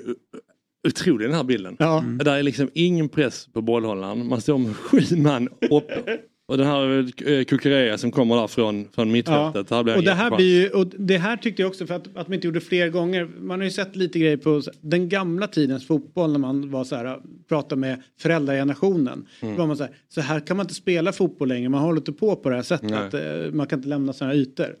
otrolig 0.87 1.27
den 1.29 1.35
här 1.35 1.43
bilden. 1.43 1.75
Ja. 1.79 2.03
Där 2.23 2.35
är 2.37 2.43
liksom 2.43 2.69
ingen 2.73 3.09
press 3.09 3.47
på 3.53 3.61
bollhållaren. 3.61 4.27
Man 4.27 4.41
står 4.41 4.57
med 4.57 4.75
sju 4.75 5.01
man 5.17 5.49
uppe. 5.71 6.17
Och 6.51 6.57
den 6.57 6.67
här 6.67 7.11
eh, 7.29 7.43
Kukurea 7.43 7.97
som 7.97 8.11
kommer 8.11 8.35
där 8.35 8.47
från, 8.47 8.87
från 8.95 9.11
mittfältet. 9.11 9.69
Här 9.69 9.83
blir 9.83 9.97
och, 9.97 10.03
det 10.03 10.13
här 10.13 10.35
blir 10.35 10.61
ju, 10.61 10.69
och 10.69 10.87
det 10.87 11.17
här 11.17 11.37
tyckte 11.37 11.61
jag 11.61 11.69
också 11.69 11.87
för 11.87 11.93
att, 11.93 12.07
att 12.17 12.27
man 12.27 12.33
inte 12.33 12.47
gjorde 12.47 12.61
fler 12.61 12.89
gånger. 12.89 13.29
Man 13.39 13.59
har 13.59 13.65
ju 13.65 13.71
sett 13.71 13.95
lite 13.95 14.19
grejer 14.19 14.37
på 14.37 14.61
den 14.81 15.09
gamla 15.09 15.47
tidens 15.47 15.87
fotboll 15.87 16.31
när 16.31 16.39
man 16.39 16.71
var 16.71 16.83
så 16.83 16.95
här, 16.95 17.19
pratade 17.49 17.81
med 17.81 18.03
föräldragenerationen. 18.19 19.27
Mm. 19.41 19.55
Var 19.55 19.67
man 19.67 19.77
så, 19.77 19.83
här, 19.83 19.93
så 20.09 20.21
här 20.21 20.39
kan 20.39 20.57
man 20.57 20.63
inte 20.63 20.73
spela 20.73 21.11
fotboll 21.11 21.47
längre. 21.47 21.69
Man 21.69 21.81
håller 21.81 22.01
inte 22.01 22.13
på 22.13 22.35
på 22.35 22.49
det 22.49 22.55
här 22.55 22.63
sättet. 22.63 22.89
Nej. 22.89 23.07
Att, 23.07 23.13
eh, 23.13 23.53
man 23.53 23.67
kan 23.67 23.79
inte 23.79 23.89
lämna 23.89 24.13
sådana 24.13 24.33
här 24.33 24.41
ytor. 24.41 24.75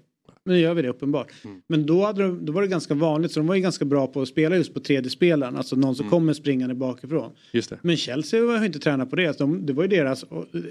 Nu 0.45 0.59
gör 0.59 0.73
vi 0.73 0.81
det 0.81 0.89
uppenbart. 0.89 1.31
Mm. 1.45 1.61
Men 1.67 1.85
då, 1.85 2.05
hade 2.05 2.21
de, 2.23 2.45
då 2.45 2.53
var 2.53 2.61
det 2.61 2.67
ganska 2.67 2.93
vanligt 2.93 3.31
så 3.31 3.39
de 3.39 3.47
var 3.47 3.55
ju 3.55 3.61
ganska 3.61 3.85
bra 3.85 4.07
på 4.07 4.21
att 4.21 4.27
spela 4.27 4.55
just 4.57 4.73
på 4.73 4.79
tredje 4.79 5.09
spelaren. 5.11 5.55
Alltså 5.57 5.75
någon 5.75 5.83
Mm. 5.83 5.95
som 5.95 6.09
kommer 6.09 6.33
springande 6.33 6.75
bakifrån. 6.75 7.31
Just 7.51 7.69
det. 7.69 7.79
Men 7.81 7.97
Chelsea 7.97 8.45
var 8.45 8.59
ju 8.59 8.65
inte 8.65 8.79
tränat 8.79 9.09
på 9.09 9.15
det. 9.15 9.33
Så 9.37 9.43
De, 9.43 9.65
det 9.65 9.73
var 9.73 9.83
ju 9.83 9.89
deras, 9.89 10.23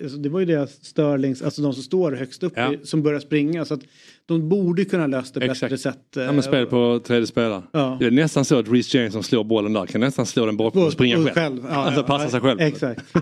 alltså 0.02 0.18
det 0.18 0.28
var 0.28 0.40
ju 0.40 0.46
deras 0.46 0.84
Sterlings, 0.84 1.42
alltså 1.42 1.62
de 1.62 1.72
som 1.74 1.82
står 1.82 2.12
högst 2.12 2.42
upp 2.42 2.52
Ja. 2.56 2.72
i, 2.74 2.78
som 2.86 3.02
börjar 3.02 3.20
springa. 3.20 3.64
Så 3.64 3.74
att 3.74 3.80
de 4.34 4.48
borde 4.48 4.84
kunna 4.84 5.06
lösa 5.06 5.34
det 5.34 5.40
bättre 5.40 5.66
Exakt. 5.66 5.80
sätt. 5.80 6.16
eh, 6.16 6.22
Ja, 6.22 6.32
men 6.32 6.42
spel 6.42 6.66
på 6.66 7.00
tredje 7.06 7.26
spelare. 7.26 7.62
Ja. 7.72 7.96
Det 8.00 8.06
är 8.06 8.10
nästan 8.10 8.44
så 8.44 8.58
att 8.58 8.68
Reece 8.68 8.94
James 8.94 9.12
som 9.12 9.22
slår 9.22 9.44
bollen 9.44 9.72
där 9.72 9.86
kan 9.86 10.00
nästan 10.00 10.26
slå 10.26 10.46
den 10.46 10.56
bakåt 10.56 10.86
och 10.86 10.92
springa 10.92 11.18
och 11.18 11.28
själv. 11.30 11.66
Ja, 11.68 11.74
alltså 11.74 12.00
ja, 12.00 12.06
passa 12.06 12.28
sig 12.28 12.40
själv. 12.40 12.60
Exakt. 12.60 13.00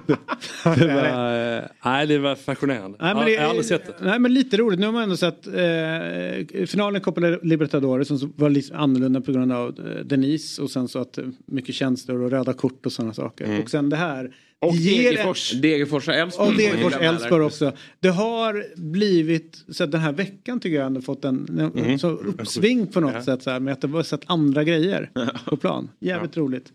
Det 0.78 0.86
var, 0.94 1.56
eh, 1.56 1.62
nej, 1.84 2.06
det 2.06 2.18
var 2.18 2.34
fascinerande. 2.34 2.98
Nej, 3.00 3.14
men 3.14 3.24
det, 3.24 3.30
jag 3.32 3.42
har 3.42 3.48
aldrig 3.48 3.64
sett 3.66 3.86
det. 3.86 3.94
Nej 4.04 4.18
men 4.18 4.34
lite 4.34 4.56
roligt. 4.56 4.80
Nu 4.80 4.86
har 4.86 4.92
man 4.92 5.02
ändå 5.02 5.16
sett 5.16 5.46
eh, 5.46 6.66
finalen 6.66 7.00
Copa 7.00 7.20
Libertadores 7.42 8.09
som 8.09 8.32
var 8.36 8.50
lite 8.50 8.76
annorlunda 8.76 9.20
på 9.20 9.32
grund 9.32 9.52
av 9.52 9.68
eh, 9.68 10.04
Denise 10.04 10.62
och 10.62 10.70
sen 10.70 10.88
så 10.88 10.98
att 10.98 11.18
mycket 11.46 11.74
känslor 11.74 12.22
och 12.22 12.30
röda 12.30 12.52
kort 12.52 12.86
och 12.86 12.92
sådana 12.92 13.14
saker. 13.14 13.44
Mm. 13.44 13.62
Och 13.62 13.70
sen 13.70 13.88
det 13.90 13.96
här. 13.96 14.30
Och 14.61 14.74
Degerfors. 14.76 15.50
Degerfors 15.52 16.09
och 16.09 16.14
Elfsborg. 16.14 16.48
Och 16.48 16.56
Degerfors 16.56 16.92
Glömde 16.92 17.09
Elfsborg 17.09 17.44
också. 17.44 17.72
Det 18.00 18.09
har 18.09 18.64
blivit, 18.76 19.64
så 19.68 19.86
den 19.86 20.00
här 20.00 20.12
veckan 20.12 20.61
tycker 20.61 20.76
jag 20.76 20.86
ändå 20.86 21.00
fått 21.00 21.24
en, 21.24 21.70
Mhm. 21.74 21.98
så 21.98 22.09
uppsving 22.11 22.86
på 22.86 23.00
något 23.00 23.14
Ja. 23.14 23.22
sätt 23.24 23.42
så 23.42 23.50
här, 23.50 23.61
med 23.61 23.72
att 23.72 23.80
det 23.80 23.86
var 23.86 24.02
sett 24.02 24.20
andra 24.26 24.64
grejer 24.64 25.11
på 25.44 25.56
plan. 25.56 25.90
Jävligt 26.00 26.36
roligt. 26.36 26.72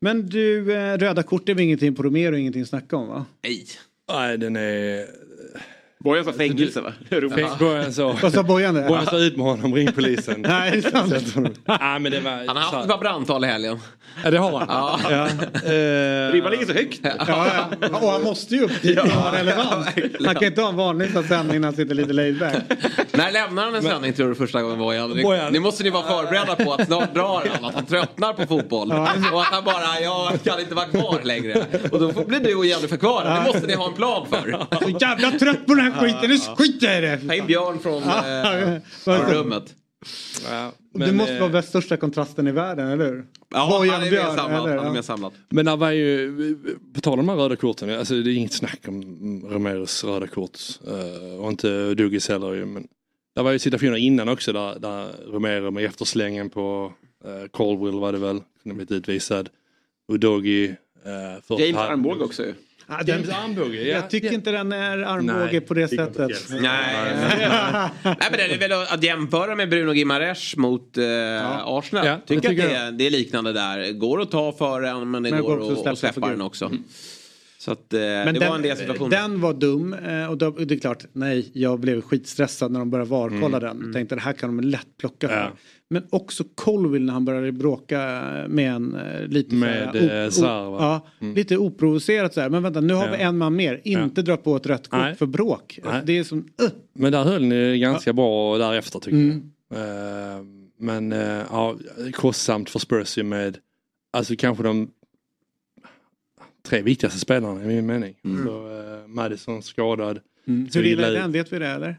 Men 0.00 0.26
du, 0.28 0.72
eh, 0.74 0.98
röda 0.98 1.22
kort 1.22 1.48
är 1.48 1.54
väl 1.54 1.64
ingenting 1.64 1.94
på 1.94 2.02
Romero, 2.02 2.36
ingenting 2.36 2.62
att 2.62 2.68
snacka 2.68 2.96
om 2.96 3.08
va? 3.08 3.24
Nej. 3.44 3.66
Nej, 4.12 4.38
den 4.38 4.56
är... 4.56 5.06
Bojan 6.04 6.24
sa 6.24 6.32
fängelse 6.32 6.80
va? 6.80 6.92
Bojan 7.58 7.92
sa... 7.92 8.16
Vad 8.22 8.32
sa 8.32 8.42
Bojan 8.42 8.74
det? 8.74 8.82
Bojan 8.88 9.06
sa 9.06 9.18
ut 9.18 9.36
med 9.36 9.46
honom, 9.46 9.74
ring 9.74 9.92
polisen. 9.92 10.40
Nej, 10.48 10.70
det 10.70 10.88
är 10.88 10.90
sant. 10.90 11.54
Nej, 11.80 12.00
men 12.00 12.12
det 12.12 12.20
var... 12.20 12.30
Han 12.46 12.56
har 12.56 12.62
haft 12.62 12.84
ett 12.84 12.90
par 12.90 12.98
brandtal 12.98 13.44
i 13.44 13.46
helgen. 13.46 13.78
Ja, 14.24 14.30
det 14.30 14.38
har 14.38 14.58
han. 14.58 14.66
Ja. 14.68 15.00
Ja. 15.10 15.26
Eh, 15.72 16.32
Ribban 16.32 16.50
ligger 16.52 16.66
så 16.66 16.72
högt. 16.72 17.00
Ja, 17.02 17.46
ja. 17.80 17.88
Och 18.00 18.10
han 18.10 18.22
måste 18.22 18.54
ju 18.54 18.62
upp 18.64 18.82
dit 18.82 18.98
att 18.98 19.14
vara 19.16 19.38
relevant. 19.38 19.86
Han 20.26 20.34
kan 20.34 20.44
inte 20.44 20.60
ha 20.62 20.68
en 20.68 20.76
vanlig 20.76 21.10
sändning 21.28 21.60
när 21.60 21.68
han 21.68 21.76
sitter 21.76 21.94
lite 21.94 22.12
laid 22.12 22.38
back. 22.38 22.54
När 23.12 23.32
lämnar 23.32 23.64
han 23.64 23.74
en 23.74 23.82
sändning 23.82 24.12
tror 24.12 24.28
du 24.28 24.34
första 24.34 24.62
gången 24.62 24.78
Bojan? 24.78 25.22
Bojan. 25.22 25.52
Nu 25.52 25.60
måste 25.60 25.82
ni 25.84 25.90
vara 25.90 26.02
förberedda 26.02 26.56
på 26.56 26.72
att 26.72 26.86
snart 26.86 27.14
drar 27.14 27.42
han, 27.54 27.64
att 27.64 27.74
han 27.74 27.86
tröttnar 27.86 28.32
på 28.32 28.46
fotboll. 28.46 28.92
Och 28.92 29.08
att 29.08 29.46
han 29.46 29.64
bara, 29.64 30.00
jag 30.02 30.42
kan 30.44 30.60
inte 30.60 30.74
vara 30.74 30.86
kvar 30.86 31.20
längre. 31.22 31.64
Och 31.92 32.00
då 32.00 32.24
blir 32.24 32.40
du 32.40 32.54
och 32.54 32.66
Jennifer 32.66 32.96
kvar. 32.96 33.24
Det 33.24 33.52
måste 33.52 33.66
ni 33.66 33.74
ha 33.74 33.88
en 33.88 33.94
plan 33.94 34.26
för. 34.30 34.66
Så 34.82 34.88
jävla 35.00 35.30
trött 35.30 35.66
på 35.66 35.74
den 35.74 35.84
här 35.84 35.87
skiten, 35.92 36.30
nu 36.30 36.38
skiter 36.38 36.86
jag 36.86 36.98
i 36.98 37.00
det! 37.00 37.28
Ta 37.28 37.34
in 37.34 37.46
Björn 37.46 37.78
från, 37.78 38.02
eh, 38.02 38.82
från 39.04 39.34
rummet. 39.34 39.74
Ja, 40.50 40.72
det 40.92 41.12
måste 41.12 41.34
eh, 41.34 41.40
vara 41.40 41.50
bäst 41.50 41.68
största 41.68 41.96
kontrasten 41.96 42.46
i 42.46 42.52
världen, 42.52 42.88
eller 42.88 43.06
hur? 43.06 43.26
Ja, 43.48 43.68
Bojan 43.70 43.94
han 43.94 44.02
är 44.02 44.10
Björn, 44.10 44.36
samlad. 44.36 44.64
eller? 44.66 44.76
Han 44.76 44.86
är 44.86 44.92
mer 44.92 45.02
samlad. 45.02 45.32
Men 45.48 45.64
det 45.64 45.76
var 45.76 45.90
ju, 45.90 46.56
på 46.94 47.00
tal 47.00 47.20
om 47.20 47.26
de 47.26 47.32
här 47.32 47.36
röda 47.36 47.56
korten, 47.56 47.98
alltså 47.98 48.14
det 48.14 48.30
är 48.30 48.34
inget 48.34 48.52
snack 48.52 48.80
om 48.88 49.02
Romeros 49.50 50.04
röda 50.04 50.26
kort. 50.26 50.58
eh, 50.86 51.40
och 51.40 51.48
inte 51.50 51.94
Dugis 51.94 52.28
heller 52.28 52.52
ju. 52.52 52.66
Men 52.66 52.88
det 53.34 53.42
var 53.42 53.52
ju 53.52 53.58
situationer 53.58 53.96
innan 53.96 54.28
också 54.28 54.52
där, 54.52 54.78
där 54.78 55.08
Romero 55.32 55.70
med 55.70 55.84
efterslängen 55.84 56.50
på 56.50 56.92
uh, 57.26 57.48
Caldwell 57.52 58.00
var 58.00 58.12
det 58.12 58.18
väl, 58.18 58.40
kunde 58.62 58.74
blivit 58.74 58.90
utvisad. 58.90 59.48
Udogi. 60.12 60.74
Uh, 61.48 61.58
James 61.60 61.76
Armbåge 61.76 62.24
också 62.24 62.42
ju. 62.42 62.54
Ja, 62.90 63.02
den, 63.06 63.24
ja. 63.28 63.64
jag 63.80 64.10
tycker 64.10 64.32
inte 64.32 64.50
den 64.50 64.72
är 64.72 64.98
armbåge 64.98 65.48
Nej, 65.52 65.60
på 65.60 65.74
det 65.74 65.88
sättet. 65.88 66.16
det. 66.16 66.60
Nej. 66.60 66.94
Nej 68.02 68.16
men 68.30 68.32
det 68.32 68.54
är 68.54 68.58
väl 68.58 68.72
att 68.72 69.02
jämföra 69.02 69.54
med 69.54 69.68
Bruno 69.70 69.92
Gimares 69.94 70.56
mot 70.56 70.98
eh, 70.98 71.04
Arsenal. 71.66 72.06
Ja, 72.06 72.12
det 72.26 72.34
tycker 72.34 72.48
tycker 72.48 72.64
att 72.64 72.70
det 72.70 72.76
är, 72.76 72.92
det 72.92 73.06
är 73.06 73.10
liknande 73.10 73.52
där. 73.52 73.92
Går 73.92 74.20
att 74.20 74.30
ta 74.30 74.52
för 74.52 74.82
en 74.82 75.10
men 75.10 75.22
det 75.22 75.30
Men 75.30 75.42
går, 75.42 75.72
att, 75.72 75.78
släppa 75.78 75.96
släppa 75.96 76.28
den 76.30 76.40
också. 76.40 76.70
Så 77.58 77.72
att, 77.72 77.92
eh, 77.94 78.00
Men 78.00 78.26
det 78.34 78.40
den, 78.40 78.48
var 78.48 78.56
en 78.56 78.62
del 78.62 78.76
situationer. 78.76 79.10
den 79.16 79.40
var 79.40 79.52
dum 79.54 79.92
eh, 79.94 80.30
och 80.30 80.38
då, 80.38 80.50
det 80.50 80.74
är 80.74 80.78
klart, 80.78 81.04
nej, 81.12 81.50
jag 81.52 81.80
blev 81.80 82.00
skitstressad 82.00 82.72
när 82.72 82.78
de 82.78 82.90
började 82.90 83.10
varkolla 83.10 83.58
Mm. 83.58 83.80
den. 83.82 83.92
Tänkte 83.92 84.14
det 84.14 84.20
här 84.20 84.32
kan 84.32 84.56
de 84.56 84.68
lätt 84.68 84.86
plocka 85.00 85.28
för. 85.28 85.52
Men 85.90 86.02
också 86.10 86.44
Colville 86.54 87.04
när 87.06 87.12
han 87.12 87.24
började 87.24 87.52
bråka 87.52 87.98
med 88.48 88.72
en 88.72 88.94
eh, 88.94 89.26
lite 89.28 89.54
Med, 89.54 89.90
så 89.92 89.98
här, 89.98 90.24
eh, 90.24 90.30
Sarr, 90.30 90.70
va? 90.70 90.76
ja, 90.80 91.06
Mm. 91.26 91.34
lite 91.34 91.56
oprovocerat 91.56 92.34
så 92.34 92.40
här. 92.40 92.50
Men 92.50 92.62
vänta, 92.62 92.80
nu 92.80 92.94
har 92.94 93.04
Ja. 93.06 93.10
vi 93.16 93.22
en 93.22 93.38
man 93.38 93.56
mer. 93.56 93.80
Inte 93.84 94.22
dra 94.22 94.36
på 94.36 94.56
ett 94.56 94.66
rött 94.66 94.88
kort 94.88 95.00
Nej. 95.00 95.14
för 95.14 95.26
bråk. 95.26 95.78
Nej. 95.84 96.02
det 96.04 96.18
är 96.18 96.24
som, 96.24 96.38
uh. 96.38 96.68
Men 96.92 97.12
där 97.12 97.24
höll 97.24 97.44
ni 97.44 97.78
ganska 97.78 98.12
bra 98.12 98.58
därefter 98.58 98.98
tycker 98.98 99.16
Mm. 99.18 99.50
jag. 99.68 99.78
Eh, 100.36 100.44
Men 100.80 101.12
eh, 101.12 101.42
ja, 101.50 101.76
kostsamt 102.12 102.70
för 102.70 102.78
Spurs 102.78 103.18
ju 103.18 103.22
med 103.22 103.58
alltså 104.12 104.34
kanske 104.38 104.62
de 104.64 104.90
tre 106.68 106.82
viktigaste 106.82 107.18
spelarna 107.18 107.64
i 107.64 107.66
min 107.66 107.86
mening. 107.86 108.14
Så, 108.46 108.68
eh, 108.68 109.06
Madison 109.06 109.62
skadad. 109.62 110.20
Mm. 110.46 110.68
Hur 110.74 110.86
illa 110.86 111.06
är 111.06 111.12
den? 111.12 111.32
Vet 111.32 111.52
vi 111.52 111.58
det 111.58 111.66
eller? 111.68 111.96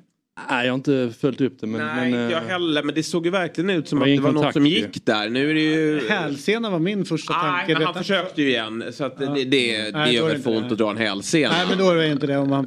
Nej, 0.50 0.66
jag 0.66 0.74
har 0.74 0.76
inte 0.76 1.12
följt 1.20 1.42
upp 1.42 1.60
det. 1.60 1.68
Men, 1.68 1.82
Nej, 1.82 1.96
men, 1.96 2.08
inte 2.08 2.34
jag 2.34 2.44
eh, 2.44 2.50
heller. 2.50 2.84
Men 2.84 2.96
det 2.96 3.04
såg 3.04 3.26
ju 3.26 3.32
verkligen 3.32 3.70
ut 3.70 3.88
som 3.90 4.02
att 4.02 4.06
det 4.06 4.20
var 4.20 4.32
något 4.32 4.54
som 4.54 4.66
ju. 4.66 4.76
gick 4.76 5.06
där. 5.06 5.30
Nu 5.30 5.50
är 5.50 5.54
det 5.54 5.62
ju... 5.62 6.10
Hälsena 6.10 6.70
var 6.70 6.80
min 6.80 7.06
första 7.06 7.34
Nej, 7.34 7.42
tanke. 7.42 7.74
men 7.74 7.84
han 7.84 7.94
försökte 7.94 8.42
ju 8.42 8.50
igen. 8.50 8.84
Så 8.92 9.04
att 9.04 9.18
det, 9.18 9.26
det, 9.26 9.44
det, 9.44 9.92
Nej, 9.92 9.92
det 9.94 10.12
gör 10.12 10.28
väl 10.28 10.42
för 10.42 10.58
ont 10.58 10.72
att 10.72 10.78
dra 10.78 10.90
en 10.90 10.98
hälsena. 10.98 11.54
Nej 11.54 11.66
men 11.70 11.78
då 11.78 11.90
är 11.90 11.96
det 11.96 12.08
inte 12.08 12.28
det 12.28 12.38
om 12.38 12.50
man... 12.50 12.60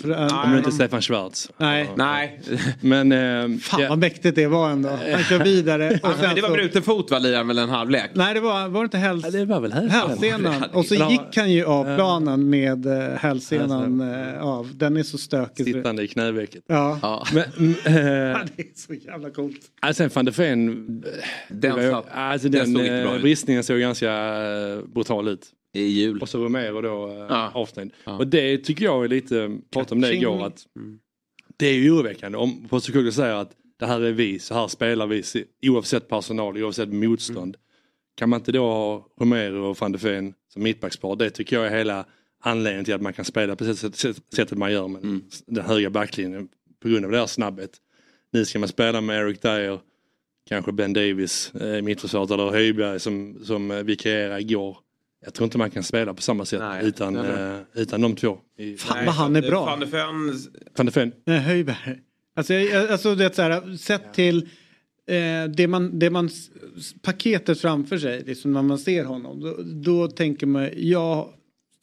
Om 0.44 0.52
det 0.52 0.58
inte 0.58 0.72
Stefan 0.72 1.02
Schwarz. 1.02 1.50
Nej. 1.56 1.90
Nej. 1.96 2.40
Men... 2.80 3.12
Eh, 3.12 3.58
Fan 3.58 3.88
vad 3.88 3.98
mäktigt 3.98 4.36
det 4.36 4.46
var 4.46 4.70
ändå. 4.70 4.88
Han 4.88 5.24
kör 5.24 5.44
vidare. 5.44 6.00
Och 6.02 6.14
sen 6.20 6.34
det 6.34 6.42
var 6.42 6.50
bruten 6.50 6.82
fot 6.82 7.10
va, 7.10 7.20
han 7.36 7.48
väl 7.48 7.58
en 7.58 7.68
halvlek? 7.68 8.10
Nej 8.14 8.34
det 8.34 8.40
var, 8.40 8.68
var 8.68 8.80
det 8.80 8.84
inte 8.84 8.98
häls... 8.98 9.32
det 9.32 9.44
var 9.44 9.60
väl 9.60 9.72
hälsenan. 9.72 10.64
Och 10.72 10.84
så 10.84 10.94
gick 10.94 11.36
han 11.36 11.52
ju 11.52 11.64
av 11.64 11.96
planen 11.96 12.50
med 12.50 12.86
eh, 12.86 13.18
hälsenan 13.18 14.02
av. 14.40 14.70
Den 14.74 14.96
är 14.96 15.02
så 15.02 15.18
stökig. 15.18 15.66
Sittande 15.66 16.02
i 16.02 16.08
knävecket. 16.08 16.64
Ja. 16.66 17.26
Men, 17.32 17.44
mm, 17.62 17.74
eh, 17.86 18.40
Det 18.56 18.62
är 18.62 18.74
så 18.74 18.94
jävla 18.94 19.30
coolt. 19.30 19.60
Ja, 19.82 19.94
sen 19.94 20.10
van 20.14 20.24
de 20.24 20.30
Ven, 20.30 21.04
Den 21.48 21.72
var- 21.76 21.90
satt- 21.90 22.08
alltså 22.12 22.48
den 22.48 22.74
den, 22.74 23.04
såg 23.04 23.14
eh, 23.16 23.22
bristningen 23.22 23.64
såg 23.64 23.80
ganska 23.80 24.12
eh, 24.12 24.84
brutal 24.94 25.28
ut. 25.28 25.50
I 25.74 25.82
jul. 25.82 26.18
Och 26.20 26.28
så 26.28 26.44
Romero 26.44 26.80
då 26.80 27.08
eh, 27.08 27.26
Ja. 27.28 27.50
avstängd. 27.54 27.92
Ja. 28.04 28.16
Och 28.18 28.26
det 28.26 28.58
tycker 28.58 28.84
jag 28.84 29.04
är 29.04 29.08
lite, 29.08 29.58
pratade 29.70 29.94
om 29.94 30.00
det 30.00 30.14
igår, 30.14 30.46
att 30.46 30.66
det 31.56 31.66
är 31.66 31.74
ju 31.74 31.90
oroväckande. 31.90 32.38
Om 32.38 32.68
Postecoglou 32.68 33.12
säger 33.12 33.34
att 33.34 33.50
det 33.78 33.86
här 33.86 34.00
är 34.00 34.12
vi, 34.12 34.38
så 34.38 34.54
här 34.54 34.68
spelar 34.68 35.06
vi 35.06 35.22
se- 35.22 35.44
oavsett 35.66 36.08
personal, 36.08 36.62
oavsett 36.62 36.88
motstånd. 36.92 37.56
Kan 38.16 38.28
man 38.28 38.40
inte 38.40 38.52
då 38.52 38.64
ha 38.66 39.06
Romero 39.20 39.64
och 39.64 39.76
van 39.80 39.92
de 39.92 39.98
Ven 39.98 40.34
som 40.52 40.62
mittbackspar? 40.62 41.16
Det 41.16 41.30
tycker 41.30 41.56
jag 41.56 41.66
är 41.66 41.76
hela 41.78 42.04
anledningen 42.44 42.84
till 42.84 42.94
att 42.94 43.02
man 43.02 43.12
kan 43.12 43.24
spela 43.24 43.56
på 43.56 43.64
det 43.64 43.74
sätt- 43.74 43.96
sätt- 43.96 44.22
sättet 44.34 44.58
man 44.58 44.72
gör 44.72 44.88
med 44.88 45.20
den 45.46 45.64
höga 45.64 45.90
backlinjen 45.90 46.48
på 46.82 46.88
grund 46.88 47.04
av 47.04 47.10
deras 47.10 47.32
snabbhet. 47.32 47.70
Nu 48.32 48.44
ska 48.44 48.58
man 48.58 48.68
spela 48.68 49.00
med 49.00 49.20
Eric 49.20 49.40
Dyer, 49.40 49.80
kanske 50.48 50.72
Ben 50.72 50.92
Davis 50.92 51.52
eh, 51.60 51.66
i 51.78 51.82
mittförsvaret 51.82 52.30
eller 52.30 52.50
Höjberg 52.50 53.00
som, 53.00 53.38
som 53.44 53.70
eh, 53.70 53.82
vikarierade 53.82 54.40
igår. 54.40 54.76
Jag 55.24 55.34
tror 55.34 55.44
inte 55.44 55.58
man 55.58 55.70
kan 55.70 55.82
spela 55.82 56.14
på 56.14 56.22
samma 56.22 56.44
sätt 56.44 56.60
Nej, 56.60 56.86
utan, 56.86 57.16
eller- 57.16 57.54
eh, 57.54 57.60
utan 57.74 58.00
de 58.00 58.16
två. 58.16 58.38
I, 58.58 58.76
Fan 58.76 59.06
vad 59.06 59.14
han 59.14 59.36
är 59.36 59.42
bra. 59.42 59.64
Van 59.66 59.80
de 59.80 59.86
Ven... 59.86 60.32
van 60.76 60.86
de 60.86 60.90
Ven. 60.92 61.12
Nej, 61.26 61.38
Höjberg. 61.38 61.98
Alltså, 62.36 62.54
jag- 62.54 62.90
alltså 62.90 63.14
det 63.14 63.24
är 63.24 63.30
så 63.30 63.42
här, 63.42 63.76
sett 63.76 64.14
till 64.14 64.36
eh, 65.06 65.44
det 65.56 65.66
man, 65.68 65.98
det 65.98 66.10
man 66.10 66.30
paketet 67.02 67.60
framför 67.60 67.98
sig, 67.98 68.22
liksom 68.26 68.52
när 68.52 68.62
man 68.62 68.78
ser 68.78 69.04
honom, 69.04 69.40
då, 69.40 69.56
då 69.62 70.08
tänker 70.08 70.46
man, 70.46 70.68
jag 70.76 71.28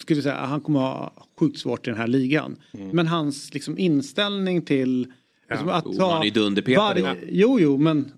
skulle 0.01 0.21
säga 0.21 0.35
att 0.35 0.49
han 0.49 0.61
kommer 0.61 0.79
ha 0.79 1.13
sjukt 1.39 1.59
svårt 1.59 1.87
i 1.87 1.89
den 1.89 1.99
här 1.99 2.07
ligan. 2.07 2.55
Men 2.71 3.07
hans 3.07 3.53
liksom 3.53 3.77
inställning 3.77 4.61
till 4.61 5.07
liksom, 5.49 5.69
att 5.69 5.85
Oh, 5.85 5.97
ta 5.97 6.11
han 6.11 6.21
är 6.21 6.25
ju 6.25 6.31
dunderpetad 6.31 6.97
igår. 6.97 7.17
Jo, 7.29 7.59
jo, 7.59 7.77
men 7.77 8.11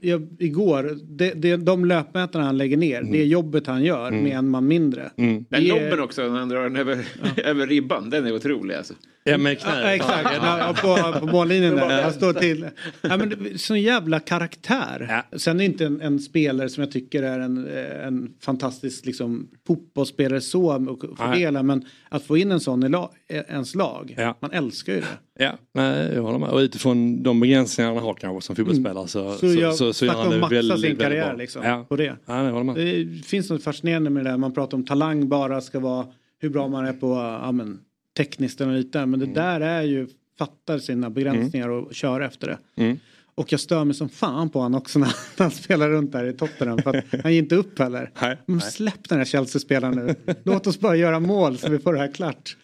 jag, 0.00 0.36
igår, 0.38 0.98
det, 1.02 1.30
det, 1.34 1.56
de 1.56 1.84
löpmätarna 1.84 2.44
han 2.44 2.58
lägger 2.58 2.76
ner, 2.76 3.02
det 3.02 3.24
jobbet 3.24 3.66
han 3.66 3.84
gör 3.84 4.10
med 4.10 4.32
en 4.38 4.48
man 4.48 4.66
mindre. 4.68 5.10
Mm. 5.16 5.44
Den 5.48 5.62
är- 5.62 5.68
lobben 5.68 6.00
också, 6.00 6.22
när 6.22 6.38
han 6.38 6.48
drar 6.48 6.62
den 6.62 6.76
över, 6.76 7.06
över 7.36 7.66
ribban, 7.66 8.10
den 8.10 8.26
är 8.26 8.34
otrolig 8.34 8.74
alltså. 8.74 8.94
Ja 9.24 9.38
med 9.38 9.52
Ja, 9.52 9.56
knä. 9.58 9.94
exakt, 9.94 10.30
ja, 10.42 10.74
på, 10.82 11.20
på 11.20 11.26
mållinjen 11.26 11.76
där. 11.76 12.02
Han 12.02 12.12
står 12.12 12.32
till. 12.32 12.66
Ja, 13.00 13.16
men 13.16 13.58
sån 13.58 13.80
jävla 13.80 14.20
karaktär. 14.20 15.22
Sen 15.36 15.56
är 15.56 15.58
det 15.58 15.64
inte 15.64 15.86
en, 15.86 16.00
en 16.00 16.18
spelare 16.18 16.68
som 16.68 16.82
jag 16.82 16.92
tycker 16.92 17.22
är 17.22 17.40
en, 17.40 17.66
eh, 17.76 18.06
en 18.06 18.34
fantastisk 18.40 19.06
liksom, 19.06 19.48
fotbollsspelare 19.66 20.40
så 20.40 20.88
och 20.88 21.18
fördela. 21.18 21.62
Men 21.62 21.84
att 22.08 22.22
få 22.24 22.36
in 22.36 22.50
en 22.52 22.60
sån 22.60 22.84
i 22.84 22.88
la, 22.88 23.10
eh, 23.28 23.42
ens 23.48 23.74
lag. 23.74 24.14
Ja. 24.18 24.38
Man 24.40 24.50
älskar 24.50 24.92
ju 24.92 25.00
det. 25.00 25.44
Ja, 25.44 25.52
nej, 25.74 26.12
jag 26.14 26.22
håller 26.22 26.38
med. 26.38 26.48
Och 26.48 26.58
utifrån 26.58 27.22
de 27.22 27.40
begränsningar 27.40 27.94
han 27.94 28.02
har 28.02 28.14
kanske 28.14 28.46
som 28.46 28.56
fotbollsspelare 28.56 29.08
så, 29.08 29.32
Så, 29.32 29.46
jag 29.46 29.74
så, 29.74 29.92
så, 29.92 30.04
gör 30.06 30.12
han 30.14 30.30
det 30.30 30.38
maxa 30.38 30.54
väldigt, 30.54 30.80
sin 30.80 30.88
väldigt 30.88 31.02
karriär 31.06 31.28
bra. 31.28 31.36
liksom, 31.36 31.62
Ja. 31.64 31.86
på 31.88 31.96
det. 31.96 32.16
Ja, 32.26 32.42
nej, 32.42 32.52
jag 32.54 32.66
med. 32.66 32.74
Det 32.76 33.26
finns 33.26 33.50
något 33.50 33.62
fascinerande 33.62 34.10
med 34.10 34.24
det 34.24 34.30
där. 34.30 34.36
Man 34.38 34.54
pratar 34.54 34.76
om 34.76 34.84
talang 34.86 35.28
bara 35.28 35.60
ska 35.60 35.80
vara 35.80 36.06
hur 36.40 36.48
bra 36.50 36.68
man 36.68 36.86
är 36.86 36.92
på 36.92 37.14
ja, 37.42 37.52
men, 37.52 37.78
tekniskt 38.18 38.60
och 38.60 38.68
lite. 38.68 39.06
Men 39.06 39.20
det 39.20 39.26
där 39.26 39.60
är 39.60 39.82
ju 39.82 40.06
fattar 40.38 40.78
sina 40.78 41.10
begränsningar 41.10 41.68
och 41.68 41.94
kör 41.94 42.20
efter 42.20 42.46
det. 42.46 42.82
Mm. 42.82 42.98
Och 43.34 43.52
jag 43.52 43.60
stör 43.60 43.84
mig 43.84 43.94
som 43.94 44.08
fan 44.08 44.50
på 44.50 44.60
honom 44.60 44.80
också 44.80 44.98
när 44.98 45.14
han 45.38 45.50
spelar 45.50 45.90
runt 45.90 46.12
där 46.12 46.24
i 46.24 46.32
Tottenham. 46.32 46.78
För 46.78 46.96
att 46.96 47.04
han 47.22 47.32
ger 47.32 47.42
inte 47.42 47.54
upp 47.54 47.78
heller. 47.78 48.10
Nej, 48.22 48.36
Men 48.46 48.60
släpp 48.60 49.08
den 49.08 49.18
här 49.18 49.24
Chelsea-spelaren 49.24 49.94
nu. 50.06 50.34
Låt 50.44 50.66
oss 50.66 50.80
bara 50.80 50.96
göra 50.96 51.20
mål 51.20 51.58
så 51.58 51.70
vi 51.70 51.78
får 51.78 51.92
det 51.92 51.98
här 51.98 52.12
klart. 52.12 52.56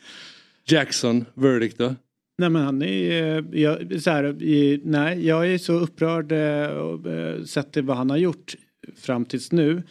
Jackson, 0.67 1.25
verdict 1.35 1.79
då? 1.79 1.95
Nej 2.39 2.51
men 2.51 2.63
han 2.63 2.83
är 2.83 3.39
eh, 3.39 3.61
jag, 3.61 4.03
så 4.03 4.11
här, 4.11 4.37
nej, 4.85 5.27
jag 5.27 5.53
är 5.53 5.59
så 5.59 5.73
upprörd 5.73 6.33
eh, 6.33 6.67
och, 6.67 7.07
eh, 7.07 7.43
sett 7.45 7.73
till 7.73 7.83
vad 7.83 7.97
han 7.97 8.11
har 8.11 8.17
gjort 8.17 8.55
fram 8.97 9.25
tills 9.25 9.53
nu. 9.53 9.83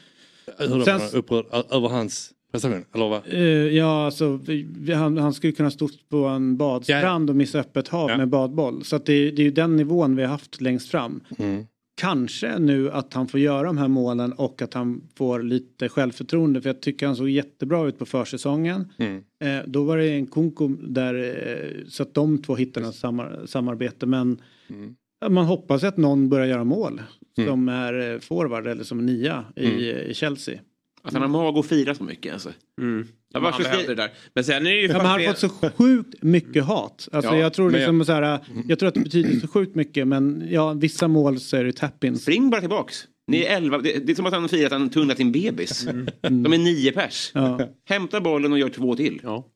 Hur? 0.57 0.84
Sen- 0.84 1.01
Upprörd 1.14 1.45
över 1.72 1.89
hans 1.89 2.34
prestation? 2.54 2.86
Eller 2.95 3.10
vad? 3.10 3.22
Eh, 3.28 3.41
ja, 3.78 4.06
alltså 4.06 4.39
vi, 4.45 4.68
vi- 4.78 4.93
han, 4.93 5.18
han 5.18 5.34
skulle 5.34 5.54
kunna 5.54 5.72
stå 5.72 5.89
på 6.10 6.18
en 6.26 6.58
badstrand 6.58 7.30
och 7.30 7.36
missa 7.36 7.60
öppet 7.60 7.88
hav 7.88 8.10
Ja. 8.10 8.18
med 8.18 8.28
badboll. 8.30 8.84
Så 8.84 8.97
det, 8.97 9.32
det 9.32 9.41
är 9.41 9.43
ju 9.45 9.51
den 9.51 9.76
nivån 9.76 10.16
vi 10.16 10.22
har 10.22 10.30
haft 10.30 10.62
längst 10.62 10.89
fram. 10.89 11.20
Mm. 11.38 11.64
Kanske 12.01 12.60
nu 12.60 12.91
att 12.91 13.14
han 13.14 13.28
får 13.28 13.39
göra 13.39 13.64
de 13.68 13.78
här 13.78 13.88
målen 13.88 14.34
och 14.34 14.62
att 14.62 14.74
han 14.74 15.01
får 15.18 15.41
lite 15.43 15.89
självförtroende. 15.89 16.62
För 16.62 16.70
jag 16.70 16.82
tycker 16.82 17.06
han 17.08 17.16
såg 17.16 17.30
jättebra 17.30 17.88
ut 17.88 17.99
på 17.99 18.06
försäsongen. 18.06 18.88
Mm. 18.97 19.24
Eh, 19.43 19.64
då 19.68 19.84
var 19.84 19.97
det 19.97 20.10
en 20.10 20.28
konko 20.28 20.68
där 20.68 21.14
eh, 21.16 21.88
så 21.88 22.04
att 22.04 22.14
de 22.14 22.41
två 22.41 22.56
hittade 22.56 22.86
något 22.86 22.95
samar- 22.95 23.41
samarbete. 23.45 24.06
Men 24.06 24.41
Mm. 24.70 24.95
man 25.34 25.45
hoppas 25.45 25.84
att 25.84 25.97
någon 25.97 26.30
börjar 26.30 26.45
göra 26.45 26.64
mål. 26.64 27.01
Mm. 27.38 27.49
Som 27.49 27.70
är 27.70 28.20
forward 28.20 28.68
eller 28.68 28.84
som 28.84 29.06
nia 29.06 29.43
i, 29.56 29.91
i 29.91 30.14
Chelsea. 30.14 30.60
Att 31.04 31.14
han 31.14 31.22
har 31.22 31.30
mag 31.30 31.58
att 31.58 31.66
fira 31.66 31.95
så 31.95 32.04
mycket 32.04 32.34
alltså. 32.34 32.51
Mm. 32.82 33.08
Jag 33.34 33.39
Ja, 33.39 33.43
var 33.43 33.51
han 33.51 33.86
det 33.88 33.95
där. 33.95 34.12
Men 34.36 34.43
sen 34.43 34.68
är 34.68 34.72
det 34.72 34.82
ju... 34.82 34.88
Ja, 34.88 34.97
men 34.97 35.06
han 35.06 35.22
har 35.22 35.28
fått 35.28 35.38
så 35.38 35.49
sjukt 35.70 36.24
mycket 36.24 36.64
hat. 36.64 37.10
Alltså, 37.12 37.32
Ja, 37.32 37.38
jag, 37.38 37.54
tror 37.54 37.72
liksom 37.72 38.06
så 38.06 38.12
här, 38.12 38.39
jag 38.68 38.80
tror 38.80 38.88
att 38.88 38.93
det 38.93 38.99
betyder 38.99 39.39
så 39.39 39.47
sjukt 39.47 39.76
mycket 39.76 40.08
men 40.08 40.47
ja, 40.49 40.74
vissa 40.74 41.08
mål 41.08 41.39
så 41.39 41.58
är 41.58 41.64
det 41.64 41.72
tap-ins. 41.72 42.22
Spring 42.22 42.49
bara 42.49 42.62
tillbaks. 42.62 43.08
Ni 43.28 43.41
är 43.41 43.58
elva. 43.58 43.78
Det, 43.78 44.06
det 44.06 44.12
är 44.12 44.16
som 44.16 44.26
att 44.26 44.34
han 44.34 44.49
firar 44.49 44.66
att 44.66 44.72
han 44.72 44.89
tunnat 44.89 45.18
sin 45.18 45.32
bebis. 45.32 45.88
De 46.22 46.54
är 46.54 46.58
nio 46.58 46.91
pers. 46.91 47.32
Ja. 47.34 47.60
Hämta 47.86 48.22
bollen 48.22 48.51
och 48.51 48.60
gör 48.60 48.70
två 48.70 48.95
till. 48.95 49.20
Ja. 49.24 49.47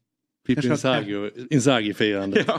Pippi 0.48 0.68
Inzaghi- 0.68 1.48
Inzaghi-firande. 1.50 2.46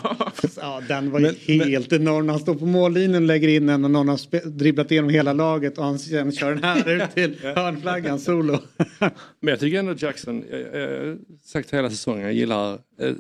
Ja, 0.57 0.83
den 0.89 1.11
var 1.11 1.21
Men- 1.21 1.35
ju 1.47 1.65
helt 1.65 1.93
enorm. 1.93 2.29
Han 2.29 2.39
står 2.39 2.55
på 2.55 2.67
mållinjen, 2.67 3.27
lägger 3.27 3.49
in 3.49 3.69
en 3.69 3.85
och 3.85 3.91
någon 3.91 4.09
har 4.09 4.49
dribblat 4.51 4.91
igenom 4.91 5.11
hela 5.11 5.33
laget 5.33 5.79
och 5.79 5.85
han 5.85 5.99
sen 5.99 6.33
kör 6.33 6.55
den 6.55 6.65
här 6.65 6.91
ut 7.03 7.15
till 7.15 7.37
hörnflaggan 7.57 8.19
solo. 8.19 8.59
Men 9.41 9.51
jag 9.51 9.61
tycker 9.61 9.79
ändå 9.79 9.95
Jackson, 9.99 10.45
jag, 10.51 10.61
jag, 10.61 10.91
jag 10.93 11.07
har 11.07 11.19
sagt 11.45 11.75
hela 11.75 11.91
säsongen, 11.91 12.23
jag 12.25 12.33
gillar... 12.33 12.73
Eh, 13.01 13.13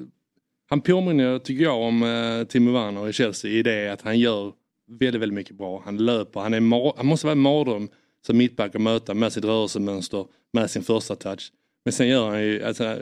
han 0.70 0.80
påminner, 0.80 1.38
tycker 1.38 1.64
jag, 1.64 1.76
om 1.82 2.02
eh, 2.02 2.44
Timo 2.46 2.72
Werner 2.72 3.08
i 3.08 3.12
Chelsea 3.12 3.50
i 3.50 3.62
det 3.62 3.88
att 3.92 4.02
han 4.02 4.18
gör 4.18 4.52
väldigt, 5.00 5.22
väldigt 5.22 5.34
mycket 5.34 5.56
bra. 5.56 5.82
Han 5.84 5.96
löper, 5.96 6.40
han, 6.40 6.54
är 6.54 6.96
han 6.96 7.06
måste 7.06 7.26
vara 7.26 7.32
en 7.32 7.38
mardröm 7.38 7.88
som 8.26 8.36
mittback 8.36 8.74
att 8.74 8.80
möta 8.82 9.14
med 9.14 9.32
sitt 9.32 9.44
rörelsemönster, 9.44 10.26
med 10.52 10.70
sin 10.70 10.82
första 10.82 11.16
touch. 11.16 11.52
Men 11.84 11.92
sen 11.92 12.08
gör 12.08 12.28
han 12.30 12.42
ju, 12.42 12.62
alltså, 12.64 12.96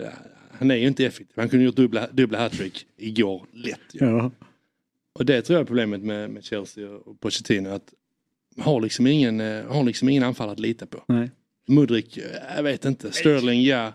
han 0.59 0.71
är 0.71 0.77
ju 0.77 0.87
inte 0.87 1.07
effektiv. 1.07 1.35
Han 1.37 1.49
kunde 1.49 1.65
gjort 1.65 1.77
dubbla, 1.77 2.09
dubbla 2.13 2.39
hattrick 2.39 2.87
igår, 2.97 3.47
lätt. 3.53 3.81
Ja. 3.93 4.31
Och 5.13 5.27
det 5.27 5.43
tror 5.43 5.55
jag 5.55 5.63
är 5.63 5.67
problemet 5.67 6.01
med, 6.01 6.31
med 6.31 6.45
Chelsea 6.45 6.91
och 6.91 7.21
Pochettino. 7.21 7.69
Att 7.69 7.93
har 8.59 8.81
liksom 8.81 9.07
ingen, 9.07 9.41
eh, 9.41 9.65
har 9.65 9.85
liksom 9.85 10.09
ingen 10.09 10.23
anfall 10.23 10.49
att 10.49 10.61
lita 10.61 10.87
på. 10.87 11.05
Nej. 11.09 11.31
Mudrik, 11.69 12.17
eh, 12.17 12.25
jag 12.57 12.63
vet 12.63 12.85
inte. 12.85 13.13
Sterling, 13.13 13.65
ja. 13.65 13.93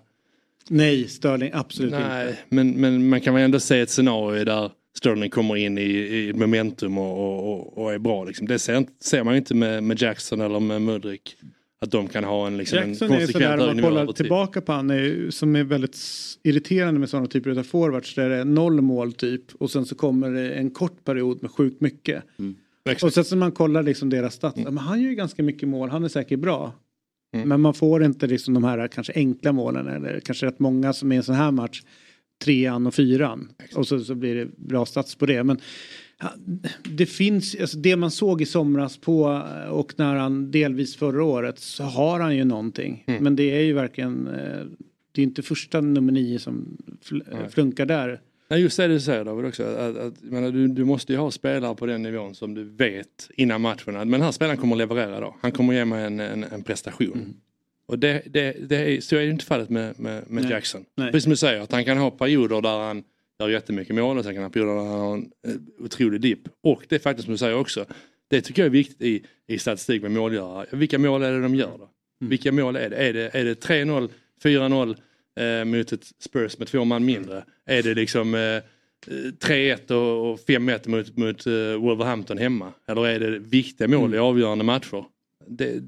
Nej, 0.70 1.08
Sterling 1.08 1.52
absolut 1.54 1.92
Nej, 1.92 2.30
inte. 2.30 2.42
men, 2.50 2.72
men 2.72 3.10
man 3.10 3.22
kan 3.22 3.34
väl 3.34 3.44
ändå 3.44 3.60
se 3.60 3.80
ett 3.80 3.90
scenario 3.90 4.46
där 4.46 4.72
Sterling 4.98 5.30
kommer 5.30 5.56
in 5.56 5.78
i, 5.78 5.82
i 5.82 6.34
momentum 6.34 6.98
och, 6.98 7.54
och, 7.54 7.78
och, 7.78 7.94
är 7.94 7.98
bra. 8.00 8.24
Liksom. 8.24 8.48
Det 8.48 8.60
ser, 8.60 8.86
ser 9.00 9.24
man 9.24 9.34
ju 9.34 9.38
inte 9.38 9.56
med, 9.56 9.84
med 9.84 10.02
Jackson 10.02 10.42
eller 10.42 10.60
med 10.60 10.82
Mudrik. 10.82 11.36
Att 11.86 11.92
de 11.92 12.08
kan 12.08 12.24
ha 12.24 12.48
en, 12.48 12.58
liksom, 12.58 12.78
en 12.78 12.90
Jackson 12.90 13.12
är 13.12 13.18
konsekvent 13.20 13.32
sådär 13.32 13.58
hög 13.58 13.68
man 13.68 13.76
nivå 13.76 13.88
kollar 13.88 14.02
över 14.02 14.14
tid. 14.14 14.26
tillbaka 14.26 14.62
på 14.62 14.72
han 14.72 14.90
är, 14.90 15.30
som 15.30 15.56
är 15.56 15.64
väldigt 15.64 15.98
irriterande 16.44 17.00
med 17.00 17.10
sådana 17.10 17.28
typer 17.28 17.60
av 17.60 17.64
forwards 17.64 18.16
där 18.16 18.30
det 18.30 18.36
är 18.36 18.46
noll 18.46 18.82
mål 18.82 19.14
typ 19.14 19.56
och 19.56 19.72
sen 19.72 19.86
så 19.86 19.96
kommer 19.96 20.32
det 20.32 20.54
en 20.54 20.72
kort 20.72 21.04
period 21.04 21.42
med 21.42 21.52
sjukt 21.52 21.82
mycket. 21.82 22.24
Och 23.04 23.14
sen 23.14 23.26
så 23.26 23.36
man 23.36 23.52
kollar 23.52 23.84
liksom 23.84 24.10
deras 24.10 24.34
stats, 24.34 24.58
ja, 24.58 24.72
men 24.72 24.78
han 24.78 25.02
gör 25.02 25.10
ju 25.10 25.16
ganska 25.16 25.44
mycket 25.44 25.70
mål, 25.70 25.90
han 25.90 26.04
är 26.04 26.10
säkert 26.10 26.40
bra. 26.40 26.74
Men 27.46 27.62
man 27.62 27.74
får 27.74 28.04
inte 28.04 28.28
liksom 28.28 28.54
de 28.54 28.64
här 28.64 28.88
kanske 28.88 29.14
enkla 29.16 29.52
målen 29.52 29.88
eller 29.88 30.20
kanske 30.20 30.46
rätt 30.46 30.60
många 30.60 30.94
som 30.94 31.12
är 31.12 31.16
en 31.16 31.24
sån 31.24 31.36
här 31.36 31.52
match. 31.52 31.82
Trean 32.44 32.88
och 32.88 32.94
fyran. 32.94 33.50
Och 33.76 33.88
så, 33.88 34.00
så 34.00 34.16
blir 34.16 34.36
det 34.36 34.46
bra 34.58 34.86
stats 34.86 35.16
på 35.16 35.26
det. 35.26 35.44
Men 35.44 35.60
det 36.84 37.06
finns, 37.06 37.56
alltså 37.62 37.78
det 37.78 37.96
man 37.96 38.12
såg 38.12 38.42
i 38.42 38.46
somras 38.46 38.98
på 38.98 39.44
eh, 39.66 39.70
och 39.72 39.94
när 39.98 40.16
han 40.16 40.52
delvis 40.52 40.96
förra 40.96 41.24
året 41.24 41.60
så 41.60 41.84
har 41.84 42.20
han 42.20 42.36
ju 42.38 42.44
någonting. 42.44 43.04
Men 43.20 43.36
det 43.36 43.44
är 43.58 43.62
ju 43.62 43.74
verkligen, 43.74 44.28
eh, 44.28 44.66
det 45.12 45.22
är 45.22 45.24
inte 45.24 45.42
första 45.42 45.82
nummer 45.82 46.12
nio 46.14 46.40
som 46.40 46.78
fl- 47.06 47.24
Nej. 47.32 47.50
flunkar 47.50 47.86
där. 47.86 48.22
Nej, 48.50 48.62
just 48.62 48.78
det 48.78 48.88
du 48.88 49.00
säger 49.00 49.26
David 49.26 49.46
också. 49.46 49.64
Att, 49.64 49.98
att, 49.98 50.22
menar, 50.24 50.52
du, 50.52 50.68
du 50.68 50.86
måste 50.86 51.14
ju 51.14 51.20
ha 51.20 51.32
spelare 51.32 51.76
på 51.76 51.86
den 51.86 52.02
nivån 52.04 52.36
som 52.36 52.54
du 52.54 52.64
vet 52.64 53.30
innan 53.38 53.62
matchen. 53.62 53.96
att- 53.96 54.08
Men 54.08 54.12
den 54.12 54.22
här 54.22 54.32
spelaren 54.32 54.58
kommer 54.58 54.76
att 54.76 54.78
leverera 54.78 55.20
då. 55.20 55.36
Han 55.42 55.52
kommer 55.52 55.74
ge 55.74 55.86
mig 55.86 56.06
en, 56.06 56.20
en, 56.20 56.44
en 56.44 56.64
prestation. 56.64 57.34
Och 57.86 58.00
det, 58.00 58.22
det, 58.26 58.56
det 58.70 58.76
är, 58.76 59.02
så 59.02 59.16
är 59.16 59.20
det 59.20 59.30
inte 59.30 59.46
fallet 59.46 59.70
med, 59.70 60.00
med, 60.00 60.24
med 60.28 60.44
Nej. 60.44 60.52
Jackson. 60.52 60.86
Nej. 60.98 61.12
Precis 61.12 61.24
som 61.24 61.30
du 61.30 61.38
säger, 61.38 61.62
att 61.62 61.72
han 61.72 61.86
kan 61.86 61.98
ha 61.98 62.12
perioder 62.12 62.62
där 62.62 62.80
han 62.80 63.04
gör 63.50 63.50
jättemycket 63.50 63.96
mål 63.96 64.18
och 64.18 64.24
sen 64.24 64.34
kan 64.34 64.44
han 64.44 64.52
där 64.52 64.66
han 64.66 64.88
har 64.88 65.14
en 65.14 65.32
eh, 65.48 65.86
otrolig 65.86 66.22
dipp. 66.22 66.40
Och 66.64 66.84
det 66.90 66.96
är 66.96 67.00
faktiskt 67.00 67.26
som 67.26 67.32
du 67.32 67.38
säger 67.38 67.56
också, 67.56 67.86
det 68.28 68.42
tycker 68.42 68.62
jag 68.62 68.66
är 68.66 68.72
viktigt 68.72 69.02
i, 69.02 69.24
i 69.48 69.58
statistik 69.58 70.02
med 70.02 70.12
målgörare. 70.12 70.66
Vilka 70.72 71.00
mål 71.00 71.24
är 71.24 71.32
det 71.32 71.42
de 71.42 71.56
gör 71.56 71.78
då? 71.78 71.90
Vilka 72.20 72.52
mål 72.52 72.76
är 72.76 72.90
det? 72.90 72.96
Är 72.96 73.14
det, 73.14 73.36
är 73.36 73.46
det 73.46 73.66
3-0, 73.66 74.10
4-0 74.44 74.96
eh, 75.40 75.66
mot 75.66 75.92
ett 75.92 76.06
Spurs 76.20 76.58
med 76.58 76.68
två 76.68 76.86
man 76.86 77.06
mindre? 77.06 77.44
Är 77.66 77.84
det 77.84 77.94
liksom 77.94 78.36
eh, 78.36 78.42
eh, 78.42 78.62
3-1 79.08 79.92
och, 79.92 80.32
och 80.32 80.40
5-1 80.40 80.90
mot, 80.90 81.18
mot 81.18 81.48
eh, 81.48 81.82
Wolverhampton 81.82 82.38
hemma? 82.38 82.74
Eller 82.88 83.08
är 83.08 83.20
det 83.20 83.40
viktiga 83.40 83.88
mål 83.88 84.16
i 84.16 84.18
avgörande 84.18 84.64
matcher? 84.64 85.06
Det, 85.48 85.84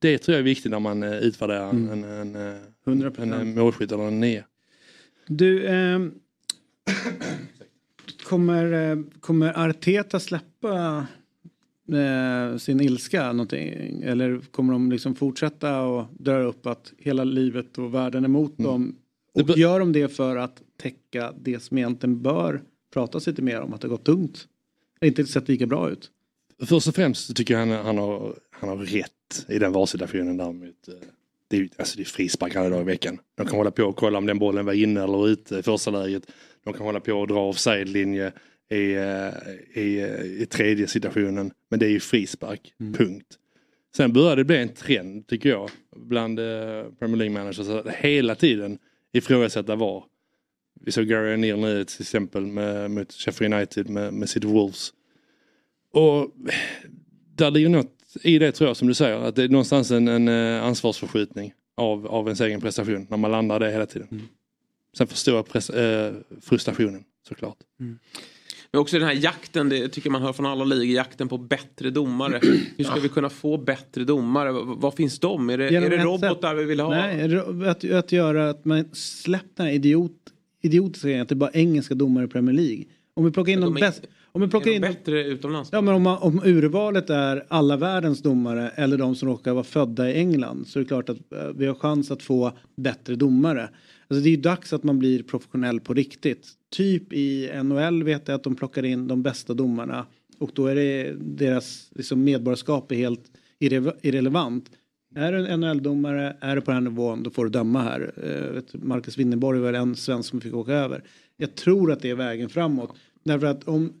det 0.00 0.18
tror 0.18 0.34
jag 0.34 0.40
är 0.40 0.44
viktigt 0.44 0.70
när 0.70 0.80
man 0.80 1.02
eh, 1.02 1.18
utvärderar 1.18 1.70
en, 1.70 1.88
en, 1.88 2.04
en, 2.04 2.36
eh, 2.36 2.60
100%. 2.84 3.22
en, 3.22 3.32
en 3.32 3.54
målskytt 3.54 3.92
eller 3.92 4.04
en 4.04 4.20
nia. 4.20 4.44
Du, 5.26 5.66
ehm, 5.66 6.14
kommer, 8.24 8.90
eh, 8.90 8.98
kommer 9.20 9.68
Arteta 9.68 10.20
släppa 10.20 11.06
eh, 11.92 12.56
sin 12.56 12.80
ilska 12.80 13.32
någonting? 13.32 14.02
Eller 14.02 14.40
kommer 14.50 14.72
de 14.72 14.92
liksom 14.92 15.14
fortsätta 15.14 15.82
och 15.82 16.06
dra 16.18 16.42
upp 16.42 16.66
att 16.66 16.92
hela 16.98 17.24
livet 17.24 17.78
och 17.78 17.94
världen 17.94 18.24
är 18.24 18.28
emot 18.28 18.58
dem? 18.58 18.96
Och 19.34 19.58
gör 19.58 19.80
de 19.80 19.92
det 19.92 20.08
för 20.08 20.36
att 20.36 20.62
täcka 20.82 21.34
det 21.40 21.60
som 21.60 21.78
egentligen 21.78 22.22
bör 22.22 22.62
pratas 22.92 23.26
lite 23.26 23.42
mer 23.42 23.60
om, 23.60 23.74
att 23.74 23.80
det 23.80 23.88
har 23.88 23.96
gått 23.96 24.04
tungt? 24.04 24.48
Det 25.00 25.06
har 25.06 25.08
inte 25.08 25.26
sett 25.26 25.48
lika 25.48 25.66
bra 25.66 25.90
ut. 25.90 26.10
Först 26.66 26.88
och 26.88 26.94
främst 26.94 27.36
tycker 27.36 27.54
jag 27.54 27.66
han, 27.66 27.86
han, 27.86 27.98
har, 27.98 28.34
han 28.50 28.68
har 28.68 28.76
rätt 28.76 29.46
i 29.48 29.58
den 29.58 29.72
valsituationen 29.72 30.36
där 30.36 30.52
mot, 30.52 30.88
eh, 30.88 30.94
det 31.48 31.56
är, 31.56 31.68
alltså 31.76 31.96
det 31.96 32.02
är 32.02 32.04
frispark 32.04 32.56
alla 32.56 32.68
dagar 32.68 32.82
i 32.82 32.84
veckan. 32.84 33.18
De 33.34 33.46
kan 33.46 33.56
hålla 33.56 33.70
på 33.70 33.82
och 33.82 33.96
kolla 33.96 34.18
om 34.18 34.26
den 34.26 34.38
bollen 34.38 34.66
var 34.66 34.72
inne 34.72 35.02
eller 35.02 35.28
ute 35.28 35.56
i 35.56 35.62
första 35.62 35.90
läget. 35.90 36.22
De 36.64 36.72
kan 36.74 36.86
hålla 36.86 37.00
på 37.00 37.12
och 37.12 37.26
dra 37.26 37.48
offside-linje 37.48 38.32
i, 38.70 38.94
eh, 38.94 39.82
i, 39.82 40.00
eh, 40.00 40.42
i 40.42 40.46
tredje 40.50 40.86
situationen. 40.86 41.52
Men 41.70 41.78
det 41.78 41.86
är 41.86 41.90
ju 41.90 42.00
frispark, 42.00 42.74
punkt. 42.78 43.26
Sen 43.96 44.12
börjar 44.12 44.36
det 44.36 44.44
bli 44.44 44.56
en 44.56 44.68
trend 44.68 45.26
tycker 45.26 45.48
jag 45.48 45.70
bland 45.96 46.38
eh, 46.38 46.84
Premier 46.98 47.16
League 47.16 47.30
managers 47.30 47.68
att 47.68 47.94
hela 47.94 48.34
tiden 48.34 48.78
ifrågasätta 49.12 49.76
VAR. 49.76 50.04
Vi 50.80 50.92
såg 50.92 51.06
Gary 51.06 51.36
O'Neill 51.36 51.56
nu 51.56 51.84
till 51.84 52.02
exempel 52.02 52.46
med, 52.46 52.90
mot 52.90 53.12
Sheffield 53.12 53.54
United 53.54 53.88
med, 53.88 54.14
med 54.14 54.28
sitt 54.28 54.44
Wolves. 54.44 54.92
Och 55.92 56.30
där 57.34 57.50
ligger 57.50 57.68
något 57.68 57.96
i 58.22 58.38
det 58.38 58.52
tror 58.52 58.70
jag 58.70 58.76
som 58.76 58.88
du 58.88 58.94
säger 58.94 59.16
att 59.16 59.36
det 59.36 59.42
är 59.42 59.48
någonstans 59.48 59.90
en, 59.90 60.08
en 60.08 60.28
ansvarsförskjutning 60.62 61.52
av, 61.76 62.06
av 62.06 62.26
ens 62.26 62.40
egen 62.40 62.60
prestation 62.60 63.06
när 63.10 63.16
man 63.16 63.30
landar 63.30 63.60
det 63.60 63.70
hela 63.70 63.86
tiden. 63.86 64.28
Sen 64.96 65.06
förstår 65.06 65.34
jag 65.34 65.48
pres, 65.48 65.70
eh, 65.70 66.14
frustrationen 66.40 67.04
såklart. 67.28 67.56
Men 68.72 68.80
också 68.80 68.98
den 68.98 69.06
här 69.06 69.14
jakten, 69.14 69.68
det 69.68 69.88
tycker 69.88 70.10
man 70.10 70.22
hör 70.22 70.32
från 70.32 70.46
alla 70.46 70.64
ligor, 70.64 70.84
jakten 70.94 71.28
på 71.28 71.38
bättre 71.38 71.90
domare. 71.90 72.40
Hur 72.76 72.84
ska 72.84 73.00
vi 73.00 73.08
kunna 73.08 73.30
få 73.30 73.56
bättre 73.58 74.04
domare? 74.04 74.52
Var 74.52 74.90
finns 74.90 75.18
de? 75.18 75.50
Är 75.50 75.58
det, 75.58 75.70
Genom 75.70 75.92
är 75.92 75.96
det 75.96 76.04
robotar 76.04 76.54
vi 76.54 76.64
vill 76.64 76.80
ha? 76.80 76.88
Nej, 76.90 77.38
att, 77.68 77.90
att 77.90 78.12
göra 78.12 78.50
att 78.50 78.64
man 78.64 78.84
släpper 78.92 79.48
den 79.56 79.66
här 79.66 79.72
idiot, 79.72 80.12
idiotiska 80.62 81.08
grejen 81.08 81.22
att 81.22 81.28
det 81.28 81.32
är 81.32 81.36
bara 81.36 81.50
engelska 81.50 81.94
domare 81.94 82.24
i 82.24 82.28
Premier 82.28 82.54
League. 82.56 82.84
Om 83.14 83.24
vi 83.24 83.30
plockar 83.30 83.52
in 83.52 83.60
de 83.60 83.76
är- 83.76 83.80
bästa. 83.80 84.06
Om 84.32 84.40
vi 84.40 84.48
plockar 84.48 84.70
är 84.70 84.74
in 84.74 84.82
de 84.82 84.88
bättre 84.88 85.24
utomlands? 85.24 85.68
Ja 85.72 85.80
men 85.80 85.94
om, 85.94 86.02
man, 86.02 86.18
om 86.18 86.42
urvalet 86.44 87.10
är 87.10 87.46
alla 87.48 87.76
världens 87.76 88.22
domare 88.22 88.70
eller 88.74 88.96
de 88.96 89.14
som 89.16 89.28
råkar 89.28 89.52
vara 89.52 89.64
födda 89.64 90.10
i 90.10 90.14
England 90.14 90.66
så 90.66 90.78
är 90.78 90.82
det 90.82 90.88
klart 90.88 91.08
att 91.08 91.32
eh, 91.32 91.48
vi 91.54 91.66
har 91.66 91.74
chans 91.74 92.10
att 92.10 92.22
få 92.22 92.52
bättre 92.76 93.14
domare. 93.14 93.68
Alltså 94.10 94.24
det 94.24 94.28
är 94.28 94.36
ju 94.36 94.40
dags 94.40 94.72
att 94.72 94.82
man 94.82 94.98
blir 94.98 95.22
professionell 95.22 95.80
på 95.80 95.94
riktigt. 95.94 96.48
Typ 96.70 97.12
i 97.12 97.50
NHL 97.64 98.02
vet 98.02 98.28
jag 98.28 98.34
att 98.34 98.42
de 98.42 98.54
plockar 98.54 98.84
in 98.84 99.08
de 99.08 99.22
bästa 99.22 99.54
domarna 99.54 100.06
och 100.38 100.50
då 100.54 100.66
är 100.66 100.74
det 100.74 101.12
deras 101.18 101.90
liksom, 101.94 102.24
medborgarskap 102.24 102.92
är 102.92 102.96
helt 102.96 103.30
irre- 103.60 103.96
irrelevant. 104.02 104.70
Är 105.14 105.32
du 105.32 105.46
en 105.46 105.60
NHL-domare, 105.60 106.36
är 106.40 106.56
du 106.56 106.62
på 106.62 106.70
den 106.70 106.84
här 106.84 106.90
nivån, 106.90 107.22
då 107.22 107.30
får 107.30 107.44
du 107.44 107.50
döma 107.50 107.82
här. 107.82 108.12
Eh, 108.16 108.54
vet, 108.54 108.74
Marcus 108.74 109.18
Winnerborg 109.18 109.60
var 109.60 109.72
en 109.72 109.96
svensk 109.96 110.30
som 110.30 110.40
fick 110.40 110.54
åka 110.54 110.72
över. 110.72 111.04
Jag 111.36 111.54
tror 111.54 111.92
att 111.92 112.00
det 112.00 112.10
är 112.10 112.14
vägen 112.14 112.48
framåt. 112.48 112.96
Därför 113.24 113.46
att 113.46 113.68
om 113.68 113.92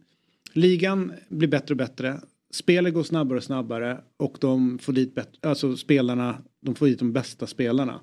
ligan 0.52 1.12
blir 1.28 1.48
bättre 1.48 1.72
och 1.72 1.78
bättre, 1.78 2.20
spelet 2.50 2.94
går 2.94 3.02
snabbare 3.02 3.38
och 3.38 3.44
snabbare 3.44 4.00
och 4.16 4.36
de 4.40 4.78
får 4.78 4.92
dit 4.92 5.14
bättre, 5.14 5.48
alltså 5.48 5.76
spelarna, 5.76 6.42
de 6.60 6.74
får 6.74 6.86
dit 6.86 6.98
de 6.98 7.12
bästa 7.12 7.46
spelarna. 7.46 8.00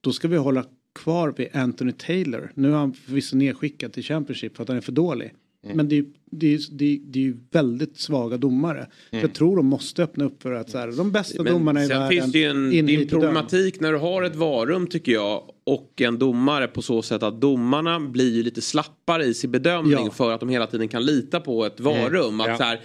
Då 0.00 0.12
ska 0.12 0.28
vi 0.28 0.36
hålla 0.36 0.64
kvar 0.98 1.34
vid 1.36 1.48
Anthony 1.56 1.92
Taylor. 1.92 2.50
Nu 2.54 2.68
är 2.68 2.76
han 2.76 2.92
förvisso 2.94 3.36
nedskickad 3.36 3.92
till 3.92 4.02
Championship 4.02 4.56
för 4.56 4.62
att 4.62 4.68
han 4.68 4.76
är 4.76 4.80
för 4.80 4.92
dålig. 4.92 5.32
Men 5.74 5.88
det 5.88 5.98
är, 5.98 6.04
det, 6.30 6.54
är, 6.54 6.60
det, 6.70 6.84
är, 6.84 7.22
ju 7.22 7.36
väldigt 7.50 8.00
svaga 8.00 8.36
domare. 8.36 8.86
Mm. 9.10 9.22
Jag 9.22 9.34
tror 9.34 9.56
de 9.56 9.66
måste 9.66 10.02
öppna 10.02 10.24
upp 10.24 10.42
för 10.42 10.52
att 10.52 10.70
så 10.70 10.78
här, 10.78 10.92
de 10.96 11.12
bästa 11.12 11.42
Men 11.42 11.52
domarna 11.52 11.84
i 11.84 11.86
sen 11.86 11.98
världen 11.98 12.20
finns 12.20 12.32
det 12.32 12.38
ju 12.38 12.44
en, 12.44 12.70
det 12.70 12.76
är 12.76 12.80
en 12.80 12.86
döm. 12.86 13.06
problematik 13.08 13.80
när 13.80 13.92
du 13.92 13.98
har 13.98 14.22
ett 14.22 14.36
varum 14.36 14.86
tycker 14.86 15.12
jag 15.12 15.42
och 15.64 16.00
en 16.00 16.18
domare 16.18 16.68
på 16.68 16.82
så 16.82 17.02
sätt 17.02 17.22
att 17.22 17.40
domarna 17.40 18.00
blir 18.00 18.36
ju 18.36 18.42
lite 18.42 18.60
slappare 18.60 19.24
i 19.24 19.34
sin 19.34 19.50
bedömning 19.50 20.04
Ja. 20.04 20.10
för 20.10 20.32
att 20.32 20.40
de 20.40 20.48
hela 20.48 20.66
tiden 20.66 20.88
kan 20.88 21.04
lita 21.04 21.40
på 21.40 21.64
ett 21.64 21.80
varum. 21.80 22.34
Mm. 22.34 22.40
Att 22.40 22.48
Ja. 22.48 22.56
så 22.56 22.62
här, 22.62 22.80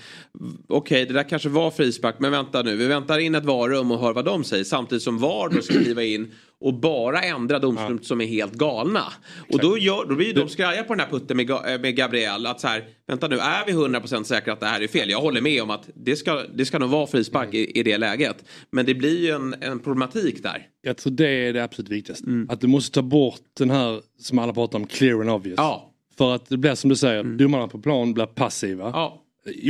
Okej, 0.68 1.06
det 1.06 1.14
där 1.14 1.30
kanske 1.30 1.50
var 1.50 1.72
frispark 1.72 2.16
men 2.20 2.32
vänta 2.32 2.62
nu, 2.62 2.76
vi 2.76 2.88
väntar 2.88 3.20
in 3.20 3.36
ett 3.36 3.46
varum 3.46 3.92
och 3.92 4.00
hör 4.00 4.14
vad 4.14 4.26
de 4.26 4.44
säger 4.44 4.64
samtidigt 4.64 5.04
som 5.04 5.18
VAR 5.18 5.50
då 5.50 5.62
ska 5.62 5.74
kliva 5.84 6.04
in 6.04 6.32
och 6.64 6.74
bara 6.74 7.22
ändra 7.22 7.60
domslut 7.60 8.06
som 8.06 8.22
är 8.22 8.26
helt 8.26 8.54
galna. 8.54 9.04
Och 9.52 9.60
då, 9.60 9.78
gör, 9.78 10.06
då 10.10 10.16
blir 10.16 10.28
ju 10.28 10.34
de 10.34 10.50
skraja 10.50 10.84
på 10.84 10.94
den 10.94 11.00
här 11.00 11.10
putten 11.10 11.38
med, 11.38 11.50
eh, 11.50 11.58
med 11.82 11.96
Gabriel 11.96 12.46
att 12.46 12.60
så 12.60 12.68
här, 12.68 12.84
vänta 13.08 13.28
nu, 13.28 13.38
är 13.40 13.66
vi 13.66 13.72
100% 13.72 14.24
säkra 14.24 14.54
att 14.54 14.60
det 14.60 14.66
här 14.66 14.82
är 14.82 14.88
fel? 14.88 15.10
Jag 15.10 15.22
håller 15.22 15.42
med 15.42 15.62
om 15.64 15.70
att 15.70 15.90
det 15.96 16.16
ska, 16.16 16.44
det 16.56 16.66
ska 16.66 16.80
nog 16.80 16.90
vara 16.90 17.08
frispark 17.08 17.44
Mm. 17.54 17.56
i, 17.56 17.80
i 17.80 17.84
det 17.84 17.98
läget. 17.98 18.46
Men 18.72 18.86
det 18.86 18.96
blir 18.96 19.20
ju 19.20 19.30
en, 19.32 19.56
en 19.62 19.80
problematik 19.80 20.44
där. 20.44 20.68
Jag 20.82 20.98
tror 20.98 21.14
det 21.14 21.28
är 21.30 21.54
det 21.54 21.64
absolut 21.64 21.90
viktigaste. 21.92 22.26
Mm. 22.28 22.50
Att 22.50 22.62
du 22.62 22.68
måste 22.68 22.92
ta 22.94 23.02
bort 23.02 23.42
den 23.58 23.70
här 23.70 24.02
som 24.20 24.40
alla 24.40 24.54
pratar 24.54 24.80
om, 24.80 24.88
clear 24.88 25.20
and 25.22 25.30
obvious. 25.30 25.56
Ja. 25.58 25.90
För 26.18 26.36
att 26.36 26.50
det 26.50 26.58
blir 26.58 26.76
som 26.76 26.90
du 26.90 26.96
säger, 26.96 27.20
Mm. 27.20 27.38
domarna 27.38 27.68
på 27.68 27.80
plan 27.80 28.14
blir 28.14 28.26
passiva. 28.26 28.90
Ja. 28.94 29.20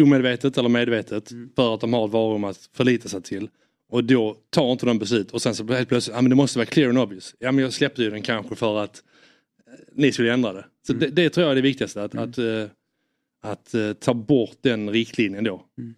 Omedvetet 0.04 0.58
eller 0.58 0.70
medvetet. 0.70 1.32
Mm. 1.32 1.50
För 1.56 1.74
att 1.74 1.82
de 1.82 1.94
har 1.94 2.06
ett 2.06 2.12
varum 2.12 2.44
att 2.44 2.70
förlita 2.76 3.10
sig 3.10 3.22
till. 3.22 3.48
Och 3.94 4.04
då 4.04 4.36
tar 4.50 4.72
inte 4.72 4.86
de 4.86 5.00
beslut 5.00 5.32
och 5.32 5.42
sen 5.42 5.56
så 5.56 5.68
helt 5.74 5.90
plötsligt, 5.90 6.16
ja 6.16 6.22
men 6.22 6.30
det 6.30 6.36
måste 6.36 6.60
vara 6.60 6.66
clear 6.66 6.90
and 6.90 6.98
obvious. 6.98 7.36
Ja 7.40 7.52
men 7.52 7.64
jag 7.64 7.74
släppte 7.74 8.04
ju 8.04 8.10
den 8.10 8.22
kanske 8.22 8.56
för 8.56 8.84
att 8.84 9.04
eh, 9.68 9.74
ni 9.96 10.12
skulle 10.12 10.34
ändra 10.34 10.54
det. 10.54 10.66
Så 10.88 10.94
Mm. 10.94 11.00
det, 11.00 11.22
det 11.24 11.30
tror 11.30 11.44
jag 11.44 11.52
är 11.52 11.56
det 11.56 11.62
viktigaste. 11.62 12.04
Att, 12.04 12.16
att, 12.16 12.38
eh, 12.38 12.66
att 13.44 13.74
eh, 13.74 13.94
ta 13.94 14.14
bort 14.14 14.58
den 14.62 14.90
riktlinjen 14.90 15.44
då. 15.44 15.66
Men 15.76 15.96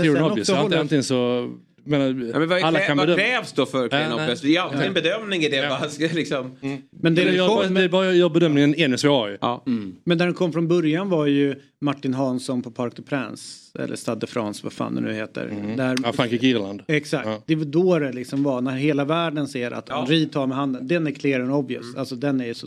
Clear 0.00 0.16
and 0.16 0.32
obvious. 0.32 0.50
Antingen 0.50 1.04
så... 1.04 1.50
Menar, 1.86 2.06
Ja, 2.32 2.38
men 2.38 2.48
vad, 2.48 2.62
alla 2.62 2.80
kan 2.80 2.96
vad 2.96 3.06
bedöma. 3.06 3.22
krävs 3.22 3.52
då 3.52 3.66
för 3.66 3.88
clean 3.88 4.12
obvious? 4.12 4.40
Det 4.40 4.56
är 4.56 4.60
alltid 4.60 4.80
Ja. 4.80 4.84
en 4.84 4.94
bedömning 4.94 5.42
i 5.42 5.48
det. 5.48 5.56
Ja. 5.56 5.68
Bara, 5.98 6.08
liksom... 6.14 6.56
Men 6.90 7.14
det, 7.14 7.24
Det, 7.24 7.38
kom, 7.38 7.62
det 7.62 7.70
men, 7.70 7.90
bara 7.90 8.12
gör 8.12 8.28
bedömningen 8.28 8.74
ännu 8.78 8.98
svårare 8.98 9.30
ju. 9.32 9.38
Ja. 9.40 9.64
men 10.04 10.18
där 10.18 10.24
den 10.24 10.34
kom 10.34 10.52
från 10.52 10.68
början 10.68 11.08
var 11.10 11.26
ju 11.26 11.54
Martin 11.80 12.14
Hansson 12.14 12.62
på 12.62 12.70
Parc 12.70 12.94
des 12.94 13.04
Princes. 13.04 13.72
Eller 13.78 13.96
Stade 13.96 14.20
de 14.20 14.26
France, 14.26 14.60
vad 14.64 14.72
fan 14.72 14.94
det 14.94 15.00
nu 15.00 15.12
heter. 15.12 15.46
Där, 15.76 15.84
Mm. 15.84 15.96
Ja, 16.04 16.12
Frankrike-Irland. 16.12 16.82
Exakt, 16.88 17.26
Ja. 17.28 17.42
det 17.46 17.54
var 17.54 17.64
då 17.64 17.98
det 17.98 18.12
liksom 18.12 18.42
var. 18.42 18.60
När 18.60 18.72
hela 18.76 19.04
världen 19.04 19.48
ser 19.48 19.70
att 19.70 19.86
Ja. 19.88 20.00
Henri 20.00 20.26
tar 20.26 20.46
med 20.46 20.56
handen. 20.56 20.88
Den 20.88 21.06
är 21.06 21.10
clear 21.10 21.40
and 21.40 21.52
obvious. 21.52 21.96
Alltså 21.96 22.14
den 22.16 22.40
är 22.40 22.54
så. 22.54 22.66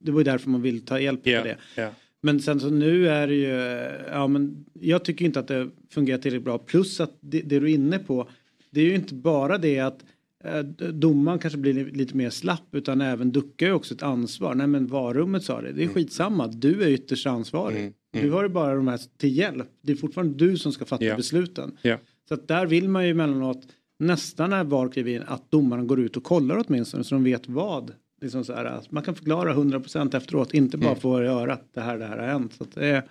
Det 0.00 0.10
var 0.12 0.20
ju 0.20 0.24
därför 0.24 0.50
man 0.50 0.62
vill 0.62 0.80
ta 0.84 1.00
hjälp 1.00 1.20
av 1.20 1.32
det. 1.44 1.56
ja. 1.76 1.88
Men 2.20 2.40
sen 2.40 2.60
så 2.60 2.70
nu 2.70 3.08
är 3.08 3.26
det 3.26 3.34
ju, 3.34 3.80
ja 4.12 4.26
men 4.26 4.64
jag 4.80 5.04
tycker 5.04 5.24
inte 5.24 5.40
att 5.40 5.48
det 5.48 5.68
fungerar 5.94 6.18
tillräckligt 6.18 6.44
bra. 6.44 6.58
Plus 6.58 7.00
att 7.00 7.18
det, 7.20 7.40
det 7.40 7.58
du 7.58 7.66
är 7.70 7.74
inne 7.74 7.98
på, 7.98 8.28
det 8.70 8.80
är 8.80 8.84
ju 8.84 8.94
inte 8.94 9.14
bara 9.14 9.58
det 9.58 9.78
att 9.78 10.04
eh, 10.44 10.60
domaren 10.92 11.38
kanske 11.38 11.58
blir 11.58 11.90
lite 11.90 12.16
mer 12.16 12.30
slapp 12.30 12.74
utan 12.74 13.00
även 13.00 13.32
duckar 13.32 13.66
ju 13.66 13.72
också 13.72 13.94
ett 13.94 14.02
ansvar. 14.02 14.54
Nej 14.54 14.66
men 14.66 14.86
varummet 14.86 15.42
sa 15.44 15.60
det, 15.60 15.72
det 15.72 15.84
är 15.84 15.88
skitsamma, 15.88 16.46
du 16.46 16.82
är 16.82 16.88
ytterst 16.88 17.26
ansvarig. 17.26 17.80
Mm. 17.80 17.92
Du 18.12 18.30
har 18.30 18.42
ju 18.42 18.48
bara 18.48 18.74
de 18.74 18.88
här 18.88 19.00
till 19.18 19.36
hjälp. 19.36 19.68
Det 19.82 19.92
är 19.92 19.96
fortfarande 19.96 20.34
du 20.46 20.56
som 20.56 20.72
ska 20.72 20.84
fatta 20.84 21.04
Ja. 21.04 21.16
besluten. 21.16 21.76
Ja. 21.82 21.98
Så 22.28 22.34
att 22.34 22.48
där 22.48 22.66
vill 22.66 22.88
man 22.88 23.04
ju 23.04 23.10
emellanåt 23.10 23.66
nästan 23.98 24.50
när 24.50 24.64
VAR 24.64 24.88
kliver 24.88 25.12
in 25.12 25.22
att 25.26 25.50
domaren 25.50 25.86
går 25.86 26.00
ut 26.00 26.16
och 26.16 26.24
kollar 26.24 26.64
åtminstone 26.68 27.04
så 27.04 27.14
de 27.14 27.24
vet 27.24 27.48
vad. 27.48 27.92
Liksom 28.20 28.44
så 28.44 28.52
här, 28.52 28.80
man 28.90 29.02
kan 29.02 29.14
förklara 29.14 29.54
100% 29.54 30.14
efteråt, 30.16 30.54
inte 30.54 30.76
bara 30.76 30.88
Mm. 30.88 31.00
få 31.00 31.16
höra 31.18 31.52
att 31.52 31.74
det 31.74 31.80
här, 31.80 31.98
det 31.98 32.04
här 32.06 32.18
har 32.18 32.26
hänt. 32.26 32.52
Så 32.58 32.66
det 32.74 32.86
är, 32.86 33.02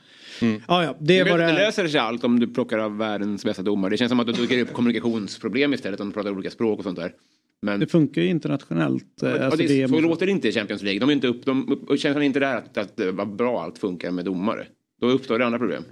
Mm. 0.42 0.62
ja, 0.68 0.84
ja, 0.84 0.96
det 1.00 1.20
är 1.20 1.30
vad 1.30 1.40
det 1.40 1.46
är. 1.46 1.54
löser 1.54 1.88
sig 1.88 2.00
allt 2.00 2.24
om 2.24 2.40
du 2.40 2.48
plockar 2.48 2.78
av 2.80 2.98
världens 2.98 3.46
bästa 3.46 3.62
domare. 3.64 3.90
Det 3.90 3.98
känns 3.98 4.10
som 4.10 4.20
att 4.20 4.28
du 4.28 4.34
dyker 4.34 4.62
upp 4.62 4.74
kommunikationsproblem 4.74 5.74
istället 5.74 6.00
om 6.00 6.08
du 6.08 6.14
pratar 6.14 6.32
olika 6.32 6.50
språk 6.50 6.78
och 6.78 6.84
sånt 6.84 7.00
där. 7.00 7.12
Men, 7.62 7.80
Det 7.80 7.88
funkar 7.88 8.22
ju 8.22 8.28
internationellt. 8.28 9.24
eh, 9.24 9.32
och 9.32 9.40
Alltså 9.40 9.58
det, 9.58 9.82
är, 9.82 9.88
så 9.88 10.00
låter 10.00 10.26
det 10.26 10.32
inte 10.32 10.48
i 10.48 10.52
Champions 10.52 10.84
League. 10.84 11.00
De 11.00 11.10
är 11.10 11.14
inte 11.14 11.28
upp, 11.28 11.46
de, 11.46 11.78
känner 11.98 12.22
inte 12.22 12.40
där 12.40 12.56
att, 12.58 12.78
att 12.78 13.00
var 13.14 13.26
bra 13.26 13.62
allt 13.64 13.78
funkar 13.78 14.12
med 14.12 14.26
domare. 14.26 14.68
Då 15.02 15.08
uppstår 15.10 15.40
det 15.40 15.46
andra 15.46 15.60
problem. 15.60 15.84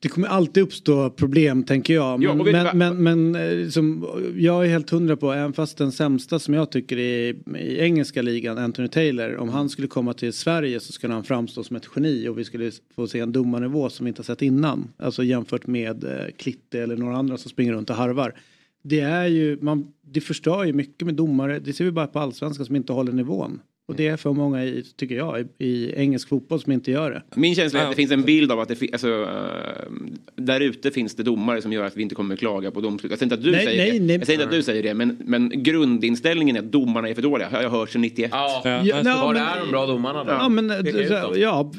Det 0.00 0.08
kommer 0.08 0.28
alltid 0.28 0.62
uppstå 0.62 1.10
problem 1.10 1.62
tänker 1.62 1.94
jag. 1.94 2.22
Ja, 2.22 2.34
Men, 2.34 2.46
du 2.46 2.52
men, 2.52 2.78
men, 2.78 3.02
men 3.02 3.34
eh, 3.62 3.68
som, 3.68 4.06
jag 4.36 4.64
är 4.64 4.68
helt 4.68 4.90
hundra 4.90 5.16
på, 5.16 5.32
även 5.32 5.52
fast 5.52 5.78
den 5.78 5.92
sämsta 5.92 6.38
som 6.38 6.54
jag 6.54 6.70
tycker 6.70 6.98
är 6.98 7.56
i 7.56 7.80
engelska 7.80 8.22
ligan, 8.22 8.58
Anthony 8.58 8.88
Taylor, 8.88 9.36
om 9.36 9.48
han 9.48 9.68
skulle 9.68 9.88
komma 9.88 10.14
till 10.14 10.32
Sverige 10.32 10.80
så 10.80 10.92
skulle 10.92 11.14
han 11.14 11.24
framstå 11.24 11.64
som 11.64 11.76
ett 11.76 11.88
geni 11.96 12.28
och 12.28 12.38
vi 12.38 12.44
skulle 12.44 12.70
få 12.94 13.06
se 13.06 13.20
en 13.20 13.32
domarnivå 13.32 13.90
som 13.90 14.04
vi 14.04 14.08
inte 14.08 14.20
har 14.20 14.24
sett 14.24 14.42
innan. 14.42 14.88
Alltså 14.96 15.24
jämfört 15.24 15.66
med 15.66 16.04
eh, 16.04 16.26
Klitte 16.36 16.80
eller 16.80 16.96
några 16.96 17.16
andra 17.16 17.36
som 17.36 17.50
springer 17.50 17.72
runt 17.72 17.90
och 17.90 17.96
harvar. 17.96 18.34
Det 18.82 19.00
är 19.00 19.26
ju, 19.26 19.58
man, 19.60 19.92
det 20.06 20.20
förstör 20.20 20.64
ju 20.64 20.72
mycket 20.72 21.06
med 21.06 21.14
domare, 21.14 21.58
det 21.58 21.72
ser 21.72 21.84
vi 21.84 21.90
bara 21.90 22.06
på 22.06 22.18
allsvenskan 22.18 22.66
som 22.66 22.76
inte 22.76 22.92
håller 22.92 23.12
nivån. 23.12 23.60
Och 23.88 23.94
det 23.96 24.06
är 24.08 24.16
för 24.16 24.32
många, 24.32 24.64
i, 24.64 24.84
tycker 24.96 25.14
jag, 25.16 25.40
i, 25.40 25.46
i 25.66 25.92
engelsk 25.96 26.28
fotboll 26.28 26.60
som 26.60 26.72
inte 26.72 26.90
gör 26.90 27.10
det. 27.10 27.22
Min 27.40 27.54
känsla 27.54 27.80
är 27.80 27.84
att 27.84 27.90
det 27.90 27.96
finns 27.96 28.12
en 28.12 28.22
bild 28.22 28.52
av 28.52 28.60
att 28.60 28.68
det 28.68 28.92
alltså, 28.92 29.08
eh, 29.22 29.92
där 30.36 30.60
ute 30.60 30.90
finns 30.90 31.14
det 31.14 31.22
domare 31.22 31.62
som 31.62 31.72
gör 31.72 31.84
att 31.84 31.96
vi 31.96 32.02
inte 32.02 32.14
kommer 32.14 32.36
klaga 32.36 32.70
på 32.70 32.80
domslut. 32.80 33.10
Jag 33.12 33.18
säger 33.18 33.26
inte 33.26 33.34
att 33.34 33.42
du 33.44 33.50
Nej, 33.50 33.64
säger 33.66 33.90
nej, 33.90 33.98
det. 34.00 34.06
nej. 34.06 34.16
Jag 34.16 34.26
säger 34.26 34.36
inte 34.38 34.44
att 34.44 34.50
du 34.58 34.62
säger 34.62 34.82
det. 34.82 34.94
Men, 34.94 35.16
men 35.24 35.62
grundinställningen 35.62 36.56
är 36.56 36.60
att 36.60 36.72
domarna 36.72 37.08
är 37.08 37.14
för 37.14 37.22
dåliga. 37.22 37.48
Har 37.48 37.62
jag 37.62 37.70
hört 37.70 37.90
sedan 37.90 38.00
91. 38.00 38.30
Ja, 38.32 38.62
Ja, 38.64 38.80
ja, 38.84 38.94
var 39.24 39.32
men- 39.34 39.42
är 39.42 39.60
de 39.60 39.70
bra 39.70 39.86
domarna 39.86 40.24
då? 40.24 40.30
Ja, 40.30 40.48
men, 40.48 40.68
ja, 41.10 41.32
ja, 41.36 41.72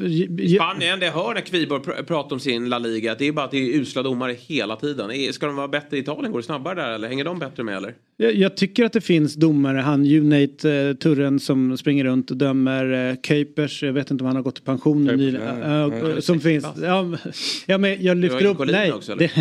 Spanien, 0.55 0.99
det 0.99 1.05
jag 1.05 1.13
hör 1.13 1.33
när 1.33 1.41
Kviborg 1.41 1.81
pr- 1.81 2.03
pratar 2.03 2.35
om 2.35 2.39
sin 2.39 2.69
La 2.69 2.79
Liga, 2.79 3.15
det 3.19 3.27
är 3.27 3.31
bara 3.31 3.45
att 3.45 3.51
det 3.51 3.57
är 3.57 3.79
usla 3.79 4.03
domare 4.03 4.33
hela 4.39 4.75
tiden. 4.75 5.33
Ska 5.33 5.45
de 5.45 5.55
vara 5.55 5.67
bättre 5.67 5.97
i 5.97 5.99
Italien? 5.99 6.31
Går 6.31 6.39
det 6.39 6.45
snabbare 6.45 6.75
där 6.75 6.91
eller 6.91 7.07
hänger 7.07 7.23
de 7.23 7.39
bättre 7.39 7.63
med 7.63 7.77
eller? 7.77 7.93
Jag, 8.21 8.35
jag 8.35 8.57
tycker 8.57 8.85
att 8.85 8.93
det 8.93 9.01
finns 9.01 9.35
domare, 9.35 9.77
han 9.77 10.05
Unate 10.05 10.71
eh, 10.71 10.93
Turren 10.93 11.39
som 11.39 11.77
springer 11.77 12.03
runt 12.03 12.31
och 12.31 12.37
dömer 12.37 13.09
eh, 13.09 13.15
Kuipers, 13.15 13.83
jag 13.83 13.93
vet 13.93 14.11
inte 14.11 14.23
om 14.23 14.25
han 14.27 14.35
har 14.35 14.43
gått 14.43 14.57
i 14.59 14.61
pension 14.61 15.05
nyligen. 15.05 15.61
eh, 15.63 16.19
som 16.19 16.39
finns. 16.39 16.65
Ja, 16.81 17.03
men- 17.03 17.19
ja, 17.65 17.77
men 17.77 18.03
jag 18.03 18.17
lyfter 18.17 18.45
upp, 18.45 18.57
nej. 18.67 18.91
också, 18.93 19.15
det, 19.15 19.31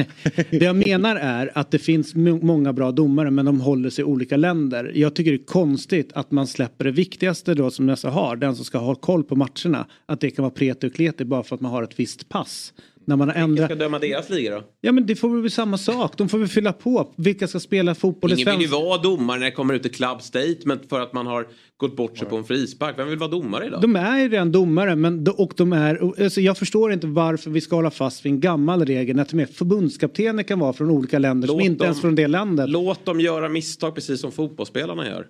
det 0.50 0.56
jag 0.64 0.76
menar 0.76 1.16
är 1.16 1.50
att 1.54 1.70
det 1.70 1.78
finns 1.78 2.14
många 2.42 2.72
bra 2.72 2.92
domare 2.92 3.30
men 3.30 3.44
de 3.44 3.60
håller 3.60 3.90
sig 3.90 4.02
i 4.02 4.04
olika 4.04 4.36
länder. 4.36 4.92
Jag 4.94 5.14
tycker 5.14 5.30
det 5.30 5.36
är 5.36 5.44
konstigt 5.46 6.10
att 6.14 6.30
man 6.30 6.46
släpper 6.46 6.84
det 6.84 6.90
viktigaste 6.90 7.54
då 7.54 7.70
som 7.70 7.86
nästa 7.86 8.10
har, 8.10 8.36
den 8.36 8.56
som 8.56 8.64
ska 8.64 8.78
ha 8.78 8.94
koll 8.94 9.24
på 9.24 9.36
matcherna, 9.36 9.86
att 10.06 10.20
det 10.20 10.30
kan 10.30 10.42
vara 10.42 10.54
preti 10.54 10.86
och 10.88 10.94
kleti 10.94 11.24
bara 11.24 11.42
för 11.42 11.54
att 11.54 11.60
man 11.60 11.70
har 11.72 11.82
ett 11.82 12.00
visst 12.00 12.28
pass. 12.28 12.72
När 13.08 13.16
man 13.16 13.28
har 13.28 13.34
Vilka 13.34 13.44
ändrat... 13.44 13.66
ska 13.66 13.74
döma 13.74 13.98
deras 13.98 14.30
liga 14.30 14.54
då? 14.54 14.62
Ja 14.80 14.92
men 14.92 15.06
det 15.06 15.16
får 15.16 15.28
väl 15.28 15.40
bli 15.40 15.50
samma 15.50 15.78
sak. 15.78 16.12
De 16.16 16.28
får 16.28 16.38
väl 16.38 16.48
fylla 16.48 16.72
på. 16.72 17.12
Vilka 17.16 17.48
ska 17.48 17.60
spela 17.60 17.94
fotboll 17.94 18.32
i 18.32 18.34
Ingen 18.34 18.52
vill 18.52 18.60
ju 18.60 18.66
vara 18.66 18.98
domare 19.02 19.38
när 19.38 19.44
det 19.46 19.52
kommer 19.52 19.74
ut 19.74 19.86
ett 19.86 19.94
club 19.94 20.22
statement 20.22 20.88
för 20.88 21.00
att 21.00 21.12
man 21.12 21.26
har 21.26 21.46
gått 21.76 21.96
bort 21.96 22.18
sig 22.18 22.28
på 22.28 22.36
en 22.36 22.44
frispark. 22.44 22.98
Vem 22.98 23.08
vill 23.08 23.18
vara 23.18 23.30
domare 23.30 23.66
idag? 23.66 23.80
De 23.80 23.96
är 23.96 24.18
ju 24.18 24.28
redan 24.28 24.52
domare 24.52 24.96
men, 24.96 25.26
och 25.36 25.52
de 25.56 25.72
är, 25.72 26.22
alltså 26.24 26.40
jag 26.40 26.58
förstår 26.58 26.92
inte 26.92 27.06
varför 27.06 27.50
vi 27.50 27.60
ska 27.60 27.76
hålla 27.76 27.90
fast 27.90 28.24
vid 28.24 28.32
en 28.32 28.40
gammal 28.40 28.84
regel 28.86 29.20
och 29.20 29.34
med 29.34 29.50
förbundskaptener 29.50 30.42
kan 30.42 30.58
vara 30.58 30.72
från 30.72 30.90
olika 30.90 31.18
länder 31.18 31.48
som 31.48 31.56
Låt 31.58 31.66
inte 31.66 31.78
dem- 31.78 31.84
ens 31.86 32.00
från 32.00 32.14
det 32.14 32.26
landet. 32.26 32.68
Låt 32.68 33.04
dem 33.04 33.20
göra 33.20 33.48
misstag 33.48 33.94
precis 33.94 34.20
som 34.20 34.32
fotbollsspelarna 34.32 35.06
gör. 35.06 35.26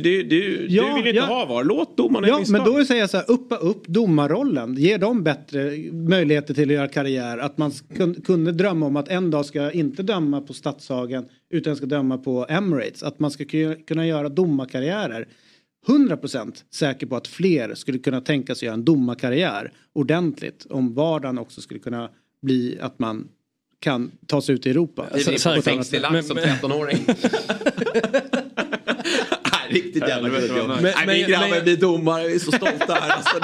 Du, 0.00 0.22
du, 0.22 0.22
du, 0.22 0.66
Ja, 0.68 0.88
du 0.88 0.94
vill 0.94 1.04
ju 1.04 1.10
inte 1.10 1.16
ja. 1.16 1.24
ha 1.26 1.44
VAR. 1.46 1.64
Låt 1.64 1.96
domarna 1.96 2.28
Ja 2.28 2.44
men 2.48 2.64
då 2.64 2.84
säger 2.84 3.00
jag 3.00 3.10
så 3.10 3.16
här, 3.16 3.30
uppa 3.30 3.56
upp 3.56 3.86
domarrollen. 3.86 4.74
Ge 4.74 4.96
dem 4.96 5.22
bättre 5.22 5.76
möjligheter 5.92 6.54
till 6.54 6.68
att 6.70 6.74
göra 6.74 6.88
karriär. 6.88 7.38
Att 7.38 7.58
man 7.58 7.70
kun- 7.70 8.22
kunde 8.24 8.52
drömma 8.52 8.86
om 8.86 8.96
att 8.96 9.08
en 9.08 9.30
dag 9.30 9.46
ska 9.46 9.62
jag 9.62 9.74
inte 9.74 10.02
döma 10.02 10.40
på 10.40 10.52
Stadshagen 10.52 11.24
utan 11.50 11.76
ska 11.76 11.86
döma 11.86 12.18
på 12.18 12.46
Emirates. 12.48 13.02
Att 13.02 13.18
man 13.20 13.30
ska 13.30 13.44
ku- 13.44 13.84
kunna 13.86 14.06
göra 14.06 14.28
domarkarriärer. 14.28 15.28
100% 15.86 16.52
säker 16.74 17.06
på 17.06 17.16
att 17.16 17.26
fler 17.26 17.74
skulle 17.74 17.98
kunna 17.98 18.20
tänka 18.20 18.54
sig 18.54 18.66
göra 18.66 18.74
en 18.74 18.84
domarkarriär 18.84 19.72
ordentligt. 19.92 20.66
Om 20.70 20.94
vardagen 20.94 21.38
också 21.38 21.60
skulle 21.60 21.80
kunna 21.80 22.08
bli 22.42 22.78
att 22.80 22.98
man 22.98 23.28
kan 23.80 24.10
ta 24.26 24.40
sig 24.42 24.54
ut 24.54 24.66
i 24.66 24.70
Europa. 24.70 25.06
Det 25.14 25.26
blir 25.26 25.38
sätt. 25.38 25.64
fängslelax 25.64 26.26
som 26.26 26.36
13-åring. 26.36 26.98
Riktigt 29.68 30.08
jävla 30.08 30.28
kul 30.30 30.56
jobb. 30.56 30.68
Nej, 30.68 30.76
nice. 30.82 30.98
min 30.98 31.06
Men- 31.06 31.30
grabb 31.30 31.50
men- 31.50 31.64
blir 31.64 31.76
domare, 31.76 32.28
vi 32.28 32.34
är 32.34 32.38
så 32.38 32.52
stolta 32.52 32.94
här. 32.94 33.10
Alltså, 33.10 33.38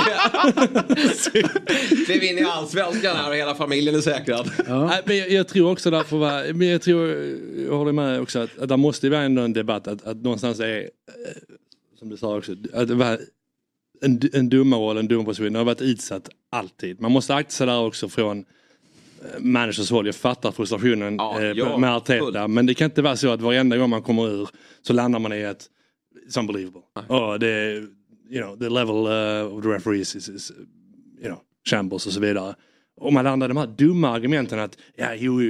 det... 1.32 2.04
Kliv 2.06 2.22
in 2.22 2.38
i 2.38 2.44
allsvenskan 2.44 3.16
här 3.16 3.28
och 3.28 3.36
hela 3.36 3.54
familjen 3.54 3.94
är 3.94 4.00
säkrad. 4.00 4.50
Nej, 4.68 5.02
men 5.04 5.16
jag, 5.16 5.30
jag 5.30 5.48
tror 5.48 5.70
också 5.72 5.90
därför 5.90 6.16
var, 6.16 6.52
men 6.52 6.68
jag 6.68 6.82
tror, 6.82 7.08
jag 7.68 7.76
håller 7.76 7.92
med 7.92 8.20
också 8.20 8.38
att, 8.38 8.58
att 8.58 8.68
det 8.68 8.76
måste 8.76 9.08
vara 9.08 9.20
ändå 9.22 9.42
en 9.42 9.52
debatt 9.52 9.88
att, 9.88 10.06
att 10.06 10.16
någonstans 10.16 10.60
är, 10.60 10.78
eh, 10.78 10.86
som 11.98 12.08
du 12.08 12.16
sa 12.16 12.36
också, 12.38 12.52
att 12.74 12.88
det 12.88 12.94
var 12.94 13.18
en, 14.02 14.20
en 14.32 14.48
domarroll, 14.48 14.96
en 14.98 15.08
domarposition, 15.08 15.54
har 15.54 15.64
varit 15.64 15.80
utsatt 15.82 16.28
alltid. 16.52 17.00
Man 17.00 17.12
måste 17.12 17.34
akta 17.34 17.50
sig 17.50 17.66
där 17.66 17.80
också 17.80 18.08
från 18.08 18.38
eh, 18.38 18.44
managers 19.40 19.90
håll. 19.90 20.06
Jag 20.06 20.14
fattar 20.14 20.52
frustrationen 20.52 21.16
Ja, 21.16 21.40
eh, 21.40 21.46
ja, 21.46 21.78
med 21.78 21.96
Arteta. 21.96 22.48
Men 22.48 22.66
det 22.66 22.74
kan 22.74 22.84
inte 22.84 23.02
vara 23.02 23.16
så 23.16 23.30
att 23.32 23.40
varenda 23.40 23.76
gång 23.76 23.90
man 23.90 24.02
kommer 24.02 24.28
ur 24.28 24.48
så 24.82 24.92
landar 24.92 25.18
man 25.18 25.32
i 25.32 25.40
ett 25.40 25.66
It's 26.30 26.38
unbelievable. 26.38 26.82
Oh, 27.08 27.38
det, 27.38 27.82
you 28.30 28.40
know, 28.40 28.56
the 28.56 28.68
level 28.68 29.06
uh, 29.06 29.56
of 29.56 29.62
the 29.62 29.68
referees 29.68 30.14
is, 30.14 30.28
is 30.28 30.52
you 31.18 31.28
know, 31.28 31.40
shambles 31.70 32.06
och 32.06 32.12
så 32.12 32.20
vidare. 32.20 32.54
Och 32.96 33.12
man 33.12 33.24
landar 33.24 33.46
i 33.46 33.48
de 33.48 33.56
här 33.56 33.66
dumma 33.66 34.08
argumenten 34.08 34.58
att 34.58 34.78
ja, 34.96 35.14
jo, 35.14 35.40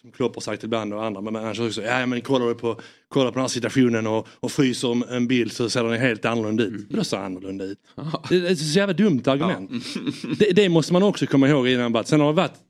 som 0.00 0.12
Klopp 0.12 0.34
har 0.34 0.40
sagt 0.40 0.64
ibland 0.64 0.94
och 0.94 1.04
andra, 1.04 1.20
men 1.20 1.36
annars 1.36 1.60
också, 1.60 1.82
ja 1.82 2.06
men 2.06 2.20
kollar 2.20 2.46
du 2.46 2.54
på, 2.54 2.80
kollar 3.08 3.30
på 3.30 3.34
den 3.34 3.40
här 3.40 3.48
situationen 3.48 4.06
och, 4.06 4.28
och 4.40 4.52
fryser 4.52 4.88
om 4.88 5.04
en 5.10 5.28
bild 5.28 5.52
så 5.52 5.70
ser 5.70 5.84
den 5.84 6.00
helt 6.00 6.24
annorlunda 6.24 6.64
ut. 6.64 6.86
Det 6.90 7.04
ser 7.04 7.16
annorlunda 7.16 7.64
ut. 7.64 7.78
Det, 8.28 8.40
det 8.40 8.48
är 8.48 8.52
ett 8.52 8.58
så 8.58 8.78
jävla 8.78 8.92
dumt 8.92 9.22
argument. 9.26 9.70
Det, 10.38 10.52
det 10.52 10.68
måste 10.68 10.92
man 10.92 11.02
också 11.02 11.26
komma 11.26 11.48
ihåg 11.48 11.68
i 11.68 11.74
den 11.74 11.80
debatten. 11.80 12.08
Sen 12.08 12.20
har 12.20 12.26
det 12.26 12.36
varit 12.36 12.60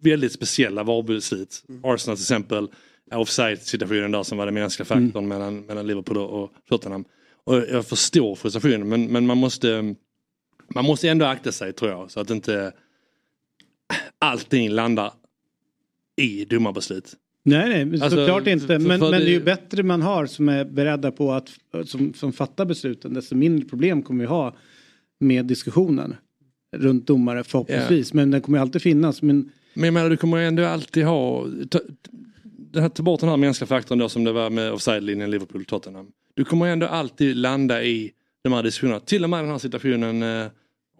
väldigt 0.00 0.32
speciella 0.32 0.82
VAR-beslut. 0.82 1.64
Arsenal 1.82 2.16
till 2.16 2.22
exempel, 2.22 2.68
offside-situationen 3.10 4.10
där 4.12 4.22
som 4.22 4.38
var 4.38 4.44
den 4.46 4.54
mänskliga 4.54 4.84
faktorn 4.86 5.28
mellan, 5.28 5.60
mellan 5.60 5.86
Liverpool 5.86 6.16
och 6.18 6.52
Tottenham. 6.68 7.04
Och 7.44 7.54
jag 7.56 7.86
förstår 7.86 8.34
frustrationen 8.34 8.88
men, 8.88 9.06
men 9.06 9.26
man 9.26 9.38
måste 9.38 9.94
man 10.74 10.84
måste 10.84 11.08
ändå 11.08 11.24
akta 11.26 11.52
sig 11.52 11.72
tror 11.72 11.90
jag 11.90 12.10
så 12.10 12.20
att 12.20 12.30
inte 12.30 12.72
allting 14.18 14.70
landar 14.70 15.12
i 16.16 16.44
dumma 16.44 16.72
beslut. 16.72 17.14
Nej, 17.44 17.68
nej, 17.86 18.00
Alltså, 18.02 18.18
såklart 18.18 18.46
inte. 18.46 18.66
för- 18.66 18.78
Men, 18.78 18.98
för 19.00 19.10
men 19.10 19.20
det 19.20 19.26
är 19.26 19.30
ju 19.30 19.40
bättre 19.40 19.82
man 19.82 20.02
har 20.02 20.26
som 20.26 20.48
är 20.48 20.64
beredda 20.64 21.10
på 21.12 21.32
att, 21.32 21.48
som, 21.84 22.14
som 22.14 22.32
fattar 22.32 22.64
besluten, 22.64 23.14
desto 23.14 23.34
mindre 23.34 23.68
problem 23.68 24.02
kommer 24.02 24.20
vi 24.24 24.28
ha 24.28 24.56
med 25.20 25.46
diskussionen 25.46 26.16
runt 26.76 27.06
domare 27.06 27.44
förhoppningsvis. 27.44 28.12
Men 28.14 28.30
den 28.30 28.40
kommer 28.40 28.58
alltid 28.58 28.82
finnas. 28.82 29.22
Men 29.22 29.50
Men 29.74 29.84
jag 29.84 29.94
menar 29.94 30.10
du 30.10 30.16
kommer 30.16 30.38
ändå 30.38 30.64
alltid 30.64 31.04
ha, 31.04 31.46
det 32.72 32.80
här, 32.80 32.88
ta 32.88 33.02
bort 33.02 33.20
den 33.20 33.28
här 33.28 33.36
mänskliga 33.36 33.66
faktorn 33.68 33.98
då 33.98 34.08
som 34.08 34.24
det 34.24 34.32
var 34.32 34.50
med 34.50 34.72
offside-linjen 34.72 35.30
Liverpool-Tottenham. 35.30 36.06
Du 36.34 36.44
kommer 36.44 36.66
ändå 36.66 36.86
alltid 36.86 37.36
landa 37.36 37.82
i 37.84 38.12
de 38.44 38.52
här 38.52 38.62
diskussionerna. 38.62 39.00
Till 39.00 39.24
och 39.24 39.30
med 39.30 39.44
den 39.44 39.50
här 39.50 39.58
situationen 39.58 40.22
eh, 40.22 40.46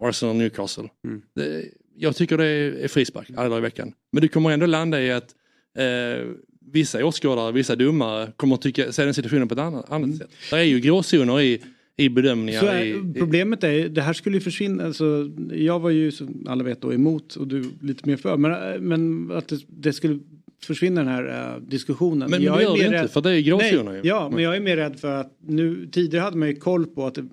Arsenal-Newcastle. 0.01 0.89
Det- 1.35 1.65
Jag 2.01 2.15
tycker 2.15 2.37
det 2.37 2.45
är, 2.45 2.71
är 2.71 2.87
frispark 2.87 3.29
alla 3.35 3.49
dagar 3.49 3.57
i 3.57 3.61
veckan. 3.61 3.93
Men 4.11 4.21
du 4.21 4.27
kommer 4.27 4.51
ändå 4.51 4.65
landa 4.65 5.01
i 5.01 5.11
att 5.11 5.35
eh, 5.77 6.27
vissa 6.71 7.05
åskådare, 7.05 7.51
vissa 7.51 7.75
domare 7.75 8.31
kommer 8.35 8.55
att 8.55 8.61
tycka, 8.61 8.91
se 8.91 9.05
den 9.05 9.13
situationen 9.13 9.47
på 9.47 9.53
ett 9.53 9.59
annat, 9.59 9.91
annat 9.91 10.17
sätt. 10.17 10.29
Det 10.51 10.55
är 10.57 10.63
ju 10.63 10.79
gråzoner 10.79 11.41
i, 11.41 11.61
i 11.97 12.09
bedömningar. 12.09 12.59
så 12.59 12.65
är, 12.65 12.83
i, 12.85 13.13
problemet 13.19 13.63
är 13.63 13.89
det 13.89 14.01
här 14.01 14.13
skulle 14.13 14.37
ju 14.37 14.41
försvinna. 14.41 14.85
Alltså, 14.85 15.29
jag 15.53 15.79
var 15.79 15.89
ju 15.89 16.11
som 16.11 16.45
alla 16.49 16.63
vet 16.63 16.81
då 16.81 16.93
emot 16.93 17.35
och 17.35 17.47
du 17.47 17.65
lite 17.81 18.09
mer 18.09 18.17
för. 18.17 18.37
Men, 18.37 18.83
men 18.87 19.31
att 19.37 19.47
det, 19.47 19.59
det 19.67 19.93
skulle 19.93 20.19
försvinna 20.65 21.03
den 21.03 21.09
här 21.13 21.55
uh, 21.55 21.61
diskussionen. 21.63 22.19
Men- 22.19 22.29
men 22.31 22.41
jag 22.43 22.57
det 22.57 22.61
är 22.61 22.63
gör 22.63 22.73
det 22.73 22.77
mer 22.79 22.85
inte, 22.85 23.03
rädd- 23.03 23.09
för 23.11 23.21
det 23.21 23.31
är 23.31 23.41
gråzoner 23.41 23.93
ju. 23.93 24.01
Ja, 24.03 24.29
men 24.33 24.43
jag 24.43 24.55
är 24.55 24.59
mer 24.59 24.77
rädd 24.77 24.99
för 24.99 25.11
att 25.21 25.37
nu 25.47 25.89
tidigare 25.91 26.23
hade 26.23 26.37
man 26.37 26.47
ju 26.47 26.55
koll 26.55 26.85
på 26.85 27.05
att 27.07 27.15
det, 27.15 27.25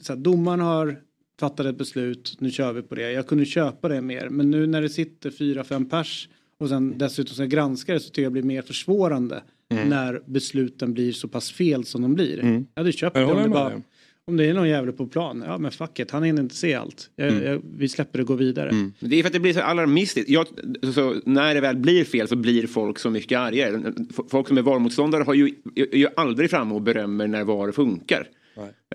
så 0.00 0.12
här, 0.12 0.20
domaren 0.20 0.60
har 0.60 0.96
fattat 1.40 1.66
ett 1.66 1.78
beslut, 1.78 2.36
nu 2.38 2.50
kör 2.50 2.72
vi 2.72 2.82
på 2.82 2.94
det. 2.94 3.12
Jag 3.12 3.26
kunde 3.26 3.44
köpa 3.44 3.88
det 3.88 4.00
mer, 4.00 4.28
men 4.28 4.50
nu 4.50 4.66
när 4.66 4.82
det 4.82 4.88
sitter 4.88 5.30
fyra, 5.30 5.64
fem 5.64 5.88
pers 5.88 6.28
och 6.58 6.68
sen 6.68 6.98
dessutom 6.98 7.34
ska 7.34 7.44
granska 7.44 7.92
det 7.92 8.00
så 8.00 8.08
tycker 8.08 8.22
jag 8.22 8.30
det 8.30 8.32
blir 8.32 8.42
mer 8.42 8.62
försvårande 8.62 9.42
när 9.88 10.22
besluten 10.26 10.94
blir 10.94 11.12
så 11.12 11.28
pass 11.28 11.50
fel 11.52 11.84
som 11.84 12.02
de 12.02 12.14
blir. 12.14 12.40
Mm. 12.40 12.66
Jag 12.74 12.80
hade 12.82 12.92
köpt 12.92 13.16
Jag 13.16 13.28
det 13.28 13.32
om 13.34 13.42
det, 13.42 13.48
bara, 13.48 13.68
dig. 13.68 13.82
Om 14.28 14.36
det 14.36 14.44
är 14.44 14.54
någon 14.54 14.68
jävel 14.68 14.92
på 14.92 15.06
plan. 15.06 15.44
Ja 15.46 15.58
men 15.58 15.70
fuck 15.70 15.98
it, 15.98 16.10
han 16.10 16.22
hinner 16.22 16.42
inte 16.42 16.54
se 16.54 16.74
allt. 16.74 17.10
Jag, 17.16 17.28
Mm. 17.28 17.44
jag, 17.44 17.62
vi 17.78 17.88
släpper 17.88 18.18
det 18.18 18.22
och 18.22 18.28
går 18.28 18.36
vidare. 18.36 18.72
Men 18.72 18.92
Det 18.98 19.16
är 19.18 19.22
för 19.22 19.28
att 19.28 19.32
det 19.32 19.40
blir 19.40 19.52
så 19.52 19.60
alarmistiskt. 19.60 20.30
Jag, 20.30 20.46
så 20.94 21.14
när 21.24 21.54
det 21.54 21.60
väl 21.60 21.76
blir 21.76 22.04
fel 22.04 22.28
så 22.28 22.36
blir 22.36 22.66
folk 22.66 22.98
så 22.98 23.10
mycket 23.10 23.38
argare. 23.38 23.92
Folk 24.30 24.48
som 24.48 24.58
är 24.58 24.62
VAR-motståndare 24.62 25.22
har 25.22 25.34
ju, 25.34 25.54
är 25.74 25.96
ju 25.96 26.08
aldrig 26.16 26.50
framme 26.50 26.74
och 26.74 26.82
berömmer 26.82 27.26
när 27.26 27.44
VAR 27.44 27.72
funkar. 27.72 28.28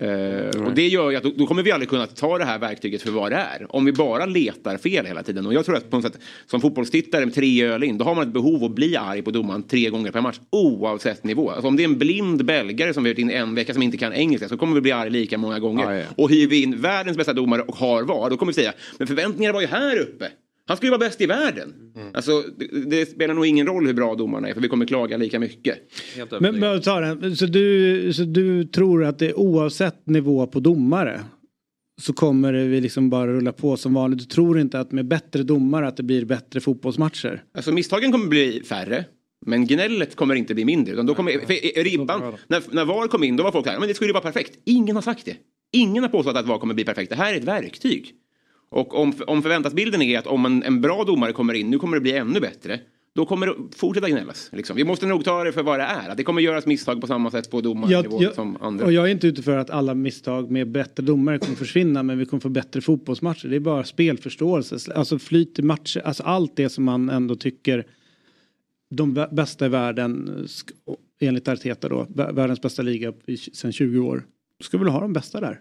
Eh, 0.00 0.62
och 0.66 0.74
det 0.74 0.88
gör 0.88 1.10
ju 1.10 1.16
att 1.16 1.22
då, 1.22 1.32
då 1.36 1.46
kommer 1.46 1.62
vi 1.62 1.72
aldrig 1.72 1.88
kunna 1.88 2.06
ta 2.06 2.38
det 2.38 2.44
här 2.44 2.58
verktyget 2.58 3.02
för 3.02 3.10
vad 3.10 3.32
det 3.32 3.36
är. 3.36 3.76
Om 3.76 3.84
vi 3.84 3.92
bara 3.92 4.26
letar 4.26 4.76
fel 4.76 5.06
hela 5.06 5.22
tiden. 5.22 5.46
Och 5.46 5.54
jag 5.54 5.64
tror 5.64 5.76
att 5.76 5.90
på 5.90 5.96
något 5.96 6.04
sätt, 6.04 6.22
som 6.46 6.60
fotbollstittare 6.60 7.24
med 7.24 7.34
tre 7.34 7.64
öl 7.64 7.84
in, 7.84 7.98
då 7.98 8.04
har 8.04 8.14
man 8.14 8.26
ett 8.26 8.32
behov 8.34 8.64
att 8.64 8.74
bli 8.74 8.96
arg 8.96 9.22
på 9.22 9.30
domaren 9.30 9.62
tre 9.62 9.90
gånger 9.90 10.10
per 10.10 10.20
match. 10.20 10.40
Oavsett 10.50 11.24
nivå. 11.24 11.50
Alltså 11.50 11.68
om 11.68 11.76
det 11.76 11.82
är 11.82 11.88
en 11.88 11.98
blind 11.98 12.44
belgare 12.44 12.94
som 12.94 13.04
vi 13.04 13.10
har 13.10 13.20
in 13.20 13.30
en 13.30 13.54
vecka 13.54 13.72
som 13.72 13.82
inte 13.82 13.96
kan 13.96 14.12
engelska 14.12 14.48
så 14.48 14.56
kommer 14.56 14.74
vi 14.74 14.80
bli 14.80 14.92
arg 14.92 15.10
lika 15.10 15.38
många 15.38 15.58
gånger. 15.58 16.06
Och 16.16 16.30
hyr 16.30 16.46
vi 16.48 16.62
in 16.62 16.80
världens 16.80 17.16
bästa 17.16 17.32
domare 17.32 17.62
och 17.62 17.76
har 17.76 18.02
VAR, 18.02 18.30
då 18.30 18.36
kommer 18.36 18.52
vi 18.52 18.54
säga, 18.54 18.72
men 18.98 19.06
förväntningarna 19.06 19.54
var 19.54 19.60
ju 19.60 19.66
här 19.66 19.98
uppe. 19.98 20.28
Han 20.66 20.76
ska 20.76 20.86
ju 20.86 20.90
vara 20.90 20.98
bäst 20.98 21.20
i 21.20 21.26
världen. 21.26 21.74
Alltså, 22.14 22.44
det, 22.56 22.66
det 22.90 23.06
spelar 23.06 23.34
nog 23.34 23.46
ingen 23.46 23.66
roll 23.66 23.86
hur 23.86 23.94
bra 23.94 24.14
domarna 24.14 24.48
är 24.48 24.54
för 24.54 24.60
vi 24.60 24.68
kommer 24.68 24.86
klaga 24.86 25.16
lika 25.16 25.38
mycket. 25.38 25.78
Men, 26.40 26.58
men 26.58 26.80
den. 26.80 27.36
Så, 27.36 27.46
du, 27.46 28.12
så 28.12 28.22
du 28.22 28.64
tror 28.64 29.04
att 29.04 29.18
det 29.18 29.34
oavsett 29.34 30.06
nivå 30.06 30.46
på 30.46 30.60
domare 30.60 31.20
så 32.00 32.12
kommer 32.12 32.52
det 32.52 32.64
vi 32.64 32.80
liksom 32.80 33.10
bara 33.10 33.32
rulla 33.32 33.52
på 33.52 33.76
som 33.76 33.94
vanligt. 33.94 34.18
Du 34.18 34.24
tror 34.24 34.60
inte 34.60 34.80
att 34.80 34.92
med 34.92 35.06
bättre 35.06 35.42
domare 35.42 35.88
att 35.88 35.96
det 35.96 36.02
blir 36.02 36.24
bättre 36.24 36.60
fotbollsmatcher? 36.60 37.44
Alltså 37.54 37.72
misstagen 37.72 38.12
kommer 38.12 38.26
bli 38.26 38.62
färre. 38.64 39.04
Men 39.46 39.66
gnället 39.66 40.16
kommer 40.16 40.34
inte 40.34 40.54
bli 40.54 40.64
mindre. 40.64 40.94
Utan 40.94 41.06
då 41.06 41.14
kommer, 41.14 41.32
för 41.32 41.84
ribban, 41.84 42.36
när, 42.46 42.62
när 42.74 42.84
VAR 42.84 43.08
kom 43.08 43.24
in 43.24 43.36
då 43.36 43.44
var 43.44 43.52
folk 43.52 43.66
här, 43.66 43.78
men 43.78 43.88
det 43.88 43.94
skulle 43.94 44.08
ju 44.08 44.12
vara 44.12 44.22
perfekt. 44.22 44.58
Ingen 44.64 44.96
har 44.96 45.02
sagt 45.02 45.24
det. 45.24 45.36
Ingen 45.72 46.02
har 46.02 46.10
påstått 46.10 46.36
att 46.36 46.46
VAR 46.46 46.58
kommer 46.58 46.74
bli 46.74 46.84
perfekt. 46.84 47.10
Det 47.10 47.16
här 47.16 47.32
är 47.34 47.38
ett 47.38 47.44
verktyg. 47.44 48.14
Och 48.72 48.94
om, 49.00 49.12
om 49.26 49.42
förväntansbilden 49.42 50.02
är 50.02 50.18
att 50.18 50.26
om 50.26 50.46
en, 50.46 50.62
en 50.62 50.80
bra 50.80 51.04
domare 51.04 51.32
kommer 51.32 51.54
in, 51.54 51.70
nu 51.70 51.78
kommer 51.78 51.96
det 51.96 52.00
bli 52.00 52.12
ännu 52.12 52.40
bättre. 52.40 52.80
Då 53.14 53.26
kommer 53.26 53.46
det 53.46 53.54
fortsätta 53.76 54.08
gnällas. 54.08 54.48
Liksom. 54.52 54.76
Vi 54.76 54.84
måste 54.84 55.06
nog 55.06 55.24
ta 55.24 55.44
det 55.44 55.52
för 55.52 55.62
vad 55.62 55.78
det 55.78 55.82
är. 55.84 56.08
Att 56.08 56.16
det 56.16 56.24
kommer 56.24 56.40
göras 56.42 56.66
misstag 56.66 57.00
på 57.00 57.06
samma 57.06 57.30
sätt 57.30 57.50
på 57.50 57.60
domarnivå 57.60 58.22
Jag, 58.22 58.34
som 58.34 58.56
andra. 58.60 58.84
och 58.84 58.92
jag 58.92 59.06
är 59.08 59.12
inte 59.12 59.26
ute 59.26 59.42
för 59.42 59.56
att 59.56 59.70
alla 59.70 59.94
misstag 59.94 60.50
med 60.50 60.68
bättre 60.70 61.02
domare 61.02 61.38
kommer 61.38 61.54
försvinna 61.56 62.02
men 62.02 62.18
vi 62.18 62.26
kommer 62.26 62.40
få 62.40 62.48
bättre 62.48 62.80
fotbollsmatcher. 62.80 63.48
Det 63.48 63.56
är 63.56 63.60
bara 63.60 63.84
spelförståelse, 63.84 64.92
alltså 64.94 65.18
flyt 65.18 65.58
i 65.58 65.62
matcher, 65.62 66.00
alltså 66.04 66.22
allt 66.22 66.56
det 66.56 66.68
som 66.68 66.84
man 66.84 67.10
ändå 67.10 67.34
tycker 67.36 67.86
de 68.90 69.16
bä- 69.18 69.34
bästa 69.34 69.66
i 69.66 69.68
världen, 69.68 70.46
enligt 71.20 71.48
Arteta 71.48 71.88
då, 71.88 72.06
vä- 72.14 72.34
världens 72.34 72.62
bästa 72.62 72.82
liga 72.82 73.12
sedan 73.52 73.72
20 73.72 73.98
år. 73.98 74.24
Ska 74.60 74.78
väl 74.78 74.88
ha 74.88 75.00
de 75.00 75.12
bästa 75.12 75.40
där. 75.40 75.60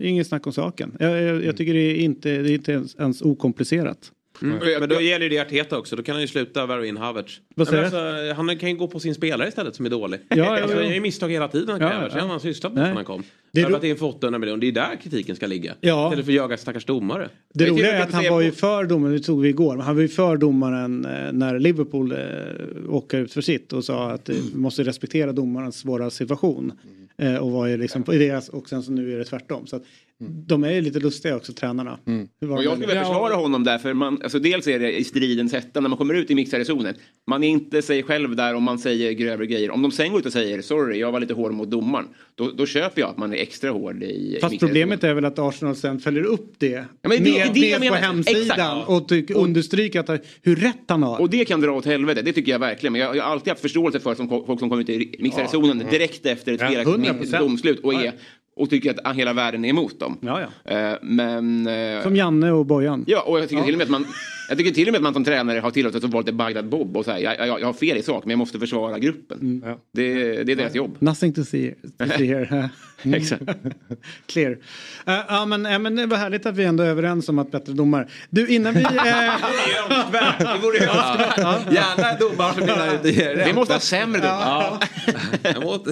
Det 0.00 0.06
är 0.06 0.08
inget 0.08 0.26
snack 0.26 0.46
om 0.46 0.52
saken. 0.52 0.96
Jag, 0.98 1.22
jag, 1.22 1.44
jag 1.44 1.56
tycker 1.56 1.74
det 1.74 1.80
är 1.80 1.94
inte, 1.94 2.28
det 2.28 2.50
är 2.50 2.54
inte 2.54 2.72
ens, 2.72 2.94
ens 2.94 3.22
okomplicerat. 3.22 4.12
Mm. 4.42 4.58
Men 4.80 4.88
då 4.88 5.00
gäller 5.00 5.30
det 5.30 5.38
Arteta 5.38 5.78
också. 5.78 5.96
Då 5.96 6.02
kan 6.02 6.14
han 6.14 6.22
ju 6.22 6.28
sluta 6.28 6.66
värva 6.66 6.86
in 6.86 6.96
Havertz. 6.96 7.40
Alltså, 7.56 8.32
han 8.36 8.58
kan 8.58 8.68
ju 8.68 8.76
gå 8.76 8.88
på 8.88 9.00
sin 9.00 9.14
spelare 9.14 9.48
istället 9.48 9.74
som 9.74 9.86
är 9.86 9.90
dålig. 9.90 10.20
Ja, 10.28 10.36
ja, 10.36 10.62
Alltså, 10.62 10.82
ja. 10.82 10.88
det 10.88 10.96
är 10.96 11.00
misstag 11.00 11.28
hela 11.28 11.48
tiden 11.48 11.68
han 11.68 11.80
Ja. 11.80 12.08
Sen 12.08 12.18
ja. 12.18 12.20
har 12.20 12.28
han 12.28 12.40
sysslat 12.40 12.72
med 12.72 12.82
när 12.82 12.94
han 12.94 13.04
kom. 13.04 13.22
Det 13.52 13.60
är 13.60 13.84
in 13.84 13.96
för 13.96 14.06
800 14.06 14.38
miljoner. 14.38 14.60
Det 14.60 14.68
är 14.68 14.72
där 14.72 14.96
kritiken 15.02 15.36
ska 15.36 15.46
ligga. 15.46 15.74
Ja. 15.80 16.06
Istället 16.06 16.24
för 16.24 16.32
att 16.32 16.36
jaga 16.36 16.56
stackars 16.56 16.84
domare. 16.84 17.28
Det 17.54 17.64
Jag 17.64 17.72
roliga 17.72 17.92
är 17.92 18.02
att 18.02 18.12
han 18.12 18.24
var 18.30 18.40
ju 18.40 18.52
för 18.52 18.84
domaren, 18.84 19.16
det 19.16 19.22
tog 19.22 19.42
vi 19.42 19.48
igår, 19.48 19.76
men 19.76 19.86
han 19.86 19.94
var 19.94 20.02
ju 20.02 20.08
för 20.08 20.36
domaren 20.36 21.04
eh, 21.04 21.32
när 21.32 21.58
Liverpool 21.58 22.12
eh, 22.12 22.18
åker 22.88 23.18
ut 23.18 23.32
för 23.32 23.40
sitt 23.40 23.72
och 23.72 23.84
sa 23.84 24.10
att 24.10 24.28
eh, 24.28 24.36
vi 24.52 24.58
måste 24.58 24.82
respektera 24.84 25.32
domarens 25.32 25.78
svåra 25.78 26.10
situation. 26.10 26.70
Eh, 26.70 27.00
Eh, 27.20 27.36
och 27.36 27.50
vad 27.50 27.70
är 27.70 27.78
liksom 27.78 28.02
på 28.02 28.12
deras, 28.12 28.48
och 28.48 28.68
sen 28.68 28.82
så 28.82 28.92
nu 28.92 29.14
är 29.14 29.18
det 29.18 29.24
tvärtom. 29.24 29.66
Så 29.66 29.76
att, 29.76 29.82
de 30.22 30.64
är 30.64 30.70
ju 30.72 30.80
lite 30.80 30.98
lustiga 30.98 31.36
också 31.36 31.52
tränarna. 31.52 31.98
Var 32.40 32.56
Och 32.56 32.64
jag 32.64 32.70
med 32.70 32.72
skulle 32.72 32.86
vilja 32.86 33.02
försvara 33.04 33.34
honom 33.34 33.64
där, 33.64 33.78
för 33.78 33.94
man, 33.94 34.18
alltså 34.22 34.38
dels 34.38 34.66
är 34.68 34.78
det 34.78 34.98
i 34.98 35.04
stridens 35.04 35.52
hetta 35.52 35.80
när 35.80 35.88
man 35.88 35.98
kommer 35.98 36.14
ut 36.14 36.30
i 36.30 36.34
mixade 36.34 36.64
zonen. 36.64 36.94
Man 37.26 37.44
är 37.44 37.48
inte 37.48 37.82
sig 37.82 38.02
själv 38.02 38.36
där 38.36 38.54
om 38.54 38.62
man 38.62 38.78
säger 38.78 39.12
grövre 39.12 39.46
grejer. 39.46 39.70
Om 39.70 39.82
de 39.82 39.90
sen 39.92 40.10
går 40.10 40.20
ut 40.20 40.26
och 40.26 40.32
säger 40.32 40.62
sorry, 40.62 40.98
jag 40.98 41.12
var 41.12 41.20
lite 41.20 41.34
hård 41.34 41.52
mot 41.52 41.70
domaren. 41.70 42.06
Då, 42.34 42.50
då 42.50 42.66
köper 42.66 43.00
jag 43.00 43.10
att 43.10 43.18
man 43.18 43.32
är 43.32 43.36
extra 43.36 43.70
hård 43.70 44.02
i 44.02 44.38
Fast 44.40 44.52
mixade 44.52 44.68
problemet 44.68 45.04
är 45.04 45.14
väl 45.14 45.24
att 45.24 45.38
Arsenal 45.38 45.76
sen 45.76 46.00
följer 46.00 46.22
upp 46.24 46.54
det. 46.58 46.84
men 47.02 47.10
det- 47.10 47.18
ner, 47.18 47.32
det 47.32 47.40
är 47.40 47.52
det 47.54 47.68
jag 47.68 47.80
ner 47.80 47.88
på 47.90 47.94
hemsidan 47.96 48.42
Exakt. 48.42 48.88
och 48.88 49.08
tycker, 49.08 49.36
understryker 49.36 50.00
att, 50.00 50.24
hur 50.42 50.56
rätt 50.56 50.76
han 50.88 51.02
har. 51.02 51.20
Och 51.20 51.30
det 51.30 51.44
kan 51.44 51.60
dra 51.60 51.70
åt 51.72 51.86
helvete, 51.86 52.22
det 52.22 52.32
tycker 52.32 52.52
jag 52.52 52.58
verkligen. 52.58 52.92
Men 52.92 53.00
jag, 53.02 53.16
jag 53.16 53.22
har 53.24 53.30
alltid 53.32 53.48
haft 53.48 53.60
förståelse 53.62 54.00
för 54.00 54.14
som, 54.14 54.28
folk 54.28 54.60
som 54.60 54.70
kommer 54.70 54.82
ut 54.82 54.88
i 54.88 55.16
mixade 55.18 55.42
Ja. 55.42 55.48
zonen 55.48 55.82
direkt 55.90 56.26
efter 56.26 56.52
ett 56.52 56.60
Ja, 56.60 56.68
felaktigt 56.68 57.32
100%. 57.32 57.38
domslut 57.38 57.80
och, 57.80 57.94
Ja, 57.94 58.00
är, 58.00 58.04
ja. 58.04 58.12
Och 58.60 58.70
tycker 58.70 58.94
att 59.04 59.16
hela 59.16 59.32
världen 59.32 59.64
är 59.64 59.68
emot 59.68 60.00
dem. 60.00 60.18
Ja, 60.20 60.40
Eh, 60.64 60.92
men... 61.02 61.66
eh, 61.66 62.02
Som 62.02 62.16
Janne 62.16 62.50
och 62.52 62.66
Bojan. 62.66 63.04
Ja, 63.06 63.20
och 63.20 63.38
jag 63.40 63.48
tycker 63.48 63.60
Ja. 63.62 63.64
till 63.64 63.74
och 63.74 63.78
med 63.78 63.84
att 63.84 63.90
man 63.90 64.06
jag 64.48 64.58
tycker 64.58 64.70
till 64.70 64.88
och 64.88 64.92
med 64.92 64.98
att 64.98 65.02
man 65.02 65.14
som 65.14 65.24
tränare 65.24 65.58
har 65.60 65.70
tillåtit 65.70 66.04
att 66.04 66.10
vara 66.10 66.20
lite 66.20 66.32
Bagdad 66.32 66.68
Bob 66.68 66.96
och 66.96 67.04
säga 67.04 67.34
jag, 67.38 67.48
jag, 67.48 67.60
jag 67.60 67.66
har 67.66 67.72
fel 67.72 67.96
i 67.96 68.02
sak 68.02 68.24
men 68.24 68.30
jag 68.30 68.38
måste 68.38 68.58
försvara 68.58 68.98
gruppen. 68.98 69.38
Mm. 69.40 69.78
Det, 69.92 70.14
det 70.44 70.52
är 70.52 70.56
deras 70.56 70.74
jobb. 70.74 70.96
Nothing 70.98 71.32
to 71.32 71.44
see, 71.44 71.74
to 71.98 72.04
see 72.16 72.26
here. 72.26 72.68
Exakt. 73.16 73.42
Clear. 74.26 74.50
Eh, 75.06 75.14
ja, 75.28 75.46
men, 75.46 75.64
ja, 75.64 75.78
men 75.78 75.96
det 75.96 76.06
var 76.06 76.16
härligt 76.16 76.46
att 76.46 76.56
vi 76.56 76.64
ändå 76.64 76.84
är 76.84 76.88
överens 76.88 77.28
om 77.28 77.38
att 77.38 77.50
bättre 77.50 77.72
domare. 77.72 78.08
Du 78.30 78.48
innan 78.48 78.74
vi... 78.74 78.82
eh, 78.84 78.88
Det 80.38 80.58
vore 80.62 80.76
ju 80.78 80.84
önskvärt. 80.84 81.72
Gärna 81.72 82.18
domare 82.18 82.54
som 82.54 82.66
delar 82.66 82.94
ut 82.94 83.02
det. 83.02 83.44
Vi 83.46 83.52
måste 83.52 83.74
ha 83.74 83.80
sämre 83.80 84.20
domare. 84.20 84.78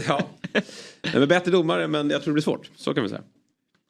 Ja. 0.08 0.20
Nej, 1.02 1.12
Men 1.14 1.28
bättre 1.28 1.50
domare 1.50 1.88
men 1.88 2.10
jag 2.10 2.22
tror 2.22 2.32
det 2.32 2.34
blir 2.34 2.42
svårt. 2.42 2.70
Så 2.76 2.94
kan 2.94 3.02
vi 3.02 3.08
säga. 3.08 3.22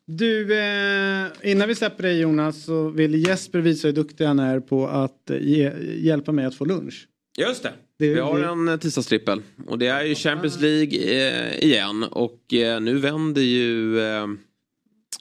Du, 0.06 0.58
eh, 0.58 1.26
innan 1.42 1.68
vi 1.68 1.74
släpper 1.74 2.02
dig 2.02 2.20
Jonas 2.20 2.64
så 2.64 2.88
vill 2.88 3.26
Jesper 3.26 3.58
visa 3.58 3.88
hur 3.88 3.92
duktig 3.94 4.24
han 4.24 4.38
är 4.38 4.60
på 4.60 4.86
att 4.88 5.30
eh, 5.30 5.36
ge, 5.40 5.72
hjälpa 5.96 6.32
mig 6.32 6.44
att 6.44 6.54
få 6.54 6.64
lunch. 6.64 7.08
Just 7.38 7.62
det. 7.62 7.72
Det- 7.98 8.14
vi 8.14 8.20
har 8.20 8.38
det- 8.38 8.46
en 8.46 8.68
eh, 8.68 8.76
tisdagstrippel. 8.76 9.42
Och 9.66 9.78
det 9.78 9.86
är 9.86 10.04
ju 10.04 10.14
Champions 10.14 10.60
League 10.60 10.98
eh, 10.98 11.58
igen. 11.64 12.02
Och 12.04 12.54
eh, 12.54 12.80
nu 12.80 12.98
vänder 12.98 13.42
ju 13.42 14.00
eh, 14.00 14.26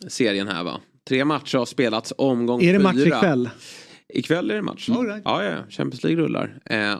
serien 0.07 0.47
här 0.47 0.63
va. 0.63 0.81
Tre 1.07 1.25
matcher 1.25 1.57
har 1.57 1.65
spelats 1.65 2.13
omgång 2.17 2.61
Är 2.63 2.73
det 2.73 2.79
match 2.79 2.95
fyra. 2.95 3.17
ikväll? 3.17 3.49
Ikväll 4.13 4.51
är 4.51 4.55
det 4.55 4.61
match. 4.61 4.89
Right. 4.89 5.21
Ja, 5.25 5.43
ja. 5.43 5.55
Champions 5.69 6.03
League 6.03 6.23
rullar. 6.23 6.59
Eh, 6.65 6.93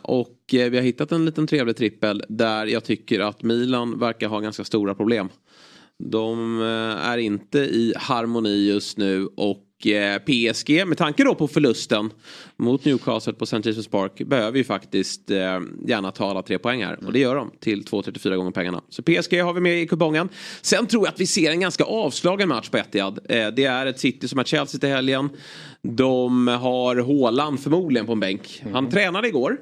och 0.48 0.54
eh, 0.54 0.70
vi 0.70 0.78
har 0.78 0.84
hittat 0.84 1.12
en 1.12 1.26
liten 1.26 1.48
trevlig 1.48 1.76
trippel 1.76 2.24
där 2.30 2.66
jag 2.66 2.84
tycker 2.84 3.20
att 3.20 3.44
Milan 3.44 4.00
verkar 4.00 4.28
ha 4.28 4.40
ganska 4.40 4.64
stora 4.64 4.96
problem. 4.96 5.30
De 6.04 6.62
eh, 6.62 7.08
är 7.10 7.18
inte 7.18 7.60
i 7.60 7.94
harmoni 7.98 8.68
just 8.68 8.98
nu 8.98 9.26
och 9.26 9.88
eh, 9.88 10.20
PSG 10.20 10.88
med 10.88 10.98
tanke 10.98 11.24
då 11.24 11.36
på 11.36 11.48
förlusten 11.48 12.10
mot 12.58 12.86
Newcastle 12.86 13.34
på 13.34 13.44
St. 13.44 13.58
James' 13.58 13.90
Park 13.90 14.22
behöver 14.28 14.58
ju 14.58 14.64
faktiskt 14.64 15.32
eh, 15.32 15.60
gärna 15.88 16.12
ta 16.12 16.30
alla 16.30 16.42
tre 16.42 16.60
poäng 16.60 16.84
här 16.84 17.06
och 17.06 17.14
det 17.14 17.20
gör 17.20 17.36
de 17.36 17.52
till 17.60 17.84
2,34 17.84 18.36
gånger 18.36 18.52
pengarna. 18.52 18.82
Så 18.90 19.04
PSG 19.04 19.42
har 19.42 19.54
vi 19.54 19.62
med 19.62 19.82
i 19.82 19.88
kupongen. 19.88 20.30
Sen 20.62 20.88
tror 20.88 21.06
jag 21.06 21.14
att 21.14 21.20
vi 21.20 21.28
ser 21.28 21.52
en 21.52 21.60
ganska 21.60 21.84
avslagen 21.84 22.50
match 22.50 22.70
på 22.70 22.78
Etihad. 22.78 23.20
Eh, 23.30 23.48
det 23.48 23.66
är 23.66 23.86
ett 23.86 24.00
City 24.00 24.28
som 24.28 24.38
har 24.38 24.46
Chelsea 24.46 24.80
till 24.80 24.90
helgen. 24.90 25.30
De 25.96 26.48
har 26.48 26.96
Haaland 26.96 27.60
förmodligen 27.60 28.06
på 28.06 28.12
en 28.12 28.20
bänk. 28.20 28.64
Han 28.74 28.90
tränade 28.90 29.28
igår. 29.28 29.58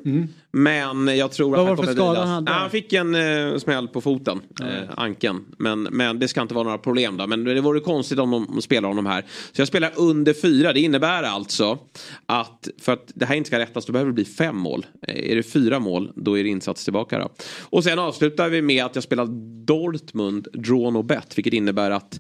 Men 0.52 1.18
jag 1.18 1.32
tror 1.32 1.54
att 1.54 1.58
Vad 1.58 1.68
han 1.68 1.78
kommer 1.78 1.94
skada 1.94 2.20
han 2.20 2.28
hade? 2.28 2.52
Han 2.52 2.70
fick 2.70 2.94
en 2.94 3.16
eh, 3.16 3.58
smäll 3.58 3.88
på 3.88 4.02
foten, 4.02 4.42
eh, 4.62 4.90
ankeln. 4.98 5.46
Men, 5.58 5.84
men 5.84 6.20
det 6.20 6.28
ska 6.28 6.42
inte 6.42 6.54
vara 6.54 6.64
några 6.64 6.78
problem 6.78 7.18
då. 7.18 7.28
Men 7.28 7.44
det 7.44 7.62
vore 7.62 7.80
konstigt 7.80 8.20
om 8.20 8.32
de 8.32 8.62
spelar 8.62 8.90
honom 8.90 9.06
här. 9.06 9.26
Så 9.52 9.62
jag 9.62 9.68
spelar 9.68 9.92
under 9.96 10.34
fyra. 10.34 10.74
Det 10.74 10.80
innebär 10.80 11.24
alltså 11.24 11.78
att 12.26 12.68
för 12.82 12.94
att 12.94 13.12
det 13.16 13.26
här 13.26 13.36
inte 13.36 13.48
ska 13.48 13.60
rättas 13.60 13.86
då 13.86 13.94
behöver 13.94 14.12
det 14.12 14.16
bli 14.16 14.26
fem 14.26 14.58
mål. 14.58 14.86
Eh, 15.08 15.32
är 15.32 15.36
det 15.36 15.44
fyra 15.44 15.80
mål 15.80 16.12
då 16.16 16.40
är 16.40 16.44
det 16.44 16.50
insats 16.50 16.84
tillbaka 16.84 17.20
då. 17.20 17.30
Och 17.62 17.84
sen 17.84 18.00
avslutar 18.00 18.50
vi 18.50 18.62
med 18.62 18.86
att 18.86 18.96
jag 18.96 19.04
spelar 19.04 19.28
Dortmund 19.66 20.48
draw 20.54 20.98
och 20.98 21.06
bet. 21.06 21.38
Vilket 21.38 21.54
innebär 21.54 21.92
att 21.92 22.20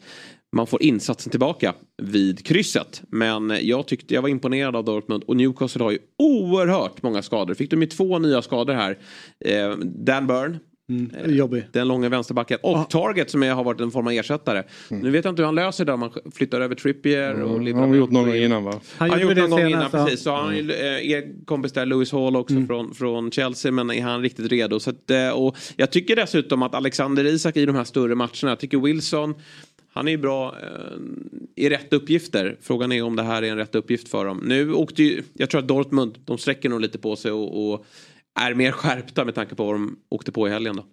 man 0.55 0.67
får 0.67 0.83
insatsen 0.83 1.31
tillbaka 1.31 1.73
vid 1.97 2.45
krysset. 2.45 3.01
Men 3.09 3.53
jag 3.61 3.87
tyckte 3.87 4.13
jag 4.13 4.21
var 4.21 4.29
imponerad 4.29 4.75
av 4.75 4.83
Dortmund 4.83 5.23
och 5.23 5.35
Newcastle 5.35 5.83
har 5.83 5.91
ju 5.91 5.99
oerhört 6.17 7.03
många 7.03 7.21
skador. 7.21 7.53
Fick 7.53 7.71
de 7.71 7.81
ju 7.81 7.87
två 7.87 8.19
nya 8.19 8.41
skador 8.41 8.73
här. 8.73 8.97
Eh, 9.45 9.77
Dan 9.77 10.27
Burn. 10.27 10.57
Mm, 10.89 11.35
jobbig. 11.35 11.63
Den 11.71 11.87
långa 11.87 12.09
vänsterbacken. 12.09 12.57
Och 12.63 12.89
Target 12.89 13.31
som 13.31 13.43
är, 13.43 13.53
har 13.53 13.63
varit 13.63 13.81
en 13.81 13.91
form 13.91 14.07
av 14.07 14.13
ersättare. 14.13 14.63
Nu 14.89 15.11
vet 15.11 15.25
jag 15.25 15.31
inte 15.31 15.41
hur 15.41 15.45
han 15.45 15.55
löser 15.55 15.85
det 15.85 15.93
om 15.93 15.99
man 15.99 16.11
flyttar 16.35 16.61
över 16.61 16.75
Trippier 16.75 17.41
och 17.41 17.55
Mm, 17.55 17.77
har 17.77 17.95
gjort 17.95 18.11
någon 18.11 18.25
gång 18.25 18.35
innan 18.35 18.63
va? 18.63 18.71
Han 18.71 18.81
Han 18.97 19.09
har 19.09 19.17
gjorde 19.17 19.33
gjort 19.33 19.35
det 19.35 19.41
någon 19.41 19.49
gång 19.49 19.71
senast, 19.71 19.93
innan, 19.93 20.05
precis. 20.05 20.23
Så 20.23 20.35
han 20.35 20.55
ju 20.55 20.71
eh, 20.71 21.11
er 21.11 21.45
kompis 21.45 21.71
där, 21.71 21.85
Lewis 21.85 22.11
Hall 22.11 22.35
också 22.35 22.65
från, 22.67 22.93
från 22.93 23.31
Chelsea. 23.31 23.71
Men 23.71 23.91
är 23.91 24.01
han 24.01 24.21
riktigt 24.21 24.51
redo? 24.51 24.79
Så 24.79 24.89
att, 24.89 25.11
eh, 25.11 25.29
och 25.29 25.57
jag 25.75 25.91
tycker 25.91 26.15
dessutom 26.15 26.63
att 26.63 26.75
Alexander 26.75 27.25
Isak 27.25 27.57
i 27.57 27.65
de 27.65 27.75
här 27.75 27.83
större 27.83 28.15
matcherna, 28.15 28.29
jag 28.41 28.59
tycker 28.59 28.77
Wilson 28.77 29.35
han 29.95 30.07
är 30.07 30.11
ju 30.11 30.17
bra 30.17 30.55
eh, 30.61 30.97
i 31.55 31.69
rätt 31.69 31.93
uppgifter. 31.93 32.57
Frågan 32.61 32.91
är 32.91 33.03
om 33.03 33.15
det 33.15 33.23
här 33.23 33.41
är 33.41 33.51
en 33.51 33.57
rätt 33.57 33.75
uppgift 33.75 34.09
för 34.09 34.25
dem. 34.25 34.41
Nu 34.45 34.73
åkte 34.73 35.03
ju, 35.03 35.23
jag 35.33 35.49
tror 35.49 35.61
att 35.61 35.67
Dortmund, 35.67 36.17
de 36.25 36.37
sträcker 36.37 36.69
nog 36.69 36.81
lite 36.81 36.97
på 36.97 37.15
sig 37.15 37.31
och, 37.31 37.73
och 37.73 37.85
är 38.39 38.53
mer 38.53 38.71
skärpta 38.71 39.25
med 39.25 39.35
tanke 39.35 39.55
på 39.55 39.65
vad 39.65 39.73
de 39.73 39.99
åkte 40.09 40.31
på 40.31 40.47
i 40.47 40.51
helgen. 40.51 40.75
Då. 40.75 40.85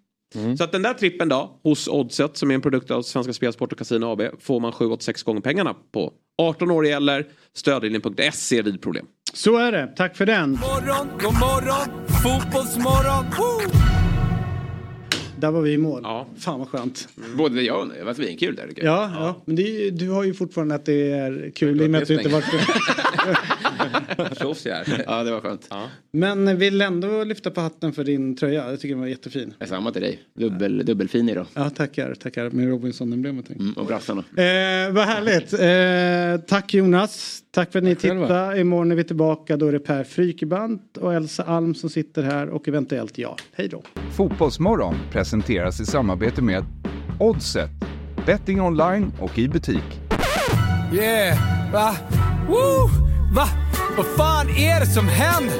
Så 0.56 0.64
att 0.64 0.72
den 0.72 0.82
där 0.82 0.94
trippen 0.94 1.28
då, 1.28 1.60
hos 1.62 1.88
Oddset 1.88 2.36
som 2.36 2.50
är 2.50 2.54
en 2.54 2.60
produkt 2.60 2.90
av 2.90 3.02
Svenska 3.02 3.32
Spelsport 3.32 3.72
och 3.72 3.78
Casino 3.78 4.04
AB, 4.06 4.22
får 4.40 4.60
man 4.60 4.72
7-6 4.72 5.24
gånger 5.24 5.40
pengarna 5.40 5.74
på. 5.92 6.12
18 6.38 6.70
år 6.70 6.86
gäller, 6.86 7.26
stödlinjen.se 7.54 8.62
vid 8.62 8.82
problem. 8.82 9.06
Så 9.32 9.58
är 9.58 9.72
det. 9.72 9.92
Tack 9.96 10.16
för 10.16 10.26
den. 10.26 10.50
Morgon, 10.50 11.08
god 11.20 11.34
morgon, 11.34 12.06
fotbollsmorgon. 12.22 13.24
Woo! 13.38 14.11
Där 15.42 15.50
var 15.50 15.62
vi 15.62 15.72
i 15.72 15.78
mål. 15.78 16.06
Fan 16.38 16.58
vad 16.58 16.68
skönt. 16.68 17.08
Både 17.36 17.62
jag 17.62 17.80
och 17.80 17.88
det 17.88 18.04
var 18.04 18.14
svinkul 18.14 18.56
där. 18.56 18.66
jag. 18.84 18.94
Ja, 18.94 19.10
ja. 19.14 19.42
men 19.44 19.56
är, 19.56 19.90
du 19.90 20.10
har 20.10 20.24
ju 20.24 20.34
fortfarande 20.34 20.74
att 20.74 20.84
det 20.84 21.10
är 21.12 21.52
kul 21.54 21.80
i 21.80 21.86
och 21.86 21.90
med 21.90 22.02
att 22.02 22.08
du 22.08 22.14
inte 22.14 22.28
varit... 22.28 22.44
Ja, 25.06 25.22
det 25.22 25.30
var 25.30 25.40
skönt. 25.40 25.68
Men 26.12 26.58
vill 26.58 26.80
ändå 26.80 27.24
lyfta 27.24 27.50
på 27.50 27.60
hatten 27.60 27.92
för 27.92 28.04
din 28.04 28.36
tröja. 28.36 28.70
Jag 28.70 28.80
tycker 28.80 28.94
den 28.94 29.00
var 29.00 29.08
jättefin. 29.08 29.54
Samma 29.66 29.92
till 29.92 30.02
dig. 30.02 30.22
Dubbel, 30.34 30.86
dubbelfin 30.86 31.28
idag. 31.28 31.46
Ja, 31.54 31.70
tackar. 31.70 32.14
Tackar 32.14 32.50
med 32.50 32.68
Robinson-emblemet. 32.68 33.50
Mm, 33.50 33.72
och 33.72 33.86
brassarna. 33.86 34.20
Eh, 34.20 34.92
vad 34.92 35.04
härligt. 35.04 35.52
Eh, 35.52 36.46
tack 36.48 36.74
Jonas. 36.74 37.42
Tack 37.50 37.72
för 37.72 37.78
att 37.78 37.84
ni 37.84 37.96
tittade. 37.96 38.60
Imorgon 38.60 38.92
är 38.92 38.96
vi 38.96 39.04
tillbaka. 39.04 39.56
Då 39.56 39.68
är 39.68 39.72
det 39.72 39.78
Per 39.78 40.04
Frykebant 40.04 40.96
och 40.96 41.14
Elsa 41.14 41.42
Alm 41.42 41.74
som 41.74 41.90
sitter 41.90 42.22
här 42.22 42.48
och 42.48 42.68
eventuellt 42.68 43.18
jag. 43.18 43.40
Hej 43.52 43.68
då. 43.68 43.82
Fotbollsmorgon 44.16 44.94
presenteras 45.12 45.80
i 45.80 45.86
samarbete 45.86 46.42
med 46.42 46.64
Oddset, 47.20 47.70
betting 48.26 48.60
online 48.60 49.12
och 49.20 49.38
i 49.38 49.48
butik. 49.48 49.82
Yeah, 50.94 51.72
va? 51.72 51.96
Woo! 52.48 52.88
Va? 53.34 53.61
Vad 53.96 54.06
fan 54.06 54.48
är 54.48 54.80
det 54.80 54.86
som 54.86 55.08
händer? 55.08 55.58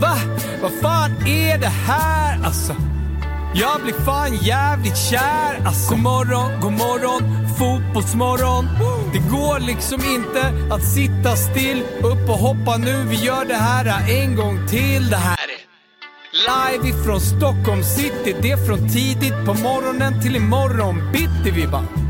Va? 0.00 0.16
Vad 0.62 0.72
fan 0.72 1.26
är 1.26 1.58
det 1.58 1.72
här? 1.86 2.44
Alltså, 2.44 2.74
jag 3.54 3.82
blir 3.82 3.92
fan 3.92 4.36
jävligt 4.36 4.96
kär. 4.96 5.62
Alltså, 5.66 5.90
god 5.90 6.02
morgon, 6.02 6.60
god 6.60 6.72
morgon, 6.72 7.48
fotbollsmorgon. 7.58 8.68
Det 9.12 9.18
går 9.18 9.60
liksom 9.60 10.00
inte 10.04 10.74
att 10.74 10.84
sitta 10.84 11.36
still. 11.36 11.82
Upp 12.02 12.28
och 12.28 12.38
hoppa 12.38 12.76
nu, 12.76 13.04
vi 13.08 13.16
gör 13.16 13.44
det 13.44 13.54
här 13.54 14.10
en 14.10 14.36
gång 14.36 14.68
till. 14.68 15.10
Det 15.10 15.16
här 15.16 15.36
är 15.36 16.78
live 16.78 16.88
ifrån 16.88 17.20
Stockholm 17.20 17.82
city. 17.82 18.36
Det 18.42 18.50
är 18.50 18.66
från 18.66 18.88
tidigt 18.88 19.46
på 19.46 19.54
morgonen 19.54 20.22
till 20.22 20.36
imorgon 20.36 21.12
bitti 21.12 21.50
vi 21.50 21.66
bara 21.66 22.09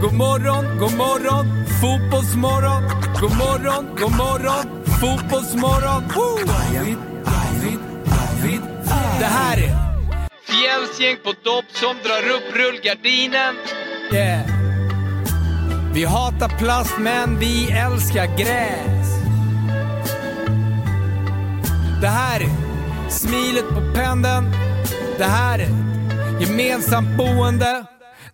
God 0.00 0.12
morgon, 0.12 0.78
god 0.78 0.96
morgon, 0.96 1.46
fotbollsmorgon. 1.80 2.82
God 3.20 3.36
morgon, 3.36 3.96
god 4.00 4.16
morgon, 4.16 4.84
fotbollsmorgon. 5.00 6.02
Woo! 6.14 6.36
David, 6.46 6.96
David, 7.24 7.78
David. 8.04 8.60
Det 9.18 9.24
här 9.24 9.56
är 9.56 9.76
Fjällsgäng 10.42 11.16
på 11.24 11.32
dopp 11.44 11.64
som 11.72 11.96
drar 12.04 12.34
upp 12.36 12.56
rullgardinen. 12.56 13.54
Yeah. 14.12 14.40
Vi 15.94 16.04
hatar 16.04 16.48
plast 16.48 16.98
men 16.98 17.38
vi 17.38 17.70
älskar 17.70 18.26
gräs. 18.36 19.08
Det 22.00 22.08
här 22.08 22.40
är 22.40 22.50
smilet 23.10 23.68
på 23.68 23.94
pendeln. 23.94 24.52
Det 25.18 25.24
här 25.24 25.58
är 25.58 25.70
gemensamt 26.40 27.16
boende. 27.16 27.95